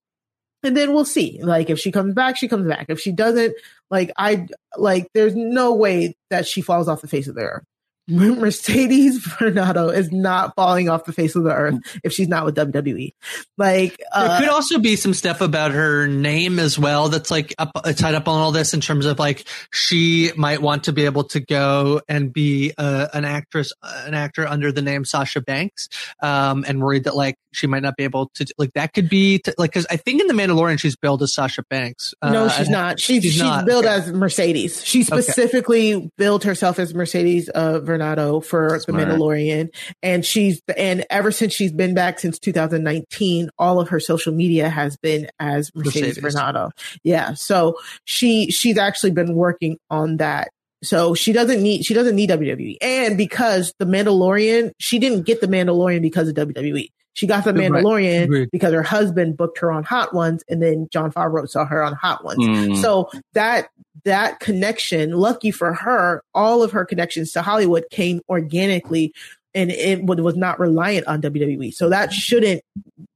And 0.62 0.76
then 0.76 0.92
we'll 0.92 1.04
see. 1.04 1.40
Like 1.42 1.70
if 1.70 1.78
she 1.78 1.92
comes 1.92 2.14
back, 2.14 2.36
she 2.36 2.48
comes 2.48 2.66
back. 2.66 2.86
If 2.88 2.98
she 3.00 3.12
doesn't, 3.12 3.54
like 3.90 4.12
I 4.16 4.48
like, 4.76 5.08
there's 5.14 5.36
no 5.36 5.74
way 5.74 6.16
that 6.30 6.46
she 6.46 6.60
falls 6.60 6.88
off 6.88 7.02
the 7.02 7.08
face 7.08 7.28
of 7.28 7.36
the 7.36 7.42
earth. 7.42 7.64
Mercedes 8.36 9.24
Varnado 9.26 9.92
is 9.92 10.12
not 10.12 10.54
falling 10.54 10.88
off 10.88 11.04
the 11.04 11.12
face 11.12 11.34
of 11.34 11.42
the 11.42 11.52
earth 11.52 11.74
if 12.04 12.12
she's 12.12 12.28
not 12.28 12.44
with 12.44 12.54
WWE. 12.54 13.12
Like 13.58 14.00
uh, 14.12 14.28
there 14.28 14.40
could 14.40 14.48
also 14.48 14.78
be 14.78 14.94
some 14.96 15.12
stuff 15.12 15.40
about 15.40 15.72
her 15.72 16.06
name 16.06 16.58
as 16.58 16.78
well 16.78 17.08
that's 17.08 17.30
like 17.30 17.54
up, 17.58 17.72
uh, 17.74 17.92
tied 17.92 18.14
up 18.14 18.28
on 18.28 18.40
all 18.40 18.52
this 18.52 18.74
in 18.74 18.80
terms 18.80 19.06
of 19.06 19.18
like 19.18 19.48
she 19.72 20.30
might 20.36 20.62
want 20.62 20.84
to 20.84 20.92
be 20.92 21.04
able 21.04 21.24
to 21.24 21.40
go 21.40 22.00
and 22.08 22.32
be 22.32 22.72
uh, 22.78 23.08
an 23.12 23.24
actress, 23.24 23.72
an 23.82 24.14
actor 24.14 24.46
under 24.46 24.70
the 24.70 24.82
name 24.82 25.04
Sasha 25.04 25.40
Banks, 25.40 25.88
um, 26.22 26.64
and 26.68 26.80
worried 26.80 27.04
that 27.04 27.16
like 27.16 27.36
she 27.52 27.66
might 27.66 27.82
not 27.82 27.96
be 27.96 28.04
able 28.04 28.28
to 28.34 28.46
like 28.58 28.72
that 28.74 28.92
could 28.92 29.08
be 29.08 29.38
to, 29.40 29.54
like 29.58 29.70
because 29.70 29.86
I 29.90 29.96
think 29.96 30.20
in 30.20 30.28
the 30.28 30.34
Mandalorian 30.34 30.78
she's 30.78 30.94
billed 30.94 31.22
as 31.22 31.34
Sasha 31.34 31.64
Banks. 31.68 32.14
Uh, 32.22 32.30
no, 32.30 32.48
she's 32.48 32.68
not. 32.68 33.00
She's 33.00 33.22
she's, 33.22 33.32
she's 33.32 33.42
not. 33.42 33.64
billed 33.66 33.84
okay. 33.84 33.94
as 33.94 34.12
Mercedes. 34.12 34.84
She 34.84 35.02
specifically 35.02 35.94
okay. 35.94 36.10
billed 36.16 36.44
herself 36.44 36.78
as 36.78 36.94
Mercedes. 36.94 37.50
Uh, 37.52 37.80
Varnado 37.98 38.44
for 38.44 38.78
Smart. 38.80 38.86
The 38.86 38.92
Mandalorian. 38.92 39.74
And 40.02 40.24
she's, 40.24 40.60
and 40.76 41.04
ever 41.10 41.30
since 41.30 41.52
she's 41.52 41.72
been 41.72 41.94
back 41.94 42.18
since 42.18 42.38
2019, 42.38 43.50
all 43.58 43.80
of 43.80 43.88
her 43.88 44.00
social 44.00 44.32
media 44.32 44.68
has 44.68 44.96
been 44.96 45.28
as 45.38 45.70
Mercedes, 45.74 46.20
Mercedes. 46.20 46.72
Yeah. 47.02 47.34
So 47.34 47.78
she, 48.04 48.50
she's 48.50 48.78
actually 48.78 49.12
been 49.12 49.34
working 49.34 49.78
on 49.90 50.18
that 50.18 50.48
so 50.82 51.14
she 51.14 51.32
doesn't 51.32 51.62
need 51.62 51.84
she 51.84 51.94
doesn't 51.94 52.14
need 52.14 52.30
WWE. 52.30 52.76
And 52.80 53.16
because 53.16 53.72
the 53.78 53.86
Mandalorian, 53.86 54.72
she 54.78 54.98
didn't 54.98 55.22
get 55.22 55.40
the 55.40 55.48
Mandalorian 55.48 56.02
because 56.02 56.28
of 56.28 56.34
WWE. 56.34 56.88
She 57.16 57.26
got 57.26 57.44
the 57.44 57.52
Mandalorian 57.52 58.28
right. 58.30 58.48
because 58.52 58.74
her 58.74 58.82
husband 58.82 59.38
booked 59.38 59.58
her 59.60 59.72
on 59.72 59.84
Hot 59.84 60.12
Ones, 60.12 60.44
and 60.50 60.62
then 60.62 60.86
Jon 60.92 61.10
Favreau 61.10 61.48
saw 61.48 61.64
her 61.64 61.82
on 61.82 61.94
Hot 61.94 62.22
Ones. 62.22 62.40
Mm. 62.40 62.82
So 62.82 63.10
that 63.32 63.70
that 64.04 64.38
connection, 64.38 65.12
lucky 65.12 65.50
for 65.50 65.72
her, 65.72 66.22
all 66.34 66.62
of 66.62 66.72
her 66.72 66.84
connections 66.84 67.32
to 67.32 67.40
Hollywood 67.40 67.86
came 67.90 68.20
organically, 68.28 69.14
and 69.54 69.70
it 69.70 70.04
was 70.04 70.36
not 70.36 70.60
reliant 70.60 71.06
on 71.06 71.22
WWE. 71.22 71.72
So 71.72 71.88
that 71.88 72.12
shouldn't 72.12 72.60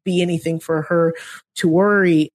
be 0.03 0.22
anything 0.22 0.61
for 0.61 0.80
her 0.82 1.14
to 1.57 1.68
worry 1.68 2.30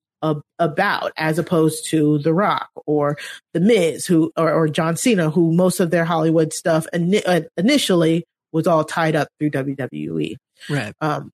about 0.60 1.12
as 1.18 1.40
opposed 1.40 1.90
to 1.90 2.20
The 2.20 2.34
Rock 2.34 2.70
or 2.86 3.18
The 3.54 3.60
Miz 3.60 4.06
who 4.06 4.32
or, 4.38 4.52
or 4.52 4.68
John 4.68 4.98
Cena 4.98 5.32
who 5.32 5.52
most 5.52 5.80
of 5.80 5.90
their 5.90 6.06
Hollywood 6.06 6.54
stuff 6.54 6.86
in, 6.94 7.16
uh, 7.26 7.42
initially 7.58 8.26
was 8.52 8.68
all 8.68 8.84
tied 8.84 9.16
up 9.16 9.28
through 9.40 9.52
WWE. 9.52 10.36
Right. 10.70 10.94
Um, 11.02 11.32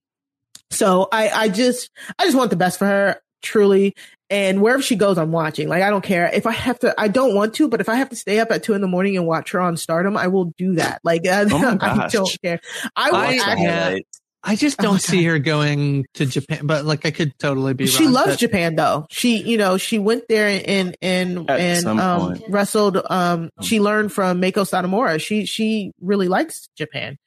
so 0.72 1.08
I, 1.12 1.30
I 1.30 1.50
just, 1.50 1.90
I 2.18 2.26
just 2.26 2.36
want 2.36 2.50
the 2.50 2.56
best 2.56 2.80
for 2.80 2.86
her, 2.86 3.22
truly. 3.42 3.94
And 4.30 4.62
wherever 4.62 4.82
she 4.82 4.96
goes, 4.96 5.18
I'm 5.18 5.34
watching. 5.34 5.68
Like, 5.68 5.84
I 5.84 5.90
don't 5.90 6.04
care 6.04 6.32
if 6.34 6.46
I 6.46 6.54
have 6.54 6.80
to, 6.80 6.96
I 6.98 7.10
don't 7.10 7.36
want 7.36 7.54
to, 7.56 7.68
but 7.68 7.82
if 7.82 7.90
I 7.90 7.96
have 7.96 8.10
to 8.10 8.16
stay 8.16 8.40
up 8.40 8.50
at 8.52 8.64
two 8.64 8.74
in 8.74 8.82
the 8.82 8.88
morning 8.88 9.18
and 9.18 9.28
watch 9.28 9.52
her 9.52 9.60
on 9.60 9.76
stardom, 9.76 10.16
I 10.16 10.28
will 10.28 10.46
do 10.58 10.76
that. 10.76 11.02
Like, 11.04 11.28
I, 11.28 11.44
oh 11.52 11.78
I 11.82 12.08
don't 12.08 12.38
care. 12.42 12.62
I 12.96 13.12
will 13.12 13.18
I, 13.18 13.36
actually, 13.36 14.06
I 14.44 14.56
just 14.56 14.80
don't 14.80 14.96
oh 14.96 14.98
see 14.98 15.24
her 15.26 15.38
going 15.38 16.06
to 16.16 16.26
Japan, 16.26 16.66
but 16.66 16.84
like 16.84 17.06
I 17.06 17.12
could 17.12 17.38
totally 17.38 17.74
be. 17.76 17.86
She 17.86 18.06
wrong, 18.06 18.14
loves 18.14 18.32
but... 18.32 18.40
Japan 18.40 18.76
though. 18.76 19.06
She, 19.12 19.38
you 19.44 19.58
know, 19.58 19.78
she 19.78 20.00
went 20.00 20.28
there 20.30 20.62
and 20.66 20.98
and 21.02 21.50
At 21.50 21.60
and 21.60 22.00
um, 22.00 22.42
wrestled. 22.50 22.98
Um, 23.08 23.52
she 23.62 23.80
learned 23.80 24.12
from 24.12 24.42
Meiko 24.42 24.68
Satomura. 24.68 25.22
She 25.22 25.46
she 25.46 25.92
really 26.02 26.28
likes 26.28 26.68
Japan 26.76 27.18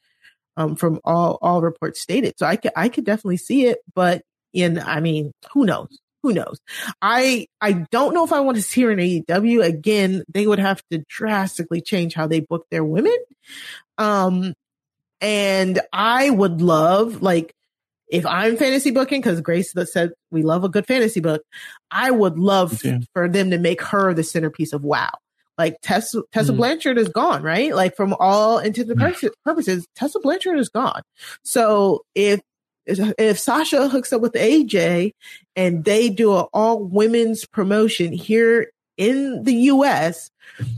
um, 0.57 0.77
from 0.77 1.01
all 1.05 1.39
all 1.43 1.63
reports 1.63 2.01
stated. 2.01 2.35
So 2.39 2.47
I 2.47 2.57
could 2.57 2.73
I 2.77 2.89
could 2.89 3.05
definitely 3.05 3.39
see 3.39 3.67
it, 3.67 3.79
but 3.95 4.23
in 4.53 4.79
I 4.79 5.01
mean, 5.01 5.33
who 5.53 5.65
knows? 5.67 5.99
Who 6.23 6.33
knows? 6.33 6.59
I 7.03 7.47
I 7.61 7.73
don't 7.91 8.15
know 8.15 8.25
if 8.25 8.33
I 8.33 8.41
want 8.41 8.57
to 8.57 8.63
see 8.63 8.83
her 8.83 8.91
in 8.91 8.99
AEW 8.99 9.65
again. 9.65 10.25
They 10.29 10.47
would 10.47 10.59
have 10.59 10.83
to 10.91 11.05
drastically 11.09 11.81
change 11.81 12.15
how 12.15 12.27
they 12.27 12.41
book 12.41 12.67
their 12.71 12.85
women. 12.85 13.17
Um, 13.99 14.55
and 15.21 15.81
I 15.93 16.31
would 16.31 16.61
love 16.61 17.23
like 17.23 17.53
if 18.09 18.27
I'm 18.27 18.57
fantasy 18.57 18.91
booking, 18.91 19.21
because 19.21 19.41
Grace 19.41 19.75
said 19.87 20.13
we 20.31 20.43
love 20.43 20.65
a 20.65 20.69
good 20.69 20.87
fantasy 20.87 21.21
book, 21.21 21.43
I 21.91 22.11
would 22.11 22.39
love 22.39 22.81
for 23.13 23.29
them 23.29 23.51
to 23.51 23.59
make 23.59 23.83
her 23.83 24.15
the 24.15 24.23
centerpiece 24.23 24.73
of 24.73 24.85
WoW. 24.85 25.11
Like 25.57 25.77
Tessa, 25.83 26.23
Tessa 26.33 26.53
mm. 26.53 26.57
Blanchard 26.57 26.99
is 26.99 27.09
gone, 27.09 27.43
right? 27.43 27.75
Like 27.75 27.97
from 27.97 28.15
all 28.19 28.59
intents 28.59 28.91
and 28.91 29.35
purposes, 29.45 29.87
Tessa 29.95 30.19
Blanchard 30.21 30.59
is 30.59 30.69
gone. 30.69 31.03
So 31.45 32.03
if 32.15 32.41
if 32.87 33.39
Sasha 33.39 33.89
hooks 33.89 34.13
up 34.13 34.21
with 34.21 34.35
AJ 34.35 35.13
and 35.57 35.85
they 35.85 36.11
do 36.11 36.37
an 36.37 36.45
all 36.53 36.85
women's 36.85 37.47
promotion 37.47 38.13
here 38.13 38.71
in 38.97 39.43
the 39.43 39.55
US, 39.55 40.31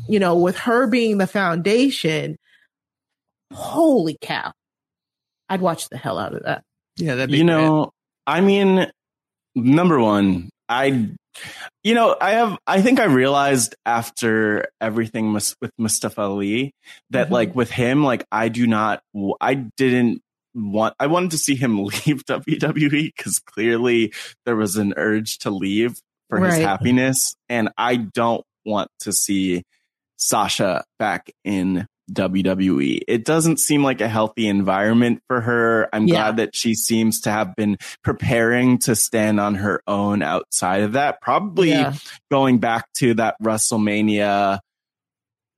you 0.09 0.19
know, 0.19 0.37
with 0.37 0.57
her 0.59 0.87
being 0.87 1.19
the 1.19 1.27
foundation, 1.27 2.37
holy 3.53 4.17
cow. 4.21 4.53
I'd 5.49 5.61
watch 5.61 5.89
the 5.89 5.97
hell 5.97 6.19
out 6.19 6.35
of 6.35 6.43
that. 6.45 6.63
Yeah, 6.97 7.15
that'd 7.15 7.31
be 7.31 7.39
You 7.39 7.45
know, 7.45 7.91
I 8.27 8.41
mean, 8.41 8.91
number 9.55 10.01
one, 10.01 10.49
I 10.69 11.11
you 11.83 11.95
know, 11.95 12.17
I 12.21 12.33
have, 12.33 12.59
I 12.67 12.83
think 12.83 13.01
I 13.01 13.05
realized 13.05 13.75
after 13.85 14.69
everything 14.81 15.33
with 15.33 15.55
Mustafa 15.79 16.23
Ali 16.23 16.75
that 17.11 17.27
mm-hmm. 17.27 17.35
like 17.35 17.55
with 17.55 17.71
him, 17.71 18.05
like 18.05 18.27
I 18.31 18.49
do 18.49 18.67
not, 18.67 19.03
I 19.41 19.55
didn't 19.55 20.23
want, 20.55 20.95
I 20.99 21.07
wanted 21.07 21.33
to 21.33 21.39
see 21.39 21.55
him 21.55 21.85
leave 21.85 22.25
WWE 22.25 23.13
because 23.17 23.39
clearly 23.39 24.13
there 24.45 24.57
was 24.57 24.77
an 24.77 24.95
urge 24.97 25.39
to 25.39 25.51
leave 25.51 25.97
for 26.29 26.39
right. 26.39 26.55
his 26.55 26.63
happiness. 26.63 27.37
And 27.49 27.71
I 27.77 27.97
don't 27.97 28.45
want 28.65 28.91
to 29.01 29.13
see 29.13 29.63
Sasha 30.17 30.85
back 30.99 31.31
in 31.45 31.87
WWE. 32.13 33.01
It 33.09 33.25
doesn't 33.25 33.59
seem 33.59 33.83
like 33.83 34.01
a 34.01 34.09
healthy 34.09 34.49
environment 34.49 35.23
for 35.27 35.41
her. 35.41 35.89
I'm 35.93 36.07
yeah. 36.07 36.15
glad 36.15 36.37
that 36.37 36.57
she 36.57 36.75
seems 36.75 37.23
to 37.23 37.31
have 37.31 37.57
been 37.57 37.79
preparing 38.03 38.79
to 38.81 38.95
stand 38.95 39.41
on 39.41 39.57
her 39.57 39.83
own 39.87 40.23
outside 40.23 40.83
of 40.83 40.93
that. 40.93 41.21
Probably 41.21 41.71
yeah. 41.71 41.95
going 42.31 42.59
back 42.59 42.87
to 42.95 43.15
that 43.15 43.37
WrestleMania, 43.43 44.61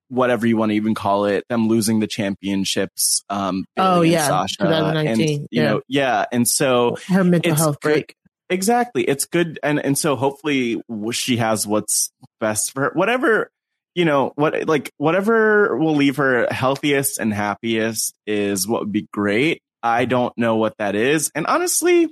whatever 0.08 0.46
you 0.46 0.56
want 0.56 0.70
to 0.70 0.76
even 0.76 0.94
call 0.94 1.26
it, 1.26 1.44
them 1.48 1.68
losing 1.68 2.00
the 2.00 2.06
championships. 2.06 3.22
Um, 3.28 3.64
oh 3.76 4.00
yeah, 4.02 4.26
Sasha, 4.26 4.56
2019. 4.58 5.10
And, 5.10 5.48
you 5.50 5.62
yeah. 5.62 5.68
know, 5.68 5.80
yeah. 5.88 6.24
And 6.32 6.48
so 6.48 6.96
her 7.08 7.24
mental 7.24 7.54
health 7.54 7.80
break. 7.80 8.14
Exactly. 8.50 9.02
It's 9.02 9.26
good. 9.26 9.58
And, 9.62 9.78
and 9.84 9.98
so 9.98 10.16
hopefully 10.16 10.80
she 11.12 11.36
has 11.36 11.66
what's 11.66 12.10
best 12.40 12.72
for 12.72 12.84
her. 12.84 12.90
Whatever 12.94 13.50
you 13.98 14.04
know 14.04 14.32
what 14.36 14.68
like 14.68 14.92
whatever 14.96 15.76
will 15.76 15.96
leave 15.96 16.16
her 16.16 16.46
healthiest 16.52 17.18
and 17.18 17.34
happiest 17.34 18.14
is 18.28 18.66
what 18.66 18.82
would 18.82 18.92
be 18.92 19.08
great 19.12 19.60
i 19.82 20.04
don't 20.04 20.32
know 20.38 20.54
what 20.54 20.72
that 20.78 20.94
is 20.94 21.32
and 21.34 21.48
honestly 21.48 22.08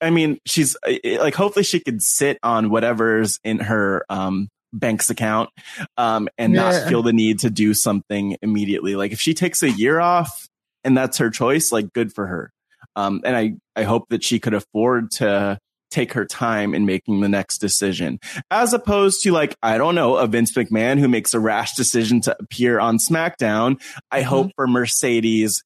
i 0.00 0.10
mean 0.10 0.38
she's 0.44 0.76
like 1.04 1.36
hopefully 1.36 1.62
she 1.62 1.78
could 1.78 2.02
sit 2.02 2.36
on 2.42 2.68
whatever's 2.68 3.38
in 3.44 3.60
her 3.60 4.04
um 4.10 4.48
Banks 4.76 5.08
account, 5.08 5.50
um, 5.96 6.28
and 6.36 6.52
yeah. 6.52 6.72
not 6.72 6.88
feel 6.88 7.04
the 7.04 7.12
need 7.12 7.38
to 7.38 7.48
do 7.48 7.74
something 7.74 8.36
immediately. 8.42 8.96
Like 8.96 9.12
if 9.12 9.20
she 9.20 9.32
takes 9.32 9.62
a 9.62 9.70
year 9.70 10.00
off 10.00 10.48
and 10.82 10.98
that's 10.98 11.18
her 11.18 11.30
choice, 11.30 11.70
like 11.70 11.92
good 11.92 12.12
for 12.12 12.26
her. 12.26 12.50
Um, 12.96 13.20
and 13.24 13.36
I, 13.36 13.54
I 13.76 13.84
hope 13.84 14.08
that 14.08 14.24
she 14.24 14.40
could 14.40 14.52
afford 14.52 15.12
to 15.12 15.60
take 15.94 16.12
her 16.12 16.24
time 16.24 16.74
in 16.74 16.84
making 16.84 17.20
the 17.20 17.28
next 17.28 17.58
decision, 17.58 18.18
as 18.50 18.72
opposed 18.72 19.22
to 19.22 19.32
like, 19.32 19.56
I 19.62 19.78
don't 19.78 19.94
know, 19.94 20.16
a 20.16 20.26
Vince 20.26 20.52
McMahon 20.52 20.98
who 20.98 21.08
makes 21.08 21.34
a 21.34 21.40
rash 21.40 21.74
decision 21.76 22.20
to 22.22 22.36
appear 22.38 22.80
on 22.80 22.98
SmackDown. 22.98 23.80
I 24.10 24.20
mm-hmm. 24.20 24.28
hope 24.28 24.50
for 24.56 24.66
Mercedes, 24.66 25.62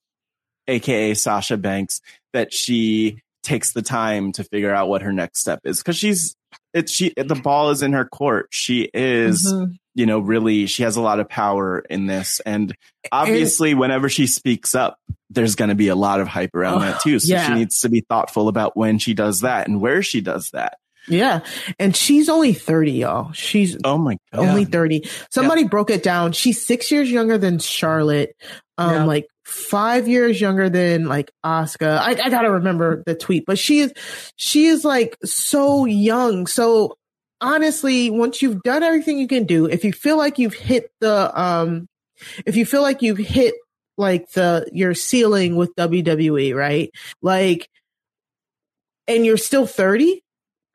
aka 0.66 1.14
Sasha 1.14 1.56
Banks, 1.56 2.00
that 2.34 2.52
she 2.52 3.22
takes 3.42 3.72
the 3.72 3.82
time 3.82 4.32
to 4.32 4.44
figure 4.44 4.74
out 4.74 4.88
what 4.88 5.00
her 5.00 5.12
next 5.12 5.40
step 5.40 5.60
is 5.64 5.78
because 5.78 5.96
she's 5.96 6.36
it's 6.74 6.92
she 6.92 7.14
the 7.16 7.34
ball 7.34 7.70
is 7.70 7.82
in 7.82 7.94
her 7.94 8.04
court. 8.04 8.48
She 8.50 8.90
is 8.92 9.50
mm-hmm. 9.50 9.72
you 9.94 10.04
know 10.04 10.18
really 10.18 10.66
she 10.66 10.82
has 10.82 10.96
a 10.96 11.00
lot 11.00 11.20
of 11.20 11.28
power 11.28 11.78
in 11.78 12.06
this 12.06 12.40
and 12.44 12.74
obviously 13.10 13.70
and, 13.70 13.80
whenever 13.80 14.10
she 14.10 14.26
speaks 14.26 14.74
up 14.74 14.98
there's 15.30 15.54
going 15.54 15.68
to 15.68 15.74
be 15.74 15.88
a 15.88 15.94
lot 15.94 16.20
of 16.20 16.28
hype 16.28 16.54
around 16.54 16.80
that 16.80 17.00
too. 17.00 17.18
So 17.18 17.32
yeah. 17.32 17.48
she 17.48 17.54
needs 17.54 17.80
to 17.80 17.88
be 17.88 18.00
thoughtful 18.00 18.48
about 18.48 18.76
when 18.76 18.98
she 18.98 19.14
does 19.14 19.40
that 19.40 19.68
and 19.68 19.80
where 19.80 20.02
she 20.02 20.20
does 20.20 20.50
that. 20.50 20.78
Yeah. 21.08 21.40
And 21.78 21.96
she's 21.96 22.28
only 22.28 22.52
30, 22.52 22.92
y'all. 22.92 23.32
She's 23.32 23.76
oh 23.84 23.98
my 23.98 24.18
God. 24.32 24.46
only 24.46 24.64
30. 24.64 25.08
Somebody 25.30 25.62
yeah. 25.62 25.68
broke 25.68 25.90
it 25.90 26.02
down. 26.02 26.32
She's 26.32 26.64
six 26.64 26.90
years 26.90 27.10
younger 27.10 27.38
than 27.38 27.58
Charlotte. 27.58 28.36
Um, 28.76 28.94
yeah. 28.94 29.04
like 29.04 29.26
five 29.44 30.06
years 30.06 30.40
younger 30.40 30.68
than 30.68 31.06
like 31.06 31.32
Asuka. 31.44 31.98
I, 31.98 32.10
I 32.10 32.30
gotta 32.30 32.50
remember 32.50 33.02
the 33.06 33.14
tweet, 33.14 33.44
but 33.44 33.58
she 33.58 33.80
is, 33.80 33.92
she 34.36 34.66
is 34.66 34.84
like 34.84 35.16
so 35.24 35.84
young. 35.84 36.46
So 36.46 36.96
honestly, 37.40 38.08
once 38.10 38.40
you've 38.40 38.62
done 38.62 38.84
everything 38.84 39.18
you 39.18 39.26
can 39.26 39.44
do, 39.44 39.66
if 39.66 39.84
you 39.84 39.92
feel 39.92 40.16
like 40.16 40.38
you've 40.38 40.54
hit 40.54 40.92
the, 41.00 41.40
um, 41.40 41.88
if 42.46 42.56
you 42.56 42.66
feel 42.66 42.82
like 42.82 43.02
you've 43.02 43.18
hit 43.18 43.54
like 43.98 44.30
the, 44.30 44.68
your 44.72 44.94
ceiling 44.94 45.56
with 45.56 45.74
WWE, 45.76 46.54
right? 46.54 46.90
Like, 47.20 47.68
and 49.06 49.26
you're 49.26 49.36
still 49.36 49.66
30, 49.66 50.22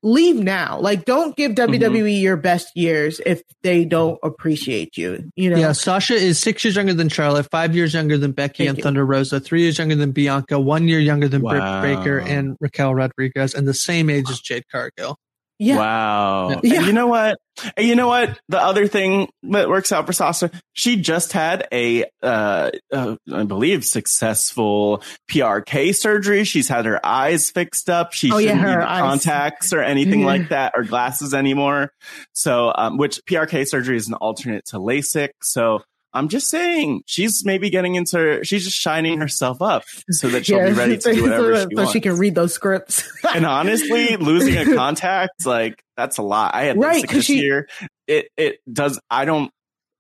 leave 0.03 0.35
now. 0.35 0.79
Like, 0.79 1.05
don't 1.05 1.35
give 1.35 1.53
WWE 1.53 1.79
mm-hmm. 1.79 2.07
your 2.07 2.37
best 2.37 2.75
years 2.75 3.21
if 3.25 3.41
they 3.63 3.85
don't 3.85 4.19
appreciate 4.21 4.97
you. 4.97 5.31
You 5.35 5.49
know. 5.49 5.57
Yeah, 5.57 5.71
Sasha 5.71 6.13
is 6.13 6.39
six 6.39 6.63
years 6.63 6.75
younger 6.75 6.93
than 6.93 7.09
Charlotte, 7.09 7.49
five 7.49 7.75
years 7.75 7.93
younger 7.93 8.17
than 8.17 8.33
Becky 8.33 8.65
Thank 8.65 8.69
and 8.69 8.77
you. 8.77 8.83
Thunder 8.83 9.05
Rosa, 9.05 9.39
three 9.39 9.61
years 9.61 9.77
younger 9.77 9.95
than 9.95 10.11
Bianca, 10.11 10.59
one 10.59 10.87
year 10.87 10.99
younger 10.99 11.27
than 11.27 11.41
wow. 11.41 11.81
Britt 11.81 11.97
Baker 11.97 12.19
and 12.19 12.57
Raquel 12.59 12.93
Rodriguez, 12.93 13.55
and 13.55 13.67
the 13.67 13.73
same 13.73 14.09
age 14.09 14.29
as 14.29 14.39
Jade 14.39 14.65
Cargill. 14.69 15.17
Yeah. 15.59 15.77
Wow. 15.77 16.61
Yeah. 16.63 16.81
you 16.81 16.93
know 16.93 17.07
what? 17.07 17.37
you 17.77 17.95
know 17.95 18.07
what? 18.07 18.39
The 18.49 18.59
other 18.59 18.87
thing 18.87 19.29
that 19.43 19.69
works 19.69 19.91
out 19.91 20.07
for 20.07 20.13
Sasha, 20.13 20.49
she 20.73 20.97
just 20.97 21.31
had 21.31 21.67
a, 21.71 22.05
uh, 22.21 22.71
uh, 22.91 23.15
I 23.31 23.43
believe, 23.43 23.85
successful 23.85 25.03
PRK 25.29 25.95
surgery. 25.95 26.43
She's 26.43 26.67
had 26.67 26.85
her 26.85 27.03
eyes 27.05 27.51
fixed 27.51 27.89
up. 27.89 28.13
She 28.13 28.31
oh, 28.31 28.39
shouldn't 28.39 28.61
yeah, 28.61 28.79
need 28.79 28.85
contacts 28.85 29.71
or 29.71 29.81
anything 29.81 30.21
yeah. 30.21 30.25
like 30.25 30.49
that 30.49 30.73
or 30.75 30.83
glasses 30.83 31.33
anymore. 31.33 31.91
So, 32.33 32.73
um, 32.75 32.97
which 32.97 33.21
PRK 33.25 33.67
surgery 33.67 33.97
is 33.97 34.07
an 34.07 34.15
alternate 34.15 34.65
to 34.67 34.77
LASIK. 34.77 35.29
So 35.41 35.83
I'm 36.13 36.27
just 36.27 36.49
saying 36.49 37.03
she's 37.05 37.43
maybe 37.43 37.69
getting 37.69 37.95
into 37.95 38.17
her, 38.17 38.43
she's 38.43 38.63
just 38.63 38.77
shining 38.77 39.19
herself 39.19 39.61
up 39.61 39.83
so 40.09 40.27
that 40.29 40.45
she'll 40.45 40.59
yeah, 40.59 40.69
be 40.69 40.73
ready 40.73 40.97
to 40.97 41.13
do 41.13 41.21
whatever 41.23 41.55
so, 41.55 41.61
she 41.61 41.75
so 41.75 41.81
wants. 41.81 41.93
she 41.93 42.01
can 42.01 42.17
read 42.17 42.35
those 42.35 42.53
scripts. 42.53 43.11
and 43.33 43.45
honestly, 43.45 44.17
losing 44.17 44.57
a 44.57 44.75
contact, 44.75 45.45
like 45.45 45.83
that's 45.97 46.17
a 46.17 46.21
lot. 46.21 46.53
I 46.53 46.63
had 46.63 46.77
right, 46.77 47.07
this 47.07 47.25
she, 47.25 47.39
year. 47.39 47.67
It 48.07 48.29
it 48.37 48.59
does 48.71 48.99
I 49.09 49.25
don't 49.25 49.51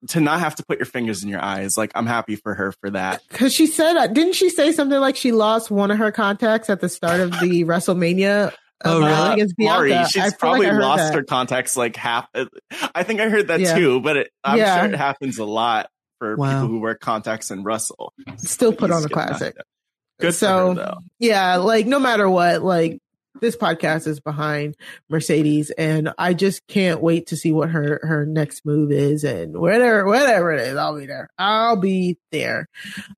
to 0.09 0.19
not 0.19 0.41
have 0.41 0.55
to 0.55 0.65
put 0.65 0.79
your 0.79 0.85
fingers 0.85 1.23
in 1.23 1.29
your 1.29 1.41
eyes. 1.41 1.77
Like 1.77 1.91
I'm 1.95 2.05
happy 2.05 2.35
for 2.35 2.53
her 2.53 2.73
for 2.73 2.91
that. 2.91 3.21
Cause 3.29 3.53
she 3.53 3.67
said, 3.67 3.95
uh, 3.95 4.07
didn't 4.07 4.33
she 4.33 4.49
say 4.49 4.71
something 4.71 4.99
like 4.99 5.15
she 5.15 5.31
lost 5.31 5.71
one 5.71 5.91
of 5.91 5.97
her 5.97 6.11
contacts 6.11 6.69
at 6.69 6.81
the 6.81 6.89
start 6.89 7.21
of 7.21 7.31
the 7.39 7.63
WrestleMania 7.65 8.53
Oh, 8.85 8.99
really? 8.99 9.33
Against 9.33 9.55
Bianca. 9.55 10.09
She's 10.09 10.33
probably 10.33 10.67
like 10.67 10.81
lost 10.81 11.03
that. 11.03 11.15
her 11.15 11.23
contacts 11.23 11.77
like 11.77 11.95
half. 11.95 12.27
I 12.93 13.03
think 13.03 13.21
I 13.21 13.29
heard 13.29 13.47
that 13.47 13.61
yeah. 13.61 13.75
too, 13.75 14.01
but 14.01 14.17
it, 14.17 14.31
I'm 14.43 14.57
yeah. 14.57 14.81
sure 14.81 14.93
it 14.93 14.97
happens 14.97 15.37
a 15.37 15.45
lot 15.45 15.87
for 16.23 16.37
wow. 16.37 16.61
people 16.61 16.67
who 16.69 16.79
wear 16.79 16.95
contacts 16.95 17.51
and 17.51 17.65
wrestle. 17.65 18.13
Still 18.37 18.71
put 18.73 18.91
on 18.91 19.03
a 19.03 19.09
classic. 19.09 19.57
Good 20.21 20.33
so, 20.33 20.75
her, 20.75 20.95
yeah, 21.19 21.57
like 21.57 21.85
no 21.85 21.99
matter 21.99 22.29
what, 22.29 22.63
like 22.63 22.99
this 23.41 23.57
podcast 23.57 24.07
is 24.07 24.21
behind 24.21 24.75
Mercedes, 25.09 25.69
and 25.71 26.13
I 26.17 26.33
just 26.33 26.65
can't 26.67 27.01
wait 27.01 27.27
to 27.27 27.35
see 27.35 27.51
what 27.51 27.71
her 27.71 27.99
her 28.03 28.25
next 28.25 28.65
move 28.65 28.91
is, 28.93 29.25
and 29.25 29.57
whatever 29.57 30.05
whatever 30.05 30.53
it 30.53 30.61
is, 30.61 30.77
I'll 30.77 30.97
be 30.97 31.07
there. 31.07 31.27
I'll 31.37 31.75
be 31.75 32.17
there. 32.31 32.69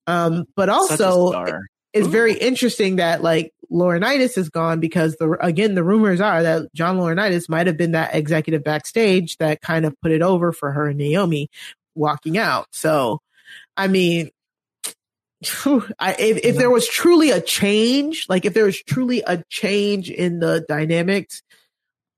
Um, 0.08 0.46
but 0.56 0.70
also, 0.70 1.46
it's 1.94 2.08
Ooh. 2.08 2.12
very 2.12 2.34
interesting 2.34 2.96
that 2.96 3.22
like 3.22 3.54
Laurinaitis 3.72 4.36
is 4.38 4.50
gone 4.50 4.80
because 4.80 5.16
the 5.18 5.38
again 5.42 5.76
the 5.76 5.84
rumors 5.84 6.22
are 6.22 6.42
that 6.42 6.74
John 6.74 6.98
Laurinaitis 6.98 7.50
might 7.50 7.68
have 7.68 7.78
been 7.78 7.92
that 7.92 8.16
executive 8.16 8.64
backstage 8.64 9.38
that 9.38 9.62
kind 9.62 9.86
of 9.86 9.94
put 10.02 10.12
it 10.12 10.24
over 10.24 10.52
for 10.52 10.72
her 10.72 10.88
and 10.88 10.98
Naomi 10.98 11.50
walking 11.96 12.38
out. 12.38 12.68
So, 12.72 13.22
I 13.76 13.88
mean, 13.88 14.30
I, 16.00 16.16
if, 16.18 16.38
if 16.44 16.56
there 16.56 16.72
was 16.72 16.88
truly 16.88 17.32
a 17.32 17.42
change, 17.42 18.26
like 18.30 18.46
if 18.46 18.54
there 18.54 18.66
was 18.66 18.82
truly 18.82 19.22
a 19.26 19.44
change 19.50 20.10
in 20.10 20.40
the 20.40 20.66
dynamics, 20.68 21.44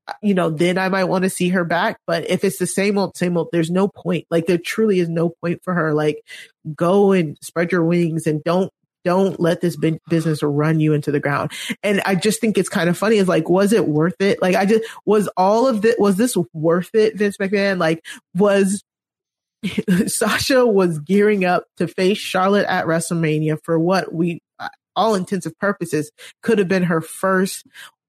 uh, 0.08 0.14
you 0.22 0.34
know, 0.34 0.50
then 0.50 0.78
I 0.78 0.88
might 0.88 1.06
want 1.06 1.24
to 1.24 1.30
see 1.30 1.50
her 1.50 1.66
back. 1.66 2.00
But 2.08 2.30
if 2.30 2.46
it's 2.46 2.58
the 2.58 2.68
same 2.68 2.98
old, 2.98 3.18
same 3.18 3.36
old, 3.36 3.50
there's 3.52 3.72
no 3.72 3.88
point. 3.90 4.26
Like 4.30 4.46
there 4.46 4.58
truly 4.58 5.00
is 5.00 5.10
no 5.10 5.30
point 5.42 5.62
for 5.64 5.74
her. 5.74 5.94
Like 5.94 6.24
go 6.76 7.12
and 7.12 7.38
spread 7.42 7.72
your 7.72 7.84
wings 7.84 8.28
and 8.28 8.42
don't, 8.44 8.72
don't 9.04 9.40
let 9.40 9.62
this 9.62 9.78
business 10.10 10.44
run 10.44 10.80
you 10.80 10.94
into 10.94 11.12
the 11.12 11.20
ground. 11.20 11.52
And 11.82 12.02
I 12.06 12.16
just 12.16 12.40
think 12.40 12.58
it's 12.58 12.70
kind 12.70 12.90
of 12.90 12.98
funny. 12.98 13.18
Is 13.18 13.28
like, 13.28 13.50
was 13.50 13.74
it 13.74 13.88
worth 13.88 14.22
it? 14.22 14.42
Like 14.42 14.56
I 14.56 14.66
just, 14.66 14.84
was 15.06 15.28
all 15.36 15.68
of 15.68 15.84
it, 15.86 16.00
was 16.00 16.18
this 16.18 16.38
worth 16.54 16.94
it, 16.94 17.18
Vince 17.18 17.38
McMahon? 17.38 17.78
Like 17.78 18.06
was, 18.36 18.84
Sasha 20.08 20.66
was 20.66 21.00
gearing 21.00 21.46
up 21.46 21.66
to 21.78 21.88
face 21.88 22.18
Charlotte 22.18 22.68
at 22.68 22.86
WrestleMania 22.86 23.58
for 23.64 23.80
what 23.80 24.14
we, 24.14 24.42
all 24.96 25.16
intensive 25.16 25.58
purposes, 25.60 26.12
could 26.42 26.60
have 26.60 26.68
been 26.68 26.84
her 26.84 27.02
first 27.02 27.66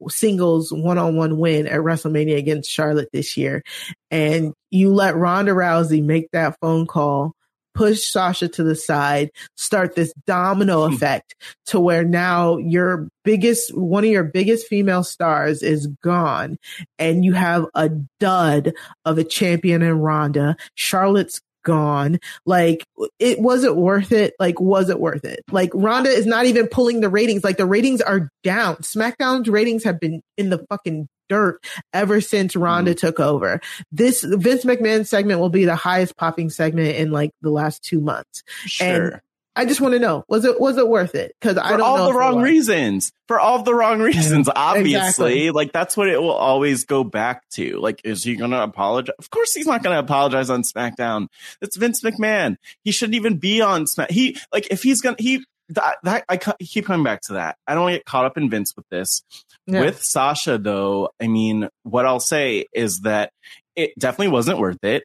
singles 0.09 0.73
one-on-one 0.73 1.39
win 1.39 1.67
at 1.67 1.81
WrestleMania 1.81 2.37
against 2.37 2.71
Charlotte 2.71 3.09
this 3.13 3.37
year. 3.37 3.63
And 4.11 4.55
you 4.71 4.93
let 4.93 5.17
Ronda 5.17 5.53
Rousey 5.53 6.03
make 6.05 6.31
that 6.33 6.57
phone 6.61 6.87
call, 6.87 7.35
push 7.79 8.11
Sasha 8.11 8.49
to 8.49 8.65
the 8.65 8.75
side, 8.75 9.31
start 9.57 9.95
this 9.95 10.13
domino 10.27 10.87
hmm. 10.87 10.93
effect 10.93 11.37
to 11.67 11.79
where 11.79 12.05
now 12.05 12.57
your 12.57 13.09
biggest, 13.25 13.77
one 13.77 14.05
of 14.05 14.11
your 14.11 14.25
biggest 14.25 14.67
female 14.67 15.05
stars 15.05 15.63
is 15.63 15.87
gone 16.03 16.59
and 16.99 17.25
you 17.25 17.35
have 17.35 17.67
a 17.77 17.91
dud 18.19 18.73
of 19.05 19.17
a 19.17 19.25
champion 19.25 19.83
in 19.83 20.01
Ronda. 20.01 20.57
Charlotte's 20.75 21.41
gone. 21.69 22.19
Like 22.47 22.85
it 23.19 23.39
wasn't 23.39 23.77
worth 23.77 24.11
it. 24.11 24.35
Like, 24.41 24.59
was 24.59 24.89
it 24.89 24.99
worth 24.99 25.25
it? 25.27 25.41
Like 25.51 25.71
Ronda 25.75 26.09
is 26.09 26.27
not 26.27 26.47
even 26.47 26.67
pulling 26.67 27.01
the 27.01 27.11
ratings. 27.11 27.45
Like 27.45 27.59
the 27.59 27.67
ratings 27.67 28.01
are 28.01 28.31
down. 28.43 28.77
SmackDown's 28.77 29.49
ratings 29.49 29.85
have 29.85 30.01
been 30.01 30.23
in 30.39 30.49
the 30.49 30.65
fucking 30.71 31.09
dirt 31.29 31.63
ever 31.93 32.23
since 32.23 32.57
Ronda 32.57 32.95
mm. 32.95 32.99
took 32.99 33.21
over. 33.21 33.61
This 33.93 34.25
Vince 34.25 34.65
McMahon 34.65 35.07
segment 35.07 35.41
will 35.41 35.51
be 35.51 35.67
the 35.67 35.77
highest 35.77 36.17
popping 36.17 36.49
segment 36.49 36.97
in 36.97 37.11
like 37.11 37.33
the 37.43 37.51
last 37.51 37.83
two 37.83 38.01
months. 38.01 38.43
Sure. 38.65 38.87
And 38.87 39.21
I 39.59 39.65
just 39.65 39.81
want 39.81 39.95
to 39.95 39.99
know 39.99 40.25
was 40.29 40.45
it 40.45 40.61
was 40.61 40.79
it 40.79 40.89
worth 40.89 41.17
it? 41.17 41.35
Because 41.41 41.59
I 41.59 41.71
don't 41.71 41.81
all 41.81 42.07
the 42.07 42.15
wrong 42.15 42.41
reasons. 42.41 43.11
For 43.27 43.41
all 43.41 43.65
the 43.65 43.75
wrong 43.75 43.99
reasons, 44.01 44.49
obviously. 44.55 44.95
Exactly. 44.95 45.51
Like 45.51 45.73
that's 45.73 45.97
what 45.97 46.09
it 46.09 46.23
will 46.23 46.31
always 46.31 46.85
go 46.85 47.03
back 47.03 47.43
to. 47.55 47.81
Like, 47.81 48.01
is 48.05 48.23
he 48.23 48.37
going 48.37 48.53
to 48.53 48.63
apologize? 48.63 49.17
Of 49.19 49.31
course, 49.31 49.53
he's 49.53 49.67
not 49.67 49.83
going 49.83 49.95
to 49.95 49.99
apologize 49.99 50.49
on 50.49 50.63
SmackDown. 50.63 51.27
It's 51.61 51.77
Vince 51.77 52.03
McMahon. 52.03 52.57
He 52.85 52.93
shouldn't 52.93 53.17
even 53.17 53.39
be 53.39 53.61
on 53.61 53.89
Smack. 53.89 54.13
He 54.13 54.39
like 54.53 54.69
if 54.71 54.85
he's 54.85 55.01
gonna 55.01 55.17
he 55.19 55.45
that, 55.71 55.97
that 56.05 56.25
I 56.29 56.37
keep 56.37 56.87
coming 56.87 57.03
back 57.03 57.23
to 57.23 57.33
that. 57.33 57.57
I 57.67 57.75
don't 57.75 57.83
want 57.83 57.95
to 57.95 57.99
get 57.99 58.07
caught 58.07 58.27
up 58.27 58.39
in 58.39 58.49
Vince 58.49 58.77
with 58.77 58.89
this. 58.91 59.25
Yeah. 59.67 59.81
With 59.81 60.05
Sasha, 60.05 60.57
though, 60.57 61.11
I 61.21 61.27
mean, 61.27 61.69
what 61.83 62.07
I'll 62.07 62.21
say 62.21 62.67
is 62.73 63.01
that 63.01 63.33
it 63.75 63.99
definitely 63.99 64.29
wasn't 64.29 64.61
worth 64.61 64.85
it. 64.85 65.03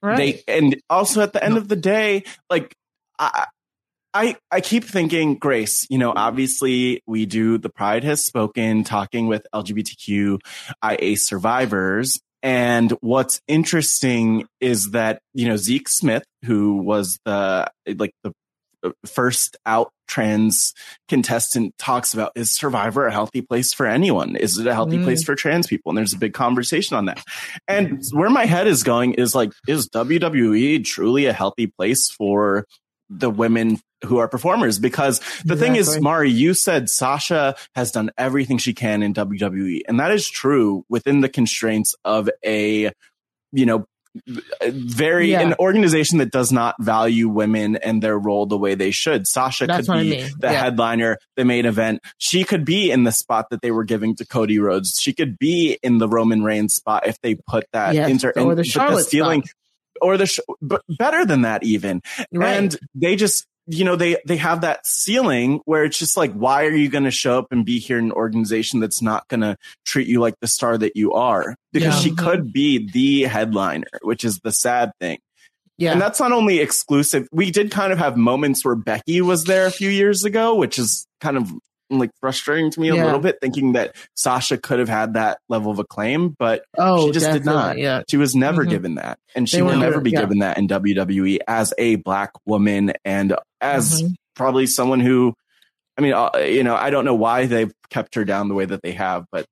Right. 0.00 0.16
They 0.16 0.42
and 0.46 0.80
also 0.88 1.22
at 1.22 1.32
the 1.32 1.42
end 1.42 1.56
of 1.56 1.66
the 1.66 1.74
day, 1.74 2.22
like 2.48 2.72
I, 3.18 3.46
I, 4.16 4.36
I 4.50 4.62
keep 4.62 4.84
thinking, 4.84 5.34
Grace, 5.36 5.86
you 5.90 5.98
know, 5.98 6.10
obviously 6.16 7.02
we 7.06 7.26
do 7.26 7.58
the 7.58 7.68
Pride 7.68 8.02
has 8.04 8.24
spoken 8.24 8.82
talking 8.82 9.26
with 9.26 9.46
LGBTQIA 9.54 11.18
survivors. 11.18 12.18
And 12.42 12.92
what's 13.02 13.42
interesting 13.46 14.46
is 14.58 14.92
that, 14.92 15.20
you 15.34 15.46
know, 15.46 15.58
Zeke 15.58 15.90
Smith, 15.90 16.24
who 16.46 16.76
was 16.78 17.18
the, 17.26 17.70
like 17.86 18.12
the 18.24 18.32
first 19.04 19.58
out 19.66 19.90
trans 20.08 20.72
contestant 21.08 21.76
talks 21.76 22.14
about 22.14 22.32
is 22.36 22.54
survivor 22.54 23.06
a 23.06 23.12
healthy 23.12 23.42
place 23.42 23.74
for 23.74 23.84
anyone 23.84 24.36
is 24.36 24.58
it 24.58 24.66
a 24.68 24.74
healthy 24.74 24.98
mm. 24.98 25.02
place 25.02 25.24
for 25.24 25.34
trans 25.34 25.66
people 25.66 25.90
and 25.90 25.98
there's 25.98 26.12
a 26.12 26.18
big 26.18 26.32
conversation 26.32 26.96
on 26.96 27.06
that 27.06 27.20
and 27.66 28.04
where 28.12 28.30
my 28.30 28.44
head 28.44 28.68
is 28.68 28.84
going 28.84 29.14
is 29.14 29.34
like 29.34 29.50
is 29.66 29.88
wwe 29.88 30.84
truly 30.84 31.26
a 31.26 31.32
healthy 31.32 31.66
place 31.66 32.08
for 32.10 32.64
the 33.10 33.30
women 33.30 33.80
who 34.04 34.18
are 34.18 34.28
performers 34.28 34.78
because 34.78 35.18
the 35.18 35.54
exactly. 35.54 35.56
thing 35.56 35.76
is 35.76 36.00
mari 36.00 36.30
you 36.30 36.54
said 36.54 36.88
sasha 36.88 37.54
has 37.74 37.90
done 37.90 38.10
everything 38.18 38.58
she 38.58 38.74
can 38.74 39.02
in 39.02 39.14
wwe 39.14 39.80
and 39.88 40.00
that 40.00 40.10
is 40.10 40.28
true 40.28 40.84
within 40.88 41.20
the 41.20 41.28
constraints 41.28 41.94
of 42.04 42.28
a 42.44 42.90
you 43.52 43.66
know 43.66 43.86
very 44.68 45.32
yeah. 45.32 45.40
an 45.40 45.54
organization 45.58 46.18
that 46.18 46.30
does 46.30 46.52
not 46.52 46.76
value 46.80 47.28
women 47.28 47.76
and 47.76 48.02
their 48.02 48.18
role 48.18 48.46
the 48.46 48.58
way 48.58 48.74
they 48.74 48.90
should. 48.90 49.26
Sasha 49.26 49.66
That's 49.66 49.86
could 49.86 49.92
be 49.94 49.98
I 49.98 50.22
mean. 50.22 50.30
the 50.38 50.46
yeah. 50.48 50.52
headliner, 50.52 51.18
the 51.36 51.44
main 51.44 51.66
event. 51.66 52.00
She 52.18 52.44
could 52.44 52.64
be 52.64 52.90
in 52.90 53.04
the 53.04 53.12
spot 53.12 53.50
that 53.50 53.62
they 53.62 53.70
were 53.70 53.84
giving 53.84 54.16
to 54.16 54.26
Cody 54.26 54.58
Rhodes. 54.58 54.98
She 55.00 55.12
could 55.12 55.38
be 55.38 55.78
in 55.82 55.98
the 55.98 56.08
Roman 56.08 56.42
Reigns 56.42 56.74
spot 56.74 57.06
if 57.06 57.20
they 57.20 57.34
put 57.34 57.64
that 57.72 57.94
yes, 57.94 58.10
inter 58.10 58.32
or 58.36 58.54
the 58.54 58.64
Charlotte 58.64 58.96
the 58.96 59.02
stealing, 59.04 59.42
spot. 59.42 59.54
or 60.00 60.16
the 60.16 60.26
sh- 60.26 60.40
but 60.62 60.82
better 60.88 61.24
than 61.24 61.42
that 61.42 61.62
even. 61.62 62.02
Right. 62.32 62.56
And 62.56 62.76
they 62.94 63.16
just 63.16 63.46
you 63.66 63.84
know, 63.84 63.96
they, 63.96 64.16
they 64.24 64.36
have 64.36 64.60
that 64.60 64.86
ceiling 64.86 65.60
where 65.64 65.84
it's 65.84 65.98
just 65.98 66.16
like, 66.16 66.32
why 66.32 66.66
are 66.66 66.74
you 66.74 66.88
going 66.88 67.04
to 67.04 67.10
show 67.10 67.38
up 67.38 67.48
and 67.50 67.64
be 67.64 67.78
here 67.78 67.98
in 67.98 68.06
an 68.06 68.12
organization 68.12 68.80
that's 68.80 69.02
not 69.02 69.26
going 69.28 69.40
to 69.40 69.56
treat 69.84 70.06
you 70.06 70.20
like 70.20 70.34
the 70.40 70.46
star 70.46 70.78
that 70.78 70.96
you 70.96 71.12
are? 71.12 71.56
Because 71.72 71.94
yeah. 71.96 72.00
she 72.00 72.14
could 72.14 72.52
be 72.52 72.90
the 72.90 73.24
headliner, 73.24 73.88
which 74.02 74.24
is 74.24 74.38
the 74.40 74.52
sad 74.52 74.92
thing. 75.00 75.18
Yeah. 75.78 75.92
And 75.92 76.00
that's 76.00 76.20
not 76.20 76.32
only 76.32 76.60
exclusive. 76.60 77.28
We 77.32 77.50
did 77.50 77.70
kind 77.70 77.92
of 77.92 77.98
have 77.98 78.16
moments 78.16 78.64
where 78.64 78.76
Becky 78.76 79.20
was 79.20 79.44
there 79.44 79.66
a 79.66 79.70
few 79.70 79.90
years 79.90 80.24
ago, 80.24 80.54
which 80.54 80.78
is 80.78 81.06
kind 81.20 81.36
of 81.36 81.52
like 81.90 82.10
frustrating 82.20 82.70
to 82.70 82.80
me 82.80 82.88
a 82.88 82.94
yeah. 82.94 83.04
little 83.04 83.20
bit, 83.20 83.38
thinking 83.40 83.72
that 83.72 83.94
Sasha 84.14 84.58
could 84.58 84.78
have 84.78 84.88
had 84.88 85.14
that 85.14 85.38
level 85.48 85.70
of 85.70 85.78
acclaim, 85.78 86.34
but 86.38 86.64
oh, 86.76 87.06
she 87.06 87.12
just 87.12 87.30
did 87.30 87.44
not. 87.44 87.78
Yeah. 87.78 88.02
She 88.10 88.16
was 88.16 88.34
never 88.34 88.62
mm-hmm. 88.62 88.70
given 88.70 88.94
that. 88.96 89.18
And 89.34 89.48
she 89.48 89.58
they 89.58 89.62
will 89.62 89.76
never 89.76 90.00
be 90.00 90.10
yeah. 90.10 90.20
given 90.20 90.38
that 90.40 90.58
in 90.58 90.68
WWE 90.68 91.38
as 91.46 91.72
a 91.78 91.96
black 91.96 92.32
woman 92.44 92.92
and 93.04 93.36
as 93.60 94.02
mm-hmm. 94.02 94.14
probably 94.34 94.66
someone 94.66 95.00
who, 95.00 95.34
I 95.96 96.02
mean, 96.02 96.12
uh, 96.12 96.30
you 96.38 96.64
know, 96.64 96.74
I 96.74 96.90
don't 96.90 97.04
know 97.04 97.14
why 97.14 97.46
they've 97.46 97.72
kept 97.90 98.16
her 98.16 98.24
down 98.24 98.48
the 98.48 98.54
way 98.54 98.66
that 98.66 98.82
they 98.82 98.92
have, 98.92 99.24
but 99.30 99.46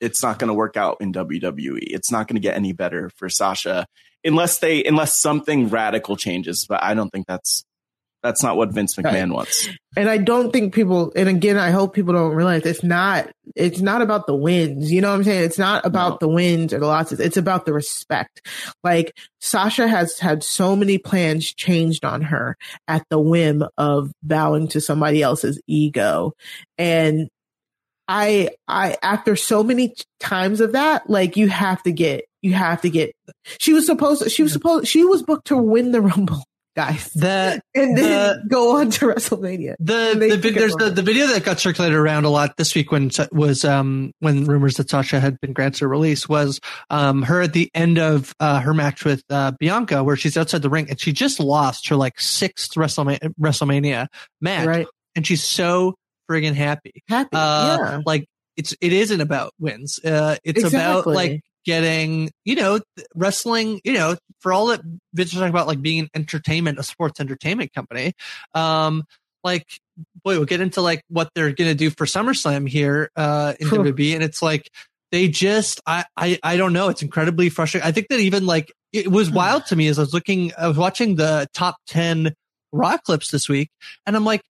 it's 0.00 0.22
not 0.22 0.38
going 0.38 0.48
to 0.48 0.54
work 0.54 0.76
out 0.76 0.98
in 1.00 1.12
WWE. 1.12 1.78
It's 1.80 2.10
not 2.10 2.28
going 2.28 2.36
to 2.36 2.40
get 2.40 2.56
any 2.56 2.72
better 2.72 3.10
for 3.16 3.28
Sasha 3.28 3.86
unless 4.24 4.58
they, 4.58 4.84
unless 4.84 5.20
something 5.20 5.68
radical 5.68 6.16
changes, 6.16 6.66
but 6.68 6.82
I 6.82 6.94
don't 6.94 7.10
think 7.10 7.26
that's 7.26 7.64
that's 8.22 8.42
not 8.42 8.56
what 8.56 8.72
Vince 8.72 8.94
McMahon 8.96 9.28
right. 9.28 9.30
wants. 9.30 9.68
And 9.96 10.08
I 10.08 10.16
don't 10.16 10.52
think 10.52 10.72
people, 10.72 11.12
and 11.16 11.28
again, 11.28 11.58
I 11.58 11.70
hope 11.70 11.92
people 11.94 12.14
don't 12.14 12.34
realize 12.34 12.64
it's 12.64 12.84
not, 12.84 13.30
it's 13.56 13.80
not 13.80 14.00
about 14.00 14.26
the 14.26 14.34
wins. 14.34 14.92
You 14.92 15.00
know 15.00 15.10
what 15.10 15.16
I'm 15.16 15.24
saying? 15.24 15.44
It's 15.44 15.58
not 15.58 15.84
about 15.84 16.12
no. 16.12 16.28
the 16.28 16.28
wins 16.28 16.72
or 16.72 16.78
the 16.78 16.86
losses. 16.86 17.18
It's 17.18 17.36
about 17.36 17.66
the 17.66 17.72
respect. 17.72 18.46
Like 18.84 19.12
Sasha 19.40 19.88
has 19.88 20.18
had 20.20 20.44
so 20.44 20.76
many 20.76 20.98
plans 20.98 21.52
changed 21.52 22.04
on 22.04 22.22
her 22.22 22.56
at 22.86 23.04
the 23.10 23.18
whim 23.18 23.64
of 23.76 24.12
bowing 24.22 24.68
to 24.68 24.80
somebody 24.80 25.20
else's 25.20 25.60
ego. 25.66 26.32
And 26.78 27.28
I, 28.06 28.50
I, 28.68 28.96
after 29.02 29.34
so 29.34 29.64
many 29.64 29.94
times 30.20 30.60
of 30.60 30.72
that, 30.72 31.10
like 31.10 31.36
you 31.36 31.48
have 31.48 31.82
to 31.82 31.92
get, 31.92 32.24
you 32.40 32.54
have 32.54 32.82
to 32.82 32.90
get, 32.90 33.14
she 33.58 33.72
was 33.72 33.86
supposed, 33.86 34.30
she 34.30 34.42
was 34.44 34.52
supposed, 34.52 34.86
she 34.86 35.04
was 35.04 35.22
booked 35.24 35.48
to 35.48 35.56
win 35.56 35.90
the 35.90 36.00
Rumble 36.02 36.44
guys. 36.74 37.10
The, 37.14 37.60
and 37.74 37.96
then 37.96 37.96
the, 37.96 38.42
go 38.48 38.78
on 38.78 38.90
to 38.90 39.06
WrestleMania. 39.06 39.76
The, 39.78 40.38
the 40.40 40.50
there's 40.50 40.74
the, 40.74 40.90
the 40.90 41.02
video 41.02 41.26
that 41.28 41.44
got 41.44 41.60
circulated 41.60 41.96
around 41.96 42.24
a 42.24 42.30
lot 42.30 42.56
this 42.56 42.74
week 42.74 42.92
when 42.92 43.10
was 43.30 43.64
um 43.64 44.12
when 44.20 44.44
rumors 44.44 44.76
that 44.76 44.90
Sasha 44.90 45.20
had 45.20 45.40
been 45.40 45.52
granted 45.52 45.84
a 45.84 45.88
release 45.88 46.28
was 46.28 46.60
um 46.90 47.22
her 47.22 47.42
at 47.42 47.52
the 47.52 47.70
end 47.74 47.98
of 47.98 48.34
uh, 48.40 48.60
her 48.60 48.74
match 48.74 49.04
with 49.04 49.22
uh, 49.30 49.52
Bianca 49.58 50.02
where 50.02 50.16
she's 50.16 50.36
outside 50.36 50.62
the 50.62 50.70
ring 50.70 50.88
and 50.88 51.00
she 51.00 51.12
just 51.12 51.40
lost 51.40 51.88
her 51.88 51.96
like 51.96 52.20
sixth 52.20 52.74
WrestleMania, 52.74 53.32
WrestleMania 53.40 54.06
match 54.40 54.66
right. 54.66 54.86
and 55.14 55.26
she's 55.26 55.42
so 55.42 55.94
friggin' 56.30 56.54
happy. 56.54 57.02
Happy, 57.08 57.30
uh, 57.32 57.78
yeah. 57.80 58.00
Like 58.04 58.26
it's 58.56 58.74
it 58.80 58.92
isn't 58.92 59.20
about 59.20 59.52
wins. 59.58 59.98
Uh, 60.04 60.36
it's 60.44 60.60
exactly. 60.60 60.78
about 60.80 61.06
like 61.06 61.42
getting, 61.64 62.30
you 62.44 62.54
know, 62.54 62.80
wrestling, 63.14 63.80
you 63.84 63.92
know, 63.92 64.16
for 64.40 64.52
all 64.52 64.66
that 64.66 64.80
Vince 65.14 65.32
was 65.32 65.40
talking 65.40 65.50
about 65.50 65.66
like 65.66 65.80
being 65.80 66.00
an 66.00 66.08
entertainment, 66.14 66.78
a 66.78 66.82
sports 66.82 67.20
entertainment 67.20 67.72
company. 67.72 68.12
Um, 68.54 69.04
like, 69.44 69.66
boy, 70.24 70.36
we'll 70.36 70.44
get 70.44 70.60
into 70.60 70.80
like 70.80 71.02
what 71.08 71.30
they're 71.34 71.52
going 71.52 71.70
to 71.70 71.74
do 71.74 71.90
for 71.90 72.06
SummerSlam 72.06 72.68
here, 72.68 73.10
uh, 73.16 73.54
in 73.58 73.68
WWE. 73.68 74.14
And 74.14 74.22
it's 74.22 74.42
like, 74.42 74.68
they 75.10 75.28
just, 75.28 75.80
I, 75.86 76.04
I, 76.16 76.38
I 76.42 76.56
don't 76.56 76.72
know. 76.72 76.88
It's 76.88 77.02
incredibly 77.02 77.50
frustrating. 77.50 77.86
I 77.86 77.92
think 77.92 78.08
that 78.08 78.20
even 78.20 78.46
like, 78.46 78.72
it 78.92 79.10
was 79.10 79.30
wild 79.30 79.66
to 79.66 79.76
me 79.76 79.88
as 79.88 79.98
I 79.98 80.02
was 80.02 80.14
looking, 80.14 80.52
I 80.56 80.68
was 80.68 80.76
watching 80.76 81.16
the 81.16 81.46
top 81.52 81.76
10 81.88 82.34
Raw 82.72 82.96
clips 82.98 83.30
this 83.30 83.48
week 83.48 83.68
and 84.06 84.16
I'm 84.16 84.24
like, 84.24 84.40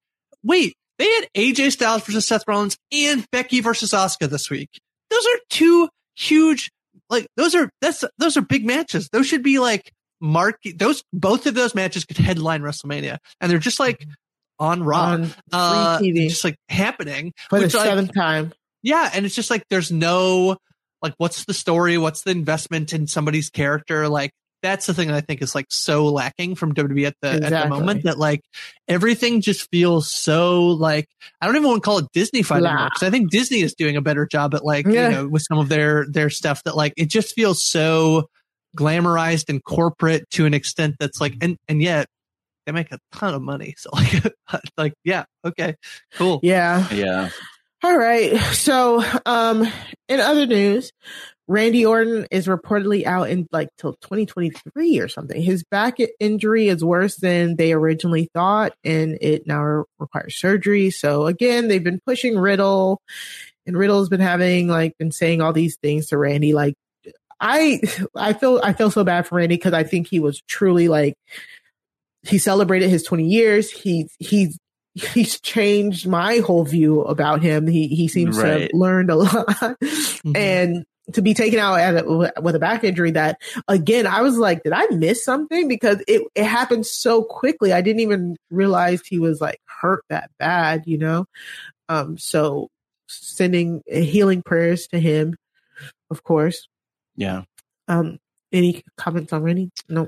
wait, 0.44 0.74
they 0.98 1.06
had 1.06 1.28
AJ 1.36 1.72
Styles 1.72 2.04
versus 2.04 2.26
Seth 2.26 2.44
Rollins 2.46 2.76
and 2.92 3.26
Becky 3.32 3.60
versus 3.60 3.90
Asuka 3.90 4.28
this 4.28 4.48
week. 4.50 4.68
Those 5.10 5.26
are 5.26 5.38
two 5.50 5.88
huge 6.14 6.70
like 7.12 7.28
those 7.36 7.54
are 7.54 7.70
that's 7.80 8.02
those 8.18 8.36
are 8.36 8.40
big 8.40 8.64
matches. 8.64 9.08
Those 9.12 9.26
should 9.26 9.42
be 9.42 9.58
like 9.60 9.92
mark 10.20 10.56
those 10.76 11.04
both 11.12 11.46
of 11.46 11.54
those 11.54 11.74
matches 11.74 12.04
could 12.04 12.16
headline 12.16 12.62
WrestleMania, 12.62 13.18
and 13.40 13.52
they're 13.52 13.58
just 13.58 13.78
like 13.78 13.98
mm-hmm. 13.98 14.10
on 14.58 14.82
Raw, 14.82 15.02
on 15.02 15.34
uh, 15.52 15.98
TV, 15.98 16.28
just 16.28 16.42
like 16.42 16.56
happening 16.68 17.32
for 17.50 17.60
the 17.60 17.70
seventh 17.70 18.08
like, 18.08 18.14
time. 18.14 18.52
Yeah, 18.82 19.10
and 19.12 19.26
it's 19.26 19.34
just 19.34 19.50
like 19.50 19.64
there's 19.68 19.92
no 19.92 20.56
like 21.02 21.14
what's 21.18 21.44
the 21.44 21.54
story, 21.54 21.98
what's 21.98 22.22
the 22.22 22.30
investment 22.30 22.92
in 22.92 23.06
somebody's 23.06 23.50
character, 23.50 24.08
like 24.08 24.30
that's 24.62 24.86
the 24.86 24.94
thing 24.94 25.08
that 25.08 25.16
I 25.16 25.20
think 25.20 25.42
is 25.42 25.54
like 25.54 25.66
so 25.70 26.06
lacking 26.06 26.54
from 26.54 26.74
WWE 26.74 27.06
at 27.06 27.16
the 27.20 27.36
exactly. 27.36 27.56
at 27.56 27.62
the 27.64 27.68
moment 27.68 28.04
that 28.04 28.18
like 28.18 28.42
everything 28.88 29.40
just 29.40 29.68
feels 29.70 30.10
so 30.10 30.68
like 30.68 31.08
I 31.40 31.46
don't 31.46 31.56
even 31.56 31.68
want 31.68 31.82
to 31.82 31.84
call 31.84 31.98
it 31.98 32.06
Disney 32.12 32.42
fight 32.42 32.62
anymore 32.62 32.88
because 32.88 33.02
I 33.02 33.10
think 33.10 33.30
Disney 33.30 33.60
is 33.60 33.74
doing 33.74 33.96
a 33.96 34.00
better 34.00 34.26
job 34.26 34.54
at 34.54 34.64
like 34.64 34.86
yeah. 34.86 35.08
you 35.08 35.14
know 35.14 35.28
with 35.28 35.42
some 35.48 35.58
of 35.58 35.68
their 35.68 36.06
their 36.08 36.30
stuff 36.30 36.62
that 36.64 36.76
like 36.76 36.94
it 36.96 37.06
just 37.06 37.34
feels 37.34 37.62
so 37.62 38.28
glamorized 38.76 39.48
and 39.48 39.62
corporate 39.62 40.28
to 40.30 40.46
an 40.46 40.54
extent 40.54 40.96
that's 40.98 41.20
like 41.20 41.34
and 41.40 41.56
and 41.68 41.82
yet 41.82 42.06
they 42.64 42.72
make 42.72 42.92
a 42.92 42.98
ton 43.10 43.34
of 43.34 43.42
money. 43.42 43.74
So 43.76 43.90
like 43.92 44.34
like 44.76 44.94
yeah 45.04 45.24
okay 45.44 45.74
cool. 46.14 46.40
Yeah. 46.42 46.88
Yeah 46.92 47.30
all 47.82 47.96
right 47.96 48.38
so 48.54 49.02
um 49.26 49.66
in 50.08 50.20
other 50.20 50.46
news 50.46 50.92
Randy 51.48 51.84
Orton 51.84 52.26
is 52.30 52.46
reportedly 52.46 53.04
out 53.04 53.28
in 53.28 53.48
like 53.52 53.68
till 53.76 53.94
2023 53.94 55.00
or 55.00 55.08
something. 55.08 55.40
His 55.40 55.64
back 55.64 55.98
injury 56.20 56.68
is 56.68 56.84
worse 56.84 57.16
than 57.16 57.56
they 57.56 57.72
originally 57.72 58.30
thought, 58.32 58.72
and 58.84 59.18
it 59.20 59.46
now 59.46 59.84
requires 59.98 60.36
surgery. 60.36 60.90
So 60.90 61.26
again, 61.26 61.68
they've 61.68 61.82
been 61.82 62.00
pushing 62.06 62.38
Riddle, 62.38 63.02
and 63.66 63.76
Riddle's 63.76 64.08
been 64.08 64.20
having 64.20 64.68
like 64.68 64.96
been 64.98 65.12
saying 65.12 65.42
all 65.42 65.52
these 65.52 65.76
things 65.82 66.06
to 66.06 66.18
Randy. 66.18 66.52
Like, 66.52 66.74
I 67.40 67.80
I 68.16 68.32
feel 68.34 68.60
I 68.62 68.72
feel 68.72 68.90
so 68.90 69.04
bad 69.04 69.26
for 69.26 69.36
Randy 69.36 69.56
because 69.56 69.74
I 69.74 69.82
think 69.82 70.08
he 70.08 70.20
was 70.20 70.40
truly 70.48 70.88
like 70.88 71.14
he 72.22 72.38
celebrated 72.38 72.88
his 72.88 73.02
20 73.02 73.26
years. 73.26 73.70
He 73.70 74.08
he's 74.20 74.58
he's 74.94 75.40
changed 75.40 76.06
my 76.06 76.38
whole 76.38 76.64
view 76.64 77.02
about 77.02 77.42
him. 77.42 77.66
He 77.66 77.88
he 77.88 78.08
seems 78.08 78.36
right. 78.36 78.44
to 78.44 78.60
have 78.60 78.70
learned 78.72 79.10
a 79.10 79.16
lot, 79.16 79.46
mm-hmm. 79.46 80.36
and 80.36 80.84
to 81.12 81.22
be 81.22 81.34
taken 81.34 81.58
out 81.58 81.76
a, 81.76 82.32
with 82.40 82.54
a 82.54 82.60
back 82.60 82.84
injury 82.84 83.10
that 83.10 83.40
again 83.66 84.06
i 84.06 84.22
was 84.22 84.38
like 84.38 84.62
did 84.62 84.72
i 84.72 84.86
miss 84.86 85.24
something 85.24 85.66
because 85.66 86.02
it, 86.06 86.22
it 86.36 86.44
happened 86.44 86.86
so 86.86 87.24
quickly 87.24 87.72
i 87.72 87.80
didn't 87.80 88.00
even 88.00 88.36
realize 88.50 89.00
he 89.04 89.18
was 89.18 89.40
like 89.40 89.60
hurt 89.66 90.04
that 90.08 90.30
bad 90.38 90.84
you 90.86 90.96
know 90.96 91.26
um 91.88 92.16
so 92.16 92.68
sending 93.08 93.82
healing 93.86 94.42
prayers 94.42 94.86
to 94.86 94.98
him 94.98 95.34
of 96.08 96.22
course 96.22 96.68
yeah 97.16 97.42
um 97.88 98.18
any 98.52 98.84
comments 98.96 99.32
on 99.32 99.42
Randy? 99.42 99.70
no 99.88 100.06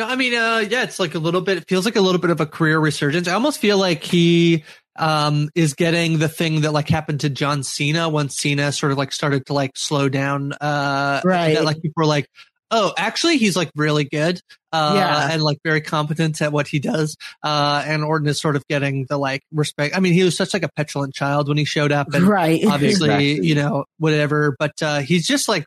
no, 0.00 0.06
I 0.06 0.16
mean, 0.16 0.34
uh, 0.34 0.64
yeah, 0.68 0.82
it's 0.82 0.98
like 0.98 1.14
a 1.14 1.18
little 1.18 1.42
bit, 1.42 1.58
it 1.58 1.68
feels 1.68 1.84
like 1.84 1.96
a 1.96 2.00
little 2.00 2.20
bit 2.20 2.30
of 2.30 2.40
a 2.40 2.46
career 2.46 2.78
resurgence. 2.78 3.28
I 3.28 3.34
almost 3.34 3.60
feel 3.60 3.76
like 3.76 4.02
he 4.02 4.64
um, 4.96 5.50
is 5.54 5.74
getting 5.74 6.18
the 6.18 6.28
thing 6.28 6.62
that 6.62 6.72
like 6.72 6.88
happened 6.88 7.20
to 7.20 7.28
John 7.28 7.62
Cena 7.62 8.08
once 8.08 8.36
Cena 8.36 8.72
sort 8.72 8.92
of 8.92 8.98
like 8.98 9.12
started 9.12 9.44
to 9.46 9.52
like 9.52 9.76
slow 9.76 10.08
down. 10.08 10.54
Uh, 10.54 11.20
right. 11.22 11.54
That, 11.54 11.64
like 11.64 11.82
people 11.82 11.92
were 11.98 12.06
like, 12.06 12.30
oh, 12.70 12.94
actually, 12.96 13.36
he's 13.36 13.56
like 13.56 13.70
really 13.76 14.04
good. 14.04 14.40
Uh, 14.72 14.92
yeah. 14.94 15.32
and 15.32 15.42
like 15.42 15.58
very 15.64 15.80
competent 15.80 16.40
at 16.40 16.50
what 16.52 16.66
he 16.66 16.78
does. 16.78 17.16
Uh, 17.42 17.82
and 17.84 18.02
Orton 18.02 18.28
is 18.28 18.40
sort 18.40 18.56
of 18.56 18.66
getting 18.68 19.04
the 19.08 19.18
like 19.18 19.42
respect. 19.52 19.94
I 19.94 20.00
mean, 20.00 20.14
he 20.14 20.22
was 20.22 20.34
such 20.36 20.54
like 20.54 20.62
a 20.62 20.70
petulant 20.70 21.12
child 21.12 21.48
when 21.48 21.58
he 21.58 21.64
showed 21.66 21.92
up 21.92 22.14
and 22.14 22.24
right. 22.24 22.64
obviously, 22.66 23.08
exactly. 23.08 23.46
you 23.46 23.54
know, 23.54 23.84
whatever, 23.98 24.56
but, 24.58 24.80
uh, 24.80 25.00
he's 25.00 25.26
just 25.26 25.46
like, 25.46 25.66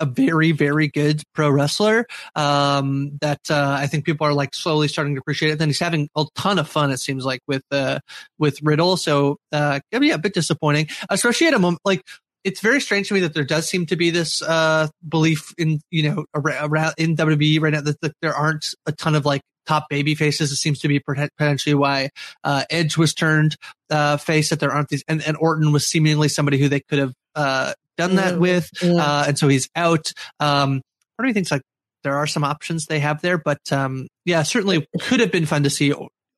a 0.00 0.06
very, 0.06 0.52
very 0.52 0.88
good 0.88 1.22
pro 1.34 1.50
wrestler. 1.50 2.06
Um, 2.34 3.18
that, 3.20 3.40
uh, 3.50 3.76
I 3.78 3.86
think 3.86 4.04
people 4.04 4.26
are 4.26 4.32
like 4.32 4.54
slowly 4.54 4.88
starting 4.88 5.14
to 5.14 5.20
appreciate 5.20 5.52
it. 5.52 5.58
Then 5.58 5.68
he's 5.68 5.78
having 5.78 6.08
a 6.16 6.24
ton 6.34 6.58
of 6.58 6.68
fun, 6.68 6.90
it 6.90 6.98
seems 6.98 7.24
like 7.24 7.40
with, 7.46 7.62
uh, 7.70 8.00
with 8.38 8.60
Riddle. 8.62 8.96
So, 8.96 9.36
uh, 9.52 9.80
yeah, 9.92 10.14
a 10.14 10.18
bit 10.18 10.34
disappointing, 10.34 10.88
especially 11.08 11.46
at 11.46 11.54
a 11.54 11.58
moment 11.58 11.80
like, 11.84 12.02
it's 12.42 12.60
very 12.60 12.80
strange 12.80 13.08
to 13.08 13.14
me 13.14 13.20
that 13.20 13.34
there 13.34 13.44
does 13.44 13.68
seem 13.68 13.86
to 13.86 13.96
be 13.96 14.10
this 14.10 14.40
uh, 14.40 14.88
belief 15.06 15.52
in 15.58 15.78
you 15.90 16.08
know 16.10 16.24
around 16.34 16.94
in 16.96 17.14
WWE 17.14 17.60
right 17.60 17.74
now 17.74 17.82
that, 17.82 18.00
that, 18.00 18.12
there 18.22 18.34
aren't 18.34 18.74
a 18.86 18.92
ton 18.92 19.14
of 19.14 19.26
like 19.26 19.42
top 19.66 19.88
baby 19.88 20.14
faces. 20.14 20.50
It 20.50 20.56
seems 20.56 20.80
to 20.80 20.88
be 20.88 21.00
potentially 21.00 21.74
why 21.74 22.10
uh, 22.42 22.64
Edge 22.70 22.96
was 22.96 23.14
turned 23.14 23.56
uh, 23.90 24.16
face. 24.16 24.50
That 24.50 24.60
there 24.60 24.72
aren't 24.72 24.88
these, 24.88 25.04
and, 25.06 25.22
and 25.26 25.36
Orton 25.36 25.72
was 25.72 25.86
seemingly 25.86 26.28
somebody 26.28 26.58
who 26.58 26.68
they 26.68 26.80
could 26.80 26.98
have 26.98 27.12
uh, 27.34 27.74
done 28.00 28.16
that 28.16 28.38
with, 28.38 28.68
yeah. 28.82 28.94
Uh, 28.94 29.24
and 29.28 29.38
so 29.38 29.48
he's 29.48 29.68
out. 29.76 30.12
Um, 30.38 30.82
part 31.16 31.26
of 31.26 31.26
me 31.26 31.32
thinks 31.32 31.50
like 31.50 31.62
there 32.02 32.16
are 32.16 32.26
some 32.26 32.44
options 32.44 32.86
they 32.86 33.00
have 33.00 33.20
there, 33.20 33.38
but 33.38 33.60
um, 33.72 34.08
yeah, 34.24 34.42
certainly 34.42 34.86
could 35.00 35.20
have 35.20 35.30
been 35.30 35.46
fun 35.46 35.64
to 35.64 35.70
see 35.70 35.92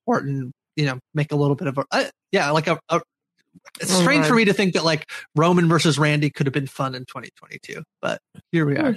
Orton, 0.07 0.53
you 0.77 0.87
know, 0.87 0.99
make 1.15 1.33
a 1.33 1.37
little 1.37 1.57
bit 1.57 1.69
of 1.69 1.79
a 1.79 1.85
uh, 1.91 2.05
yeah, 2.33 2.51
like 2.51 2.67
a, 2.67 2.79
a 2.89 3.01
it's 3.81 3.93
strange 3.93 4.27
for 4.27 4.35
me 4.35 4.47
to 4.47 4.53
think 4.53 4.75
that 4.75 4.85
like 4.85 5.11
Roman 5.37 5.69
versus 5.69 5.99
Randy 5.99 6.31
could 6.31 6.47
have 6.47 6.55
been 6.55 6.67
fun 6.67 6.95
in 6.95 7.03
2022, 7.03 7.83
but 8.01 8.21
here 8.51 8.67
we 8.67 8.77
are. 8.77 8.97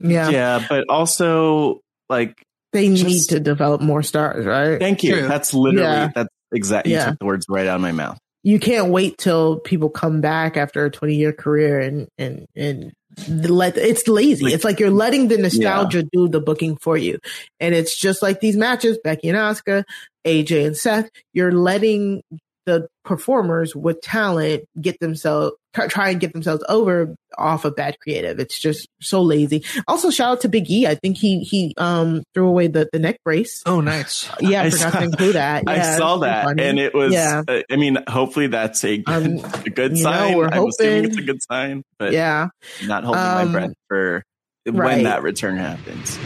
Yeah. 0.00 0.28
Yeah, 0.30 0.66
but 0.68 0.84
also 0.88 1.80
like 2.08 2.42
they 2.72 2.88
just, 2.88 3.04
need 3.04 3.22
to 3.30 3.40
develop 3.40 3.80
more 3.80 4.02
stars, 4.02 4.44
right? 4.44 4.78
Thank 4.78 5.02
you. 5.02 5.14
True. 5.14 5.28
That's 5.28 5.54
literally 5.54 5.86
yeah. 5.86 6.10
that's 6.14 6.28
exactly 6.52 6.92
yeah. 6.92 7.04
you 7.04 7.10
took 7.10 7.18
the 7.18 7.26
words 7.26 7.46
right 7.48 7.66
out 7.66 7.76
of 7.76 7.80
my 7.80 7.92
mouth. 7.92 8.18
You 8.46 8.60
can't 8.60 8.90
wait 8.92 9.18
till 9.18 9.58
people 9.58 9.90
come 9.90 10.20
back 10.20 10.56
after 10.56 10.84
a 10.84 10.90
20 10.90 11.16
year 11.16 11.32
career 11.32 11.80
and 11.80 12.06
and 12.16 12.46
and 12.54 12.92
let 13.28 13.76
it's 13.76 14.06
lazy. 14.06 14.46
It's 14.46 14.62
like 14.62 14.78
you're 14.78 14.88
letting 14.92 15.26
the 15.26 15.36
nostalgia 15.36 15.98
yeah. 15.98 16.08
do 16.12 16.28
the 16.28 16.40
booking 16.40 16.76
for 16.76 16.96
you. 16.96 17.18
And 17.58 17.74
it's 17.74 17.98
just 17.98 18.22
like 18.22 18.38
these 18.38 18.56
matches, 18.56 19.00
Becky 19.02 19.30
and 19.30 19.36
Asuka, 19.36 19.82
AJ 20.24 20.64
and 20.64 20.76
Seth, 20.76 21.10
you're 21.32 21.50
letting 21.50 22.22
the 22.66 22.86
performers 23.04 23.74
with 23.74 24.00
talent 24.00 24.64
get 24.80 25.00
themselves 25.00 25.56
try 25.88 26.10
and 26.10 26.20
get 26.20 26.32
themselves 26.32 26.64
over 26.68 27.14
off 27.38 27.64
of 27.64 27.76
bad 27.76 27.98
creative. 28.00 28.38
It's 28.38 28.58
just 28.58 28.88
so 29.00 29.22
lazy. 29.22 29.64
Also, 29.86 30.10
shout 30.10 30.32
out 30.32 30.40
to 30.42 30.48
Big 30.48 30.70
E. 30.70 30.86
I 30.86 30.94
think 30.94 31.16
he 31.16 31.40
he 31.40 31.74
um 31.76 32.22
threw 32.34 32.48
away 32.48 32.68
the 32.68 32.88
the 32.92 32.98
neck 32.98 33.18
brace. 33.24 33.62
Oh, 33.66 33.80
nice. 33.80 34.28
Yeah, 34.40 34.62
I, 34.62 34.66
I 34.66 34.70
forgot 34.70 34.92
saw, 34.92 34.98
to 35.00 35.04
include 35.04 35.34
that. 35.34 35.64
Yeah, 35.66 35.72
I 35.72 35.96
saw 35.96 36.18
that, 36.18 36.60
and 36.60 36.78
it 36.78 36.94
was. 36.94 37.12
Yeah. 37.12 37.42
Uh, 37.46 37.62
I 37.70 37.76
mean, 37.76 37.98
hopefully 38.08 38.46
that's 38.46 38.84
a 38.84 38.98
good, 38.98 39.42
um, 39.42 39.52
a 39.64 39.70
good 39.70 39.98
sign. 39.98 40.32
Know, 40.32 40.38
we're 40.38 40.46
I'm 40.46 40.52
hoping, 40.52 40.68
assuming 40.68 41.04
it's 41.06 41.18
a 41.18 41.22
good 41.22 41.42
sign, 41.42 41.82
but 41.98 42.12
yeah, 42.12 42.48
not 42.84 43.04
holding 43.04 43.22
um, 43.22 43.52
my 43.52 43.52
breath 43.52 43.74
for 43.88 44.22
when 44.64 44.76
right. 44.76 45.04
that 45.04 45.22
return 45.22 45.56
happens. 45.56 46.18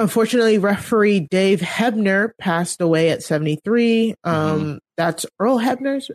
Unfortunately, 0.00 0.58
referee 0.58 1.20
Dave 1.20 1.60
Hebner 1.60 2.30
passed 2.38 2.80
away 2.80 3.10
at 3.10 3.22
73. 3.22 4.14
Um, 4.24 4.34
mm-hmm. 4.34 4.76
That's 4.96 5.26
Earl 5.38 5.58
Hebner's 5.58 6.10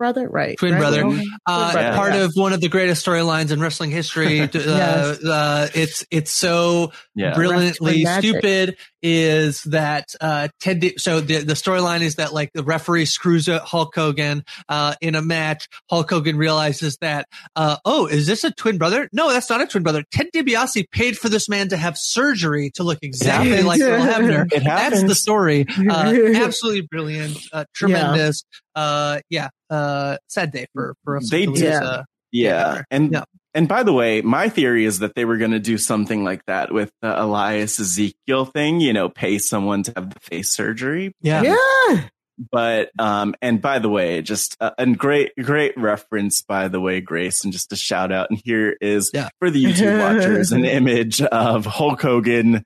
brother, 0.00 0.28
right? 0.28 0.58
Twin 0.58 0.72
right? 0.72 0.78
brother. 0.80 1.04
Uh, 1.46 1.72
brother. 1.72 1.94
Part 1.94 2.14
yeah. 2.14 2.24
of 2.24 2.32
one 2.34 2.52
of 2.52 2.60
the 2.60 2.68
greatest 2.68 3.06
storylines 3.06 3.52
in 3.52 3.60
wrestling 3.60 3.90
history. 3.90 4.40
uh, 4.42 4.48
yes. 4.52 5.24
uh, 5.24 5.68
it's 5.74 6.04
it's 6.10 6.32
so 6.32 6.92
yeah. 7.14 7.34
brilliantly 7.34 8.04
stupid. 8.04 8.76
Is 9.02 9.62
that 9.64 10.14
uh, 10.20 10.48
Ted? 10.60 10.80
Di- 10.80 10.96
so 10.96 11.20
the 11.20 11.38
the 11.38 11.54
storyline 11.54 12.02
is 12.02 12.16
that 12.16 12.32
like 12.32 12.52
the 12.52 12.62
referee 12.62 13.06
screws 13.06 13.48
up 13.48 13.66
Hulk 13.66 13.94
Hogan 13.94 14.44
uh, 14.68 14.94
in 15.00 15.14
a 15.14 15.22
match. 15.22 15.68
Hulk 15.88 16.10
Hogan 16.10 16.36
realizes 16.36 16.96
that 17.00 17.26
uh, 17.56 17.76
oh, 17.84 18.06
is 18.06 18.26
this 18.26 18.44
a 18.44 18.50
twin 18.50 18.78
brother? 18.78 19.08
No, 19.12 19.32
that's 19.32 19.48
not 19.48 19.60
a 19.60 19.66
twin 19.66 19.82
brother. 19.82 20.04
Ted 20.10 20.28
DiBiase 20.34 20.90
paid 20.90 21.16
for 21.16 21.28
this 21.28 21.48
man 21.48 21.68
to 21.68 21.76
have 21.76 21.96
surgery 21.96 22.70
to 22.74 22.82
look 22.82 22.98
exactly 23.02 23.62
like 23.62 23.80
Earl 23.80 24.00
Hebner. 24.06 24.50
That's 24.62 25.02
the 25.02 25.14
story. 25.14 25.66
Uh, 25.90 26.14
absolutely 26.34 26.82
brilliant, 26.82 27.36
uh, 27.52 27.64
tremendous. 27.74 28.44
Yeah. 28.76 28.82
Uh, 28.82 29.20
yeah, 29.28 29.48
uh, 29.70 30.18
sad 30.28 30.52
day 30.52 30.66
for 30.72 30.94
for 31.04 31.16
us. 31.16 31.28
They 31.30 31.46
did, 31.46 31.72
uh, 31.72 32.04
yeah. 32.30 32.82
and 32.90 33.10
yeah. 33.12 33.24
And 33.54 33.68
by 33.68 33.82
the 33.82 33.92
way, 33.92 34.22
my 34.22 34.48
theory 34.48 34.84
is 34.84 35.00
that 35.00 35.14
they 35.14 35.24
were 35.24 35.36
going 35.36 35.50
to 35.50 35.58
do 35.58 35.78
something 35.78 36.24
like 36.24 36.44
that 36.46 36.72
with 36.72 36.92
the 37.02 37.20
Elias 37.20 37.80
Ezekiel 37.80 38.44
thing. 38.44 38.80
You 38.80 38.92
know, 38.92 39.08
pay 39.08 39.38
someone 39.38 39.82
to 39.84 39.92
have 39.96 40.12
the 40.12 40.20
face 40.20 40.50
surgery. 40.50 41.12
Yeah, 41.20 41.42
yeah. 41.42 42.08
But 42.50 42.90
um, 42.98 43.34
and 43.42 43.60
by 43.60 43.80
the 43.80 43.88
way, 43.88 44.22
just 44.22 44.56
uh, 44.60 44.70
and 44.78 44.96
great 44.96 45.32
great 45.36 45.76
reference 45.76 46.42
by 46.42 46.68
the 46.68 46.80
way, 46.80 47.00
Grace, 47.00 47.44
and 47.44 47.52
just 47.52 47.72
a 47.72 47.76
shout 47.76 48.12
out. 48.12 48.30
And 48.30 48.40
here 48.44 48.76
is 48.80 49.10
yeah. 49.12 49.28
for 49.38 49.50
the 49.50 49.62
YouTube 49.62 50.00
watchers 50.16 50.52
an 50.52 50.64
image 50.64 51.20
of 51.20 51.66
Hulk 51.66 52.00
Hogan 52.00 52.64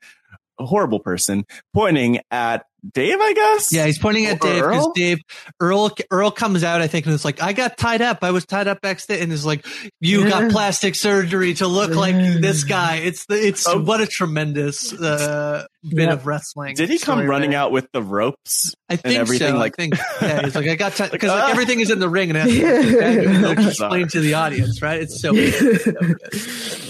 a 0.59 0.65
horrible 0.65 0.99
person 0.99 1.45
pointing 1.73 2.19
at 2.31 2.65
Dave, 2.93 3.17
I 3.19 3.33
guess. 3.33 3.73
Yeah, 3.73 3.85
he's 3.85 3.97
pointing 3.97 4.25
at 4.25 4.43
or 4.43 4.47
Dave 4.47 4.63
because 4.63 4.87
Dave 4.95 5.17
Earl 5.59 5.91
Earl 6.11 6.31
comes 6.31 6.63
out, 6.63 6.81
I 6.81 6.87
think, 6.87 7.05
and 7.05 7.15
it's 7.15 7.25
like, 7.25 7.41
I 7.41 7.53
got 7.53 7.77
tied 7.77 8.01
up. 8.01 8.23
I 8.23 8.31
was 8.31 8.45
tied 8.45 8.67
up 8.67 8.81
backstage, 8.81 9.21
and 9.21 9.31
it's 9.31 9.45
like, 9.45 9.65
you 9.99 10.23
yeah. 10.23 10.29
got 10.29 10.51
plastic 10.51 10.95
surgery 10.95 11.53
to 11.55 11.67
look 11.67 11.95
like 11.95 12.15
this 12.15 12.63
guy. 12.63 12.97
It's 12.97 13.25
the 13.25 13.35
it's 13.35 13.67
oh. 13.67 13.81
what 13.81 14.01
a 14.01 14.07
tremendous 14.07 14.93
uh, 14.93 15.65
bit 15.83 16.07
yeah. 16.07 16.13
of 16.13 16.25
wrestling. 16.25 16.75
Did 16.75 16.89
he 16.89 16.99
come 16.99 17.25
running 17.27 17.51
there. 17.51 17.59
out 17.59 17.71
with 17.71 17.91
the 17.91 18.01
ropes? 18.01 18.73
I 18.89 18.95
think 18.95 19.19
everything 19.19 19.53
so. 19.53 19.57
Like 19.57 19.73
I 19.77 19.81
think 19.81 19.93
yeah, 20.21 20.41
he's 20.43 20.55
like, 20.55 20.67
I 20.67 20.75
got 20.75 20.91
because 20.91 21.11
like, 21.11 21.23
like, 21.23 21.43
uh, 21.43 21.51
everything 21.51 21.79
is 21.79 21.89
in 21.91 21.99
the 21.99 22.09
ring 22.09 22.29
and 22.29 22.37
has 22.37 22.51
to 22.51 23.67
explain 23.67 24.07
to 24.09 24.19
the 24.19 24.35
audience, 24.35 24.81
right? 24.81 25.01
It's 25.01 25.21
so. 25.21 25.33
yeah. 25.33 25.51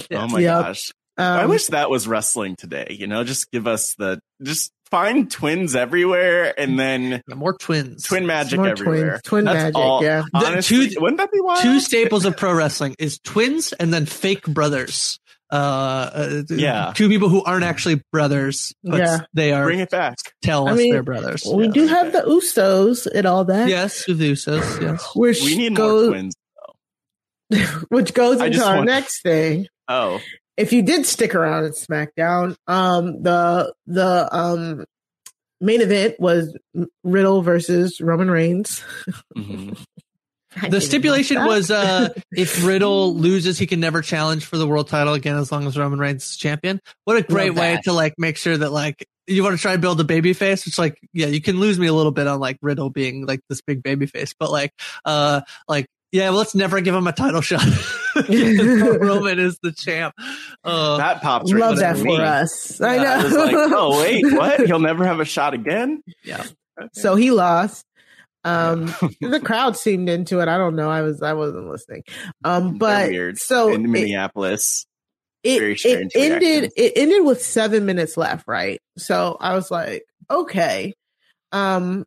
Oh 0.08 0.28
my 0.28 0.38
yep. 0.38 0.64
gosh. 0.66 0.92
Um, 1.18 1.24
I 1.24 1.46
wish 1.46 1.66
that 1.66 1.90
was 1.90 2.06
wrestling 2.06 2.54
today. 2.56 2.86
You 2.90 3.08
know, 3.08 3.24
just 3.24 3.50
give 3.50 3.66
us 3.66 3.94
the 3.96 4.20
just 4.40 4.70
find 4.90 5.30
twins 5.30 5.74
everywhere 5.74 6.58
and 6.58 6.78
then 6.78 7.22
yeah, 7.26 7.34
more 7.34 7.56
twins, 7.56 8.04
twin 8.04 8.26
magic 8.26 8.58
more 8.58 8.68
everywhere. 8.68 9.10
Twins, 9.10 9.22
twin 9.22 9.44
That's 9.44 9.56
magic, 9.56 9.76
all, 9.76 10.02
yeah. 10.02 10.24
Honestly, 10.32 10.90
two, 10.90 11.00
wouldn't 11.00 11.18
that 11.18 11.32
be 11.32 11.40
wild? 11.40 11.62
Two 11.62 11.80
staples 11.80 12.24
of 12.24 12.36
pro 12.36 12.54
wrestling 12.54 12.94
is 12.98 13.18
twins 13.18 13.72
and 13.72 13.92
then 13.92 14.06
fake 14.06 14.44
brothers. 14.44 15.18
Uh, 15.50 16.10
uh, 16.12 16.42
yeah, 16.50 16.92
two 16.96 17.08
people 17.08 17.28
who 17.28 17.42
aren't 17.44 17.62
actually 17.62 18.02
brothers, 18.10 18.74
but 18.82 18.98
yeah. 18.98 19.18
they 19.32 19.52
are. 19.52 19.64
Bring 19.64 19.78
it 19.78 19.90
back. 19.90 20.16
Tell 20.42 20.66
I 20.66 20.72
us 20.72 20.78
mean, 20.78 20.92
they're 20.92 21.04
brothers. 21.04 21.44
We 21.46 21.66
yeah. 21.66 21.70
do 21.70 21.86
have 21.86 22.12
the 22.12 22.22
Usos 22.22 23.06
and 23.06 23.26
all 23.26 23.44
that. 23.44 23.68
Yes, 23.68 24.06
the 24.06 24.14
Usos. 24.14 24.80
Yes, 24.80 25.08
which 25.14 25.42
we 25.42 25.56
need 25.56 25.76
goes, 25.76 26.08
more 26.08 26.10
twins. 26.10 26.34
which 27.90 28.12
goes 28.12 28.40
into 28.40 28.64
our 28.64 28.76
want, 28.76 28.86
next 28.86 29.22
thing. 29.22 29.68
Oh, 29.86 30.18
if 30.56 30.72
you 30.72 30.82
did 30.82 31.06
stick 31.06 31.34
around 31.34 31.64
at 31.64 31.72
SmackDown, 31.72 32.56
um, 32.66 33.22
the 33.22 33.72
the 33.86 34.28
um, 34.34 34.84
main 35.60 35.80
event 35.80 36.18
was 36.18 36.56
Riddle 37.04 37.42
versus 37.42 38.00
Roman 38.00 38.30
Reigns. 38.30 38.82
Mm-hmm. 39.36 39.74
the 40.70 40.80
stipulation 40.80 41.44
was 41.44 41.70
uh, 41.70 42.08
if 42.32 42.64
Riddle 42.64 43.14
loses, 43.14 43.58
he 43.58 43.66
can 43.66 43.80
never 43.80 44.02
challenge 44.02 44.46
for 44.46 44.56
the 44.56 44.66
world 44.66 44.88
title 44.88 45.14
again 45.14 45.36
as 45.36 45.52
long 45.52 45.66
as 45.66 45.76
Roman 45.76 45.98
Reigns 45.98 46.24
is 46.24 46.36
champion. 46.36 46.80
What 47.04 47.16
a 47.16 47.22
great 47.22 47.54
way 47.54 47.78
to 47.84 47.92
like 47.92 48.14
make 48.18 48.36
sure 48.36 48.56
that 48.56 48.72
like 48.72 49.06
you 49.26 49.42
want 49.42 49.56
to 49.56 49.60
try 49.60 49.72
and 49.72 49.82
build 49.82 50.00
a 50.00 50.04
baby 50.04 50.32
face. 50.32 50.64
which 50.64 50.78
like 50.78 50.98
yeah, 51.12 51.26
you 51.26 51.40
can 51.40 51.60
lose 51.60 51.78
me 51.78 51.86
a 51.86 51.92
little 51.92 52.12
bit 52.12 52.26
on 52.26 52.40
like 52.40 52.58
Riddle 52.62 52.90
being 52.90 53.26
like 53.26 53.40
this 53.48 53.60
big 53.60 53.82
baby 53.82 54.06
face, 54.06 54.34
but 54.38 54.50
like 54.50 54.72
uh 55.04 55.42
like 55.68 55.86
yeah, 56.12 56.30
well, 56.30 56.38
let's 56.38 56.54
never 56.54 56.80
give 56.80 56.94
him 56.94 57.06
a 57.06 57.12
title 57.12 57.40
shot. 57.40 57.66
Roman 58.16 59.38
is 59.38 59.58
the 59.62 59.72
champ. 59.72 60.14
Uh, 60.62 60.98
that 60.98 61.20
pops. 61.20 61.52
Right 61.52 61.60
love 61.60 61.78
that 61.78 61.98
for 61.98 62.20
us. 62.20 62.80
I 62.80 62.96
know. 62.96 63.04
I 63.04 63.22
like, 63.22 63.54
oh 63.54 64.00
wait, 64.00 64.24
what? 64.32 64.60
He'll 64.66 64.78
never 64.78 65.04
have 65.04 65.20
a 65.20 65.24
shot 65.24 65.52
again. 65.52 66.02
Yeah. 66.24 66.44
Okay. 66.80 66.88
So 66.92 67.16
he 67.16 67.30
lost. 67.32 67.84
Um, 68.44 68.86
the 69.20 69.40
crowd 69.44 69.76
seemed 69.76 70.08
into 70.08 70.40
it. 70.40 70.48
I 70.48 70.56
don't 70.56 70.76
know. 70.76 70.88
I 70.88 71.02
was 71.02 71.22
I 71.22 71.32
wasn't 71.32 71.68
listening. 71.68 72.04
Um, 72.44 72.78
but 72.78 73.10
weird. 73.10 73.38
so 73.38 73.72
in 73.72 73.90
Minneapolis. 73.90 74.86
It, 75.42 75.62
it 75.84 76.10
ended. 76.16 76.72
It 76.76 76.94
ended 76.96 77.24
with 77.24 77.40
seven 77.40 77.86
minutes 77.86 78.16
left, 78.16 78.48
right? 78.48 78.80
So 78.98 79.36
I 79.38 79.54
was 79.54 79.70
like, 79.70 80.02
okay, 80.28 80.94
um, 81.52 82.04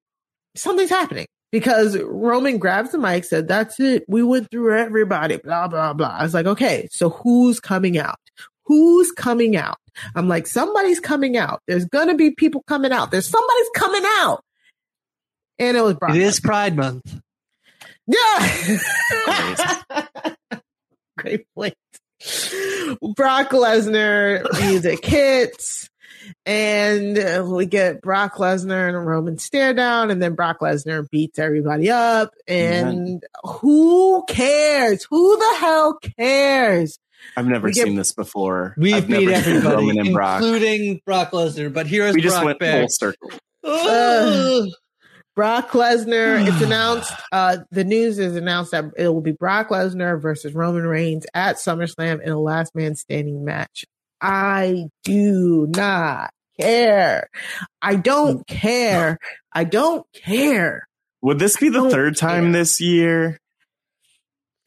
something's 0.56 0.90
happening 0.90 1.28
because 1.52 1.98
Roman 1.98 2.58
grabs 2.58 2.92
the 2.92 2.98
mic, 2.98 3.24
said, 3.24 3.48
That's 3.48 3.80
it. 3.80 4.06
We 4.08 4.24
went 4.24 4.52
through 4.52 4.78
everybody, 4.78 5.38
blah, 5.38 5.68
blah, 5.68 5.94
blah. 5.94 6.16
I 6.20 6.24
was 6.24 6.34
like, 6.34 6.46
Okay, 6.46 6.88
so 6.92 7.10
who's 7.10 7.60
coming 7.60 7.98
out? 7.98 8.20
Who's 8.66 9.12
coming 9.12 9.56
out? 9.56 9.78
I'm 10.16 10.28
like, 10.28 10.48
Somebody's 10.48 11.00
coming 11.00 11.38
out. 11.38 11.62
There's 11.68 11.86
going 11.86 12.10
to 12.10 12.16
be 12.16 12.32
people 12.32 12.64
coming 12.68 12.92
out. 12.92 13.12
There's 13.12 13.28
somebody's 13.28 13.70
coming 13.76 14.04
out. 14.06 14.44
And 15.58 15.76
it 15.76 15.82
was 15.82 15.96
Brock. 15.96 16.16
It 16.16 16.22
is 16.22 16.40
Pride 16.40 16.76
Month. 16.76 17.20
Yeah. 18.08 18.78
Great 21.18 21.46
point. 21.54 21.76
Brock 23.16 23.50
Lesnar 23.50 24.44
music 24.62 25.06
hits. 25.06 25.89
And 26.46 27.18
uh, 27.18 27.46
we 27.48 27.66
get 27.66 28.02
Brock 28.02 28.36
Lesnar 28.36 28.88
and 28.88 28.96
a 28.96 29.00
Roman 29.00 29.38
stare 29.38 29.74
down, 29.74 30.12
and 30.12 30.22
then 30.22 30.36
Brock 30.36 30.60
Lesnar 30.60 31.10
beats 31.10 31.40
everybody 31.40 31.90
up. 31.90 32.34
And 32.48 33.24
who 33.44 34.24
cares? 34.28 35.06
Who 35.10 35.38
the 35.38 35.58
hell 35.60 36.00
cares? 36.18 37.00
I've 37.36 37.48
never 37.48 37.68
we 37.68 37.74
seen 37.74 37.88
get, 37.88 37.96
this 37.96 38.14
before. 38.14 38.74
We've 38.78 38.96
I've 38.96 39.08
beat 39.08 39.30
everybody, 39.30 39.90
including 39.90 41.02
Brock. 41.02 41.32
Brock 41.32 41.32
Lesnar. 41.32 41.72
But 41.74 41.88
here's 41.88 42.16
we 42.16 42.22
Brock 42.22 42.34
just 42.34 42.46
went 42.46 42.60
back. 42.60 42.80
full 42.80 42.90
circle. 42.90 43.32
Uh, 43.64 44.66
Brock 45.36 45.72
Lesnar. 45.72 46.46
it's 46.48 46.62
announced. 46.66 47.14
Uh, 47.32 47.58
the 47.72 47.84
news 47.84 48.20
is 48.20 48.36
announced 48.36 48.72
that 48.72 48.86
it 48.98 49.08
will 49.10 49.22
be 49.22 49.32
Brock 49.32 49.70
Lesnar 49.70 50.22
versus 50.22 50.54
Roman 50.54 50.86
Reigns 50.86 51.26
at 51.34 51.58
SummerSlam 51.58 52.22
in 52.22 52.32
a 52.32 52.40
last 52.40 52.76
man 52.76 52.96
standing 52.96 53.44
match. 53.46 53.86
I 54.22 54.90
do 55.04 55.68
not 55.70 56.32
care. 56.60 57.30
I 57.82 57.96
don't 57.96 58.46
care. 58.48 59.18
I 59.52 59.64
don't 59.64 60.06
care. 60.14 60.88
Would 61.22 61.40
this 61.40 61.58
be 61.58 61.70
the 61.70 61.90
third 61.90 62.16
time 62.18 62.52
this 62.52 62.80
year? 62.80 63.40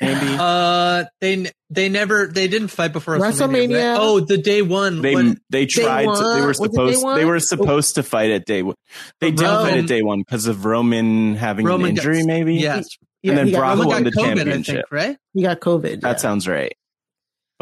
Maybe. 0.03 0.37
Uh, 0.39 1.05
they 1.21 1.51
they 1.71 1.89
never 1.89 2.27
they 2.27 2.49
didn't 2.49 2.69
fight 2.69 2.93
before 2.93 3.17
WrestleMania. 3.17 3.69
WrestleMania. 3.69 3.91
Right? 3.93 4.01
Oh, 4.01 4.21
the 4.21 4.37
day 4.37 4.61
one. 4.61 5.01
They 5.01 5.15
when, 5.15 5.41
they 5.49 5.67
tried 5.67 6.07
to. 6.07 6.35
They 6.35 6.45
were 6.45 6.55
supposed. 6.55 7.07
They 7.17 7.25
were 7.25 7.39
supposed 7.39 7.95
to 7.95 8.03
fight 8.03 8.31
at 8.31 8.45
day 8.45 8.63
one. 8.63 8.75
They 9.21 9.31
didn't 9.31 9.65
fight 9.65 9.79
at 9.79 9.87
day 9.87 10.03
one 10.03 10.21
because 10.21 10.47
of 10.49 10.65
Roman 10.65 11.37
having 11.37 11.65
Roman 11.65 11.91
an 11.91 11.97
injury, 11.97 12.19
got, 12.19 12.27
maybe. 12.27 12.57
Yes. 12.57 12.89
And 13.25 13.37
yeah, 13.37 13.45
then 13.45 13.53
Brock 13.53 13.79
won 13.79 14.03
the 14.03 14.11
COVID, 14.11 14.37
championship. 14.37 14.75
Think, 14.75 14.87
right? 14.91 15.17
He 15.33 15.43
got 15.43 15.61
COVID. 15.61 16.01
That 16.01 16.11
yeah. 16.11 16.17
sounds 16.17 16.49
right. 16.49 16.77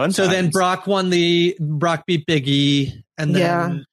Fun 0.01 0.13
so 0.13 0.25
times. 0.25 0.35
then 0.35 0.49
Brock 0.49 0.87
won 0.87 1.11
the 1.11 1.55
Brock 1.61 2.05
beat 2.07 2.25
Biggie, 2.27 3.03
and 3.19 3.35
then 3.35 3.43
yeah. 3.43 3.67
and, 3.67 3.85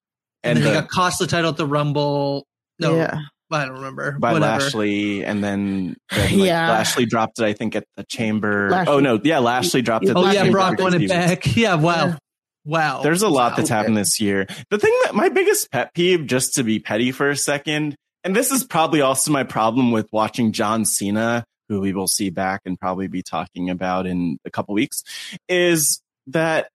and 0.41 0.57
then 0.57 0.63
the, 0.63 0.69
he 0.69 0.75
got 0.75 0.87
cost 0.87 1.19
the 1.19 1.27
title 1.27 1.49
at 1.49 1.57
the 1.57 1.65
Rumble. 1.65 2.47
No, 2.79 2.95
yeah. 2.95 3.19
I 3.51 3.65
don't 3.65 3.75
remember. 3.75 4.13
By 4.17 4.31
Whatever. 4.31 4.63
Lashley, 4.63 5.25
and 5.25 5.43
then, 5.43 5.97
then 6.09 6.21
like, 6.21 6.31
yeah, 6.31 6.69
Lashley 6.69 7.07
dropped 7.07 7.39
it. 7.39 7.43
I 7.43 7.51
think 7.51 7.75
at 7.75 7.83
the 7.97 8.05
Chamber. 8.05 8.69
Lashley. 8.69 8.93
Oh 8.93 8.99
no, 9.01 9.19
yeah, 9.21 9.39
Lashley 9.39 9.81
dropped 9.81 10.07
it. 10.07 10.15
Oh 10.15 10.31
yeah, 10.31 10.49
Brock 10.49 10.79
won 10.79 10.93
it 10.93 11.09
back. 11.09 11.45
Yeah, 11.57 11.75
wow. 11.75 12.05
Yeah. 12.05 12.17
Wow. 12.63 13.01
There's 13.01 13.21
a 13.21 13.27
lot 13.27 13.51
wow. 13.51 13.57
that's 13.57 13.69
happened 13.69 13.97
this 13.97 14.21
year. 14.21 14.47
The 14.69 14.77
thing 14.77 14.97
that 15.03 15.13
my 15.13 15.27
biggest 15.27 15.71
pet 15.71 15.93
peeve, 15.93 16.25
just 16.25 16.55
to 16.55 16.63
be 16.63 16.79
petty 16.79 17.11
for 17.11 17.29
a 17.29 17.35
second, 17.35 17.97
and 18.23 18.33
this 18.33 18.51
is 18.51 18.63
probably 18.63 19.01
also 19.01 19.31
my 19.31 19.43
problem 19.43 19.91
with 19.91 20.07
watching 20.13 20.53
John 20.53 20.85
Cena, 20.85 21.43
who 21.69 21.81
we 21.81 21.93
will 21.93 22.07
see 22.07 22.29
back 22.29 22.61
and 22.65 22.79
probably 22.79 23.07
be 23.07 23.21
talking 23.21 23.69
about 23.69 24.07
in 24.07 24.39
a 24.45 24.51
couple 24.51 24.73
weeks, 24.73 25.03
is 25.47 26.01
that 26.27 26.69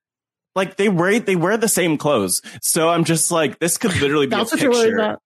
like 0.54 0.76
they 0.76 0.88
wear 0.88 1.18
they 1.20 1.36
wear 1.36 1.56
the 1.56 1.68
same 1.68 1.98
clothes. 1.98 2.42
So 2.60 2.88
I'm 2.88 3.04
just 3.04 3.30
like, 3.30 3.58
this 3.58 3.78
could 3.78 3.98
literally 4.00 4.26
be 4.26 4.36
a 4.36 4.44
picture 4.44 5.18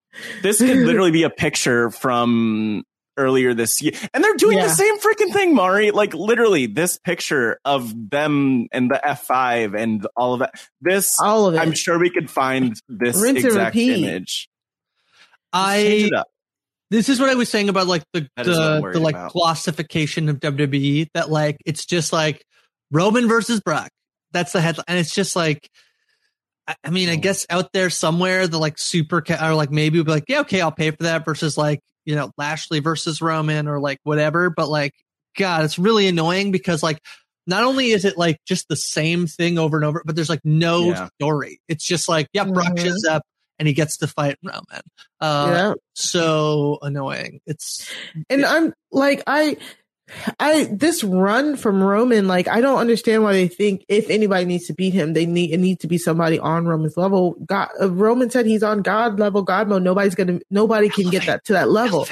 this 0.42 0.58
could 0.58 0.76
literally 0.76 1.10
be 1.10 1.24
a 1.24 1.30
picture 1.30 1.90
from 1.90 2.84
earlier 3.16 3.54
this 3.54 3.80
year. 3.82 3.92
And 4.12 4.22
they're 4.22 4.34
doing 4.34 4.58
yeah. 4.58 4.66
the 4.66 4.72
same 4.72 4.98
freaking 4.98 5.32
thing, 5.32 5.54
Mari. 5.54 5.90
Like 5.90 6.14
literally 6.14 6.66
this 6.66 6.98
picture 6.98 7.58
of 7.64 7.92
them 8.10 8.68
and 8.72 8.90
the 8.90 9.00
F5 9.02 9.78
and 9.78 10.06
all 10.16 10.34
of 10.34 10.40
that. 10.40 10.54
This, 10.80 11.18
all 11.20 11.46
of 11.46 11.54
it. 11.54 11.58
I'm 11.58 11.72
sure 11.72 11.98
we 11.98 12.10
could 12.10 12.30
find 12.30 12.78
this 12.88 13.20
Rinse 13.20 13.44
exact 13.44 13.76
image. 13.76 14.48
I, 15.52 16.10
this 16.90 17.08
is 17.08 17.18
what 17.18 17.28
I 17.28 17.34
was 17.34 17.48
saying 17.48 17.68
about 17.68 17.86
like 17.86 18.04
the, 18.12 18.28
the, 18.36 18.90
the, 18.92 19.00
like 19.00 19.14
about. 19.14 19.32
classification 19.32 20.28
of 20.28 20.38
WWE 20.40 21.08
that 21.14 21.30
like, 21.30 21.56
it's 21.66 21.84
just 21.84 22.12
like 22.12 22.44
Roman 22.90 23.28
versus 23.28 23.60
Brock. 23.60 23.90
That's 24.32 24.52
the 24.52 24.60
headline. 24.60 24.84
And 24.88 24.98
it's 24.98 25.14
just 25.14 25.34
like, 25.34 25.68
I 26.84 26.90
mean, 26.90 27.08
I 27.08 27.16
guess 27.16 27.46
out 27.48 27.72
there 27.72 27.90
somewhere, 27.90 28.46
the 28.46 28.58
like 28.58 28.78
super 28.78 29.20
ca- 29.20 29.48
or 29.48 29.54
like 29.54 29.70
maybe 29.70 30.02
be 30.02 30.10
like, 30.10 30.24
yeah, 30.28 30.40
okay, 30.40 30.60
I'll 30.60 30.72
pay 30.72 30.90
for 30.90 31.04
that 31.04 31.24
versus 31.24 31.56
like, 31.56 31.80
you 32.04 32.14
know, 32.14 32.30
Lashley 32.36 32.80
versus 32.80 33.22
Roman 33.22 33.68
or 33.68 33.80
like 33.80 33.98
whatever. 34.02 34.50
But 34.50 34.68
like, 34.68 34.92
God, 35.36 35.64
it's 35.64 35.78
really 35.78 36.08
annoying 36.08 36.50
because 36.50 36.82
like, 36.82 36.98
not 37.46 37.62
only 37.62 37.90
is 37.90 38.04
it 38.04 38.18
like 38.18 38.38
just 38.46 38.68
the 38.68 38.76
same 38.76 39.26
thing 39.26 39.58
over 39.58 39.76
and 39.76 39.84
over, 39.84 40.02
but 40.04 40.16
there's 40.16 40.28
like 40.28 40.44
no 40.44 40.86
yeah. 40.86 41.08
story. 41.20 41.60
It's 41.68 41.84
just 41.84 42.08
like, 42.08 42.28
yeah, 42.32 42.44
Brock 42.44 42.74
mm-hmm. 42.74 42.84
shows 42.84 43.04
up 43.04 43.22
and 43.58 43.68
he 43.68 43.74
gets 43.74 43.98
to 43.98 44.06
fight 44.06 44.38
Roman. 44.42 44.82
Uh, 45.20 45.46
yeah. 45.50 45.74
So 45.94 46.78
annoying. 46.82 47.40
It's, 47.46 47.90
and 48.28 48.42
it, 48.42 48.46
I'm 48.46 48.74
like, 48.90 49.22
I, 49.26 49.56
I 50.38 50.68
this 50.70 51.02
run 51.02 51.56
from 51.56 51.82
Roman, 51.82 52.28
like 52.28 52.46
I 52.46 52.60
don't 52.60 52.78
understand 52.78 53.24
why 53.24 53.32
they 53.32 53.48
think 53.48 53.84
if 53.88 54.08
anybody 54.08 54.44
needs 54.44 54.66
to 54.68 54.72
beat 54.72 54.94
him, 54.94 55.14
they 55.14 55.26
need 55.26 55.52
it 55.52 55.58
needs 55.58 55.80
to 55.80 55.88
be 55.88 55.98
somebody 55.98 56.38
on 56.38 56.66
Roman's 56.66 56.96
level. 56.96 57.34
God, 57.44 57.68
uh, 57.80 57.90
Roman 57.90 58.30
said 58.30 58.46
he's 58.46 58.62
on 58.62 58.82
God 58.82 59.18
level, 59.18 59.42
God 59.42 59.68
mode. 59.68 59.82
Nobody's 59.82 60.14
gonna, 60.14 60.38
nobody 60.48 60.88
can 60.88 61.10
get 61.10 61.26
that 61.26 61.44
to 61.46 61.54
that 61.54 61.70
level. 61.70 62.06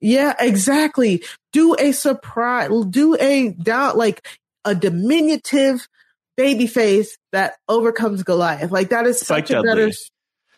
Yeah, 0.00 0.34
exactly. 0.38 1.24
Do 1.52 1.74
a 1.78 1.92
surprise, 1.92 2.70
do 2.90 3.16
a 3.18 3.48
doubt 3.50 3.96
like 3.96 4.26
a 4.64 4.74
diminutive 4.74 5.88
baby 6.36 6.66
face 6.66 7.18
that 7.32 7.54
overcomes 7.68 8.22
Goliath. 8.22 8.70
Like 8.70 8.90
that 8.90 9.06
is 9.06 9.18
such 9.18 9.50
a 9.50 9.62
better. 9.62 9.90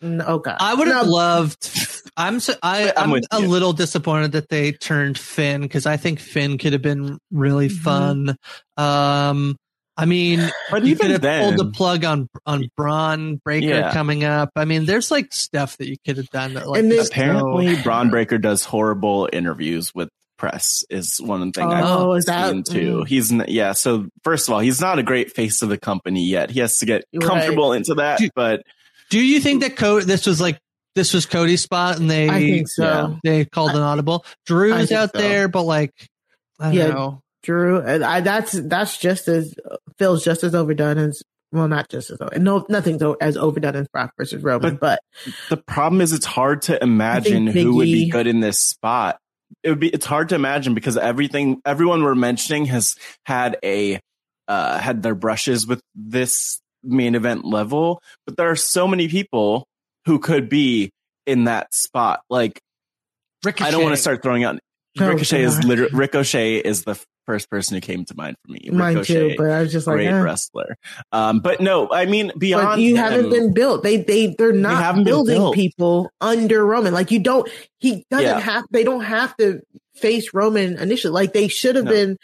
Oh 0.01 0.39
God! 0.39 0.57
I 0.59 0.73
would 0.73 0.87
have 0.87 1.05
no. 1.05 1.11
loved 1.11 1.69
I'm 2.17 2.39
so, 2.39 2.55
I, 2.63 2.91
I'm, 2.97 3.13
I'm 3.13 3.21
a 3.31 3.41
you. 3.41 3.47
little 3.47 3.73
disappointed 3.73 4.31
that 4.31 4.49
they 4.49 4.71
turned 4.71 5.19
Finn 5.19 5.61
because 5.61 5.85
I 5.85 5.97
think 5.97 6.19
Finn 6.19 6.57
could 6.57 6.73
have 6.73 6.81
been 6.81 7.19
really 7.31 7.69
mm-hmm. 7.69 7.83
fun. 7.83 8.37
Um, 8.75 9.55
I 9.95 10.05
mean, 10.05 10.49
but 10.71 10.83
you 10.83 10.95
could 10.95 11.11
have 11.11 11.21
then, 11.21 11.43
pulled 11.43 11.67
the 11.67 11.71
plug 11.71 12.03
on 12.03 12.27
on 12.47 12.69
Bron 12.75 13.35
Breakker 13.37 13.67
yeah. 13.67 13.93
coming 13.93 14.23
up. 14.23 14.49
I 14.55 14.65
mean, 14.65 14.85
there's 14.85 15.11
like 15.11 15.31
stuff 15.31 15.77
that 15.77 15.87
you 15.87 15.95
could 16.05 16.17
have 16.17 16.29
done. 16.29 16.55
That, 16.55 16.67
like, 16.67 16.79
and 16.79 16.91
apparently, 16.91 17.75
so, 17.75 17.83
Bron 17.83 18.09
Breakker 18.09 18.39
does 18.39 18.65
horrible 18.65 19.29
interviews 19.31 19.93
with 19.93 20.09
press. 20.37 20.83
Is 20.89 21.21
one 21.21 21.51
thing 21.51 21.69
the 21.69 21.75
things 21.75 21.87
oh, 21.87 22.13
I've 22.13 22.23
seen 22.23 22.63
too. 22.63 22.97
Mm. 23.01 23.07
He's 23.07 23.31
yeah. 23.47 23.73
So 23.73 24.07
first 24.23 24.47
of 24.47 24.55
all, 24.55 24.59
he's 24.59 24.81
not 24.81 24.97
a 24.97 25.03
great 25.03 25.33
face 25.33 25.61
of 25.61 25.69
the 25.69 25.77
company 25.77 26.25
yet. 26.25 26.49
He 26.49 26.61
has 26.61 26.79
to 26.79 26.87
get 26.87 27.05
comfortable 27.21 27.73
into 27.73 27.95
that. 27.95 28.17
Do, 28.17 28.29
but 28.35 28.63
do 29.09 29.19
you 29.19 29.39
think 29.39 29.61
that 29.61 29.75
Co- 29.75 30.01
this 30.01 30.25
was 30.25 30.41
like 30.41 30.59
this 30.97 31.13
was 31.13 31.25
Cody's 31.25 31.61
spot, 31.61 31.99
and 31.99 32.09
they 32.09 32.27
I 32.27 32.39
think 32.39 32.67
so. 32.67 33.19
Yeah, 33.23 33.31
they 33.31 33.45
called 33.45 33.71
an 33.71 33.81
audible. 33.81 34.25
Drew's 34.45 34.91
out 34.91 35.11
so. 35.13 35.17
there, 35.17 35.47
but 35.47 35.63
like, 35.63 35.93
I 36.59 36.71
yeah, 36.71 36.87
know. 36.87 37.21
Drew. 37.43 37.81
I, 37.81 38.19
that's 38.21 38.51
that's 38.51 38.97
just 38.97 39.27
as 39.27 39.55
feels 39.97 40.23
just 40.23 40.43
as 40.43 40.53
overdone 40.53 40.97
as 40.97 41.23
well, 41.51 41.67
not 41.67 41.87
just 41.89 42.09
as 42.09 42.19
no 42.37 42.65
nothing's 42.67 43.01
as 43.21 43.37
overdone 43.37 43.75
as 43.75 43.87
Brock 43.87 44.11
versus 44.17 44.43
Roman. 44.43 44.75
But, 44.75 44.99
but 45.19 45.29
the 45.49 45.57
problem 45.57 46.01
is, 46.01 46.11
it's 46.11 46.25
hard 46.25 46.63
to 46.63 46.81
imagine 46.83 47.47
who 47.47 47.75
would 47.75 47.85
be 47.85 48.09
good 48.09 48.27
in 48.27 48.41
this 48.41 48.59
spot. 48.59 49.19
It 49.63 49.69
would 49.69 49.79
be 49.79 49.89
it's 49.89 50.05
hard 50.05 50.29
to 50.29 50.35
imagine 50.35 50.73
because 50.73 50.97
everything 50.97 51.61
everyone 51.65 52.03
we're 52.03 52.15
mentioning 52.15 52.65
has 52.65 52.95
had 53.25 53.57
a 53.63 53.99
uh, 54.47 54.77
had 54.79 55.03
their 55.03 55.15
brushes 55.15 55.65
with 55.65 55.81
this 55.95 56.59
main 56.87 57.15
event 57.15 57.45
level, 57.45 58.01
but 58.25 58.37
there 58.37 58.49
are 58.49 58.55
so 58.55 58.87
many 58.87 59.07
people 59.07 59.67
who 60.05 60.19
could 60.19 60.49
be 60.49 60.91
in 61.25 61.45
that 61.45 61.73
spot. 61.73 62.21
Like, 62.29 62.59
Ricochet. 63.43 63.67
I 63.67 63.71
don't 63.71 63.83
want 63.83 63.95
to 63.95 64.01
start 64.01 64.23
throwing 64.23 64.43
out. 64.43 64.59
Oh, 64.99 65.07
Ricochet 65.07 65.43
is 65.43 65.63
literally 65.63 65.93
Ricochet 65.93 66.55
is 66.57 66.83
the 66.83 66.99
first 67.27 67.49
person 67.49 67.75
who 67.75 67.81
came 67.81 68.05
to 68.05 68.15
mind 68.15 68.35
for 68.43 68.51
me. 68.51 68.69
Mine 68.71 68.95
Ricochet, 68.95 69.31
too, 69.31 69.35
but 69.37 69.51
I 69.51 69.61
was 69.61 69.71
just 69.71 69.85
like, 69.85 69.97
great 69.97 70.07
eh. 70.07 70.21
wrestler. 70.21 70.75
Um, 71.11 71.39
but 71.41 71.61
no, 71.61 71.91
I 71.91 72.05
mean 72.05 72.31
beyond. 72.37 72.65
But 72.65 72.79
you 72.79 72.95
him, 72.95 73.03
haven't 73.03 73.29
been 73.29 73.53
built. 73.53 73.83
They 73.83 73.97
they 73.97 74.33
they're 74.37 74.53
not 74.53 75.03
building 75.03 75.53
people 75.53 76.09
under 76.19 76.65
Roman. 76.65 76.93
Like 76.93 77.11
you 77.11 77.19
don't. 77.19 77.47
He 77.79 78.05
doesn't 78.09 78.25
yeah. 78.25 78.39
have. 78.39 78.65
They 78.71 78.83
don't 78.83 79.03
have 79.03 79.35
to 79.37 79.61
face 79.95 80.33
Roman 80.33 80.77
initially. 80.77 81.13
Like 81.13 81.33
they 81.33 81.47
should 81.47 81.75
have 81.75 81.85
no. 81.85 81.91
been 81.91 82.17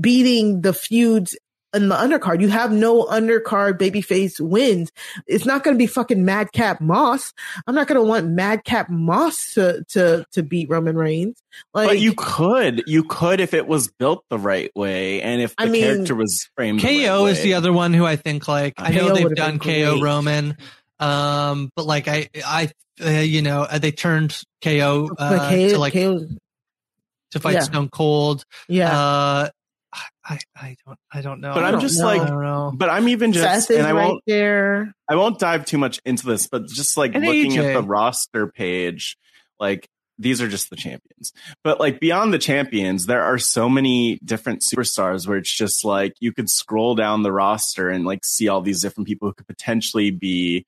beating 0.00 0.62
the 0.62 0.72
feuds 0.72 1.36
in 1.74 1.88
the 1.88 1.94
undercard. 1.94 2.40
You 2.40 2.48
have 2.48 2.72
no 2.72 3.04
undercard 3.04 3.78
babyface 3.78 4.40
wins. 4.40 4.92
It's 5.26 5.44
not 5.44 5.64
going 5.64 5.74
to 5.74 5.78
be 5.78 5.86
fucking 5.86 6.24
Madcap 6.24 6.80
Moss. 6.80 7.32
I'm 7.66 7.74
not 7.74 7.88
going 7.88 8.00
to 8.00 8.06
want 8.06 8.28
Madcap 8.28 8.88
Moss 8.88 9.54
to, 9.54 9.84
to, 9.90 10.24
to 10.32 10.42
beat 10.42 10.68
Roman 10.70 10.96
Reigns. 10.96 11.36
Like, 11.72 11.88
but 11.88 11.98
you 11.98 12.14
could, 12.16 12.84
you 12.86 13.04
could 13.04 13.40
if 13.40 13.54
it 13.54 13.66
was 13.66 13.88
built 13.88 14.24
the 14.30 14.38
right 14.38 14.70
way 14.74 15.22
and 15.22 15.40
if 15.40 15.54
the 15.56 15.64
I 15.64 15.68
mean, 15.68 15.82
character 15.82 16.14
was 16.14 16.48
framed. 16.54 16.80
KO 16.80 17.24
right 17.24 17.30
is 17.30 17.42
the 17.42 17.54
other 17.54 17.72
one 17.72 17.92
who 17.92 18.04
I 18.04 18.16
think 18.16 18.48
like, 18.48 18.74
I 18.78 18.90
know 18.90 19.14
they've 19.14 19.34
done 19.34 19.58
KO 19.58 20.00
Roman. 20.00 20.56
Um, 21.00 21.70
but 21.74 21.86
like 21.86 22.08
I, 22.08 22.28
I, 22.44 22.70
uh, 23.04 23.08
you 23.08 23.42
know, 23.42 23.62
uh, 23.62 23.78
they 23.78 23.90
turned 23.90 24.40
KO, 24.62 25.10
uh, 25.18 25.50
KO, 25.50 25.68
to 25.68 25.78
like, 25.78 25.92
KO, 25.92 26.20
to 27.32 27.40
fight 27.40 27.54
yeah. 27.54 27.60
Stone 27.60 27.88
Cold. 27.90 28.44
Yeah. 28.68 28.96
Uh, 28.96 29.48
I, 30.26 30.38
I 30.56 30.76
don't 30.86 30.98
I 31.12 31.20
don't 31.20 31.40
know. 31.40 31.52
But 31.54 31.64
I'm 31.64 31.80
just 31.80 32.00
know. 32.00 32.06
like 32.06 32.78
but 32.78 32.88
I'm 32.88 33.08
even 33.08 33.32
just 33.32 33.68
Seth 33.68 33.76
and 33.76 33.86
I 33.86 33.92
right 33.92 34.06
won't 34.06 34.22
there. 34.26 34.94
I 35.08 35.16
won't 35.16 35.38
dive 35.38 35.66
too 35.66 35.78
much 35.78 36.00
into 36.04 36.26
this, 36.26 36.46
but 36.46 36.66
just 36.66 36.96
like 36.96 37.14
and 37.14 37.24
looking 37.24 37.52
AJ. 37.52 37.58
at 37.58 37.74
the 37.74 37.82
roster 37.82 38.46
page, 38.46 39.18
like 39.60 39.88
these 40.18 40.40
are 40.40 40.48
just 40.48 40.70
the 40.70 40.76
champions. 40.76 41.32
But 41.62 41.80
like 41.80 42.00
beyond 42.00 42.32
the 42.32 42.38
champions, 42.38 43.06
there 43.06 43.22
are 43.22 43.38
so 43.38 43.68
many 43.68 44.18
different 44.24 44.62
superstars 44.62 45.26
where 45.26 45.36
it's 45.36 45.52
just 45.52 45.84
like 45.84 46.14
you 46.20 46.32
could 46.32 46.48
scroll 46.48 46.94
down 46.94 47.22
the 47.22 47.32
roster 47.32 47.90
and 47.90 48.04
like 48.04 48.24
see 48.24 48.48
all 48.48 48.62
these 48.62 48.80
different 48.80 49.06
people 49.06 49.28
who 49.28 49.34
could 49.34 49.46
potentially 49.46 50.10
be 50.10 50.64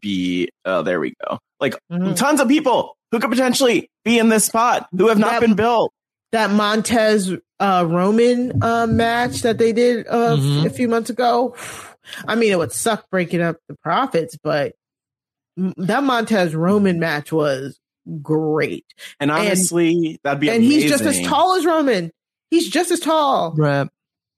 be, 0.00 0.48
oh, 0.64 0.82
there 0.82 1.00
we 1.00 1.14
go. 1.26 1.38
Like 1.58 1.76
mm-hmm. 1.92 2.14
tons 2.14 2.40
of 2.40 2.48
people 2.48 2.96
who 3.10 3.18
could 3.18 3.30
potentially 3.30 3.90
be 4.04 4.18
in 4.18 4.28
this 4.28 4.46
spot 4.46 4.88
who 4.96 5.08
have 5.08 5.18
not 5.18 5.32
that, 5.32 5.40
been 5.40 5.54
built. 5.54 5.92
That 6.32 6.50
Montez 6.50 7.32
uh, 7.58 7.86
Roman 7.88 8.62
uh, 8.62 8.86
match 8.86 9.42
that 9.42 9.58
they 9.58 9.72
did 9.72 10.06
uh, 10.06 10.36
mm-hmm. 10.36 10.66
a 10.66 10.70
few 10.70 10.88
months 10.88 11.10
ago. 11.10 11.56
I 12.26 12.34
mean, 12.34 12.52
it 12.52 12.58
would 12.58 12.72
suck 12.72 13.08
breaking 13.10 13.42
up 13.42 13.56
the 13.68 13.76
profits, 13.82 14.36
but 14.42 14.74
that 15.56 16.02
Montez 16.02 16.54
Roman 16.54 16.98
match 16.98 17.32
was 17.32 17.78
great. 18.22 18.86
And 19.18 19.30
honestly, 19.30 19.90
and, 19.92 20.18
that'd 20.22 20.40
be 20.40 20.48
and 20.48 20.58
amazing. 20.58 20.80
he's 20.80 20.90
just 20.90 21.04
as 21.04 21.20
tall 21.22 21.56
as 21.56 21.66
Roman. 21.66 22.10
He's 22.50 22.68
just 22.68 22.90
as 22.90 23.00
tall. 23.00 23.54
Right. 23.54 23.88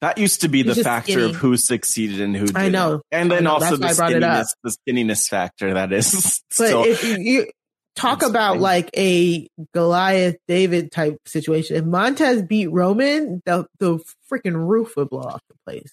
That 0.01 0.19
used 0.19 0.41
to 0.41 0.49
be 0.49 0.65
he's 0.65 0.77
the 0.77 0.85
factor 0.85 1.13
skinny. 1.13 1.31
of 1.31 1.37
who 1.37 1.57
succeeded 1.57 2.21
and 2.21 2.37
who 2.37 2.47
didn't. 2.47 2.61
I 2.61 2.69
know. 2.71 3.03
And 3.13 3.31
then 3.31 3.45
know. 3.45 3.53
also 3.53 3.77
the 3.77 3.87
skinniness, 3.87 4.47
the 4.65 4.77
skinniness 4.89 5.29
factor 5.29 5.75
that 5.75 5.93
is. 5.93 6.43
But 6.59 6.67
still, 6.67 6.85
if 6.85 7.05
you 7.05 7.47
talk 7.95 8.23
about 8.23 8.59
like 8.59 8.91
a 8.97 9.49
Goliath 9.73 10.37
David 10.49 10.93
type 10.93 11.19
situation, 11.27 11.77
if 11.77 11.85
Montez 11.85 12.43
beat 12.43 12.69
Roman, 12.69 13.43
the 13.45 13.67
the 13.79 13.99
freaking 14.31 14.69
roof 14.69 14.97
would 14.97 15.11
blow 15.11 15.23
off 15.23 15.43
the 15.49 15.57
place. 15.67 15.93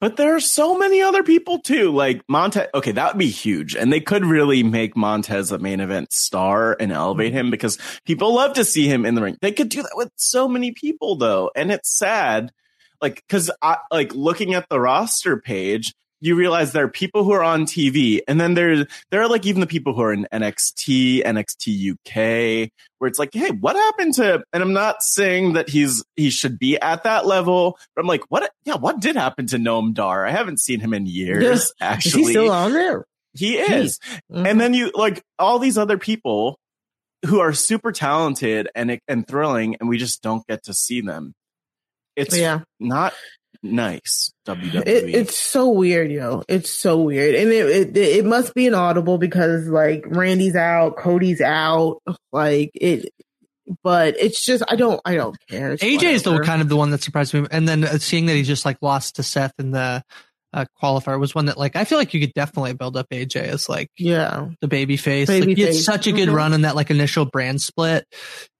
But 0.00 0.16
there 0.16 0.36
are 0.36 0.40
so 0.40 0.78
many 0.78 1.02
other 1.02 1.24
people 1.24 1.58
too. 1.58 1.90
Like 1.90 2.22
Montez. 2.28 2.68
Okay, 2.72 2.92
that 2.92 3.14
would 3.14 3.18
be 3.18 3.30
huge. 3.30 3.74
And 3.74 3.92
they 3.92 4.00
could 4.00 4.24
really 4.24 4.62
make 4.62 4.96
Montez 4.96 5.50
a 5.50 5.58
main 5.58 5.80
event 5.80 6.12
star 6.12 6.76
and 6.78 6.92
elevate 6.92 7.32
him 7.32 7.50
because 7.50 7.78
people 8.04 8.34
love 8.34 8.54
to 8.54 8.64
see 8.64 8.86
him 8.86 9.04
in 9.04 9.14
the 9.14 9.22
ring. 9.22 9.36
They 9.40 9.52
could 9.52 9.68
do 9.68 9.82
that 9.82 9.94
with 9.94 10.10
so 10.16 10.46
many 10.46 10.72
people 10.72 11.16
though. 11.16 11.50
And 11.54 11.72
it's 11.72 11.96
sad. 11.98 12.52
Like, 13.00 13.24
cause 13.28 13.50
I, 13.62 13.78
like 13.90 14.14
looking 14.14 14.54
at 14.54 14.68
the 14.68 14.80
roster 14.80 15.36
page, 15.40 15.94
you 16.20 16.34
realize 16.34 16.72
there 16.72 16.84
are 16.84 16.90
people 16.90 17.24
who 17.24 17.32
are 17.32 17.42
on 17.42 17.64
TV, 17.64 18.20
and 18.26 18.40
then 18.40 18.54
there 18.54 18.86
there 19.10 19.22
are 19.22 19.28
like 19.28 19.46
even 19.46 19.60
the 19.60 19.66
people 19.66 19.94
who 19.94 20.02
are 20.02 20.12
in 20.12 20.26
NXT, 20.32 21.24
NXT 21.24 21.92
UK, 21.92 22.70
where 22.98 23.08
it's 23.08 23.18
like, 23.18 23.30
hey, 23.32 23.50
what 23.50 23.76
happened 23.76 24.14
to? 24.14 24.42
And 24.52 24.62
I'm 24.62 24.72
not 24.72 25.02
saying 25.02 25.52
that 25.54 25.68
he's 25.68 26.04
he 26.16 26.30
should 26.30 26.58
be 26.58 26.78
at 26.80 27.04
that 27.04 27.26
level, 27.26 27.78
but 27.94 28.02
I'm 28.02 28.08
like, 28.08 28.24
what? 28.28 28.50
Yeah, 28.64 28.76
what 28.76 29.00
did 29.00 29.16
happen 29.16 29.46
to 29.48 29.56
Noam 29.56 29.94
Dar? 29.94 30.26
I 30.26 30.30
haven't 30.30 30.60
seen 30.60 30.80
him 30.80 30.92
in 30.92 31.06
years. 31.06 31.72
Actually, 31.80 32.22
is 32.22 32.28
he 32.28 32.32
still 32.32 32.50
on 32.50 32.72
there? 32.72 33.04
He 33.34 33.56
is. 33.58 33.98
Mm-hmm. 34.32 34.46
And 34.46 34.60
then 34.60 34.74
you 34.74 34.90
like 34.94 35.22
all 35.38 35.58
these 35.58 35.78
other 35.78 35.98
people 35.98 36.58
who 37.26 37.40
are 37.40 37.52
super 37.52 37.92
talented 37.92 38.68
and 38.74 38.98
and 39.06 39.26
thrilling, 39.26 39.76
and 39.76 39.88
we 39.88 39.98
just 39.98 40.22
don't 40.22 40.46
get 40.46 40.64
to 40.64 40.74
see 40.74 41.00
them. 41.00 41.34
It's 42.16 42.36
yeah. 42.36 42.62
not 42.80 43.14
nice 43.62 44.32
WWE. 44.46 44.86
It, 44.86 45.14
it's 45.14 45.38
so 45.38 45.68
weird, 45.70 46.10
yo. 46.10 46.42
It's 46.48 46.70
so 46.70 47.02
weird, 47.02 47.34
and 47.34 47.50
it, 47.50 47.66
it 47.66 47.96
it 47.96 48.24
must 48.24 48.54
be 48.54 48.66
an 48.66 48.74
audible 48.74 49.18
because 49.18 49.66
like 49.68 50.04
Randy's 50.06 50.56
out, 50.56 50.96
Cody's 50.96 51.40
out, 51.40 52.02
like 52.32 52.70
it. 52.74 53.12
But 53.82 54.16
it's 54.18 54.44
just 54.44 54.64
I 54.66 54.76
don't 54.76 55.00
I 55.04 55.14
don't 55.14 55.36
care. 55.48 55.72
It's 55.72 55.82
AJ 55.82 55.94
whatever. 55.96 56.12
is 56.14 56.22
the 56.22 56.38
kind 56.40 56.62
of 56.62 56.70
the 56.70 56.76
one 56.76 56.90
that 56.90 57.02
surprised 57.02 57.34
me, 57.34 57.46
and 57.50 57.68
then 57.68 57.84
uh, 57.84 57.98
seeing 57.98 58.26
that 58.26 58.34
he 58.34 58.42
just 58.42 58.64
like 58.64 58.78
lost 58.80 59.16
to 59.16 59.22
Seth 59.22 59.52
in 59.58 59.72
the 59.72 60.02
uh, 60.52 60.64
qualifier 60.82 61.20
was 61.20 61.34
one 61.34 61.46
that 61.46 61.58
like 61.58 61.76
I 61.76 61.84
feel 61.84 61.98
like 61.98 62.14
you 62.14 62.20
could 62.20 62.32
definitely 62.32 62.72
build 62.72 62.96
up 62.96 63.08
AJ 63.10 63.42
as 63.42 63.68
like 63.68 63.90
yeah 63.98 64.48
the 64.60 64.68
baby 64.68 64.96
face. 64.96 65.28
Baby 65.28 65.48
like, 65.48 65.56
he 65.56 65.62
had 65.62 65.74
such 65.74 66.06
a 66.06 66.12
good 66.12 66.28
mm-hmm. 66.28 66.36
run 66.36 66.52
in 66.54 66.62
that 66.62 66.74
like 66.74 66.90
initial 66.90 67.26
brand 67.26 67.60
split. 67.60 68.06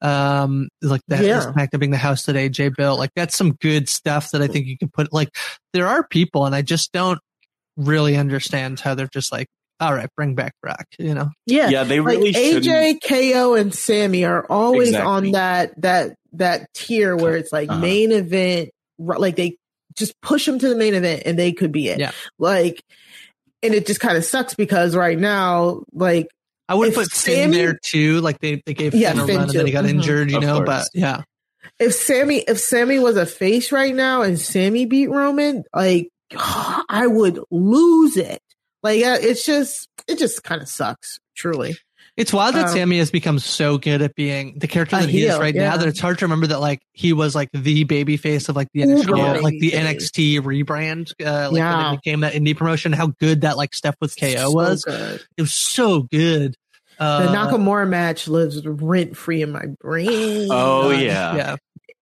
Um, 0.02 0.68
like 0.82 1.00
that 1.08 1.24
yeah. 1.24 1.52
fact 1.52 1.74
of 1.74 1.80
being 1.80 1.90
the 1.90 1.96
house 1.96 2.24
that 2.24 2.36
AJ 2.36 2.76
built. 2.76 2.98
Like 2.98 3.10
that's 3.16 3.36
some 3.36 3.52
good 3.52 3.88
stuff 3.88 4.32
that 4.32 4.42
I 4.42 4.48
think 4.48 4.66
you 4.66 4.76
can 4.76 4.90
put. 4.90 5.12
Like 5.12 5.30
there 5.72 5.86
are 5.86 6.06
people, 6.06 6.44
and 6.44 6.54
I 6.54 6.62
just 6.62 6.92
don't 6.92 7.20
really 7.76 8.16
understand 8.16 8.80
how 8.80 8.94
they're 8.94 9.08
just 9.08 9.32
like. 9.32 9.46
All 9.80 9.94
right, 9.94 10.08
bring 10.16 10.34
back 10.34 10.54
Brock. 10.60 10.86
You 10.98 11.14
know, 11.14 11.30
yeah, 11.46 11.68
yeah. 11.68 11.84
They 11.84 12.00
really 12.00 12.32
like 12.32 12.64
AJ, 12.64 12.98
KO, 13.00 13.54
and 13.54 13.72
Sami 13.72 14.24
are 14.24 14.44
always 14.50 14.88
exactly. 14.88 15.08
on 15.08 15.30
that 15.30 15.80
that 15.80 16.16
that 16.32 16.74
tier 16.74 17.16
where 17.16 17.36
it's 17.36 17.52
like 17.52 17.70
uh-huh. 17.70 17.80
main 17.80 18.10
event 18.10 18.70
like 18.98 19.36
they 19.36 19.56
just 19.98 20.20
push 20.20 20.46
them 20.46 20.58
to 20.58 20.68
the 20.68 20.76
main 20.76 20.94
event 20.94 21.22
and 21.26 21.38
they 21.38 21.52
could 21.52 21.72
be 21.72 21.88
it. 21.88 21.98
Yeah. 21.98 22.12
Like, 22.38 22.82
and 23.62 23.74
it 23.74 23.86
just 23.86 24.00
kind 24.00 24.16
of 24.16 24.24
sucks 24.24 24.54
because 24.54 24.94
right 24.94 25.18
now, 25.18 25.82
like, 25.92 26.28
I 26.68 26.74
would 26.74 26.94
put 26.94 27.10
Finn 27.10 27.50
there 27.50 27.78
too. 27.82 28.20
Like 28.20 28.38
they, 28.40 28.62
they 28.66 28.74
gave 28.74 28.94
yeah, 28.94 29.12
Finn 29.12 29.20
a 29.20 29.26
Finn 29.26 29.36
run 29.36 29.46
too. 29.46 29.50
and 29.50 29.58
then 29.58 29.66
he 29.66 29.72
got 29.72 29.84
mm-hmm. 29.84 29.96
injured, 29.96 30.30
you 30.30 30.36
of 30.38 30.42
know, 30.42 30.56
course. 30.56 30.66
but 30.66 30.88
yeah. 30.94 31.22
If 31.78 31.94
Sami, 31.94 32.38
if 32.38 32.58
Sami 32.58 32.98
was 32.98 33.16
a 33.16 33.26
face 33.26 33.72
right 33.72 33.94
now 33.94 34.22
and 34.22 34.38
Sami 34.38 34.86
beat 34.86 35.08
Roman, 35.08 35.64
like, 35.74 36.08
I 36.36 37.06
would 37.06 37.40
lose 37.50 38.16
it. 38.16 38.40
Like, 38.82 39.00
it's 39.00 39.44
just, 39.44 39.88
it 40.06 40.18
just 40.18 40.44
kind 40.44 40.62
of 40.62 40.68
sucks, 40.68 41.18
truly. 41.36 41.76
It's 42.18 42.32
wild 42.32 42.56
that 42.56 42.66
um, 42.66 42.74
Sami 42.74 42.98
has 42.98 43.12
become 43.12 43.38
so 43.38 43.78
good 43.78 44.02
at 44.02 44.12
being 44.16 44.58
the 44.58 44.66
character 44.66 44.96
that 44.96 45.08
he 45.08 45.20
heel, 45.20 45.34
is 45.34 45.38
right 45.38 45.54
yeah. 45.54 45.68
now 45.68 45.76
that 45.76 45.86
it's 45.86 46.00
hard 46.00 46.18
to 46.18 46.24
remember 46.24 46.48
that 46.48 46.58
like 46.58 46.82
he 46.92 47.12
was 47.12 47.32
like 47.36 47.48
the 47.52 47.84
baby 47.84 48.16
face 48.16 48.48
of 48.48 48.56
like 48.56 48.66
the 48.74 48.80
NXT, 48.80 49.40
like 49.40 49.60
the 49.60 49.70
NXT 49.70 50.40
rebrand, 50.40 51.12
uh, 51.24 51.48
like 51.48 51.58
yeah. 51.58 51.76
when 51.76 51.94
it 51.94 52.00
became 52.02 52.20
that 52.20 52.32
indie 52.32 52.56
promotion. 52.56 52.92
How 52.92 53.12
good 53.20 53.42
that 53.42 53.56
like 53.56 53.72
stuff 53.72 53.94
with 54.00 54.18
KO 54.18 54.34
so 54.34 54.50
was. 54.50 54.82
Good. 54.82 55.22
It 55.36 55.42
was 55.42 55.54
so 55.54 56.02
good. 56.02 56.56
Uh, 56.98 57.26
the 57.26 57.32
Nakamura 57.32 57.88
match 57.88 58.26
lives 58.26 58.66
rent 58.66 59.16
free 59.16 59.40
in 59.40 59.52
my 59.52 59.66
brain. 59.80 60.48
Oh 60.50 60.90
yeah, 60.90 61.36
yeah. 61.36 61.56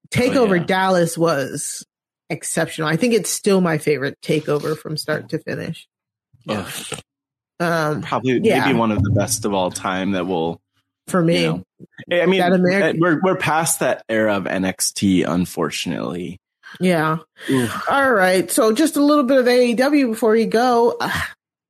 Takeover 0.08 0.52
oh, 0.52 0.54
yeah. 0.54 0.64
Dallas 0.64 1.18
was 1.18 1.84
exceptional. 2.30 2.88
I 2.88 2.96
think 2.96 3.12
it's 3.12 3.28
still 3.28 3.60
my 3.60 3.76
favorite 3.76 4.18
takeover 4.22 4.78
from 4.78 4.96
start 4.96 5.28
to 5.28 5.38
finish. 5.40 5.86
Yeah. 6.46 6.70
Um, 7.58 8.02
Probably 8.02 8.40
yeah. 8.42 8.66
maybe 8.66 8.78
one 8.78 8.92
of 8.92 9.02
the 9.02 9.10
best 9.10 9.44
of 9.44 9.54
all 9.54 9.70
time 9.70 10.12
that 10.12 10.26
will 10.26 10.60
for 11.08 11.22
me. 11.22 11.42
You 11.42 11.64
know, 12.10 12.22
I 12.22 12.26
mean, 12.26 12.40
American- 12.40 13.00
we're 13.00 13.20
we're 13.22 13.36
past 13.36 13.80
that 13.80 14.04
era 14.08 14.36
of 14.36 14.44
NXT, 14.44 15.26
unfortunately. 15.26 16.38
Yeah. 16.80 17.18
Oof. 17.48 17.90
All 17.90 18.12
right. 18.12 18.50
So 18.50 18.72
just 18.72 18.96
a 18.96 19.02
little 19.02 19.24
bit 19.24 19.38
of 19.38 19.46
AEW 19.46 20.10
before 20.10 20.32
we 20.32 20.46
go. 20.46 20.96
Uh, 21.00 21.20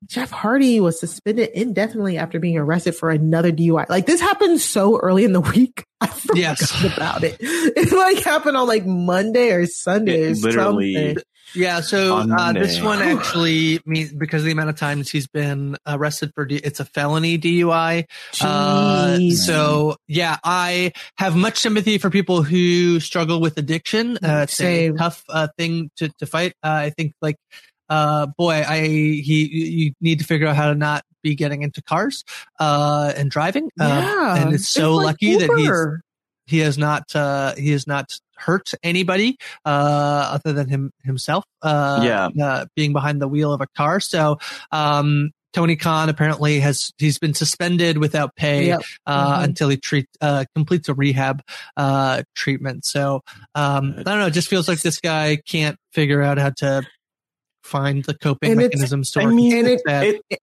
Jeff 0.06 0.30
Hardy 0.30 0.80
was 0.80 1.00
suspended 1.00 1.50
indefinitely 1.54 2.18
after 2.18 2.38
being 2.38 2.56
arrested 2.56 2.94
for 2.94 3.10
another 3.10 3.50
DUI. 3.50 3.88
Like 3.88 4.06
this 4.06 4.20
happened 4.20 4.60
so 4.60 4.98
early 4.98 5.24
in 5.24 5.32
the 5.32 5.40
week. 5.40 5.84
I 6.00 6.06
forgot 6.08 6.36
yes. 6.36 6.84
about 6.84 7.24
it. 7.24 7.36
It 7.40 7.92
like 7.92 8.24
happened 8.24 8.56
on 8.56 8.66
like 8.66 8.86
Monday 8.86 9.50
or 9.50 9.66
Sunday. 9.66 10.22
It 10.30 10.38
literally. 10.38 10.94
Something. 10.94 11.22
Yeah, 11.56 11.80
so 11.80 12.18
uh, 12.18 12.52
this 12.52 12.80
one 12.80 13.00
actually 13.00 13.80
means 13.86 14.12
because 14.12 14.42
of 14.42 14.46
the 14.46 14.52
amount 14.52 14.68
of 14.68 14.76
times 14.76 15.10
he's 15.10 15.26
been 15.26 15.76
arrested 15.86 16.32
for 16.34 16.44
D- 16.44 16.56
it's 16.56 16.80
a 16.80 16.84
felony 16.84 17.38
DUI. 17.38 18.04
Uh, 18.40 19.18
so 19.30 19.96
yeah, 20.06 20.36
I 20.44 20.92
have 21.18 21.34
much 21.34 21.58
sympathy 21.58 21.98
for 21.98 22.10
people 22.10 22.42
who 22.42 23.00
struggle 23.00 23.40
with 23.40 23.56
addiction. 23.58 24.16
Uh, 24.16 24.42
it's 24.44 24.56
Same. 24.56 24.94
a 24.94 24.98
tough 24.98 25.24
uh, 25.28 25.48
thing 25.56 25.90
to 25.96 26.10
to 26.18 26.26
fight. 26.26 26.52
Uh, 26.62 26.68
I 26.68 26.90
think 26.90 27.14
like 27.22 27.36
uh, 27.88 28.26
boy, 28.26 28.64
I 28.66 28.80
he 28.80 29.48
you 29.52 29.92
need 30.00 30.18
to 30.18 30.24
figure 30.24 30.46
out 30.46 30.56
how 30.56 30.68
to 30.68 30.74
not 30.74 31.04
be 31.22 31.34
getting 31.34 31.62
into 31.62 31.82
cars 31.82 32.24
uh, 32.60 33.12
and 33.16 33.30
driving. 33.30 33.70
Yeah, 33.78 34.36
and 34.36 34.54
it's 34.54 34.68
so 34.68 34.94
it's 34.94 34.96
like 34.96 35.06
lucky 35.06 35.26
Uber. 35.26 35.46
that 35.46 35.58
he's 35.58 36.02
he 36.46 36.58
has 36.60 36.78
not 36.78 37.14
uh, 37.14 37.54
he 37.56 37.70
has 37.72 37.86
not 37.86 38.18
hurt 38.36 38.72
anybody 38.82 39.36
uh, 39.64 40.38
other 40.38 40.52
than 40.52 40.68
him 40.68 40.92
himself. 41.02 41.44
Uh, 41.62 42.00
yeah, 42.02 42.28
uh, 42.44 42.66
being 42.74 42.92
behind 42.92 43.20
the 43.20 43.28
wheel 43.28 43.52
of 43.52 43.60
a 43.60 43.66
car. 43.76 44.00
So 44.00 44.38
um, 44.72 45.32
Tony 45.52 45.76
Khan 45.76 46.08
apparently 46.08 46.60
has 46.60 46.92
he's 46.98 47.18
been 47.18 47.34
suspended 47.34 47.98
without 47.98 48.36
pay 48.36 48.66
yep. 48.66 48.82
uh, 49.06 49.34
mm-hmm. 49.34 49.44
until 49.44 49.68
he 49.70 49.76
treat 49.78 50.06
uh, 50.20 50.44
completes 50.54 50.88
a 50.88 50.94
rehab 50.94 51.42
uh, 51.76 52.22
treatment. 52.34 52.84
So 52.84 53.22
um, 53.54 53.94
I 53.96 54.02
don't 54.02 54.18
know. 54.18 54.26
It 54.26 54.34
just 54.34 54.48
feels 54.48 54.68
like 54.68 54.82
this 54.82 55.00
guy 55.00 55.36
can't 55.36 55.78
figure 55.92 56.22
out 56.22 56.38
how 56.38 56.50
to 56.58 56.86
find 57.62 58.04
the 58.04 58.14
coping 58.14 58.50
and 58.50 58.60
mechanisms 58.60 59.10
to 59.12 59.20
work. 59.20 59.32
I 59.32 59.34
mean, 59.34 59.66
it, 59.66 59.80
it, 59.86 60.40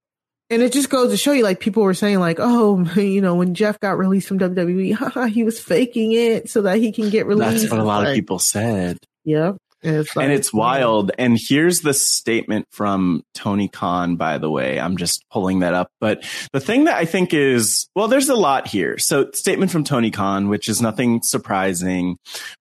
and 0.50 0.62
it 0.62 0.72
just 0.72 0.90
goes 0.90 1.10
to 1.10 1.16
show 1.16 1.32
you, 1.32 1.42
like 1.42 1.60
people 1.60 1.82
were 1.82 1.94
saying, 1.94 2.18
like, 2.18 2.38
oh, 2.40 2.84
you 2.96 3.20
know, 3.20 3.34
when 3.34 3.54
Jeff 3.54 3.80
got 3.80 3.98
released 3.98 4.28
from 4.28 4.38
WWE, 4.38 5.28
he 5.32 5.44
was 5.44 5.60
faking 5.60 6.12
it 6.12 6.50
so 6.50 6.62
that 6.62 6.78
he 6.78 6.92
can 6.92 7.10
get 7.10 7.26
released. 7.26 7.62
That's 7.62 7.70
what 7.70 7.80
a 7.80 7.84
lot 7.84 8.02
like, 8.02 8.08
of 8.08 8.14
people 8.14 8.38
said. 8.38 8.98
Yeah. 9.24 9.52
And 9.82 9.96
it's, 9.96 10.16
like, 10.16 10.24
and 10.24 10.32
it's 10.32 10.52
wild. 10.52 11.12
And 11.18 11.38
here's 11.38 11.80
the 11.80 11.92
statement 11.92 12.66
from 12.70 13.22
Tony 13.34 13.68
Khan, 13.68 14.16
by 14.16 14.38
the 14.38 14.50
way. 14.50 14.80
I'm 14.80 14.96
just 14.96 15.22
pulling 15.30 15.58
that 15.58 15.74
up. 15.74 15.90
But 16.00 16.24
the 16.54 16.60
thing 16.60 16.84
that 16.84 16.96
I 16.96 17.04
think 17.04 17.34
is, 17.34 17.86
well, 17.94 18.08
there's 18.08 18.30
a 18.30 18.34
lot 18.34 18.66
here. 18.66 18.96
So 18.96 19.30
statement 19.32 19.70
from 19.70 19.84
Tony 19.84 20.10
Khan, 20.10 20.48
which 20.48 20.70
is 20.70 20.80
nothing 20.80 21.20
surprising, 21.22 22.16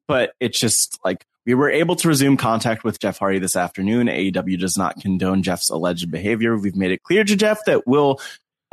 but 0.05 0.33
it's 0.41 0.59
just 0.59 0.99
like, 1.05 1.23
we 1.45 1.53
were 1.53 1.69
able 1.69 1.95
to 1.97 2.07
resume 2.07 2.37
contact 2.37 2.83
with 2.83 2.99
Jeff 2.99 3.17
Hardy 3.17 3.39
this 3.39 3.55
afternoon. 3.55 4.07
AEW 4.07 4.59
does 4.59 4.77
not 4.77 4.99
condone 5.01 5.43
Jeff's 5.43 5.69
alleged 5.69 6.09
behavior. 6.09 6.57
We've 6.57 6.75
made 6.75 6.91
it 6.91 7.03
clear 7.03 7.23
to 7.23 7.35
Jeff 7.35 7.65
that 7.65 7.85
we'll 7.87 8.19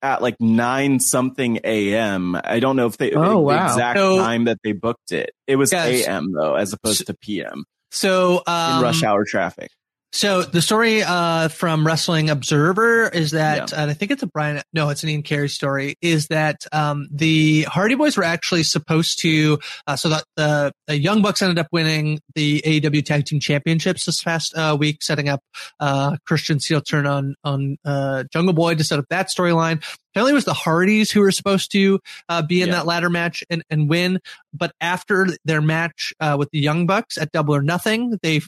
at 0.06 0.22
like 0.22 0.40
nine 0.40 1.00
something 1.00 1.60
a.m. 1.64 2.38
I 2.42 2.60
don't 2.60 2.76
know 2.76 2.86
if 2.86 2.96
they 2.96 3.12
oh, 3.12 3.28
the 3.28 3.38
wow. 3.38 3.66
exact 3.66 3.98
so, 3.98 4.18
time 4.18 4.44
that 4.44 4.58
they 4.62 4.72
booked 4.72 5.12
it. 5.12 5.30
It 5.46 5.56
was 5.56 5.72
a.m. 5.72 6.32
though, 6.32 6.54
as 6.54 6.72
opposed 6.72 7.06
to 7.06 7.14
p.m. 7.14 7.64
So 7.90 8.42
um, 8.46 8.76
in 8.78 8.82
rush 8.82 9.02
hour 9.02 9.24
traffic. 9.24 9.70
So 10.12 10.42
the 10.42 10.62
story 10.62 11.02
uh, 11.02 11.48
from 11.48 11.86
Wrestling 11.86 12.30
Observer 12.30 13.08
is 13.08 13.32
that, 13.32 13.70
yeah. 13.70 13.82
and 13.82 13.90
I 13.90 13.94
think 13.94 14.10
it's 14.10 14.22
a 14.22 14.26
Brian, 14.26 14.62
no, 14.72 14.88
it's 14.88 15.02
an 15.02 15.10
Ian 15.10 15.22
Carey 15.22 15.48
story, 15.48 15.96
is 16.00 16.28
that 16.28 16.64
um, 16.72 17.08
the 17.12 17.64
Hardy 17.64 17.96
Boyz 17.96 18.16
were 18.16 18.24
actually 18.24 18.62
supposed 18.62 19.18
to, 19.20 19.58
uh, 19.86 19.96
so 19.96 20.08
that 20.08 20.24
the, 20.36 20.72
the, 20.86 20.98
Young 20.98 21.20
Bucks 21.20 21.42
ended 21.42 21.58
up 21.58 21.66
winning 21.70 22.20
the 22.34 22.62
AEW 22.64 23.04
Tag 23.04 23.26
Team 23.26 23.40
Championships 23.40 24.06
this 24.06 24.22
past 24.22 24.56
uh, 24.56 24.74
week, 24.78 25.02
setting 25.02 25.28
up 25.28 25.40
uh, 25.80 26.16
Christian's 26.24 26.64
heel 26.64 26.80
turn 26.80 27.06
on 27.06 27.34
on 27.44 27.76
uh, 27.84 28.24
Jungle 28.32 28.54
Boy 28.54 28.74
to 28.74 28.84
set 28.84 28.98
up 28.98 29.06
that 29.10 29.28
storyline. 29.28 29.84
Apparently, 30.12 30.32
it 30.32 30.34
was 30.34 30.46
the 30.46 30.54
Hardys 30.54 31.10
who 31.10 31.20
were 31.20 31.32
supposed 31.32 31.72
to 31.72 32.00
uh, 32.30 32.40
be 32.40 32.62
in 32.62 32.68
yeah. 32.68 32.76
that 32.76 32.86
ladder 32.86 33.10
match 33.10 33.44
and, 33.50 33.62
and 33.68 33.90
win, 33.90 34.20
but 34.54 34.72
after 34.80 35.28
their 35.44 35.60
match 35.60 36.14
with 36.38 36.48
the 36.52 36.58
Young 36.58 36.86
Bucks 36.86 37.18
at 37.18 37.32
Double 37.32 37.54
or 37.54 37.60
Nothing, 37.60 38.18
they 38.22 38.40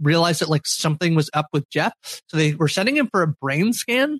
realized 0.00 0.40
that 0.40 0.48
like 0.48 0.66
something 0.66 1.14
was 1.14 1.30
up 1.34 1.46
with 1.52 1.68
Jeff. 1.70 1.92
So 2.28 2.36
they 2.36 2.54
were 2.54 2.68
sending 2.68 2.96
him 2.96 3.08
for 3.10 3.22
a 3.22 3.28
brain 3.28 3.72
scan. 3.72 4.18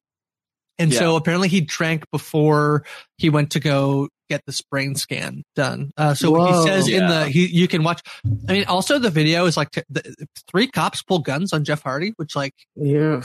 And 0.78 0.92
yeah. 0.92 0.98
so 0.98 1.16
apparently 1.16 1.48
he 1.48 1.60
drank 1.60 2.04
before 2.10 2.84
he 3.18 3.28
went 3.28 3.50
to 3.52 3.60
go 3.60 4.08
get 4.30 4.42
this 4.46 4.62
brain 4.62 4.94
scan 4.94 5.42
done. 5.54 5.90
Uh, 5.96 6.14
so 6.14 6.30
Whoa, 6.30 6.46
he 6.46 6.68
says 6.68 6.88
yeah. 6.88 6.98
in 6.98 7.08
the, 7.08 7.28
he, 7.28 7.46
you 7.46 7.68
can 7.68 7.82
watch, 7.82 8.00
I 8.48 8.52
mean, 8.52 8.64
also 8.64 8.98
the 8.98 9.10
video 9.10 9.44
is 9.44 9.56
like 9.56 9.72
t- 9.72 9.82
the, 9.90 10.14
three 10.50 10.68
cops 10.68 11.02
pull 11.02 11.18
guns 11.18 11.52
on 11.52 11.64
Jeff 11.64 11.82
Hardy, 11.82 12.14
which 12.16 12.34
like, 12.34 12.54
yeah. 12.76 13.20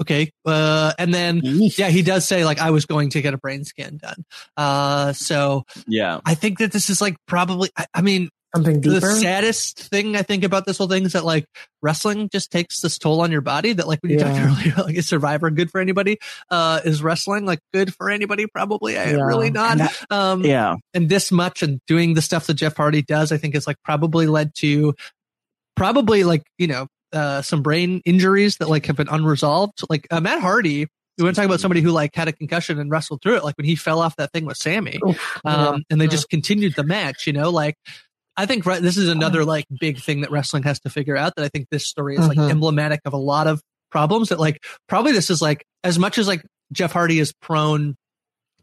Okay. 0.00 0.30
Uh, 0.46 0.92
and 0.98 1.12
then, 1.12 1.40
yeah, 1.42 1.88
he 1.88 2.02
does 2.02 2.26
say 2.26 2.44
like, 2.44 2.60
I 2.60 2.70
was 2.70 2.86
going 2.86 3.10
to 3.10 3.20
get 3.20 3.34
a 3.34 3.38
brain 3.38 3.64
scan 3.64 3.98
done. 3.98 4.24
Uh, 4.56 5.12
so 5.12 5.64
yeah, 5.86 6.20
I 6.24 6.34
think 6.34 6.60
that 6.60 6.70
this 6.70 6.88
is 6.88 7.00
like 7.00 7.16
probably, 7.26 7.70
I, 7.76 7.86
I 7.92 8.00
mean, 8.00 8.30
something 8.54 8.80
deeper. 8.80 9.00
The 9.00 9.16
saddest 9.16 9.78
thing 9.78 10.16
I 10.16 10.22
think 10.22 10.44
about 10.44 10.66
this 10.66 10.78
whole 10.78 10.88
thing 10.88 11.04
is 11.04 11.12
that 11.12 11.24
like 11.24 11.46
wrestling 11.82 12.28
just 12.30 12.50
takes 12.50 12.80
this 12.80 12.98
toll 12.98 13.20
on 13.20 13.32
your 13.32 13.40
body. 13.40 13.72
That 13.72 13.86
like 13.86 14.00
when 14.02 14.12
you 14.12 14.18
yeah. 14.18 14.24
talked 14.24 14.38
earlier, 14.60 14.74
like 14.84 14.96
is 14.96 15.08
Survivor 15.08 15.50
good 15.50 15.70
for 15.70 15.80
anybody? 15.80 16.18
Uh, 16.50 16.80
is 16.84 17.02
wrestling 17.02 17.44
like 17.44 17.60
good 17.72 17.94
for 17.94 18.10
anybody? 18.10 18.46
Probably, 18.46 18.98
I 18.98 19.12
yeah. 19.12 19.22
really 19.22 19.50
not. 19.50 19.78
That, 19.78 20.04
um, 20.10 20.44
yeah. 20.44 20.76
And 20.94 21.08
this 21.08 21.30
much 21.30 21.62
and 21.62 21.80
doing 21.86 22.14
the 22.14 22.22
stuff 22.22 22.46
that 22.46 22.54
Jeff 22.54 22.76
Hardy 22.76 23.02
does, 23.02 23.32
I 23.32 23.36
think 23.36 23.54
is 23.54 23.66
like 23.66 23.76
probably 23.84 24.26
led 24.26 24.54
to 24.56 24.94
probably 25.76 26.24
like 26.24 26.42
you 26.58 26.66
know 26.66 26.86
uh, 27.12 27.42
some 27.42 27.62
brain 27.62 28.02
injuries 28.04 28.56
that 28.56 28.68
like 28.68 28.86
have 28.86 28.96
been 28.96 29.08
unresolved. 29.08 29.82
Like 29.88 30.06
uh, 30.10 30.20
Matt 30.20 30.40
Hardy 30.40 30.88
we 31.18 31.24
want 31.24 31.34
to 31.34 31.40
talk 31.40 31.46
about 31.46 31.60
somebody 31.60 31.80
who 31.80 31.90
like 31.90 32.14
had 32.14 32.28
a 32.28 32.32
concussion 32.32 32.78
and 32.78 32.90
wrestled 32.90 33.22
through 33.22 33.36
it, 33.36 33.44
like 33.44 33.56
when 33.58 33.64
he 33.64 33.74
fell 33.74 34.00
off 34.00 34.14
that 34.16 34.32
thing 34.32 34.46
with 34.46 34.56
Sammy, 34.56 35.00
um, 35.04 35.14
yeah, 35.44 35.76
and 35.90 36.00
they 36.00 36.04
yeah. 36.04 36.10
just 36.10 36.30
continued 36.30 36.76
the 36.76 36.84
match. 36.84 37.26
You 37.26 37.32
know, 37.32 37.50
like 37.50 37.74
I 38.38 38.46
think 38.46 38.62
this 38.64 38.96
is 38.96 39.08
another 39.08 39.44
like 39.44 39.66
big 39.80 39.98
thing 39.98 40.20
that 40.20 40.30
wrestling 40.30 40.62
has 40.62 40.78
to 40.80 40.90
figure 40.90 41.16
out. 41.16 41.34
That 41.36 41.44
I 41.44 41.48
think 41.48 41.66
this 41.70 41.84
story 41.84 42.14
is 42.14 42.26
like 42.26 42.38
uh-huh. 42.38 42.48
emblematic 42.48 43.00
of 43.04 43.12
a 43.12 43.18
lot 43.18 43.48
of 43.48 43.60
problems. 43.90 44.28
That 44.28 44.38
like 44.38 44.64
probably 44.88 45.10
this 45.10 45.28
is 45.28 45.42
like 45.42 45.64
as 45.82 45.98
much 45.98 46.18
as 46.18 46.28
like 46.28 46.42
Jeff 46.72 46.92
Hardy 46.92 47.18
is 47.18 47.32
prone 47.32 47.96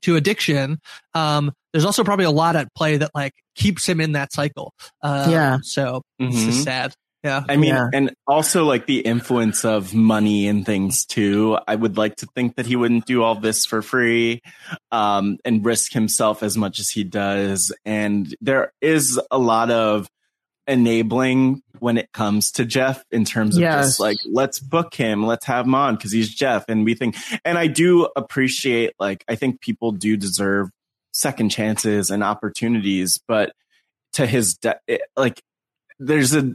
to 0.03 0.15
addiction. 0.15 0.80
Um, 1.14 1.52
there's 1.73 1.84
also 1.84 2.06
probably 2.06 2.26
a 2.26 2.31
lot 2.31 2.56
at 2.56 2.73
play 2.73 2.97
that 2.97 3.11
like 3.14 3.34
keeps 3.56 3.88
him 3.88 3.99
in 3.99 4.14
that 4.14 4.31
cycle. 4.31 4.73
Uh, 5.02 5.27
yeah. 5.30 5.57
So 5.61 6.03
mm-hmm. 6.22 6.31
this 6.31 6.41
is 6.41 6.56
mm-hmm. 6.56 6.64
sad. 6.64 6.93
Yeah. 7.26 7.43
I 7.49 7.57
mean, 7.57 7.73
yeah. 7.73 7.89
and 7.91 8.15
also 8.27 8.65
like 8.65 8.85
the 8.85 8.99
influence 8.99 9.65
of 9.65 9.95
money 9.95 10.47
and 10.47 10.64
things 10.64 11.06
too. 11.06 11.57
I 11.68 11.73
would 11.73 11.97
like 11.97 12.18
to 12.18 12.27
think 12.27 12.56
that 12.56 12.68
he 12.68 12.76
wouldn't 12.76 13.07
do 13.07 13.23
all 13.23 13.34
this 13.34 13.65
for 13.65 13.81
free, 13.81 14.43
um, 14.91 15.39
and 15.43 15.65
risk 15.65 15.91
himself 15.91 16.43
as 16.43 16.56
much 16.56 16.80
as 16.80 16.91
he 16.91 17.03
does. 17.03 17.73
And 17.84 18.34
there 18.41 18.72
is 18.80 19.19
a 19.31 19.39
lot 19.39 19.72
of 19.72 20.07
enabling 20.68 21.64
when 21.80 21.97
it 21.97 22.11
comes 22.11 22.52
to 22.52 22.65
Jeff 22.65 23.03
in 23.10 23.26
terms 23.26 23.56
of 23.56 23.61
yes. 23.61 23.85
just 23.85 23.99
like, 23.99 24.18
let's 24.31 24.60
book 24.60 24.93
him, 24.93 25.26
let's 25.26 25.45
have 25.45 25.65
him 25.65 25.73
on 25.73 25.95
because 25.95 26.11
he's 26.11 26.34
Jeff. 26.34 26.65
And 26.69 26.85
we 26.85 26.93
think, 26.93 27.15
and 27.43 27.57
I 27.57 27.65
do 27.65 28.07
appreciate, 28.15 28.93
like, 28.99 29.23
I 29.27 29.35
think 29.35 29.61
people 29.61 29.91
do 29.91 30.15
deserve 30.15 30.69
second 31.11 31.49
chances 31.49 32.11
and 32.11 32.23
opportunities, 32.23 33.19
but 33.27 33.52
to 34.14 34.27
his, 34.27 34.57
de- 34.57 34.80
it, 34.88 35.02
like, 35.18 35.41
there's 36.00 36.36
a 36.36 36.54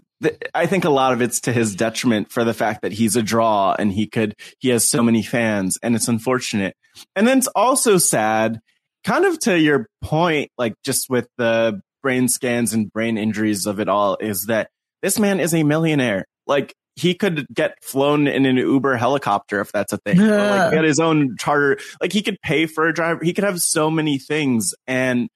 I 0.55 0.67
think 0.67 0.85
a 0.85 0.91
lot 0.91 1.12
of 1.12 1.23
it's 1.23 1.41
to 1.43 1.53
his 1.53 1.75
detriment 1.75 2.31
for 2.31 2.45
the 2.45 2.53
fact 2.53 2.83
that 2.83 2.93
he's 2.93 3.17
a 3.17 3.23
draw 3.23 3.75
and 3.79 3.93
he 3.93 4.07
could, 4.07 4.35
he 4.59 4.69
has 4.69 4.89
so 4.89 5.03
many 5.03 5.23
fans 5.23 5.79
and 5.83 5.95
it's 5.95 6.09
unfortunate. 6.09 6.77
And 7.17 7.27
then 7.27 7.39
it's 7.39 7.47
also 7.49 7.97
sad, 7.97 8.61
kind 9.05 9.25
of 9.25 9.39
to 9.41 9.59
your 9.59 9.87
point, 10.03 10.51
like 10.59 10.75
just 10.85 11.09
with 11.09 11.27
the 11.39 11.81
brain 12.03 12.29
scans 12.29 12.75
and 12.75 12.93
brain 12.93 13.17
injuries 13.17 13.65
of 13.65 13.81
it 13.81 13.89
all, 13.89 14.19
is 14.21 14.47
that 14.47 14.69
this 15.01 15.19
man 15.19 15.41
is 15.41 15.55
a 15.55 15.62
millionaire. 15.62 16.27
Like 16.47 16.75
he 16.97 17.15
could 17.15 17.47
get 17.55 17.83
flown 17.83 18.27
in 18.27 18.45
an 18.45 18.57
Uber 18.57 18.97
helicopter 18.97 19.61
if 19.62 19.73
that's 19.73 19.95
a 19.95 19.99
thing. 19.99 20.21
Yeah. 20.21 20.27
Or 20.27 20.59
like 20.59 20.73
get 20.73 20.85
his 20.85 20.99
own 20.99 21.37
charter. 21.39 21.79
Like 21.99 22.12
he 22.12 22.21
could 22.21 22.37
pay 22.43 22.67
for 22.67 22.87
a 22.87 22.93
driver. 22.93 23.25
He 23.25 23.33
could 23.33 23.45
have 23.45 23.62
so 23.62 23.91
many 23.91 24.19
things. 24.19 24.75
And 24.87 25.31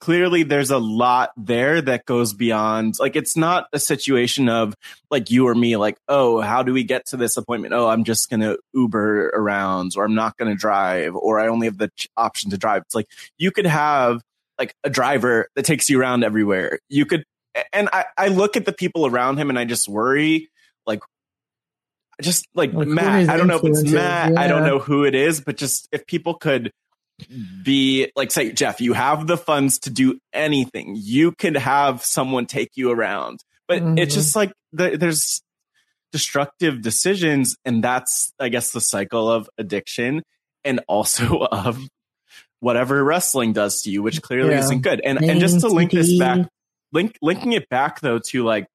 clearly 0.00 0.42
there's 0.42 0.70
a 0.70 0.78
lot 0.78 1.30
there 1.36 1.80
that 1.80 2.04
goes 2.04 2.34
beyond 2.34 2.96
like 2.98 3.16
it's 3.16 3.36
not 3.36 3.66
a 3.72 3.78
situation 3.78 4.48
of 4.48 4.74
like 5.10 5.30
you 5.30 5.48
or 5.48 5.54
me 5.54 5.76
like 5.76 5.96
oh 6.08 6.40
how 6.40 6.62
do 6.62 6.72
we 6.72 6.84
get 6.84 7.06
to 7.06 7.16
this 7.16 7.36
appointment? 7.36 7.72
Oh 7.72 7.88
i'm 7.88 8.04
just 8.04 8.28
going 8.28 8.40
to 8.40 8.58
uber 8.74 9.28
around 9.28 9.92
or 9.96 10.04
i'm 10.04 10.14
not 10.14 10.36
going 10.36 10.50
to 10.50 10.56
drive 10.56 11.14
or 11.16 11.40
i 11.40 11.48
only 11.48 11.66
have 11.66 11.78
the 11.78 11.90
option 12.16 12.50
to 12.50 12.58
drive. 12.58 12.82
It's 12.82 12.94
like 12.94 13.08
you 13.38 13.50
could 13.50 13.66
have 13.66 14.22
like 14.58 14.74
a 14.84 14.90
driver 14.90 15.48
that 15.54 15.64
takes 15.64 15.88
you 15.90 16.00
around 16.00 16.24
everywhere. 16.24 16.78
You 16.88 17.06
could 17.06 17.24
and 17.72 17.88
i 17.92 18.04
i 18.18 18.28
look 18.28 18.56
at 18.56 18.66
the 18.66 18.72
people 18.72 19.06
around 19.06 19.38
him 19.38 19.48
and 19.48 19.58
i 19.58 19.64
just 19.64 19.88
worry 19.88 20.50
like 20.86 21.00
just 22.20 22.46
like, 22.54 22.72
like 22.72 22.88
Matt, 22.88 23.28
I 23.28 23.36
don't 23.36 23.46
know 23.46 23.56
if 23.56 23.64
it's 23.64 23.82
Matt, 23.90 24.32
yeah. 24.32 24.40
I 24.40 24.46
don't 24.46 24.64
know 24.64 24.78
who 24.78 25.04
it 25.04 25.14
is, 25.14 25.40
but 25.40 25.56
just 25.56 25.88
if 25.92 26.06
people 26.06 26.34
could 26.34 26.72
be 27.62 28.10
like 28.14 28.30
say 28.30 28.52
jeff 28.52 28.80
you 28.80 28.92
have 28.92 29.26
the 29.26 29.36
funds 29.36 29.78
to 29.78 29.90
do 29.90 30.18
anything 30.32 30.94
you 30.96 31.32
could 31.32 31.56
have 31.56 32.04
someone 32.04 32.44
take 32.44 32.70
you 32.74 32.90
around 32.90 33.42
but 33.66 33.82
mm-hmm. 33.82 33.98
it's 33.98 34.14
just 34.14 34.36
like 34.36 34.52
the, 34.72 34.96
there's 34.96 35.42
destructive 36.12 36.82
decisions 36.82 37.56
and 37.64 37.82
that's 37.82 38.32
i 38.38 38.48
guess 38.48 38.72
the 38.72 38.80
cycle 38.80 39.30
of 39.30 39.48
addiction 39.56 40.22
and 40.64 40.80
also 40.88 41.38
of 41.52 41.78
whatever 42.60 43.02
wrestling 43.02 43.52
does 43.52 43.82
to 43.82 43.90
you 43.90 44.02
which 44.02 44.20
clearly 44.20 44.50
yeah. 44.50 44.60
isn't 44.60 44.82
good 44.82 45.00
and 45.00 45.22
and 45.22 45.40
just 45.40 45.60
to 45.60 45.68
link 45.68 45.90
this 45.90 46.18
back 46.18 46.46
link 46.92 47.16
linking 47.22 47.52
it 47.52 47.68
back 47.68 48.00
though 48.00 48.18
to 48.18 48.44
like 48.44 48.66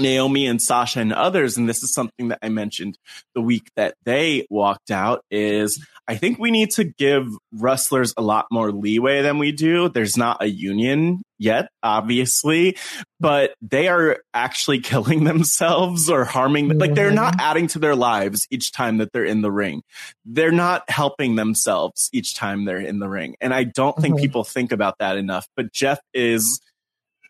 Naomi 0.00 0.46
and 0.46 0.60
Sasha 0.60 1.00
and 1.00 1.12
others, 1.12 1.56
and 1.56 1.68
this 1.68 1.82
is 1.82 1.92
something 1.92 2.28
that 2.28 2.38
I 2.42 2.48
mentioned 2.48 2.98
the 3.34 3.40
week 3.40 3.70
that 3.76 3.94
they 4.04 4.46
walked 4.50 4.90
out, 4.90 5.24
is 5.30 5.84
I 6.08 6.16
think 6.16 6.38
we 6.38 6.50
need 6.50 6.70
to 6.72 6.84
give 6.84 7.28
wrestlers 7.52 8.14
a 8.16 8.22
lot 8.22 8.46
more 8.50 8.72
leeway 8.72 9.20
than 9.20 9.38
we 9.38 9.52
do. 9.52 9.90
There's 9.90 10.16
not 10.16 10.42
a 10.42 10.48
union 10.48 11.22
yet, 11.38 11.68
obviously, 11.82 12.76
but 13.20 13.54
they 13.60 13.88
are 13.88 14.18
actually 14.32 14.80
killing 14.80 15.24
themselves 15.24 16.08
or 16.08 16.24
harming, 16.24 16.78
like 16.78 16.94
they're 16.94 17.10
not 17.10 17.36
adding 17.38 17.66
to 17.68 17.78
their 17.78 17.94
lives 17.94 18.46
each 18.50 18.72
time 18.72 18.98
that 18.98 19.12
they're 19.12 19.24
in 19.24 19.42
the 19.42 19.52
ring. 19.52 19.82
They're 20.24 20.50
not 20.50 20.88
helping 20.88 21.36
themselves 21.36 22.08
each 22.12 22.34
time 22.34 22.64
they're 22.64 22.78
in 22.78 22.98
the 22.98 23.08
ring. 23.08 23.36
And 23.40 23.52
I 23.52 23.64
don't 23.64 23.96
think 23.98 24.14
mm-hmm. 24.14 24.22
people 24.22 24.44
think 24.44 24.72
about 24.72 24.96
that 24.98 25.16
enough, 25.16 25.46
but 25.56 25.72
Jeff 25.72 26.00
is 26.14 26.60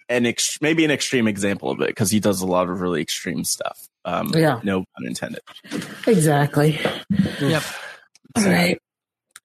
an 0.08 0.26
ex- 0.26 0.60
maybe 0.60 0.84
an 0.84 0.90
extreme 0.90 1.28
example 1.28 1.70
of 1.70 1.80
it 1.80 1.88
because 1.88 2.10
he 2.10 2.20
does 2.20 2.40
a 2.40 2.46
lot 2.46 2.68
of 2.68 2.80
really 2.80 3.02
extreme 3.02 3.44
stuff. 3.44 3.88
Um, 4.04 4.32
yeah, 4.34 4.60
no 4.62 4.84
pun 4.96 5.06
intended. 5.06 5.40
Exactly. 6.06 6.80
Yep. 7.40 7.62
All 8.36 8.44
right. 8.44 8.78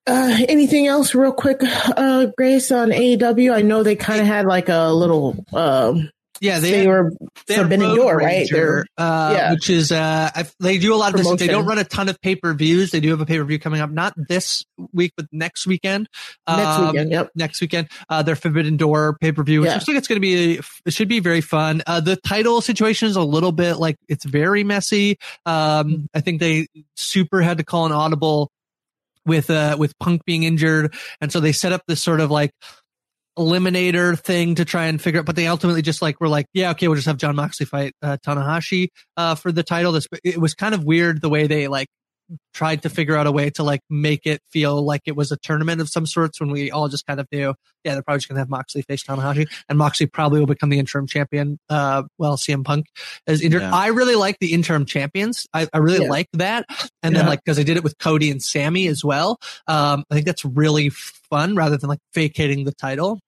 Uh, 0.06 0.36
anything 0.48 0.86
else, 0.86 1.14
real 1.14 1.32
quick, 1.32 1.60
uh, 1.62 2.26
Grace 2.36 2.70
on 2.70 2.90
AEW? 2.90 3.54
I 3.54 3.62
know 3.62 3.82
they 3.82 3.96
kind 3.96 4.20
of 4.20 4.26
had 4.26 4.44
like 4.46 4.68
a 4.68 4.92
little. 4.92 5.44
Um, 5.52 6.10
yeah, 6.44 6.58
they, 6.58 6.70
they 6.72 6.86
were 6.86 7.10
they 7.46 7.56
Forbidden 7.56 7.96
Door, 7.96 8.18
right? 8.18 8.46
They're, 8.50 8.84
uh, 8.98 9.32
yeah. 9.34 9.52
which 9.52 9.70
is 9.70 9.90
uh, 9.90 10.30
they 10.60 10.76
do 10.76 10.94
a 10.94 10.96
lot 10.96 11.08
of 11.08 11.14
Promotion. 11.14 11.38
this. 11.38 11.46
They 11.46 11.52
don't 11.52 11.64
run 11.64 11.78
a 11.78 11.84
ton 11.84 12.10
of 12.10 12.20
pay 12.20 12.36
per 12.36 12.52
views. 12.52 12.90
They 12.90 13.00
do 13.00 13.08
have 13.10 13.20
a 13.22 13.24
pay 13.24 13.38
per 13.38 13.44
view 13.44 13.58
coming 13.58 13.80
up, 13.80 13.90
not 13.90 14.12
this 14.28 14.62
week, 14.92 15.14
but 15.16 15.26
next 15.32 15.66
weekend. 15.66 16.06
Next 16.46 16.66
um, 16.66 16.86
weekend, 16.88 17.12
yep. 17.12 17.30
Next 17.34 17.62
weekend, 17.62 17.88
uh, 18.10 18.22
their 18.22 18.36
Forbidden 18.36 18.76
Door 18.76 19.16
pay 19.22 19.32
per 19.32 19.42
view, 19.42 19.62
which 19.62 19.68
yeah. 19.68 19.74
looks 19.74 19.88
like 19.88 19.96
it's 19.96 20.06
going 20.06 20.16
to 20.16 20.20
be. 20.20 20.60
It 20.84 20.92
should 20.92 21.08
be 21.08 21.20
very 21.20 21.40
fun. 21.40 21.82
Uh, 21.86 22.00
the 22.00 22.16
title 22.16 22.60
situation 22.60 23.08
is 23.08 23.16
a 23.16 23.22
little 23.22 23.52
bit 23.52 23.76
like 23.76 23.96
it's 24.08 24.26
very 24.26 24.64
messy. 24.64 25.16
Um, 25.46 26.08
I 26.12 26.20
think 26.20 26.40
they 26.40 26.66
super 26.94 27.40
had 27.40 27.56
to 27.56 27.64
call 27.64 27.86
an 27.86 27.92
audible 27.92 28.50
with 29.26 29.48
uh 29.48 29.76
with 29.78 29.98
Punk 29.98 30.26
being 30.26 30.42
injured, 30.42 30.94
and 31.22 31.32
so 31.32 31.40
they 31.40 31.52
set 31.52 31.72
up 31.72 31.80
this 31.88 32.02
sort 32.02 32.20
of 32.20 32.30
like 32.30 32.50
eliminator 33.38 34.18
thing 34.18 34.56
to 34.56 34.64
try 34.64 34.86
and 34.86 35.00
figure 35.00 35.20
out, 35.20 35.26
but 35.26 35.36
they 35.36 35.46
ultimately 35.46 35.82
just 35.82 36.02
like 36.02 36.20
were 36.20 36.28
like, 36.28 36.46
yeah, 36.52 36.70
okay, 36.70 36.88
we'll 36.88 36.96
just 36.96 37.06
have 37.06 37.16
Jon 37.16 37.36
Moxley 37.36 37.66
fight 37.66 37.94
uh, 38.02 38.16
Tanahashi 38.24 38.88
uh, 39.16 39.34
for 39.34 39.52
the 39.52 39.62
title. 39.62 39.92
This 39.92 40.06
it 40.22 40.38
was 40.38 40.54
kind 40.54 40.74
of 40.74 40.84
weird 40.84 41.20
the 41.20 41.28
way 41.28 41.46
they 41.46 41.68
like 41.68 41.88
tried 42.52 42.82
to 42.82 42.88
figure 42.88 43.16
out 43.16 43.26
a 43.26 43.32
way 43.32 43.50
to 43.50 43.62
like 43.62 43.80
make 43.90 44.26
it 44.26 44.40
feel 44.50 44.82
like 44.82 45.02
it 45.06 45.16
was 45.16 45.32
a 45.32 45.36
tournament 45.36 45.80
of 45.80 45.88
some 45.88 46.06
sorts 46.06 46.40
when 46.40 46.50
we 46.50 46.70
all 46.70 46.88
just 46.88 47.06
kind 47.06 47.20
of 47.20 47.26
knew, 47.32 47.54
yeah, 47.84 47.94
they're 47.94 48.02
probably 48.02 48.18
just 48.18 48.28
going 48.28 48.36
to 48.36 48.40
have 48.40 48.48
Moxley 48.48 48.82
face 48.82 49.02
Tanahashi 49.02 49.46
and 49.68 49.78
Moxley 49.78 50.06
probably 50.06 50.40
will 50.40 50.46
become 50.46 50.70
the 50.70 50.78
interim 50.78 51.06
champion. 51.06 51.58
Uh, 51.68 52.04
well, 52.18 52.36
CM 52.36 52.64
Punk 52.64 52.86
is 53.26 53.42
injured. 53.42 53.62
Yeah. 53.62 53.74
I 53.74 53.88
really 53.88 54.14
like 54.14 54.38
the 54.38 54.52
interim 54.52 54.86
champions. 54.86 55.46
I, 55.52 55.68
I 55.72 55.78
really 55.78 56.04
yeah. 56.04 56.10
like 56.10 56.28
that. 56.34 56.66
And 57.02 57.14
yeah. 57.14 57.20
then 57.20 57.26
like, 57.28 57.40
cause 57.44 57.56
they 57.56 57.64
did 57.64 57.76
it 57.76 57.84
with 57.84 57.98
Cody 57.98 58.30
and 58.30 58.42
Sammy 58.42 58.86
as 58.86 59.04
well. 59.04 59.38
Um, 59.66 60.04
I 60.10 60.14
think 60.14 60.26
that's 60.26 60.44
really 60.44 60.90
fun 60.90 61.56
rather 61.56 61.76
than 61.76 61.88
like 61.88 62.00
vacating 62.14 62.64
the 62.64 62.72
title. 62.72 63.20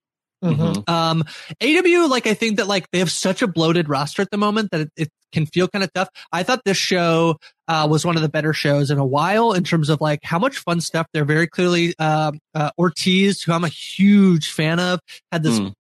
Mm-hmm. 0.55 0.91
Um, 0.93 1.25
AEW, 1.61 2.09
like 2.09 2.27
I 2.27 2.35
think 2.35 2.59
that 2.59 2.67
like 2.67 2.91
they 2.91 2.99
have 2.99 3.11
such 3.11 3.43
a 3.43 3.47
bloated 3.47 3.89
roster 3.89 4.23
at 4.23 4.31
the 4.31 4.37
moment 4.37 4.71
that 4.71 4.83
it, 4.83 4.93
it 4.97 5.09
can 5.33 5.47
feel 5.47 5.69
kind 5.69 5.85
of 5.85 5.93
tough. 5.93 6.09
I 6.33 6.43
thought 6.43 6.63
this 6.65 6.77
show 6.77 7.37
uh, 7.69 7.87
was 7.91 8.05
one 8.05 8.17
of 8.17 8.23
the 8.23 8.29
better 8.29 8.53
shows 8.53 8.91
in 8.91 8.99
a 8.99 9.07
while 9.07 9.53
in 9.53 9.65
terms 9.65 9.89
of 9.89 10.01
like 10.01 10.21
how 10.23 10.39
much 10.39 10.59
fun 10.59 10.81
stuff. 10.81 11.07
They're 11.13 11.25
very 11.25 11.47
clearly 11.47 11.95
uh, 11.99 12.33
uh, 12.55 12.71
Ortiz, 12.79 13.43
who 13.43 13.53
I'm 13.53 13.65
a 13.65 13.69
huge 13.69 14.51
fan 14.51 14.81
of, 14.81 15.01
had 15.33 15.43
this 15.43 15.59
mm. 15.59 15.75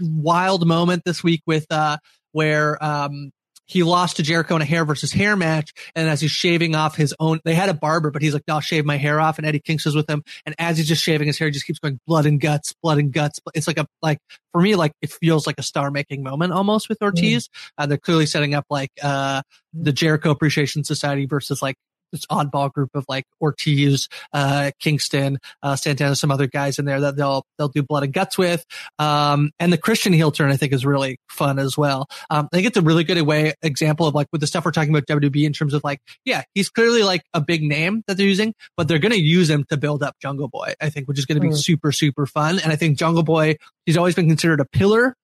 wild 0.00 0.66
moment 0.66 1.02
this 1.04 1.22
week 1.22 1.42
with 1.46 1.66
uh, 1.70 1.98
where 2.32 2.82
um, 2.84 3.30
he 3.66 3.82
lost 3.82 4.16
to 4.16 4.22
Jericho 4.22 4.56
in 4.56 4.62
a 4.62 4.64
hair 4.64 4.84
versus 4.84 5.12
hair 5.12 5.36
match. 5.36 5.72
And 5.94 6.08
as 6.08 6.20
he's 6.20 6.30
shaving 6.30 6.74
off 6.74 6.96
his 6.96 7.14
own, 7.20 7.40
they 7.44 7.54
had 7.54 7.68
a 7.68 7.74
barber, 7.74 8.10
but 8.10 8.22
he's 8.22 8.34
like, 8.34 8.42
no, 8.46 8.54
I'll 8.54 8.60
shave 8.60 8.84
my 8.84 8.96
hair 8.96 9.20
off. 9.20 9.38
And 9.38 9.46
Eddie 9.46 9.60
Kingston's 9.60 9.94
with 9.94 10.08
him. 10.10 10.22
And 10.44 10.54
as 10.58 10.76
he's 10.78 10.88
just 10.88 11.02
shaving 11.02 11.26
his 11.26 11.38
hair, 11.38 11.48
he 11.48 11.52
just 11.52 11.66
keeps 11.66 11.78
going 11.78 11.98
blood 12.06 12.26
and 12.26 12.40
guts, 12.40 12.74
blood 12.82 12.98
and 12.98 13.12
guts. 13.12 13.40
It's 13.54 13.66
like 13.66 13.78
a, 13.78 13.86
like, 14.02 14.18
for 14.52 14.60
me, 14.60 14.74
like 14.74 14.92
it 15.00 15.10
feels 15.10 15.46
like 15.46 15.58
a 15.58 15.62
star 15.62 15.90
making 15.90 16.22
moment 16.22 16.52
almost 16.52 16.88
with 16.88 17.00
Ortiz. 17.02 17.48
Mm. 17.48 17.70
Uh, 17.78 17.86
they're 17.86 17.98
clearly 17.98 18.26
setting 18.26 18.54
up 18.54 18.66
like, 18.68 18.90
uh, 19.02 19.42
the 19.72 19.92
Jericho 19.92 20.30
Appreciation 20.30 20.84
Society 20.84 21.26
versus 21.26 21.62
like 21.62 21.76
this 22.12 22.26
oddball 22.26 22.72
group 22.72 22.90
of 22.94 23.04
like 23.08 23.24
Ortiz, 23.40 24.08
uh, 24.32 24.70
Kingston, 24.78 25.38
uh, 25.62 25.76
Santana, 25.76 26.14
some 26.14 26.30
other 26.30 26.46
guys 26.46 26.78
in 26.78 26.84
there 26.84 27.00
that 27.00 27.16
they'll, 27.16 27.44
they'll 27.58 27.68
do 27.68 27.82
blood 27.82 28.04
and 28.04 28.12
guts 28.12 28.38
with. 28.38 28.64
Um, 28.98 29.50
and 29.58 29.72
the 29.72 29.78
Christian 29.78 30.12
heel 30.12 30.30
turn, 30.30 30.50
I 30.50 30.56
think 30.56 30.72
is 30.72 30.86
really 30.86 31.18
fun 31.28 31.58
as 31.58 31.76
well. 31.76 32.08
Um, 32.30 32.48
I 32.52 32.56
think 32.56 32.66
it's 32.66 32.76
a 32.76 32.82
really 32.82 33.04
good 33.04 33.20
way 33.22 33.54
example 33.62 34.06
of 34.06 34.14
like 34.14 34.28
with 34.32 34.40
the 34.40 34.46
stuff 34.46 34.64
we're 34.64 34.70
talking 34.70 34.94
about 34.94 35.06
WWE 35.06 35.44
in 35.44 35.52
terms 35.52 35.74
of 35.74 35.82
like, 35.82 36.00
yeah, 36.24 36.42
he's 36.54 36.68
clearly 36.68 37.02
like 37.02 37.22
a 37.34 37.40
big 37.40 37.62
name 37.62 38.02
that 38.06 38.16
they're 38.16 38.26
using, 38.26 38.54
but 38.76 38.88
they're 38.88 38.98
going 38.98 39.12
to 39.12 39.20
use 39.20 39.48
him 39.48 39.64
to 39.70 39.76
build 39.76 40.02
up 40.02 40.16
Jungle 40.20 40.48
Boy, 40.48 40.74
I 40.80 40.90
think, 40.90 41.08
which 41.08 41.18
is 41.18 41.26
going 41.26 41.40
to 41.40 41.40
be 41.40 41.54
mm. 41.54 41.56
super, 41.56 41.92
super 41.92 42.26
fun. 42.26 42.58
And 42.58 42.72
I 42.72 42.76
think 42.76 42.98
Jungle 42.98 43.22
Boy, 43.22 43.56
he's 43.86 43.96
always 43.96 44.14
been 44.14 44.28
considered 44.28 44.60
a 44.60 44.64
pillar 44.64 45.16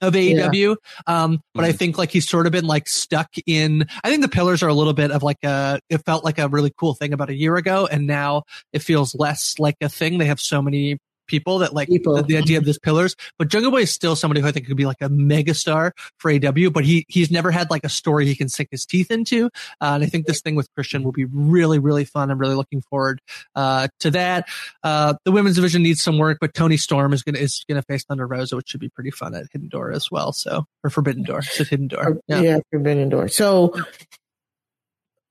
of 0.00 0.14
AEW. 0.14 0.76
Yeah. 1.08 1.22
Um, 1.22 1.42
but 1.54 1.62
mm-hmm. 1.62 1.68
I 1.68 1.72
think 1.72 1.98
like 1.98 2.10
he's 2.10 2.28
sort 2.28 2.46
of 2.46 2.52
been 2.52 2.66
like 2.66 2.88
stuck 2.88 3.30
in, 3.46 3.86
I 4.04 4.10
think 4.10 4.22
the 4.22 4.28
pillars 4.28 4.62
are 4.62 4.68
a 4.68 4.74
little 4.74 4.92
bit 4.92 5.10
of 5.10 5.22
like 5.22 5.42
a, 5.44 5.80
it 5.88 6.04
felt 6.04 6.24
like 6.24 6.38
a 6.38 6.48
really 6.48 6.72
cool 6.76 6.94
thing 6.94 7.12
about 7.12 7.30
a 7.30 7.34
year 7.34 7.56
ago. 7.56 7.86
And 7.90 8.06
now 8.06 8.44
it 8.72 8.80
feels 8.80 9.14
less 9.14 9.58
like 9.58 9.76
a 9.80 9.88
thing. 9.88 10.18
They 10.18 10.26
have 10.26 10.40
so 10.40 10.62
many 10.62 10.98
people 11.28 11.58
that 11.58 11.72
like 11.72 11.88
people. 11.88 12.16
The, 12.16 12.22
the, 12.22 12.36
idea 12.38 12.58
of 12.58 12.64
this 12.64 12.78
pillars. 12.78 13.14
But 13.38 13.48
Jungle 13.48 13.70
Boy 13.70 13.82
is 13.82 13.92
still 13.92 14.16
somebody 14.16 14.40
who 14.40 14.48
I 14.48 14.52
think 14.52 14.66
could 14.66 14.76
be 14.76 14.86
like 14.86 15.00
a 15.00 15.08
megastar 15.08 15.92
for 16.18 16.32
AEW, 16.32 16.72
but 16.72 16.84
he 16.84 17.04
he's 17.08 17.30
never 17.30 17.50
had 17.50 17.70
like 17.70 17.84
a 17.84 17.88
story 17.88 18.26
he 18.26 18.34
can 18.34 18.48
sink 18.48 18.70
his 18.70 18.84
teeth 18.84 19.10
into. 19.10 19.46
Uh, 19.80 19.92
and 19.94 20.02
I 20.02 20.06
think 20.06 20.26
this 20.26 20.40
thing 20.40 20.56
with 20.56 20.68
Christian 20.74 21.04
will 21.04 21.12
be 21.12 21.26
really 21.26 21.78
really 21.78 22.04
fun. 22.04 22.30
I'm 22.30 22.38
really 22.38 22.54
looking 22.54 22.80
forward 22.82 23.20
uh, 23.54 23.88
to 24.00 24.10
that. 24.12 24.48
Uh, 24.82 25.14
the 25.24 25.32
women's 25.32 25.56
division 25.56 25.82
needs 25.82 26.02
some 26.02 26.18
work, 26.18 26.38
but 26.40 26.54
Toni 26.54 26.76
Storm 26.76 27.12
is 27.12 27.22
gonna 27.22 27.38
is 27.38 27.64
gonna 27.68 27.82
face 27.82 28.04
Thunder 28.04 28.26
Rosa, 28.26 28.56
which 28.56 28.68
should 28.68 28.80
be 28.80 28.88
pretty 28.88 29.10
fun 29.10 29.34
at 29.34 29.46
Hidden 29.52 29.68
Door 29.68 29.92
as 29.92 30.10
well. 30.10 30.32
So 30.32 30.64
or 30.82 30.90
Forbidden 30.90 31.24
Door, 31.24 31.40
it's 31.40 31.68
Hidden 31.68 31.88
Door. 31.88 32.20
Yeah. 32.26 32.40
yeah, 32.40 32.58
Forbidden 32.70 33.08
Door. 33.08 33.28
So 33.28 33.74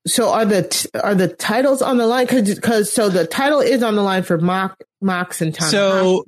so 0.07 0.31
are 0.31 0.45
the 0.45 0.89
are 1.03 1.15
the 1.15 1.27
titles 1.27 1.81
on 1.81 1.97
the 1.97 2.07
line? 2.07 2.25
Because 2.25 2.55
because 2.55 2.91
so 2.91 3.09
the 3.09 3.27
title 3.27 3.59
is 3.59 3.83
on 3.83 3.95
the 3.95 4.03
line 4.03 4.23
for 4.23 4.37
Mock 4.37 4.81
Mox 5.01 5.41
and 5.41 5.53
Tanahashi. 5.53 5.71
So 5.71 6.23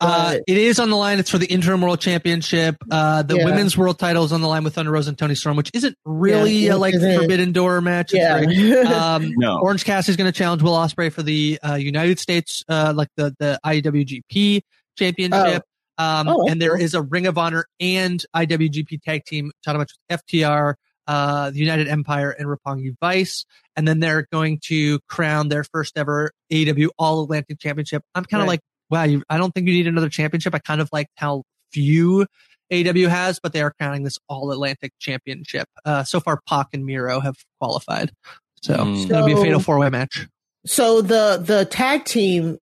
uh, 0.00 0.36
it 0.46 0.56
is 0.56 0.78
on 0.78 0.90
the 0.90 0.96
line. 0.96 1.18
It's 1.18 1.30
for 1.30 1.38
the 1.38 1.46
interim 1.46 1.80
world 1.80 2.00
championship. 2.00 2.76
Uh, 2.90 3.22
the 3.22 3.36
yeah. 3.36 3.44
women's 3.44 3.76
world 3.76 3.98
title 3.98 4.24
is 4.24 4.32
on 4.32 4.40
the 4.40 4.46
line 4.46 4.62
with 4.62 4.74
Thunder 4.74 4.92
Rosa 4.92 5.10
and 5.10 5.18
Toni 5.18 5.34
Storm, 5.34 5.56
which 5.56 5.70
isn't 5.74 5.96
really 6.04 6.66
yeah, 6.66 6.74
a 6.74 6.76
like 6.76 6.94
forbidden 6.94 7.52
door 7.52 7.80
match. 7.80 8.14
yeah. 8.14 8.36
um, 9.16 9.32
no. 9.36 9.58
Orange 9.60 9.84
Cassidy 9.84 10.12
is 10.12 10.16
going 10.16 10.30
to 10.30 10.36
challenge 10.36 10.62
Will 10.62 10.74
Ospreay 10.74 11.12
for 11.12 11.22
the 11.22 11.58
uh, 11.68 11.74
United 11.74 12.20
States, 12.20 12.64
uh, 12.68 12.92
like 12.94 13.08
the 13.16 13.34
the 13.38 13.58
IWGP 13.64 14.62
championship. 14.96 15.62
Oh. 15.66 15.68
Um, 16.00 16.28
oh, 16.28 16.48
and 16.48 16.62
there 16.62 16.76
cool. 16.76 16.84
is 16.84 16.94
a 16.94 17.02
Ring 17.02 17.26
of 17.26 17.36
Honor 17.36 17.66
and 17.80 18.24
IWGP 18.34 19.02
tag 19.02 19.24
team 19.24 19.50
title 19.64 19.80
match 19.80 19.92
with 20.08 20.20
FTR, 20.24 20.74
uh, 21.08 21.50
the 21.50 21.58
United 21.58 21.88
Empire 21.88 22.30
and 22.30 22.46
Roppongi 22.46 22.94
Vice. 23.00 23.46
And 23.74 23.88
then 23.88 23.98
they're 23.98 24.28
going 24.30 24.60
to 24.64 25.00
crown 25.08 25.48
their 25.48 25.64
first 25.64 25.96
ever 25.96 26.30
AEW 26.52 26.90
All 26.98 27.24
Atlantic 27.24 27.58
Championship. 27.58 28.04
I'm 28.14 28.24
kind 28.24 28.42
of 28.42 28.46
right. 28.46 28.54
like, 28.54 28.60
wow, 28.90 29.04
you, 29.04 29.22
I 29.28 29.38
don't 29.38 29.52
think 29.52 29.66
you 29.66 29.74
need 29.74 29.86
another 29.86 30.10
championship. 30.10 30.54
I 30.54 30.58
kind 30.58 30.80
of 30.80 30.90
like 30.92 31.08
how 31.16 31.44
few 31.72 32.26
AEW 32.70 33.08
has, 33.08 33.40
but 33.40 33.54
they 33.54 33.62
are 33.62 33.72
crowning 33.72 34.02
this 34.02 34.18
All 34.28 34.52
Atlantic 34.52 34.92
Championship. 34.98 35.66
Uh, 35.84 36.04
so 36.04 36.20
far, 36.20 36.40
Pac 36.46 36.68
and 36.74 36.84
Miro 36.84 37.20
have 37.20 37.36
qualified. 37.58 38.12
So, 38.60 38.74
mm. 38.74 39.08
so 39.08 39.14
it'll 39.14 39.26
be 39.26 39.32
a 39.32 39.36
fatal 39.36 39.60
four 39.60 39.78
way 39.78 39.88
match. 39.88 40.28
So 40.66 41.00
the 41.00 41.40
the 41.42 41.64
tag 41.64 42.04
team, 42.04 42.58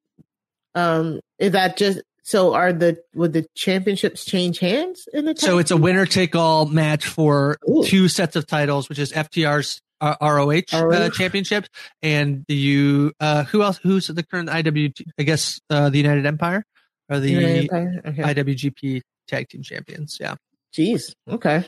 um, 0.76 1.20
is 1.38 1.52
that 1.52 1.76
just 1.76 2.02
so 2.26 2.54
are 2.54 2.72
the 2.72 2.98
would 3.14 3.32
the 3.32 3.46
championships 3.54 4.24
change 4.24 4.58
hands 4.58 5.08
in 5.12 5.26
the? 5.26 5.36
So 5.36 5.58
it's 5.58 5.70
a 5.70 5.76
winner 5.76 6.06
take 6.06 6.34
all 6.34 6.66
match 6.66 7.06
for 7.06 7.56
Ooh. 7.70 7.84
two 7.84 8.08
sets 8.08 8.34
of 8.34 8.48
titles, 8.48 8.88
which 8.88 8.98
is 8.98 9.12
FTR's 9.12 9.80
uh, 10.00 10.16
ROH, 10.20 10.62
ROH? 10.72 10.92
Uh, 10.92 11.08
championship 11.10 11.66
and 12.02 12.44
the 12.48 12.56
U. 12.56 13.12
Uh, 13.20 13.44
who 13.44 13.62
else? 13.62 13.78
Who's 13.80 14.08
the 14.08 14.24
current 14.24 14.48
IW? 14.48 14.92
I 15.16 15.22
guess 15.22 15.60
uh, 15.70 15.88
the 15.88 15.98
United 15.98 16.26
Empire 16.26 16.64
or 17.08 17.20
the 17.20 17.70
okay. 17.70 18.22
IWGP 18.22 19.02
Tag 19.28 19.48
Team 19.48 19.62
Champions. 19.62 20.18
Yeah. 20.20 20.34
Jeez. 20.74 21.14
Okay. 21.30 21.64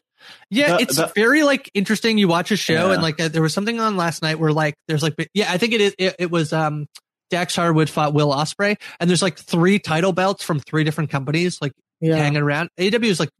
Yeah, 0.51 0.79
the, 0.79 0.83
it's 0.83 0.97
the, 0.97 1.07
very 1.15 1.45
like 1.45 1.71
interesting. 1.73 2.19
You 2.19 2.27
watch 2.27 2.51
a 2.51 2.57
show 2.57 2.89
yeah. 2.89 2.95
and 2.95 3.03
like 3.03 3.21
uh, 3.21 3.29
there 3.29 3.43
was 3.43 3.55
something 3.55 3.79
on 3.79 3.97
last 3.97 4.23
night 4.23 4.41
where 4.41 4.51
like 4.51 4.75
there's 4.89 5.05
like 5.05 5.15
yeah, 5.35 5.53
I 5.53 5.59
think 5.59 5.73
it 5.73 5.81
is. 5.81 5.95
It, 5.97 6.17
it 6.19 6.31
was 6.33 6.53
um 6.53 6.89
Dax 7.31 7.57
Harwood 7.57 7.91
fought 7.91 8.15
Will 8.15 8.31
Ospreay, 8.31 8.81
and 9.01 9.09
there's 9.09 9.23
like 9.23 9.39
three 9.39 9.79
title 9.79 10.13
belts 10.13 10.43
from 10.43 10.61
three 10.61 10.85
different 10.85 11.11
companies 11.11 11.61
like 11.61 11.73
yeah. 12.01 12.17
hanging 12.17 12.43
around. 12.43 12.71
AEW 12.79 13.05
is 13.05 13.21
like, 13.21 13.31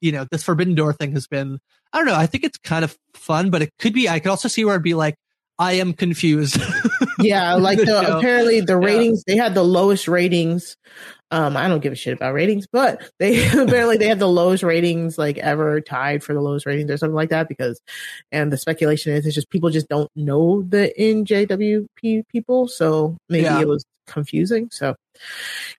you 0.00 0.12
know, 0.12 0.26
this 0.30 0.42
Forbidden 0.42 0.74
Door 0.74 0.94
thing 0.94 1.12
has 1.12 1.26
been. 1.26 1.58
I 1.92 1.98
don't 1.98 2.06
know. 2.06 2.14
I 2.14 2.26
think 2.26 2.44
it's 2.44 2.58
kind 2.58 2.84
of 2.84 2.96
fun, 3.14 3.50
but 3.50 3.62
it 3.62 3.70
could 3.78 3.92
be. 3.92 4.08
I 4.08 4.18
could 4.18 4.30
also 4.30 4.48
see 4.48 4.64
where 4.64 4.74
I'd 4.74 4.82
be 4.82 4.94
like, 4.94 5.14
I 5.58 5.74
am 5.74 5.92
confused. 5.92 6.60
yeah, 7.20 7.54
like 7.54 7.78
the, 7.78 8.16
apparently 8.16 8.60
the 8.60 8.76
ratings 8.76 9.22
yeah. 9.26 9.34
they 9.34 9.40
had 9.40 9.54
the 9.54 9.62
lowest 9.62 10.08
ratings 10.08 10.76
um, 11.34 11.56
I 11.56 11.66
don't 11.66 11.80
give 11.80 11.92
a 11.92 11.96
shit 11.96 12.14
about 12.14 12.32
ratings, 12.32 12.68
but 12.70 13.10
they 13.18 13.44
apparently 13.48 13.96
they 13.96 14.06
have 14.06 14.20
the 14.20 14.28
lowest 14.28 14.62
ratings 14.62 15.18
like 15.18 15.36
ever 15.38 15.80
tied 15.80 16.22
for 16.22 16.32
the 16.32 16.40
lowest 16.40 16.64
ratings 16.64 16.88
or 16.88 16.96
something 16.96 17.16
like 17.16 17.30
that 17.30 17.48
because, 17.48 17.80
and 18.30 18.52
the 18.52 18.56
speculation 18.56 19.12
is 19.12 19.26
it's 19.26 19.34
just 19.34 19.50
people 19.50 19.68
just 19.70 19.88
don't 19.88 20.10
know 20.14 20.62
the 20.62 20.92
NJWP 20.96 22.28
people, 22.28 22.68
so 22.68 23.16
maybe 23.28 23.44
yeah. 23.46 23.60
it 23.60 23.66
was 23.66 23.84
confusing. 24.06 24.68
So, 24.70 24.94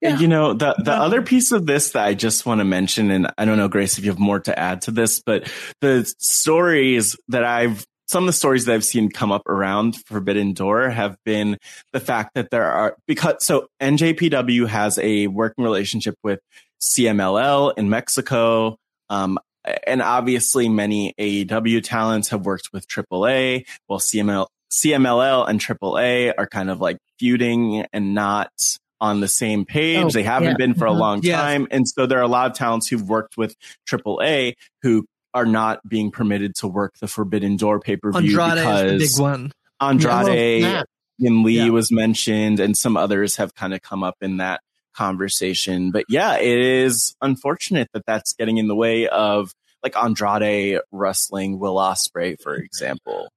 yeah. 0.01 0.17
You 0.19 0.27
know, 0.27 0.53
the, 0.53 0.75
the 0.83 0.91
other 0.91 1.21
piece 1.21 1.53
of 1.53 1.65
this 1.65 1.91
that 1.91 2.05
I 2.05 2.15
just 2.15 2.45
want 2.45 2.59
to 2.59 2.65
mention, 2.65 3.09
and 3.09 3.31
I 3.37 3.45
don't 3.45 3.57
know, 3.57 3.69
Grace, 3.69 3.97
if 3.97 4.03
you 4.03 4.11
have 4.11 4.19
more 4.19 4.41
to 4.41 4.59
add 4.59 4.81
to 4.83 4.91
this, 4.91 5.21
but 5.21 5.49
the 5.79 6.11
stories 6.19 7.15
that 7.29 7.45
I've 7.45 7.85
some 8.07 8.23
of 8.23 8.27
the 8.27 8.33
stories 8.33 8.65
that 8.65 8.73
I've 8.75 8.85
seen 8.85 9.09
come 9.09 9.31
up 9.31 9.47
around 9.47 9.95
Forbidden 10.05 10.53
Door 10.53 10.89
have 10.89 11.17
been 11.23 11.57
the 11.91 11.99
fact 11.99 12.35
that 12.35 12.51
there 12.51 12.65
are 12.65 12.95
because 13.07 13.45
so 13.45 13.67
NJPW 13.81 14.67
has 14.67 14.99
a 14.99 15.27
working 15.27 15.63
relationship 15.63 16.15
with 16.23 16.39
CMLL 16.81 17.73
in 17.77 17.89
Mexico. 17.89 18.77
Um, 19.09 19.39
and 19.87 20.01
obviously 20.01 20.69
many 20.69 21.13
AEW 21.19 21.83
talents 21.83 22.29
have 22.29 22.45
worked 22.45 22.69
with 22.71 22.87
AAA, 22.87 23.65
while 23.87 23.99
CML, 23.99 24.47
CMLL 24.71 25.49
and 25.49 25.59
AAA 25.59 26.33
are 26.37 26.47
kind 26.47 26.69
of 26.69 26.79
like 26.79 26.97
feuding 27.17 27.85
and 27.91 28.13
not 28.13 28.51
on 29.01 29.19
the 29.19 29.27
same 29.27 29.65
page. 29.65 30.03
Oh, 30.03 30.09
they 30.09 30.23
haven't 30.23 30.49
yeah. 30.49 30.57
been 30.57 30.73
for 30.73 30.85
a 30.85 30.91
mm-hmm. 30.91 30.99
long 30.99 31.21
time. 31.21 31.67
And 31.71 31.87
so 31.87 32.05
there 32.05 32.19
are 32.19 32.23
a 32.23 32.27
lot 32.27 32.49
of 32.49 32.57
talents 32.57 32.87
who've 32.87 33.07
worked 33.07 33.37
with 33.37 33.55
AAA 33.89 34.53
who 34.81 35.05
are 35.35 35.45
not 35.45 35.87
being 35.87 36.09
permitted 36.09 36.55
to 36.55 36.67
work 36.67 36.97
the 36.99 37.07
Forbidden 37.07 37.57
Door 37.57 37.81
pay 37.81 37.97
per 37.97 38.11
view 38.13 38.31
because 38.31 38.99
big 38.99 39.21
one. 39.21 39.51
Andrade 39.81 40.61
yeah, 40.61 40.83
and 41.19 41.43
Lee 41.43 41.57
yeah. 41.57 41.69
was 41.69 41.91
mentioned, 41.91 42.61
and 42.61 42.75
some 42.75 42.95
others 42.95 43.35
have 43.35 43.53
kind 43.53 43.73
of 43.73 43.81
come 43.81 44.01
up 44.01 44.15
in 44.21 44.37
that 44.37 44.61
conversation. 44.95 45.91
But 45.91 46.05
yeah, 46.07 46.37
it 46.37 46.57
is 46.57 47.15
unfortunate 47.21 47.89
that 47.93 48.05
that's 48.07 48.33
getting 48.33 48.57
in 48.57 48.67
the 48.67 48.75
way 48.75 49.09
of 49.09 49.53
like 49.83 49.97
Andrade 49.97 50.79
wrestling 50.91 51.59
Will 51.59 51.75
Ospreay, 51.75 52.41
for 52.41 52.55
example. 52.55 53.27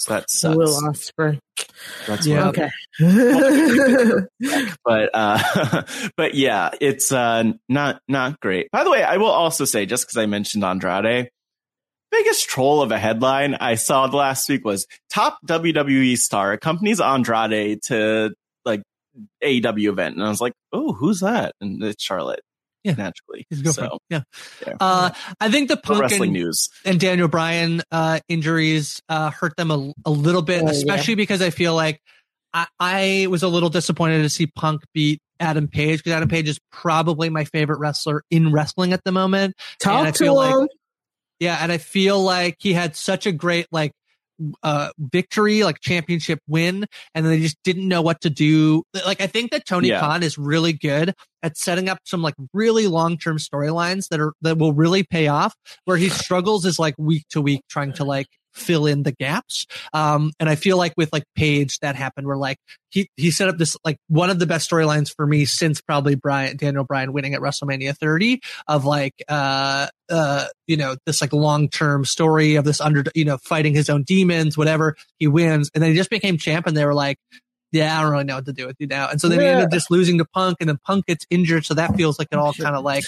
So 0.00 0.14
that 0.14 0.30
sucks. 0.30 0.56
Will 0.56 0.80
Ospreay. 0.80 1.38
That's 2.06 2.26
yeah. 2.26 2.48
Okay. 2.48 2.70
but 4.82 5.10
uh, 5.12 5.82
but 6.16 6.34
yeah, 6.34 6.70
it's 6.80 7.12
uh, 7.12 7.52
not 7.68 8.00
not 8.08 8.40
great. 8.40 8.70
By 8.72 8.82
the 8.82 8.90
way, 8.90 9.02
I 9.02 9.18
will 9.18 9.26
also 9.26 9.66
say, 9.66 9.84
just 9.84 10.06
because 10.06 10.16
I 10.16 10.24
mentioned 10.24 10.64
Andrade, 10.64 11.28
biggest 12.10 12.48
troll 12.48 12.80
of 12.80 12.92
a 12.92 12.98
headline 12.98 13.56
I 13.56 13.74
saw 13.74 14.06
last 14.06 14.48
week 14.48 14.64
was 14.64 14.86
top 15.10 15.38
WWE 15.46 16.16
star 16.16 16.52
accompanies 16.52 16.98
Andrade 16.98 17.82
to 17.88 18.30
like 18.64 18.82
AEW 19.44 19.90
event, 19.90 20.16
and 20.16 20.24
I 20.24 20.30
was 20.30 20.40
like, 20.40 20.54
oh, 20.72 20.94
who's 20.94 21.20
that? 21.20 21.52
And 21.60 21.84
it's 21.84 22.02
Charlotte. 22.02 22.40
Yeah, 22.84 22.94
naturally. 22.94 23.46
So, 23.72 23.98
yeah. 24.08 24.22
yeah. 24.66 24.74
Uh, 24.80 25.10
I 25.38 25.50
think 25.50 25.68
the 25.68 25.76
punk 25.76 26.00
wrestling 26.00 26.28
and, 26.28 26.32
news 26.32 26.68
and 26.84 26.98
Daniel 26.98 27.28
Bryan 27.28 27.82
uh, 27.90 28.20
injuries 28.28 29.00
uh, 29.08 29.30
hurt 29.30 29.56
them 29.56 29.70
a, 29.70 29.92
a 30.06 30.10
little 30.10 30.42
bit, 30.42 30.62
oh, 30.62 30.68
especially 30.68 31.12
yeah. 31.12 31.16
because 31.16 31.42
I 31.42 31.50
feel 31.50 31.74
like 31.74 32.00
I, 32.54 32.66
I, 32.78 33.26
was 33.28 33.42
a 33.42 33.48
little 33.48 33.68
disappointed 33.68 34.22
to 34.22 34.30
see 34.30 34.46
Punk 34.46 34.82
beat 34.94 35.20
Adam 35.38 35.68
Page 35.68 36.00
because 36.00 36.12
Adam 36.12 36.28
Page 36.28 36.48
is 36.48 36.58
probably 36.72 37.28
my 37.28 37.44
favorite 37.44 37.78
wrestler 37.78 38.22
in 38.30 38.52
wrestling 38.52 38.92
at 38.92 39.04
the 39.04 39.12
moment. 39.12 39.56
Talk 39.78 40.14
to 40.14 40.24
him. 40.24 40.34
Like, 40.34 40.68
yeah, 41.38 41.58
and 41.60 41.72
I 41.72 41.78
feel 41.78 42.20
like 42.20 42.56
he 42.58 42.72
had 42.72 42.96
such 42.96 43.26
a 43.26 43.32
great 43.32 43.66
like 43.72 43.92
uh 44.62 44.90
victory, 44.98 45.64
like 45.64 45.80
championship 45.80 46.40
win, 46.48 46.86
and 47.14 47.26
they 47.26 47.40
just 47.40 47.58
didn't 47.64 47.88
know 47.88 48.02
what 48.02 48.20
to 48.22 48.30
do. 48.30 48.82
Like 49.06 49.20
I 49.20 49.26
think 49.26 49.50
that 49.52 49.66
Tony 49.66 49.88
yeah. 49.88 50.00
Khan 50.00 50.22
is 50.22 50.38
really 50.38 50.72
good 50.72 51.14
at 51.42 51.56
setting 51.56 51.88
up 51.88 51.98
some 52.04 52.22
like 52.22 52.34
really 52.52 52.86
long 52.86 53.18
term 53.18 53.38
storylines 53.38 54.08
that 54.08 54.20
are 54.20 54.32
that 54.42 54.58
will 54.58 54.72
really 54.72 55.02
pay 55.02 55.28
off. 55.28 55.54
Where 55.84 55.96
he 55.96 56.08
struggles 56.08 56.64
is 56.64 56.78
like 56.78 56.94
week 56.98 57.24
to 57.30 57.40
week 57.40 57.62
trying 57.68 57.92
to 57.94 58.04
like 58.04 58.28
fill 58.52 58.86
in 58.86 59.02
the 59.02 59.12
gaps. 59.12 59.66
Um, 59.92 60.32
and 60.40 60.48
I 60.48 60.54
feel 60.54 60.76
like 60.76 60.94
with 60.96 61.12
like 61.12 61.24
Page, 61.34 61.78
that 61.80 61.96
happened 61.96 62.26
where 62.26 62.36
like 62.36 62.58
he, 62.90 63.08
he 63.16 63.30
set 63.30 63.48
up 63.48 63.58
this 63.58 63.76
like 63.84 63.96
one 64.08 64.30
of 64.30 64.38
the 64.38 64.46
best 64.46 64.70
storylines 64.70 65.14
for 65.14 65.26
me 65.26 65.44
since 65.44 65.80
probably 65.80 66.14
Brian, 66.14 66.56
Daniel 66.56 66.84
Bryan 66.84 67.12
winning 67.12 67.34
at 67.34 67.40
WrestleMania 67.40 67.96
30 67.96 68.40
of 68.66 68.84
like, 68.84 69.14
uh, 69.28 69.86
uh, 70.10 70.46
you 70.66 70.76
know, 70.76 70.96
this 71.06 71.20
like 71.20 71.32
long 71.32 71.68
term 71.68 72.04
story 72.04 72.56
of 72.56 72.64
this 72.64 72.80
under, 72.80 73.04
you 73.14 73.24
know, 73.24 73.38
fighting 73.38 73.74
his 73.74 73.88
own 73.88 74.02
demons, 74.02 74.58
whatever. 74.58 74.96
He 75.18 75.26
wins. 75.26 75.70
And 75.74 75.82
then 75.82 75.90
he 75.90 75.96
just 75.96 76.10
became 76.10 76.36
champ 76.36 76.66
and 76.66 76.76
they 76.76 76.84
were 76.84 76.94
like, 76.94 77.18
yeah, 77.72 77.96
I 77.96 78.02
don't 78.02 78.10
really 78.10 78.24
know 78.24 78.36
what 78.36 78.46
to 78.46 78.52
do 78.52 78.66
with 78.66 78.76
you 78.80 78.86
now. 78.86 79.08
And 79.08 79.20
so 79.20 79.28
then 79.28 79.38
yeah. 79.38 79.44
he 79.44 79.50
ended 79.50 79.64
up 79.66 79.72
just 79.72 79.90
losing 79.90 80.18
to 80.18 80.24
Punk 80.24 80.56
and 80.60 80.68
then 80.68 80.78
Punk 80.84 81.06
gets 81.06 81.24
injured. 81.30 81.64
So 81.64 81.74
that 81.74 81.94
feels 81.96 82.18
like 82.18 82.28
it 82.32 82.38
all 82.38 82.52
kind 82.60 82.74
of 82.74 82.84
like 82.84 83.04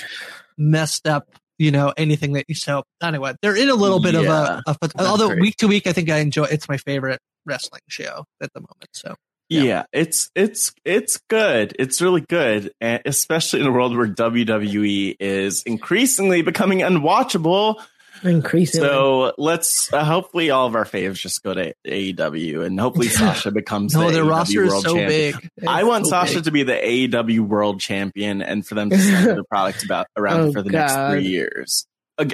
messed 0.57 1.07
up 1.07 1.29
you 1.63 1.71
know 1.71 1.93
anything 1.97 2.33
that 2.33 2.45
you 2.49 2.55
so 2.55 2.83
anyway 3.03 3.33
they're 3.41 3.57
in 3.57 3.69
a 3.69 3.75
little 3.75 4.01
bit 4.01 4.15
yeah, 4.15 4.61
of 4.67 4.77
a, 4.83 4.89
a 4.99 5.07
although 5.07 5.29
great. 5.29 5.41
week 5.41 5.57
to 5.57 5.69
week 5.69 5.87
i 5.87 5.93
think 5.93 6.11
i 6.11 6.19
enjoy 6.19 6.45
it's 6.45 6.69
my 6.69 6.77
favorite 6.77 7.21
wrestling 7.47 7.81
show 7.89 8.25
at 8.43 8.53
the 8.53 8.61
moment 8.61 8.89
so 8.93 9.15
yeah. 9.49 9.63
yeah. 9.63 9.85
it's 9.93 10.31
it's 10.35 10.73
it's 10.85 11.21
good 11.29 11.75
it's 11.79 12.01
really 12.01 12.23
good 12.23 12.73
and 12.81 13.03
especially 13.05 13.61
in 13.61 13.67
a 13.67 13.73
world 13.73 13.97
where 13.97 14.09
wwe 14.09 15.15
is 15.21 15.63
increasingly 15.63 16.43
becoming 16.43 16.81
unwatchable 16.81 17.81
Increasingly. 18.23 18.87
So 18.87 19.35
let's 19.39 19.93
uh, 19.93 20.05
hopefully 20.05 20.51
all 20.51 20.67
of 20.67 20.75
our 20.75 20.85
faves 20.85 21.15
just 21.15 21.43
go 21.43 21.55
to 21.55 21.75
AEW 21.87 22.65
and 22.65 22.79
hopefully 22.79 23.09
Sasha 23.11 23.51
becomes 23.51 23.95
no, 23.95 24.07
the 24.07 24.13
their 24.13 24.25
AEW 24.25 24.31
roster 24.31 24.67
World 24.67 24.75
is 24.75 24.83
so 24.83 24.95
champion. 24.97 25.09
big. 25.09 25.51
It's 25.57 25.67
I 25.67 25.83
want 25.85 26.07
so 26.07 26.11
Sasha 26.11 26.35
big. 26.37 26.45
to 26.45 26.51
be 26.51 26.63
the 26.63 26.73
AEW 26.75 27.41
World 27.41 27.81
Champion 27.81 28.43
and 28.43 28.67
for 28.67 28.75
them 28.75 28.91
to 28.91 28.99
sell 28.99 29.37
the 29.37 29.45
product 29.51 29.85
about 29.85 30.07
around 30.17 30.41
oh, 30.41 30.53
for 30.53 30.63
the 30.63 30.71
God. 30.71 30.79
next 30.79 31.11
three 31.13 31.31
years. 31.31 31.87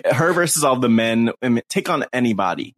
Her 0.05 0.33
versus 0.33 0.65
all 0.65 0.79
the 0.79 0.89
men, 0.89 1.33
take 1.69 1.89
on 1.89 2.05
anybody. 2.13 2.75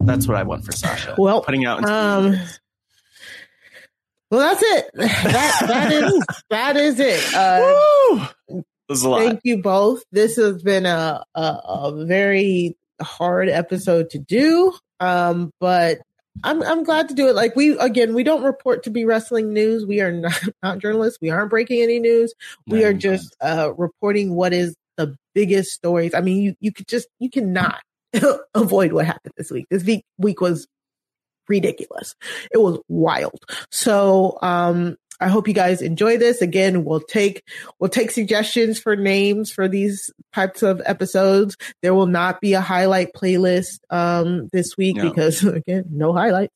That's 0.00 0.26
what 0.26 0.36
I 0.36 0.44
want 0.44 0.64
for 0.64 0.72
Sasha. 0.72 1.16
Well, 1.18 1.42
putting 1.42 1.64
out. 1.66 1.84
Um, 1.84 2.38
well, 4.30 4.40
that's 4.40 4.62
it. 4.62 4.90
That 4.94 5.64
that 5.66 5.92
is 5.92 6.24
that 6.50 6.76
is 6.76 7.00
it. 7.00 7.34
Uh, 7.34 8.28
Thank 9.24 9.40
you 9.44 9.62
both. 9.62 10.02
This 10.12 10.36
has 10.36 10.62
been 10.62 10.86
a, 10.86 11.24
a, 11.34 11.40
a 11.40 12.04
very 12.06 12.76
hard 13.00 13.48
episode 13.48 14.10
to 14.10 14.18
do. 14.18 14.72
Um, 14.98 15.52
but 15.60 15.98
I'm 16.44 16.62
I'm 16.62 16.84
glad 16.84 17.08
to 17.08 17.14
do 17.14 17.28
it. 17.28 17.34
Like 17.34 17.56
we 17.56 17.76
again, 17.78 18.14
we 18.14 18.22
don't 18.22 18.42
report 18.42 18.84
to 18.84 18.90
be 18.90 19.04
wrestling 19.04 19.52
news. 19.52 19.86
We 19.86 20.00
are 20.00 20.12
not, 20.12 20.40
not 20.62 20.78
journalists. 20.78 21.18
We 21.20 21.30
aren't 21.30 21.50
breaking 21.50 21.82
any 21.82 21.98
news. 21.98 22.34
We 22.66 22.84
are 22.84 22.92
just 22.92 23.36
uh, 23.40 23.72
reporting 23.76 24.34
what 24.34 24.52
is 24.52 24.74
the 24.96 25.16
biggest 25.34 25.72
stories. 25.72 26.14
I 26.14 26.20
mean, 26.20 26.42
you 26.42 26.54
you 26.60 26.72
could 26.72 26.88
just 26.88 27.08
you 27.18 27.30
cannot 27.30 27.80
avoid 28.54 28.92
what 28.92 29.06
happened 29.06 29.34
this 29.36 29.50
week. 29.50 29.66
This 29.70 29.84
week 29.84 30.04
week 30.18 30.40
was 30.40 30.66
ridiculous. 31.48 32.14
It 32.52 32.58
was 32.58 32.78
wild. 32.88 33.40
So 33.70 34.38
um 34.40 34.96
I 35.20 35.28
hope 35.28 35.46
you 35.46 35.54
guys 35.54 35.82
enjoy 35.82 36.16
this. 36.16 36.40
Again, 36.40 36.84
we'll 36.84 37.00
take 37.00 37.42
we'll 37.78 37.90
take 37.90 38.10
suggestions 38.10 38.78
for 38.78 38.96
names 38.96 39.50
for 39.50 39.68
these 39.68 40.10
types 40.32 40.62
of 40.62 40.80
episodes. 40.86 41.56
There 41.82 41.94
will 41.94 42.06
not 42.06 42.40
be 42.40 42.54
a 42.54 42.60
highlight 42.60 43.12
playlist 43.14 43.80
um, 43.90 44.48
this 44.52 44.76
week 44.76 44.96
no. 44.96 45.10
because 45.10 45.44
again, 45.44 45.84
no 45.90 46.12
highlights. 46.12 46.54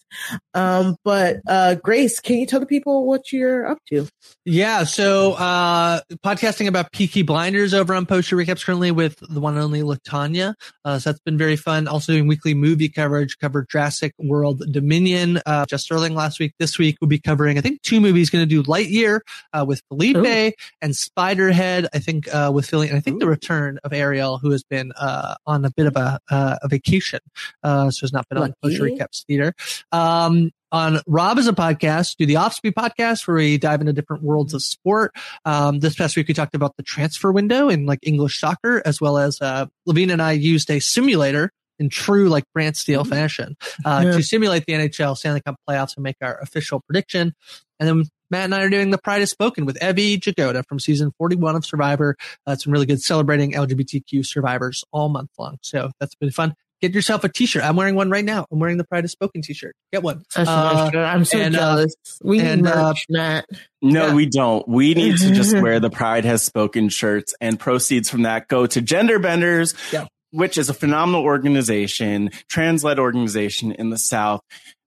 Um, 0.54 0.96
but 1.04 1.38
uh, 1.46 1.74
Grace, 1.76 2.20
can 2.20 2.38
you 2.38 2.46
tell 2.46 2.60
the 2.60 2.66
people 2.66 3.06
what 3.06 3.32
you're 3.32 3.66
up 3.66 3.78
to? 3.88 4.08
Yeah, 4.44 4.84
so 4.84 5.32
uh, 5.34 6.00
podcasting 6.24 6.66
about 6.66 6.92
Peaky 6.92 7.22
Blinders 7.22 7.74
over 7.74 7.94
on 7.94 8.06
Poster 8.06 8.36
Recaps 8.36 8.64
currently 8.64 8.90
with 8.90 9.18
the 9.20 9.40
one 9.40 9.54
and 9.54 9.62
only 9.62 9.82
Latanya. 9.82 10.54
Uh, 10.84 10.98
so 10.98 11.10
that's 11.10 11.20
been 11.20 11.38
very 11.38 11.56
fun. 11.56 11.88
Also 11.88 12.12
doing 12.12 12.26
weekly 12.26 12.54
movie 12.54 12.88
coverage, 12.88 13.38
covered 13.38 13.68
Jurassic 13.68 14.14
World 14.18 14.62
Dominion 14.70 15.40
uh, 15.46 15.66
just 15.66 15.84
Sterling 15.84 16.14
last 16.14 16.38
week. 16.38 16.54
This 16.58 16.78
week 16.78 16.96
we'll 17.00 17.08
be 17.08 17.18
covering 17.18 17.58
I 17.58 17.60
think 17.60 17.82
two 17.82 18.00
movies. 18.00 18.30
Going 18.30 18.42
to 18.42 18.46
do 18.46 18.53
Lightyear 18.62 19.20
uh, 19.52 19.64
with 19.66 19.82
Felipe 19.88 20.16
Ooh. 20.16 20.52
and 20.80 20.92
Spiderhead. 20.92 21.88
I 21.92 21.98
think 21.98 22.32
uh, 22.32 22.50
with 22.54 22.66
Philly, 22.66 22.88
and 22.88 22.96
I 22.96 23.00
think 23.00 23.16
Ooh. 23.16 23.20
the 23.20 23.28
return 23.28 23.78
of 23.84 23.92
Ariel, 23.92 24.38
who 24.38 24.50
has 24.50 24.62
been 24.62 24.92
uh, 24.92 25.34
on 25.46 25.64
a 25.64 25.70
bit 25.70 25.86
of 25.86 25.96
a, 25.96 26.18
uh, 26.30 26.56
a 26.62 26.68
vacation, 26.68 27.20
uh, 27.62 27.90
so 27.90 28.02
has 28.02 28.12
not 28.12 28.28
been 28.28 28.38
Lucky. 28.38 28.54
on 28.62 28.70
Poster 28.70 28.84
Recaps 28.84 29.24
Theater. 29.26 29.54
Um, 29.92 30.50
on 30.72 31.00
Rob 31.06 31.38
is 31.38 31.46
a 31.46 31.52
podcast, 31.52 32.16
do 32.16 32.26
the 32.26 32.34
Offspeed 32.34 32.72
podcast 32.72 33.28
where 33.28 33.36
we 33.36 33.58
dive 33.58 33.80
into 33.80 33.92
different 33.92 34.24
worlds 34.24 34.54
of 34.54 34.62
sport. 34.62 35.14
Um, 35.44 35.78
this 35.78 35.94
past 35.94 36.16
week 36.16 36.26
we 36.26 36.34
talked 36.34 36.56
about 36.56 36.76
the 36.76 36.82
transfer 36.82 37.30
window 37.30 37.68
in 37.68 37.86
like 37.86 38.00
English 38.02 38.40
soccer, 38.40 38.82
as 38.84 39.00
well 39.00 39.16
as 39.16 39.40
uh, 39.40 39.66
Levine 39.86 40.10
and 40.10 40.20
I 40.20 40.32
used 40.32 40.68
a 40.72 40.80
simulator 40.80 41.52
in 41.78 41.88
true 41.88 42.28
like 42.28 42.44
Brant 42.52 42.76
Steele 42.76 43.02
mm-hmm. 43.02 43.12
fashion 43.12 43.56
uh, 43.84 44.02
yeah. 44.04 44.12
to 44.12 44.22
simulate 44.22 44.66
the 44.66 44.72
NHL 44.72 45.16
Stanley 45.16 45.40
Cup 45.40 45.56
playoffs 45.68 45.96
and 45.96 46.02
make 46.02 46.16
our 46.20 46.40
official 46.40 46.80
prediction. 46.80 47.34
And 47.78 47.88
then 47.88 48.04
Matt 48.34 48.46
and 48.46 48.54
I 48.56 48.64
are 48.64 48.68
doing 48.68 48.90
The 48.90 48.98
Pride 48.98 49.20
Has 49.20 49.30
Spoken 49.30 49.64
with 49.64 49.80
Evie 49.80 50.18
Jagoda 50.18 50.66
from 50.66 50.80
season 50.80 51.12
41 51.18 51.54
of 51.54 51.64
Survivor. 51.64 52.16
Uh, 52.44 52.50
it's 52.50 52.66
really 52.66 52.84
good 52.84 53.00
celebrating 53.00 53.52
LGBTQ 53.52 54.26
survivors 54.26 54.82
all 54.90 55.08
month 55.08 55.30
long. 55.38 55.58
So 55.62 55.92
that's 56.00 56.16
been 56.16 56.32
fun. 56.32 56.56
Get 56.82 56.94
yourself 56.94 57.22
a 57.22 57.28
t-shirt. 57.28 57.62
I'm 57.62 57.76
wearing 57.76 57.94
one 57.94 58.10
right 58.10 58.24
now. 58.24 58.44
I'm 58.50 58.58
wearing 58.58 58.76
the 58.76 58.82
Pride 58.82 59.04
Has 59.04 59.12
Spoken 59.12 59.40
t-shirt. 59.40 59.76
Get 59.92 60.02
one. 60.02 60.24
Uh, 60.34 60.90
I'm 60.92 61.24
so 61.24 61.38
and, 61.38 61.54
uh, 61.54 61.58
jealous. 61.60 61.94
we 62.24 62.40
and, 62.40 62.62
need 62.62 62.70
uh, 62.72 62.88
merch, 62.88 63.06
Matt. 63.08 63.46
No, 63.80 64.08
yeah. 64.08 64.14
we 64.14 64.26
don't. 64.26 64.66
We 64.66 64.94
need 64.94 65.16
to 65.18 65.30
just 65.32 65.56
wear 65.62 65.78
the 65.78 65.90
Pride 65.90 66.24
Has 66.24 66.42
Spoken 66.42 66.88
shirts 66.88 67.36
and 67.40 67.60
proceeds 67.60 68.10
from 68.10 68.22
that 68.22 68.48
go 68.48 68.66
to 68.66 68.80
Gender 68.82 69.20
Benders, 69.20 69.74
yeah. 69.92 70.06
which 70.32 70.58
is 70.58 70.68
a 70.68 70.74
phenomenal 70.74 71.22
organization, 71.22 72.32
trans-led 72.48 72.98
organization 72.98 73.70
in 73.70 73.90
the 73.90 73.98
South 73.98 74.40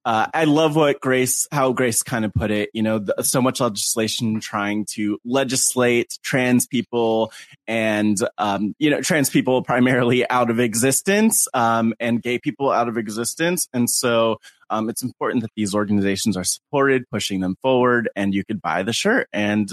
uh, 0.07 0.25
I 0.33 0.45
love 0.45 0.77
what 0.77 1.01
Grace, 1.01 1.49
how 1.51 1.73
Grace 1.73 2.01
kind 2.01 2.23
of 2.23 2.33
put 2.33 2.49
it. 2.49 2.69
You 2.73 2.81
know, 2.81 2.99
the, 2.99 3.23
so 3.23 3.41
much 3.41 3.59
legislation 3.59 4.39
trying 4.39 4.85
to 4.91 5.19
legislate 5.25 6.17
trans 6.23 6.65
people 6.65 7.33
and, 7.67 8.17
um, 8.37 8.73
you 8.79 8.89
know, 8.89 9.01
trans 9.01 9.29
people 9.29 9.63
primarily 9.63 10.25
out 10.29 10.49
of 10.49 10.61
existence, 10.61 11.49
um, 11.53 11.93
and 11.99 12.23
gay 12.23 12.39
people 12.39 12.71
out 12.71 12.87
of 12.87 12.97
existence. 12.97 13.67
And 13.73 13.89
so, 13.89 14.39
um, 14.69 14.89
it's 14.89 15.03
important 15.03 15.41
that 15.41 15.51
these 15.57 15.75
organizations 15.75 16.37
are 16.37 16.45
supported, 16.45 17.03
pushing 17.09 17.41
them 17.41 17.57
forward, 17.61 18.09
and 18.15 18.33
you 18.33 18.45
could 18.45 18.61
buy 18.61 18.83
the 18.83 18.93
shirt. 18.93 19.27
And 19.33 19.69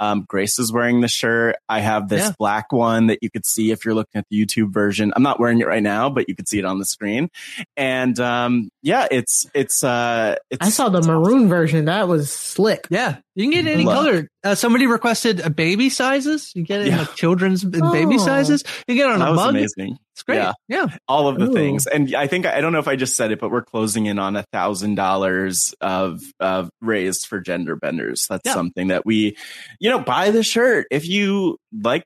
Um, 0.00 0.24
Grace 0.28 0.58
is 0.58 0.72
wearing 0.72 1.00
the 1.00 1.08
shirt. 1.08 1.56
I 1.68 1.80
have 1.80 2.08
this 2.08 2.26
yeah. 2.26 2.32
black 2.38 2.72
one 2.72 3.08
that 3.08 3.18
you 3.22 3.30
could 3.30 3.46
see 3.46 3.70
if 3.70 3.84
you're 3.84 3.94
looking 3.94 4.18
at 4.18 4.26
the 4.30 4.44
YouTube 4.44 4.72
version. 4.72 5.12
I'm 5.16 5.22
not 5.22 5.40
wearing 5.40 5.60
it 5.60 5.66
right 5.66 5.82
now, 5.82 6.08
but 6.10 6.28
you 6.28 6.36
could 6.36 6.48
see 6.48 6.58
it 6.58 6.64
on 6.64 6.78
the 6.78 6.84
screen. 6.84 7.30
And 7.76 8.18
um, 8.20 8.70
yeah, 8.82 9.08
it's 9.10 9.46
it's 9.54 9.82
uh, 9.82 10.36
it's. 10.50 10.66
I 10.66 10.70
saw 10.70 10.88
the 10.88 11.02
maroon 11.02 11.38
awesome. 11.38 11.48
version. 11.48 11.84
That 11.86 12.08
was 12.08 12.32
slick. 12.32 12.86
Yeah, 12.90 13.18
you 13.34 13.44
can 13.44 13.50
get 13.50 13.72
any 13.72 13.84
Love. 13.84 14.04
color. 14.04 14.28
Uh, 14.44 14.54
somebody 14.54 14.86
requested 14.86 15.40
a 15.40 15.50
baby 15.50 15.90
sizes. 15.90 16.52
You 16.54 16.62
get 16.62 16.80
it 16.82 16.88
yeah. 16.88 16.92
in 16.92 16.98
like 17.00 17.14
children's 17.14 17.64
oh. 17.64 17.92
baby 17.92 18.18
sizes. 18.18 18.64
You 18.86 18.94
get 18.94 19.10
it 19.10 19.12
on 19.12 19.18
that 19.20 19.30
a 19.30 19.34
mug. 19.34 19.50
Amazing. 19.50 19.98
It's 20.18 20.24
great. 20.24 20.38
Yeah. 20.38 20.52
yeah. 20.66 20.86
All 21.06 21.28
of 21.28 21.38
the 21.38 21.44
Ooh. 21.44 21.52
things. 21.52 21.86
And 21.86 22.12
I 22.12 22.26
think, 22.26 22.44
I 22.44 22.60
don't 22.60 22.72
know 22.72 22.80
if 22.80 22.88
I 22.88 22.96
just 22.96 23.14
said 23.14 23.30
it, 23.30 23.38
but 23.38 23.52
we're 23.52 23.62
closing 23.62 24.06
in 24.06 24.18
on 24.18 24.34
a 24.34 24.42
thousand 24.52 24.96
dollars 24.96 25.72
of, 25.80 26.20
of 26.40 26.70
raised 26.80 27.28
for 27.28 27.38
gender 27.38 27.76
benders. 27.76 28.26
That's 28.28 28.42
yeah. 28.44 28.54
something 28.54 28.88
that 28.88 29.06
we, 29.06 29.36
you 29.78 29.88
know, 29.88 30.00
buy 30.00 30.32
the 30.32 30.42
shirt. 30.42 30.88
If 30.90 31.06
you 31.06 31.56
like 31.72 32.02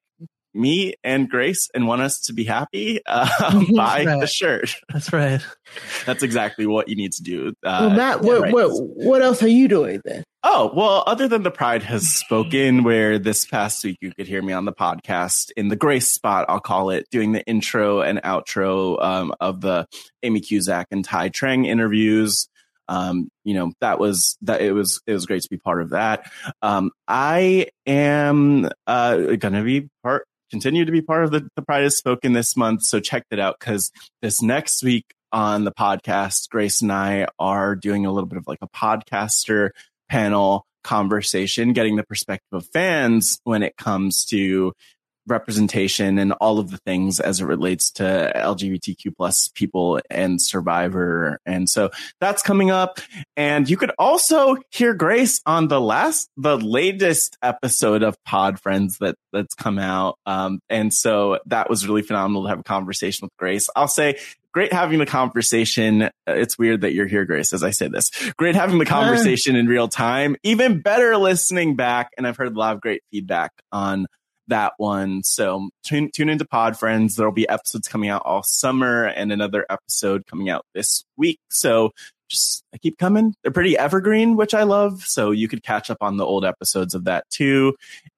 me 0.54 0.94
and 1.02 1.28
Grace 1.28 1.68
and 1.74 1.86
want 1.86 2.02
us 2.02 2.20
to 2.22 2.32
be 2.32 2.44
happy, 2.44 3.00
uh, 3.06 3.64
buy 3.74 4.04
right. 4.04 4.20
the 4.20 4.26
shirt. 4.26 4.74
That's 4.92 5.12
right. 5.12 5.40
That's 6.06 6.22
exactly 6.22 6.66
what 6.66 6.88
you 6.88 6.96
need 6.96 7.12
to 7.12 7.22
do. 7.22 7.48
Uh, 7.64 7.86
well, 7.86 7.90
Matt, 7.90 8.22
what, 8.22 8.40
right. 8.42 8.52
what, 8.52 8.70
what 8.70 9.22
else 9.22 9.42
are 9.42 9.48
you 9.48 9.68
doing 9.68 10.00
then? 10.04 10.24
Oh, 10.44 10.72
well, 10.74 11.04
other 11.06 11.28
than 11.28 11.44
the 11.44 11.52
Pride 11.52 11.84
has 11.84 12.08
spoken, 12.08 12.82
where 12.82 13.18
this 13.18 13.46
past 13.46 13.84
week 13.84 13.98
you 14.00 14.12
could 14.12 14.26
hear 14.26 14.42
me 14.42 14.52
on 14.52 14.64
the 14.64 14.72
podcast 14.72 15.52
in 15.56 15.68
the 15.68 15.76
Grace 15.76 16.12
spot, 16.12 16.46
I'll 16.48 16.58
call 16.58 16.90
it, 16.90 17.06
doing 17.10 17.30
the 17.30 17.44
intro 17.44 18.00
and 18.00 18.20
outro 18.22 19.00
um, 19.02 19.32
of 19.40 19.60
the 19.60 19.86
Amy 20.24 20.40
Cusack 20.40 20.88
and 20.90 21.04
Tai 21.04 21.28
Trang 21.28 21.64
interviews. 21.64 22.48
Um, 22.88 23.28
you 23.44 23.54
know, 23.54 23.72
that 23.80 24.00
was 24.00 24.36
that 24.42 24.60
it 24.60 24.72
was 24.72 25.00
it 25.06 25.12
was 25.12 25.26
great 25.26 25.42
to 25.42 25.48
be 25.48 25.58
part 25.58 25.80
of 25.80 25.90
that. 25.90 26.30
Um, 26.60 26.90
I 27.06 27.68
am 27.86 28.68
uh, 28.88 29.36
gonna 29.36 29.62
be 29.62 29.88
part 30.02 30.26
continue 30.52 30.84
to 30.84 30.92
be 30.92 31.00
part 31.00 31.24
of 31.24 31.30
the, 31.30 31.48
the 31.56 31.62
Pride 31.62 31.82
has 31.82 31.96
spoken 31.96 32.34
this 32.34 32.56
month. 32.56 32.84
So 32.84 33.00
check 33.00 33.24
that 33.30 33.40
out 33.40 33.56
because 33.58 33.90
this 34.20 34.42
next 34.42 34.84
week 34.84 35.06
on 35.32 35.64
the 35.64 35.72
podcast, 35.72 36.50
Grace 36.50 36.82
and 36.82 36.92
I 36.92 37.26
are 37.38 37.74
doing 37.74 38.04
a 38.04 38.12
little 38.12 38.28
bit 38.28 38.36
of 38.36 38.46
like 38.46 38.58
a 38.60 38.68
podcaster 38.68 39.70
panel 40.10 40.66
conversation, 40.84 41.72
getting 41.72 41.96
the 41.96 42.02
perspective 42.02 42.52
of 42.52 42.66
fans 42.66 43.40
when 43.44 43.62
it 43.62 43.78
comes 43.78 44.26
to 44.26 44.74
representation 45.27 46.19
and 46.19 46.32
all 46.35 46.59
of 46.59 46.70
the 46.70 46.78
things 46.78 47.20
as 47.20 47.40
it 47.40 47.44
relates 47.44 47.90
to 47.93 48.32
LGBTQ 48.35 49.16
plus 49.16 49.49
people 49.55 50.01
and 50.11 50.40
survivor. 50.40 51.39
And 51.47 51.69
so 51.69 51.90
that's 52.20 52.43
coming 52.43 52.70
up. 52.70 53.01
And 53.36 53.69
you 53.69 53.77
could 53.77 53.93
also 53.99 54.57
hear 54.70 54.94
Grace 54.94 55.40
on 55.47 55.69
the 55.69 55.81
last, 55.81 56.28
the 56.36 56.59
latest 56.59 57.36
episode 57.43 58.03
of 58.03 58.16
Pod 58.24 58.61
Friends 58.61 58.99
that 58.99 59.16
that's 59.32 59.55
come 59.55 59.78
out. 59.78 60.19
Um, 60.27 60.61
and 60.69 60.93
so 60.93 61.39
that 61.47 61.70
was 61.70 61.86
really 61.86 62.03
phenomenal 62.03 62.43
to 62.44 62.49
have 62.49 62.61
a 62.61 62.65
conversation 62.65 63.27
with 63.27 63.36
Grace. 63.39 63.69
I'll 63.74 63.89
say 63.89 64.19
great 64.53 64.73
having 64.73 64.99
the 64.99 65.07
conversation. 65.07 66.03
Uh, 66.03 66.09
it's 66.27 66.59
weird 66.59 66.82
that 66.82 66.93
you're 66.93 67.07
here, 67.07 67.24
Grace, 67.24 67.53
as 67.53 67.62
I 67.62 67.70
say 67.70 67.89
this. 67.89 68.11
Great 68.36 68.55
having 68.55 68.78
the 68.78 68.85
conversation 68.85 69.57
in 69.57 69.66
real 69.66 69.89
time. 69.89 70.36
Even 70.43 70.81
better 70.81 71.16
listening 71.16 71.74
back. 71.74 72.11
And 72.16 72.27
I've 72.27 72.36
heard 72.36 72.55
a 72.55 72.59
lot 72.59 72.74
of 72.74 72.81
great 72.81 73.03
feedback 73.11 73.53
on 73.73 74.07
that 74.48 74.74
one. 74.77 75.23
So 75.23 75.70
tune, 75.85 76.10
tune 76.12 76.28
into 76.28 76.44
Pod 76.44 76.78
Friends. 76.78 77.16
There'll 77.16 77.32
be 77.32 77.48
episodes 77.48 77.89
coming 77.89 78.10
out 78.10 78.23
all 78.24 78.43
summer 78.43 79.05
and 79.05 79.32
another 79.32 79.66
episode 79.70 80.27
coming 80.27 80.51
out 80.51 80.64
this 80.74 81.05
week. 81.16 81.40
So 81.51 81.90
just 82.28 82.64
keep 82.81 82.98
coming. 82.98 83.35
They're 83.43 83.52
pretty 83.52 83.77
evergreen, 83.77 84.36
which 84.36 84.55
I 84.55 84.62
love. 84.62 85.02
So 85.02 85.31
you 85.31 85.48
could 85.48 85.62
catch 85.62 85.90
up 85.90 85.98
on 86.01 86.16
the 86.16 86.24
old 86.24 86.44
episodes 86.44 86.94
of 86.94 87.05
that 87.05 87.28
too. 87.31 87.74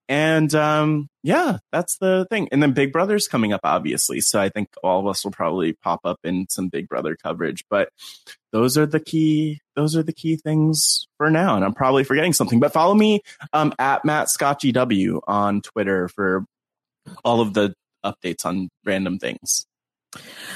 And 0.09 0.55
um, 0.55 1.09
yeah, 1.23 1.59
that's 1.73 1.97
the 1.99 2.27
thing. 2.29 2.49
And 2.53 2.63
then 2.63 2.73
Big 2.73 2.93
Brother's 2.93 3.27
coming 3.27 3.53
up, 3.53 3.63
obviously. 3.65 4.21
So 4.21 4.41
I 4.41 4.51
think 4.51 4.69
all 4.83 5.01
of 5.01 5.07
us 5.07 5.25
will 5.25 5.33
probably 5.33 5.73
pop 5.73 6.01
up 6.05 6.19
in 6.25 6.47
some 6.51 6.69
Big 6.69 6.89
Brother 6.89 7.17
coverage. 7.17 7.65
But 7.71 7.89
those 8.53 8.77
are 8.77 8.87
the 8.87 9.01
key. 9.01 9.61
Those 9.77 9.97
are 9.97 10.03
the 10.03 10.13
key 10.13 10.37
things 10.37 11.07
for 11.17 11.31
now. 11.31 11.57
And 11.57 11.65
I'm 11.65 11.75
probably 11.75 12.05
forgetting 12.05 12.35
something. 12.35 12.61
But 12.61 12.73
follow 12.73 12.95
me 12.95 13.21
um, 13.53 13.75
at 13.79 14.05
Matt 14.05 14.29
Scott 14.29 14.61
GW 14.61 15.21
on 15.27 15.63
Twitter 15.63 16.09
for 16.09 16.45
all 17.25 17.41
of 17.41 17.55
the 17.55 17.75
updates 18.05 18.45
on 18.45 18.69
random 18.85 19.19
things. 19.19 19.67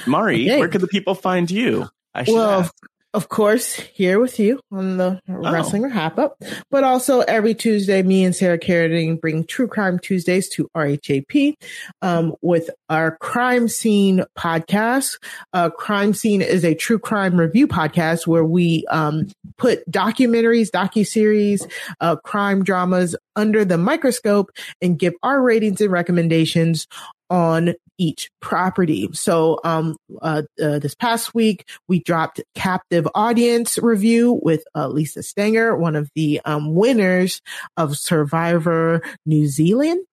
Mari, 0.05 0.49
okay. 0.49 0.59
where 0.59 0.69
could 0.69 0.81
the 0.81 0.87
people 0.87 1.15
find 1.15 1.49
you? 1.49 1.89
I 2.13 2.23
should 2.23 2.35
well, 2.35 2.61
ask 2.61 2.73
of 3.13 3.27
course, 3.27 3.75
here 3.75 4.19
with 4.19 4.39
you 4.39 4.59
on 4.71 4.97
the 4.97 5.19
oh. 5.27 5.51
Wrestling 5.51 5.83
RHAPup, 5.83 6.31
but 6.69 6.83
also 6.83 7.21
every 7.21 7.55
Tuesday, 7.55 8.03
me 8.03 8.23
and 8.23 8.35
Sarah 8.35 8.59
Carradine 8.59 9.19
bring 9.19 9.45
True 9.45 9.67
Crime 9.67 9.97
Tuesdays 9.97 10.47
to 10.49 10.69
RHAP 10.75 11.55
um, 12.03 12.35
with 12.41 12.69
our 12.87 13.17
Crime 13.17 13.67
Scene 13.67 14.23
podcast. 14.37 15.17
Uh, 15.53 15.71
crime 15.71 16.13
Scene 16.13 16.43
is 16.43 16.63
a 16.63 16.75
true 16.75 16.99
crime 16.99 17.39
review 17.39 17.67
podcast 17.67 18.27
where 18.27 18.45
we 18.45 18.85
um, 18.91 19.27
put 19.57 19.89
documentaries, 19.89 20.69
docu-series, 20.69 21.65
uh, 22.01 22.15
crime 22.17 22.63
dramas 22.63 23.15
under 23.35 23.65
the 23.65 23.77
microscope 23.77 24.51
and 24.81 24.99
give 24.99 25.13
our 25.23 25.41
ratings 25.41 25.81
and 25.81 25.91
recommendations 25.91 26.87
on 27.31 27.73
each 27.99 28.31
property. 28.39 29.07
So, 29.13 29.59
um, 29.63 29.97
uh, 30.21 30.43
uh, 30.61 30.79
this 30.79 30.95
past 30.95 31.35
week 31.35 31.69
we 31.87 31.99
dropped 31.99 32.41
captive 32.55 33.07
audience 33.13 33.77
review 33.77 34.39
with 34.41 34.63
uh, 34.73 34.87
Lisa 34.87 35.21
Stanger, 35.21 35.75
one 35.75 35.95
of 35.95 36.09
the 36.15 36.41
um, 36.45 36.73
winners 36.73 37.41
of 37.77 37.97
Survivor 37.97 39.01
New 39.25 39.45
Zealand. 39.45 40.03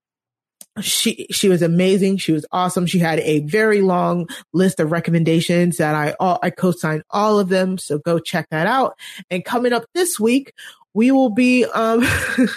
She 0.82 1.26
she 1.30 1.48
was 1.48 1.62
amazing. 1.62 2.18
She 2.18 2.32
was 2.32 2.44
awesome. 2.52 2.84
She 2.84 2.98
had 2.98 3.20
a 3.20 3.40
very 3.40 3.80
long 3.80 4.28
list 4.52 4.78
of 4.78 4.92
recommendations 4.92 5.78
that 5.78 5.94
I 5.94 6.14
all, 6.20 6.38
I 6.42 6.50
co-signed 6.50 7.02
all 7.08 7.38
of 7.38 7.48
them. 7.48 7.78
So 7.78 7.98
go 7.98 8.18
check 8.18 8.48
that 8.50 8.66
out. 8.66 8.98
And 9.30 9.42
coming 9.42 9.72
up 9.72 9.86
this 9.94 10.20
week, 10.20 10.52
we 10.92 11.10
will 11.12 11.30
be 11.30 11.64
um 11.64 12.04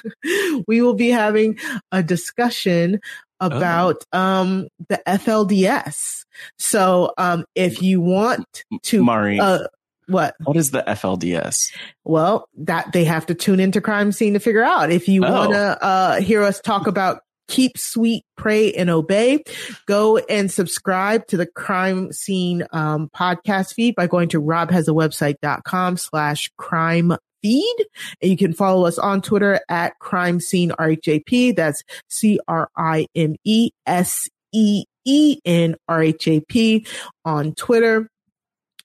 we 0.68 0.82
will 0.82 0.96
be 0.96 1.10
having 1.10 1.60
a 1.92 2.02
discussion 2.02 3.00
about 3.40 4.04
oh. 4.14 4.20
um 4.20 4.68
the 4.88 5.02
FLDS. 5.08 6.26
So 6.58 7.14
um 7.18 7.46
if 7.56 7.82
you 7.82 8.02
want 8.02 8.64
to 8.84 9.04
Mari 9.04 9.40
uh, 9.40 9.68
what? 10.08 10.36
What 10.44 10.58
is 10.58 10.72
the 10.72 10.82
FLDS? 10.82 11.72
Well, 12.04 12.50
that 12.58 12.92
they 12.94 13.04
have 13.04 13.28
to 13.28 13.36
tune 13.36 13.60
into 13.60 13.80
crime 13.80 14.12
scene 14.12 14.34
to 14.34 14.40
figure 14.40 14.64
out. 14.64 14.92
If 14.92 15.08
you 15.08 15.24
oh. 15.24 15.32
want 15.32 15.52
to 15.52 15.84
uh, 15.84 16.20
hear 16.20 16.42
us 16.42 16.60
talk 16.60 16.88
about 16.88 17.22
keep 17.50 17.78
sweet, 17.78 18.24
pray 18.38 18.72
and 18.72 18.90
obey, 18.90 19.44
go 19.86 20.18
and 20.18 20.50
subscribe 20.50 21.28
to 21.28 21.38
the 21.38 21.46
crime 21.46 22.14
scene 22.14 22.66
um, 22.72 23.10
podcast 23.14 23.74
feed 23.74 23.96
by 23.96 24.08
going 24.08 24.30
to 24.30 24.42
robhasawebsite.com 24.42 25.98
slash 25.98 26.52
crime 26.58 27.16
feed. 27.42 27.76
And 28.22 28.32
you 28.32 28.38
can 28.38 28.54
follow 28.54 28.86
us 28.86 28.98
on 28.98 29.22
Twitter 29.22 29.60
at 29.70 29.98
crime 30.00 30.40
scene 30.40 30.72
RHAP. 30.72 31.56
That's 31.56 31.84
C 32.08 32.40
R 32.48 32.70
I 32.76 33.08
M 33.16 33.36
E 33.44 33.72
S 33.86 34.30
E 34.52 34.86
E 35.06 35.40
N 35.46 35.76
R 35.88 36.04
H 36.04 36.28
A 36.28 36.40
P 36.42 36.86
on 37.26 37.54
Twitter. 37.56 38.10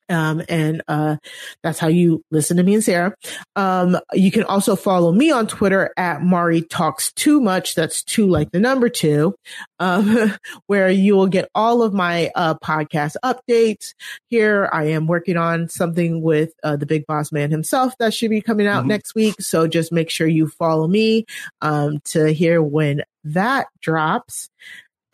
Um, 0.08 0.42
and, 0.48 0.82
uh, 0.88 1.16
that's 1.62 1.78
how 1.78 1.88
you 1.88 2.22
listen 2.30 2.56
to 2.58 2.62
me 2.62 2.74
and 2.74 2.84
Sarah. 2.84 3.14
Um, 3.56 3.96
you 4.12 4.30
can 4.30 4.44
also 4.44 4.76
follow 4.76 5.12
me 5.12 5.30
on 5.30 5.46
Twitter 5.46 5.92
at 5.96 6.22
Mari 6.22 6.62
Talks 6.62 7.12
Too 7.12 7.40
Much. 7.40 7.74
That's 7.74 8.02
two 8.02 8.28
like 8.28 8.50
the 8.50 8.60
number 8.60 8.88
two, 8.88 9.34
um, 9.78 10.34
where 10.66 10.90
you 10.90 11.16
will 11.16 11.26
get 11.26 11.48
all 11.54 11.82
of 11.82 11.94
my, 11.94 12.30
uh, 12.34 12.54
podcast 12.54 13.16
updates. 13.24 13.94
Here 14.28 14.68
I 14.72 14.84
am 14.84 15.06
working 15.06 15.36
on 15.36 15.68
something 15.68 16.22
with, 16.22 16.52
uh, 16.62 16.76
the 16.76 16.86
big 16.86 17.06
boss 17.06 17.32
man 17.32 17.50
himself 17.50 17.94
that 17.98 18.12
should 18.12 18.30
be 18.30 18.40
coming 18.40 18.66
out 18.66 18.80
mm-hmm. 18.80 18.88
next 18.88 19.14
week. 19.14 19.36
So 19.40 19.66
just 19.66 19.92
make 19.92 20.10
sure 20.10 20.26
you 20.26 20.48
follow 20.48 20.86
me, 20.86 21.24
um, 21.60 22.00
to 22.06 22.32
hear 22.32 22.62
when 22.62 23.02
that 23.24 23.68
drops. 23.80 24.50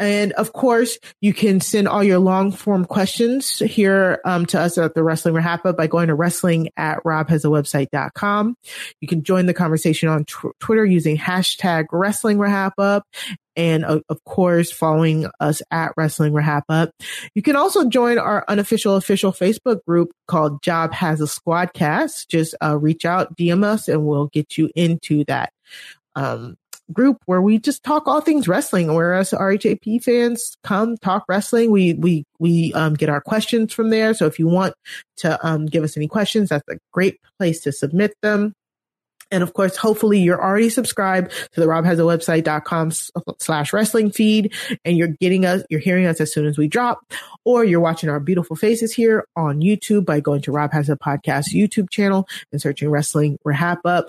And 0.01 0.33
of 0.33 0.55
course, 0.55 0.99
you 1.21 1.35
can 1.35 1.61
send 1.61 1.87
all 1.87 2.03
your 2.03 2.19
long 2.19 2.53
form 2.53 2.87
questions 2.87 3.59
here 3.59 4.19
um, 4.25 4.47
to 4.47 4.59
us 4.59 4.79
at 4.79 4.95
the 4.95 5.05
Wrestling 5.05 5.35
RHAP 5.35 5.77
by 5.77 5.87
going 5.87 6.09
to 6.09 6.15
wrestling 6.15 6.71
at 6.79 7.05
robhasawebsite.com. 7.05 8.57
You 9.03 9.09
can 9.09 9.23
join 9.23 9.45
the 9.45 9.53
conversation 9.53 10.09
on 10.09 10.25
tw- 10.25 10.59
Twitter 10.59 10.87
using 10.87 11.19
hashtag 11.19 11.85
Wrestling 11.93 12.39
RHAP 12.39 13.03
And 13.57 13.85
of 13.85 14.25
course, 14.25 14.73
following 14.73 15.29
us 15.39 15.61
at 15.71 15.93
Wrestling 15.99 16.33
RHAPup. 16.33 16.93
You 17.35 17.43
can 17.43 17.57
also 17.57 17.87
join 17.91 18.19
our 18.19 18.43
unofficial 18.49 18.97
official 18.97 19.33
Facebook 19.33 19.85
group 19.85 20.13
called 20.27 20.63
Job 20.63 20.95
Has 20.95 21.21
a 21.21 21.25
Squadcast. 21.25 22.29
Just 22.29 22.55
uh, 22.65 22.79
reach 22.79 23.05
out, 23.05 23.37
DM 23.37 23.65
us, 23.65 23.87
and 23.87 24.07
we'll 24.07 24.29
get 24.29 24.57
you 24.57 24.71
into 24.75 25.25
that. 25.27 25.53
Um, 26.17 26.57
group 26.93 27.19
where 27.27 27.43
we 27.43 27.59
just 27.59 27.83
talk 27.83 28.07
all 28.07 28.21
things 28.21 28.49
wrestling. 28.49 28.93
Where 28.95 29.15
us 29.15 29.33
RHAP 29.33 30.03
fans 30.03 30.57
come 30.65 30.97
talk 30.99 31.25
wrestling, 31.29 31.71
we 31.71 31.95
we 31.95 32.25
we 32.39 32.73
um, 32.75 32.95
get 32.95 33.09
our 33.09 33.21
questions 33.21 33.73
from 33.73 33.91
there. 33.91 34.15
So 34.15 34.27
if 34.27 34.39
you 34.39 34.47
want 34.47 34.75
to 35.19 35.39
um, 35.47 35.67
give 35.67 35.85
us 35.85 35.97
any 35.97 36.09
questions, 36.09 36.49
that's 36.49 36.69
a 36.69 36.79
great 36.93 37.19
place 37.39 37.61
to 37.63 37.73
submit 37.73 38.15
them. 38.23 38.55
And 39.31 39.43
of 39.43 39.53
course, 39.55 39.77
hopefully 39.77 40.19
you're 40.19 40.43
already 40.43 40.71
subscribed 40.71 41.31
to 41.53 41.61
the 41.61 41.69
Rob 41.69 41.85
has 41.85 41.99
a 41.99 42.03
robhasawebsite.com 42.03 42.91
slash 43.39 43.73
wrestling 43.73 44.11
feed 44.11 44.53
and 44.85 44.97
you're 44.97 45.15
getting 45.21 45.47
us, 45.47 45.63
you're 45.71 45.81
hearing 45.81 46.07
us 46.07 46.21
as 46.21 46.33
soon 46.33 46.47
as 46.47 46.59
we 46.59 46.67
drop, 46.67 47.01
or 47.45 47.65
you're 47.65 47.81
watching 47.81 48.11
our 48.11 48.21
beautiful 48.21 48.57
faces 48.57 48.93
here 48.93 49.25
on 49.37 49.61
YouTube 49.61 50.05
by 50.05 50.21
going 50.21 50.43
to 50.43 50.53
Rob 50.53 50.73
Has 50.73 50.89
a 50.89 50.97
Podcast 50.97 51.55
YouTube 51.55 51.91
channel 51.91 52.27
and 52.51 52.61
searching 52.61 52.91
wrestling 52.91 53.39
RHAPup. 53.47 54.09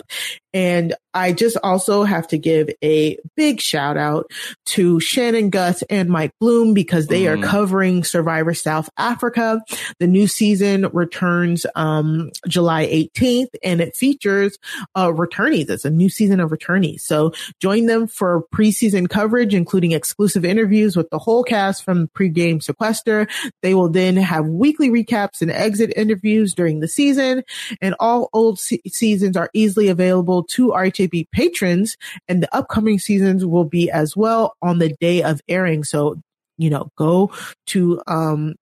And 0.54 0.94
I 1.14 1.32
just 1.32 1.58
also 1.62 2.04
have 2.04 2.26
to 2.28 2.38
give 2.38 2.70
a 2.82 3.18
big 3.36 3.60
shout 3.60 3.96
out 3.96 4.30
to 4.66 4.98
Shannon 5.00 5.50
Gus 5.50 5.82
and 5.90 6.08
Mike 6.08 6.32
Bloom 6.40 6.72
because 6.74 7.06
they 7.06 7.24
mm. 7.24 7.38
are 7.38 7.46
covering 7.46 8.02
Survivor 8.04 8.54
South 8.54 8.88
Africa. 8.96 9.62
The 9.98 10.06
new 10.06 10.26
season 10.26 10.88
returns 10.92 11.66
um, 11.74 12.30
July 12.48 12.86
18th 12.86 13.50
and 13.62 13.80
it 13.80 13.94
features 13.94 14.58
uh, 14.94 15.08
returnees. 15.08 15.68
It's 15.68 15.84
a 15.84 15.90
new 15.90 16.08
season 16.08 16.40
of 16.40 16.50
returnees. 16.50 17.00
So 17.00 17.32
join 17.60 17.86
them 17.86 18.06
for 18.06 18.44
preseason 18.54 19.08
coverage, 19.08 19.54
including 19.54 19.92
exclusive 19.92 20.44
interviews 20.44 20.96
with 20.96 21.10
the 21.10 21.18
whole 21.18 21.44
cast 21.44 21.84
from 21.84 22.08
pregame 22.08 22.62
sequester. 22.62 23.26
They 23.60 23.74
will 23.74 23.90
then 23.90 24.16
have 24.16 24.46
weekly 24.46 24.88
recaps 24.88 25.42
and 25.42 25.50
exit 25.50 25.92
interviews 25.96 26.54
during 26.54 26.80
the 26.80 26.88
season 26.88 27.42
and 27.80 27.94
all 28.00 28.30
old 28.32 28.58
se- 28.58 28.80
seasons 28.86 29.36
are 29.36 29.50
easily 29.52 29.88
available 29.88 30.41
to 30.50 30.68
RHAP 30.68 31.26
patrons 31.32 31.96
and 32.28 32.42
the 32.42 32.54
upcoming 32.54 32.98
seasons 32.98 33.44
will 33.44 33.64
be 33.64 33.90
as 33.90 34.16
well 34.16 34.56
on 34.62 34.78
the 34.78 34.94
day 35.00 35.22
of 35.22 35.40
airing. 35.48 35.84
So, 35.84 36.20
you 36.58 36.70
know, 36.70 36.90
go 36.96 37.32
to, 37.68 38.02
um, 38.06 38.54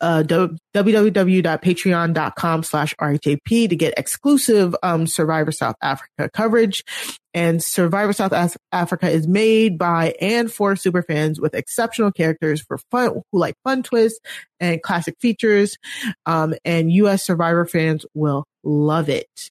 uh, 0.00 0.22
www.patreon.com 0.26 2.62
slash 2.62 2.94
RHAP 2.96 3.68
to 3.68 3.76
get 3.76 3.94
exclusive 3.96 4.74
um, 4.82 5.06
Survivor 5.06 5.52
South 5.52 5.76
Africa 5.80 6.28
coverage. 6.32 6.84
And 7.34 7.62
Survivor 7.62 8.12
South 8.12 8.34
Africa 8.72 9.08
is 9.08 9.26
made 9.26 9.78
by 9.78 10.14
and 10.20 10.52
for 10.52 10.74
superfans 10.74 11.40
with 11.40 11.54
exceptional 11.54 12.12
characters 12.12 12.60
for 12.60 12.76
fun, 12.90 13.22
who 13.32 13.38
like 13.38 13.54
fun 13.64 13.82
twists 13.82 14.20
and 14.60 14.82
classic 14.82 15.16
features. 15.18 15.78
Um, 16.26 16.52
and 16.64 16.92
US 16.92 17.22
Survivor 17.22 17.64
fans 17.64 18.04
will 18.12 18.44
love 18.64 19.08
it. 19.08 19.50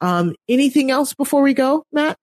Um, 0.00 0.34
anything 0.48 0.90
else 0.90 1.14
before 1.14 1.42
we 1.42 1.54
go, 1.54 1.84
Matt? 1.92 2.18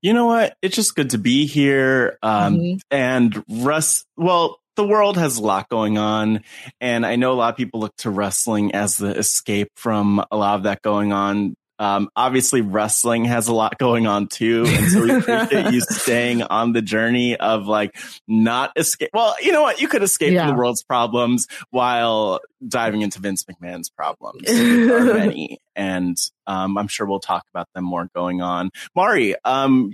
You 0.00 0.12
know 0.12 0.26
what? 0.26 0.56
It's 0.62 0.74
just 0.74 0.96
good 0.96 1.10
to 1.10 1.18
be 1.18 1.46
here. 1.46 2.18
Um, 2.22 2.56
mm-hmm. 2.58 2.78
and 2.90 3.44
Russ, 3.48 4.04
well, 4.16 4.58
the 4.74 4.86
world 4.86 5.16
has 5.16 5.38
a 5.38 5.42
lot 5.42 5.68
going 5.68 5.98
on. 5.98 6.42
And 6.80 7.06
I 7.06 7.16
know 7.16 7.32
a 7.32 7.34
lot 7.34 7.50
of 7.50 7.56
people 7.56 7.80
look 7.80 7.94
to 7.98 8.10
wrestling 8.10 8.74
as 8.74 8.96
the 8.96 9.16
escape 9.16 9.68
from 9.76 10.24
a 10.30 10.36
lot 10.36 10.56
of 10.56 10.64
that 10.64 10.82
going 10.82 11.12
on. 11.12 11.54
Um, 11.82 12.10
obviously, 12.14 12.60
wrestling 12.60 13.24
has 13.24 13.48
a 13.48 13.52
lot 13.52 13.76
going 13.76 14.06
on 14.06 14.28
too, 14.28 14.64
and 14.68 14.88
so 14.88 15.02
we 15.02 15.10
appreciate 15.16 15.72
you 15.72 15.80
staying 15.80 16.42
on 16.42 16.72
the 16.72 16.80
journey 16.80 17.36
of 17.36 17.66
like 17.66 17.96
not 18.28 18.70
escape. 18.76 19.10
Well, 19.12 19.34
you 19.42 19.50
know 19.50 19.62
what? 19.62 19.80
You 19.80 19.88
could 19.88 20.04
escape 20.04 20.32
yeah. 20.32 20.46
from 20.46 20.54
the 20.54 20.58
world's 20.58 20.84
problems 20.84 21.48
while 21.70 22.38
diving 22.66 23.02
into 23.02 23.18
Vince 23.18 23.44
McMahon's 23.44 23.90
problems. 23.90 24.42
There 24.44 24.96
are 24.96 25.14
many, 25.18 25.58
and 25.74 26.16
um, 26.46 26.78
I'm 26.78 26.86
sure 26.86 27.04
we'll 27.04 27.18
talk 27.18 27.42
about 27.52 27.66
them 27.74 27.82
more 27.82 28.08
going 28.14 28.42
on. 28.42 28.70
Mari, 28.94 29.34
um, 29.44 29.92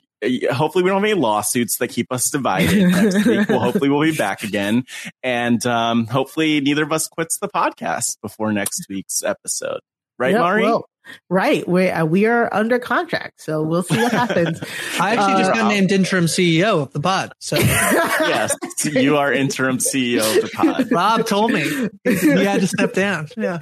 hopefully 0.51 0.85
we 0.85 0.91
don't 0.91 1.03
have 1.03 1.11
any 1.11 1.19
lawsuits 1.19 1.79
that 1.79 1.89
keep 1.89 2.13
us 2.13 2.29
divided 2.29 2.89
next 2.89 3.25
week. 3.25 3.49
Well, 3.49 3.61
hopefully 3.61 3.89
we'll 3.89 4.03
be 4.03 4.15
back 4.15 4.43
again. 4.43 4.85
And 5.23 5.65
um, 5.65 6.07
hopefully 6.07 6.61
neither 6.61 6.83
of 6.83 6.93
us 6.93 7.09
quits 7.09 7.39
the 7.39 7.49
podcast 7.49 8.19
before 8.21 8.53
next 8.53 8.85
week's 8.91 9.23
episode. 9.23 9.81
Right, 10.19 10.33
yep, 10.33 10.41
Mari? 10.41 10.63
Well, 10.65 10.85
Right. 11.31 11.67
We 11.69 11.89
uh, 11.91 12.05
we 12.05 12.27
are 12.27 12.53
under 12.53 12.79
contract, 12.79 13.41
so 13.41 13.63
we'll 13.63 13.83
see 13.83 13.97
what 13.97 14.13
happens. 14.13 14.61
I 15.01 15.15
actually 15.15 15.35
uh, 15.35 15.39
just 15.39 15.55
got 15.55 15.69
named 15.69 15.93
interim 15.93 16.25
CEO 16.27 16.83
of 16.83 16.93
the 16.93 17.01
pod. 17.01 17.33
So 17.39 17.57
yes, 17.61 18.55
you 18.85 19.17
are 19.17 19.33
interim 19.33 19.79
CEO 19.79 20.19
of 20.19 20.43
the 20.43 20.51
pod. 20.55 20.91
Rob 20.91 21.27
told 21.27 21.53
me 21.53 21.63
he 22.05 22.45
had 22.45 22.61
to 22.61 22.67
step 22.67 22.93
down. 22.95 23.29
Yeah. 23.37 23.59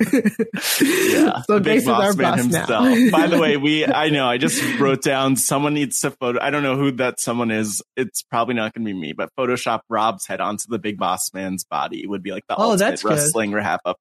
Yeah. 0.80 1.42
So 1.42 1.60
big 1.60 1.84
boss 1.84 2.16
man 2.16 2.38
himself. 2.38 2.68
Now. 2.68 3.10
By 3.10 3.26
the 3.26 3.38
way, 3.38 3.56
we 3.56 3.84
I 3.86 4.10
know 4.10 4.26
I 4.26 4.38
just 4.38 4.62
wrote 4.78 5.02
down 5.02 5.36
someone 5.36 5.74
needs 5.74 6.00
to 6.00 6.10
photo. 6.10 6.40
I 6.40 6.50
don't 6.50 6.62
know 6.62 6.76
who 6.76 6.92
that 6.92 7.20
someone 7.20 7.50
is. 7.50 7.82
It's 7.96 8.22
probably 8.22 8.54
not 8.54 8.74
going 8.74 8.86
to 8.86 8.92
be 8.92 8.98
me, 8.98 9.12
but 9.12 9.30
Photoshop 9.38 9.80
Rob's 9.88 10.26
head 10.26 10.40
onto 10.40 10.64
the 10.68 10.78
big 10.78 10.98
boss 10.98 11.32
man's 11.34 11.64
body 11.64 12.02
it 12.02 12.08
would 12.08 12.22
be 12.22 12.32
like 12.32 12.46
the 12.48 12.56
oh, 12.56 12.72
ultimate 12.72 13.02
wrestling 13.04 13.52
RHAPup 13.52 13.94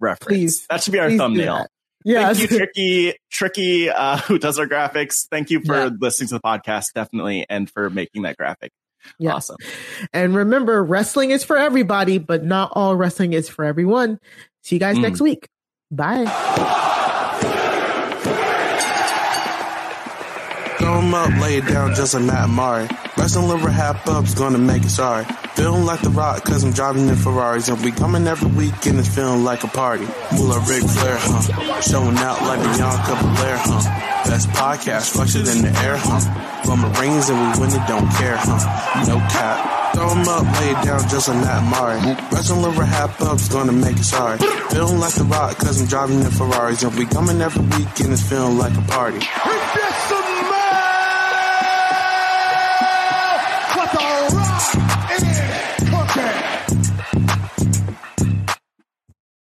reference. 0.00 0.26
Please, 0.26 0.66
that 0.68 0.82
should 0.82 0.92
be 0.92 0.98
our 0.98 1.10
thumbnail. 1.10 1.66
Yeah. 2.08 2.32
Thank 2.32 2.50
you, 2.50 2.56
Tricky, 2.58 3.14
Tricky, 3.30 3.90
uh, 3.90 4.16
who 4.16 4.38
does 4.38 4.58
our 4.58 4.66
graphics. 4.66 5.28
Thank 5.30 5.50
you 5.50 5.60
for 5.60 5.76
yeah. 5.76 5.90
listening 6.00 6.28
to 6.28 6.34
the 6.36 6.40
podcast, 6.40 6.94
definitely, 6.94 7.44
and 7.50 7.70
for 7.70 7.90
making 7.90 8.22
that 8.22 8.38
graphic. 8.38 8.72
Yeah. 9.18 9.34
Awesome. 9.34 9.56
And 10.14 10.34
remember, 10.34 10.82
wrestling 10.82 11.32
is 11.32 11.44
for 11.44 11.58
everybody, 11.58 12.16
but 12.16 12.44
not 12.44 12.72
all 12.74 12.96
wrestling 12.96 13.34
is 13.34 13.50
for 13.50 13.62
everyone. 13.62 14.18
See 14.62 14.76
you 14.76 14.80
guys 14.80 14.96
mm. 14.96 15.02
next 15.02 15.20
week. 15.20 15.48
Bye. 15.90 16.86
Him 21.08 21.14
up, 21.14 21.40
lay 21.40 21.56
it 21.56 21.64
down 21.64 21.94
just 21.94 22.12
like 22.12 22.22
Matt 22.24 22.50
Mari. 22.50 22.86
Wrestling 23.16 23.48
liver 23.48 23.70
half 23.70 24.06
up's 24.06 24.34
gonna 24.34 24.58
make 24.58 24.82
it 24.84 24.90
sorry. 24.90 25.24
Feeling 25.56 25.86
like 25.86 26.02
the 26.02 26.10
rock 26.10 26.44
cause 26.44 26.62
I'm 26.62 26.72
driving 26.72 27.08
in 27.08 27.16
Ferraris 27.16 27.70
and 27.70 27.82
we 27.82 27.92
coming 27.92 28.26
every 28.26 28.50
week 28.50 28.84
and 28.84 28.98
it's 28.98 29.08
feeling 29.08 29.42
like 29.42 29.64
a 29.64 29.68
party. 29.68 30.04
Full 30.04 30.52
of 30.52 30.68
Ric 30.68 30.82
Flair, 30.82 31.16
huh? 31.18 31.80
Showing 31.80 32.18
out 32.18 32.42
like 32.42 32.60
Bianca 32.60 33.16
Belair, 33.24 33.56
huh? 33.56 34.28
Best 34.28 34.50
podcast, 34.50 35.16
it 35.16 35.48
in 35.48 35.62
the 35.62 35.72
air, 35.80 35.96
huh? 35.96 36.76
My 36.76 37.00
rings 37.00 37.30
and 37.30 37.40
we 37.40 37.58
win 37.58 37.70
it, 37.72 37.88
don't 37.88 38.10
care, 38.20 38.36
huh? 38.36 39.06
No 39.08 39.16
cap. 39.32 39.94
Throw 39.94 40.10
'em 40.10 40.28
up, 40.28 40.44
lay 40.60 40.72
it 40.72 40.84
down 40.84 41.08
just 41.08 41.28
like 41.28 41.38
Matt 41.38 41.64
Mari. 41.72 42.00
Wrestling 42.30 42.60
liver 42.60 42.84
half 42.84 43.18
up's 43.22 43.48
gonna 43.48 43.72
make 43.72 43.96
it 43.96 44.04
sorry. 44.04 44.36
Feeling 44.68 45.00
like 45.00 45.14
the 45.14 45.24
rock 45.24 45.56
cause 45.56 45.80
I'm 45.80 45.86
driving 45.86 46.20
in 46.20 46.30
Ferraris 46.30 46.82
and 46.82 46.94
we 46.96 47.06
coming 47.06 47.40
every 47.40 47.64
week 47.78 47.98
and 48.00 48.12
it's 48.12 48.28
feeling 48.28 48.58
like 48.58 48.76
a 48.76 48.82
party. 48.82 49.24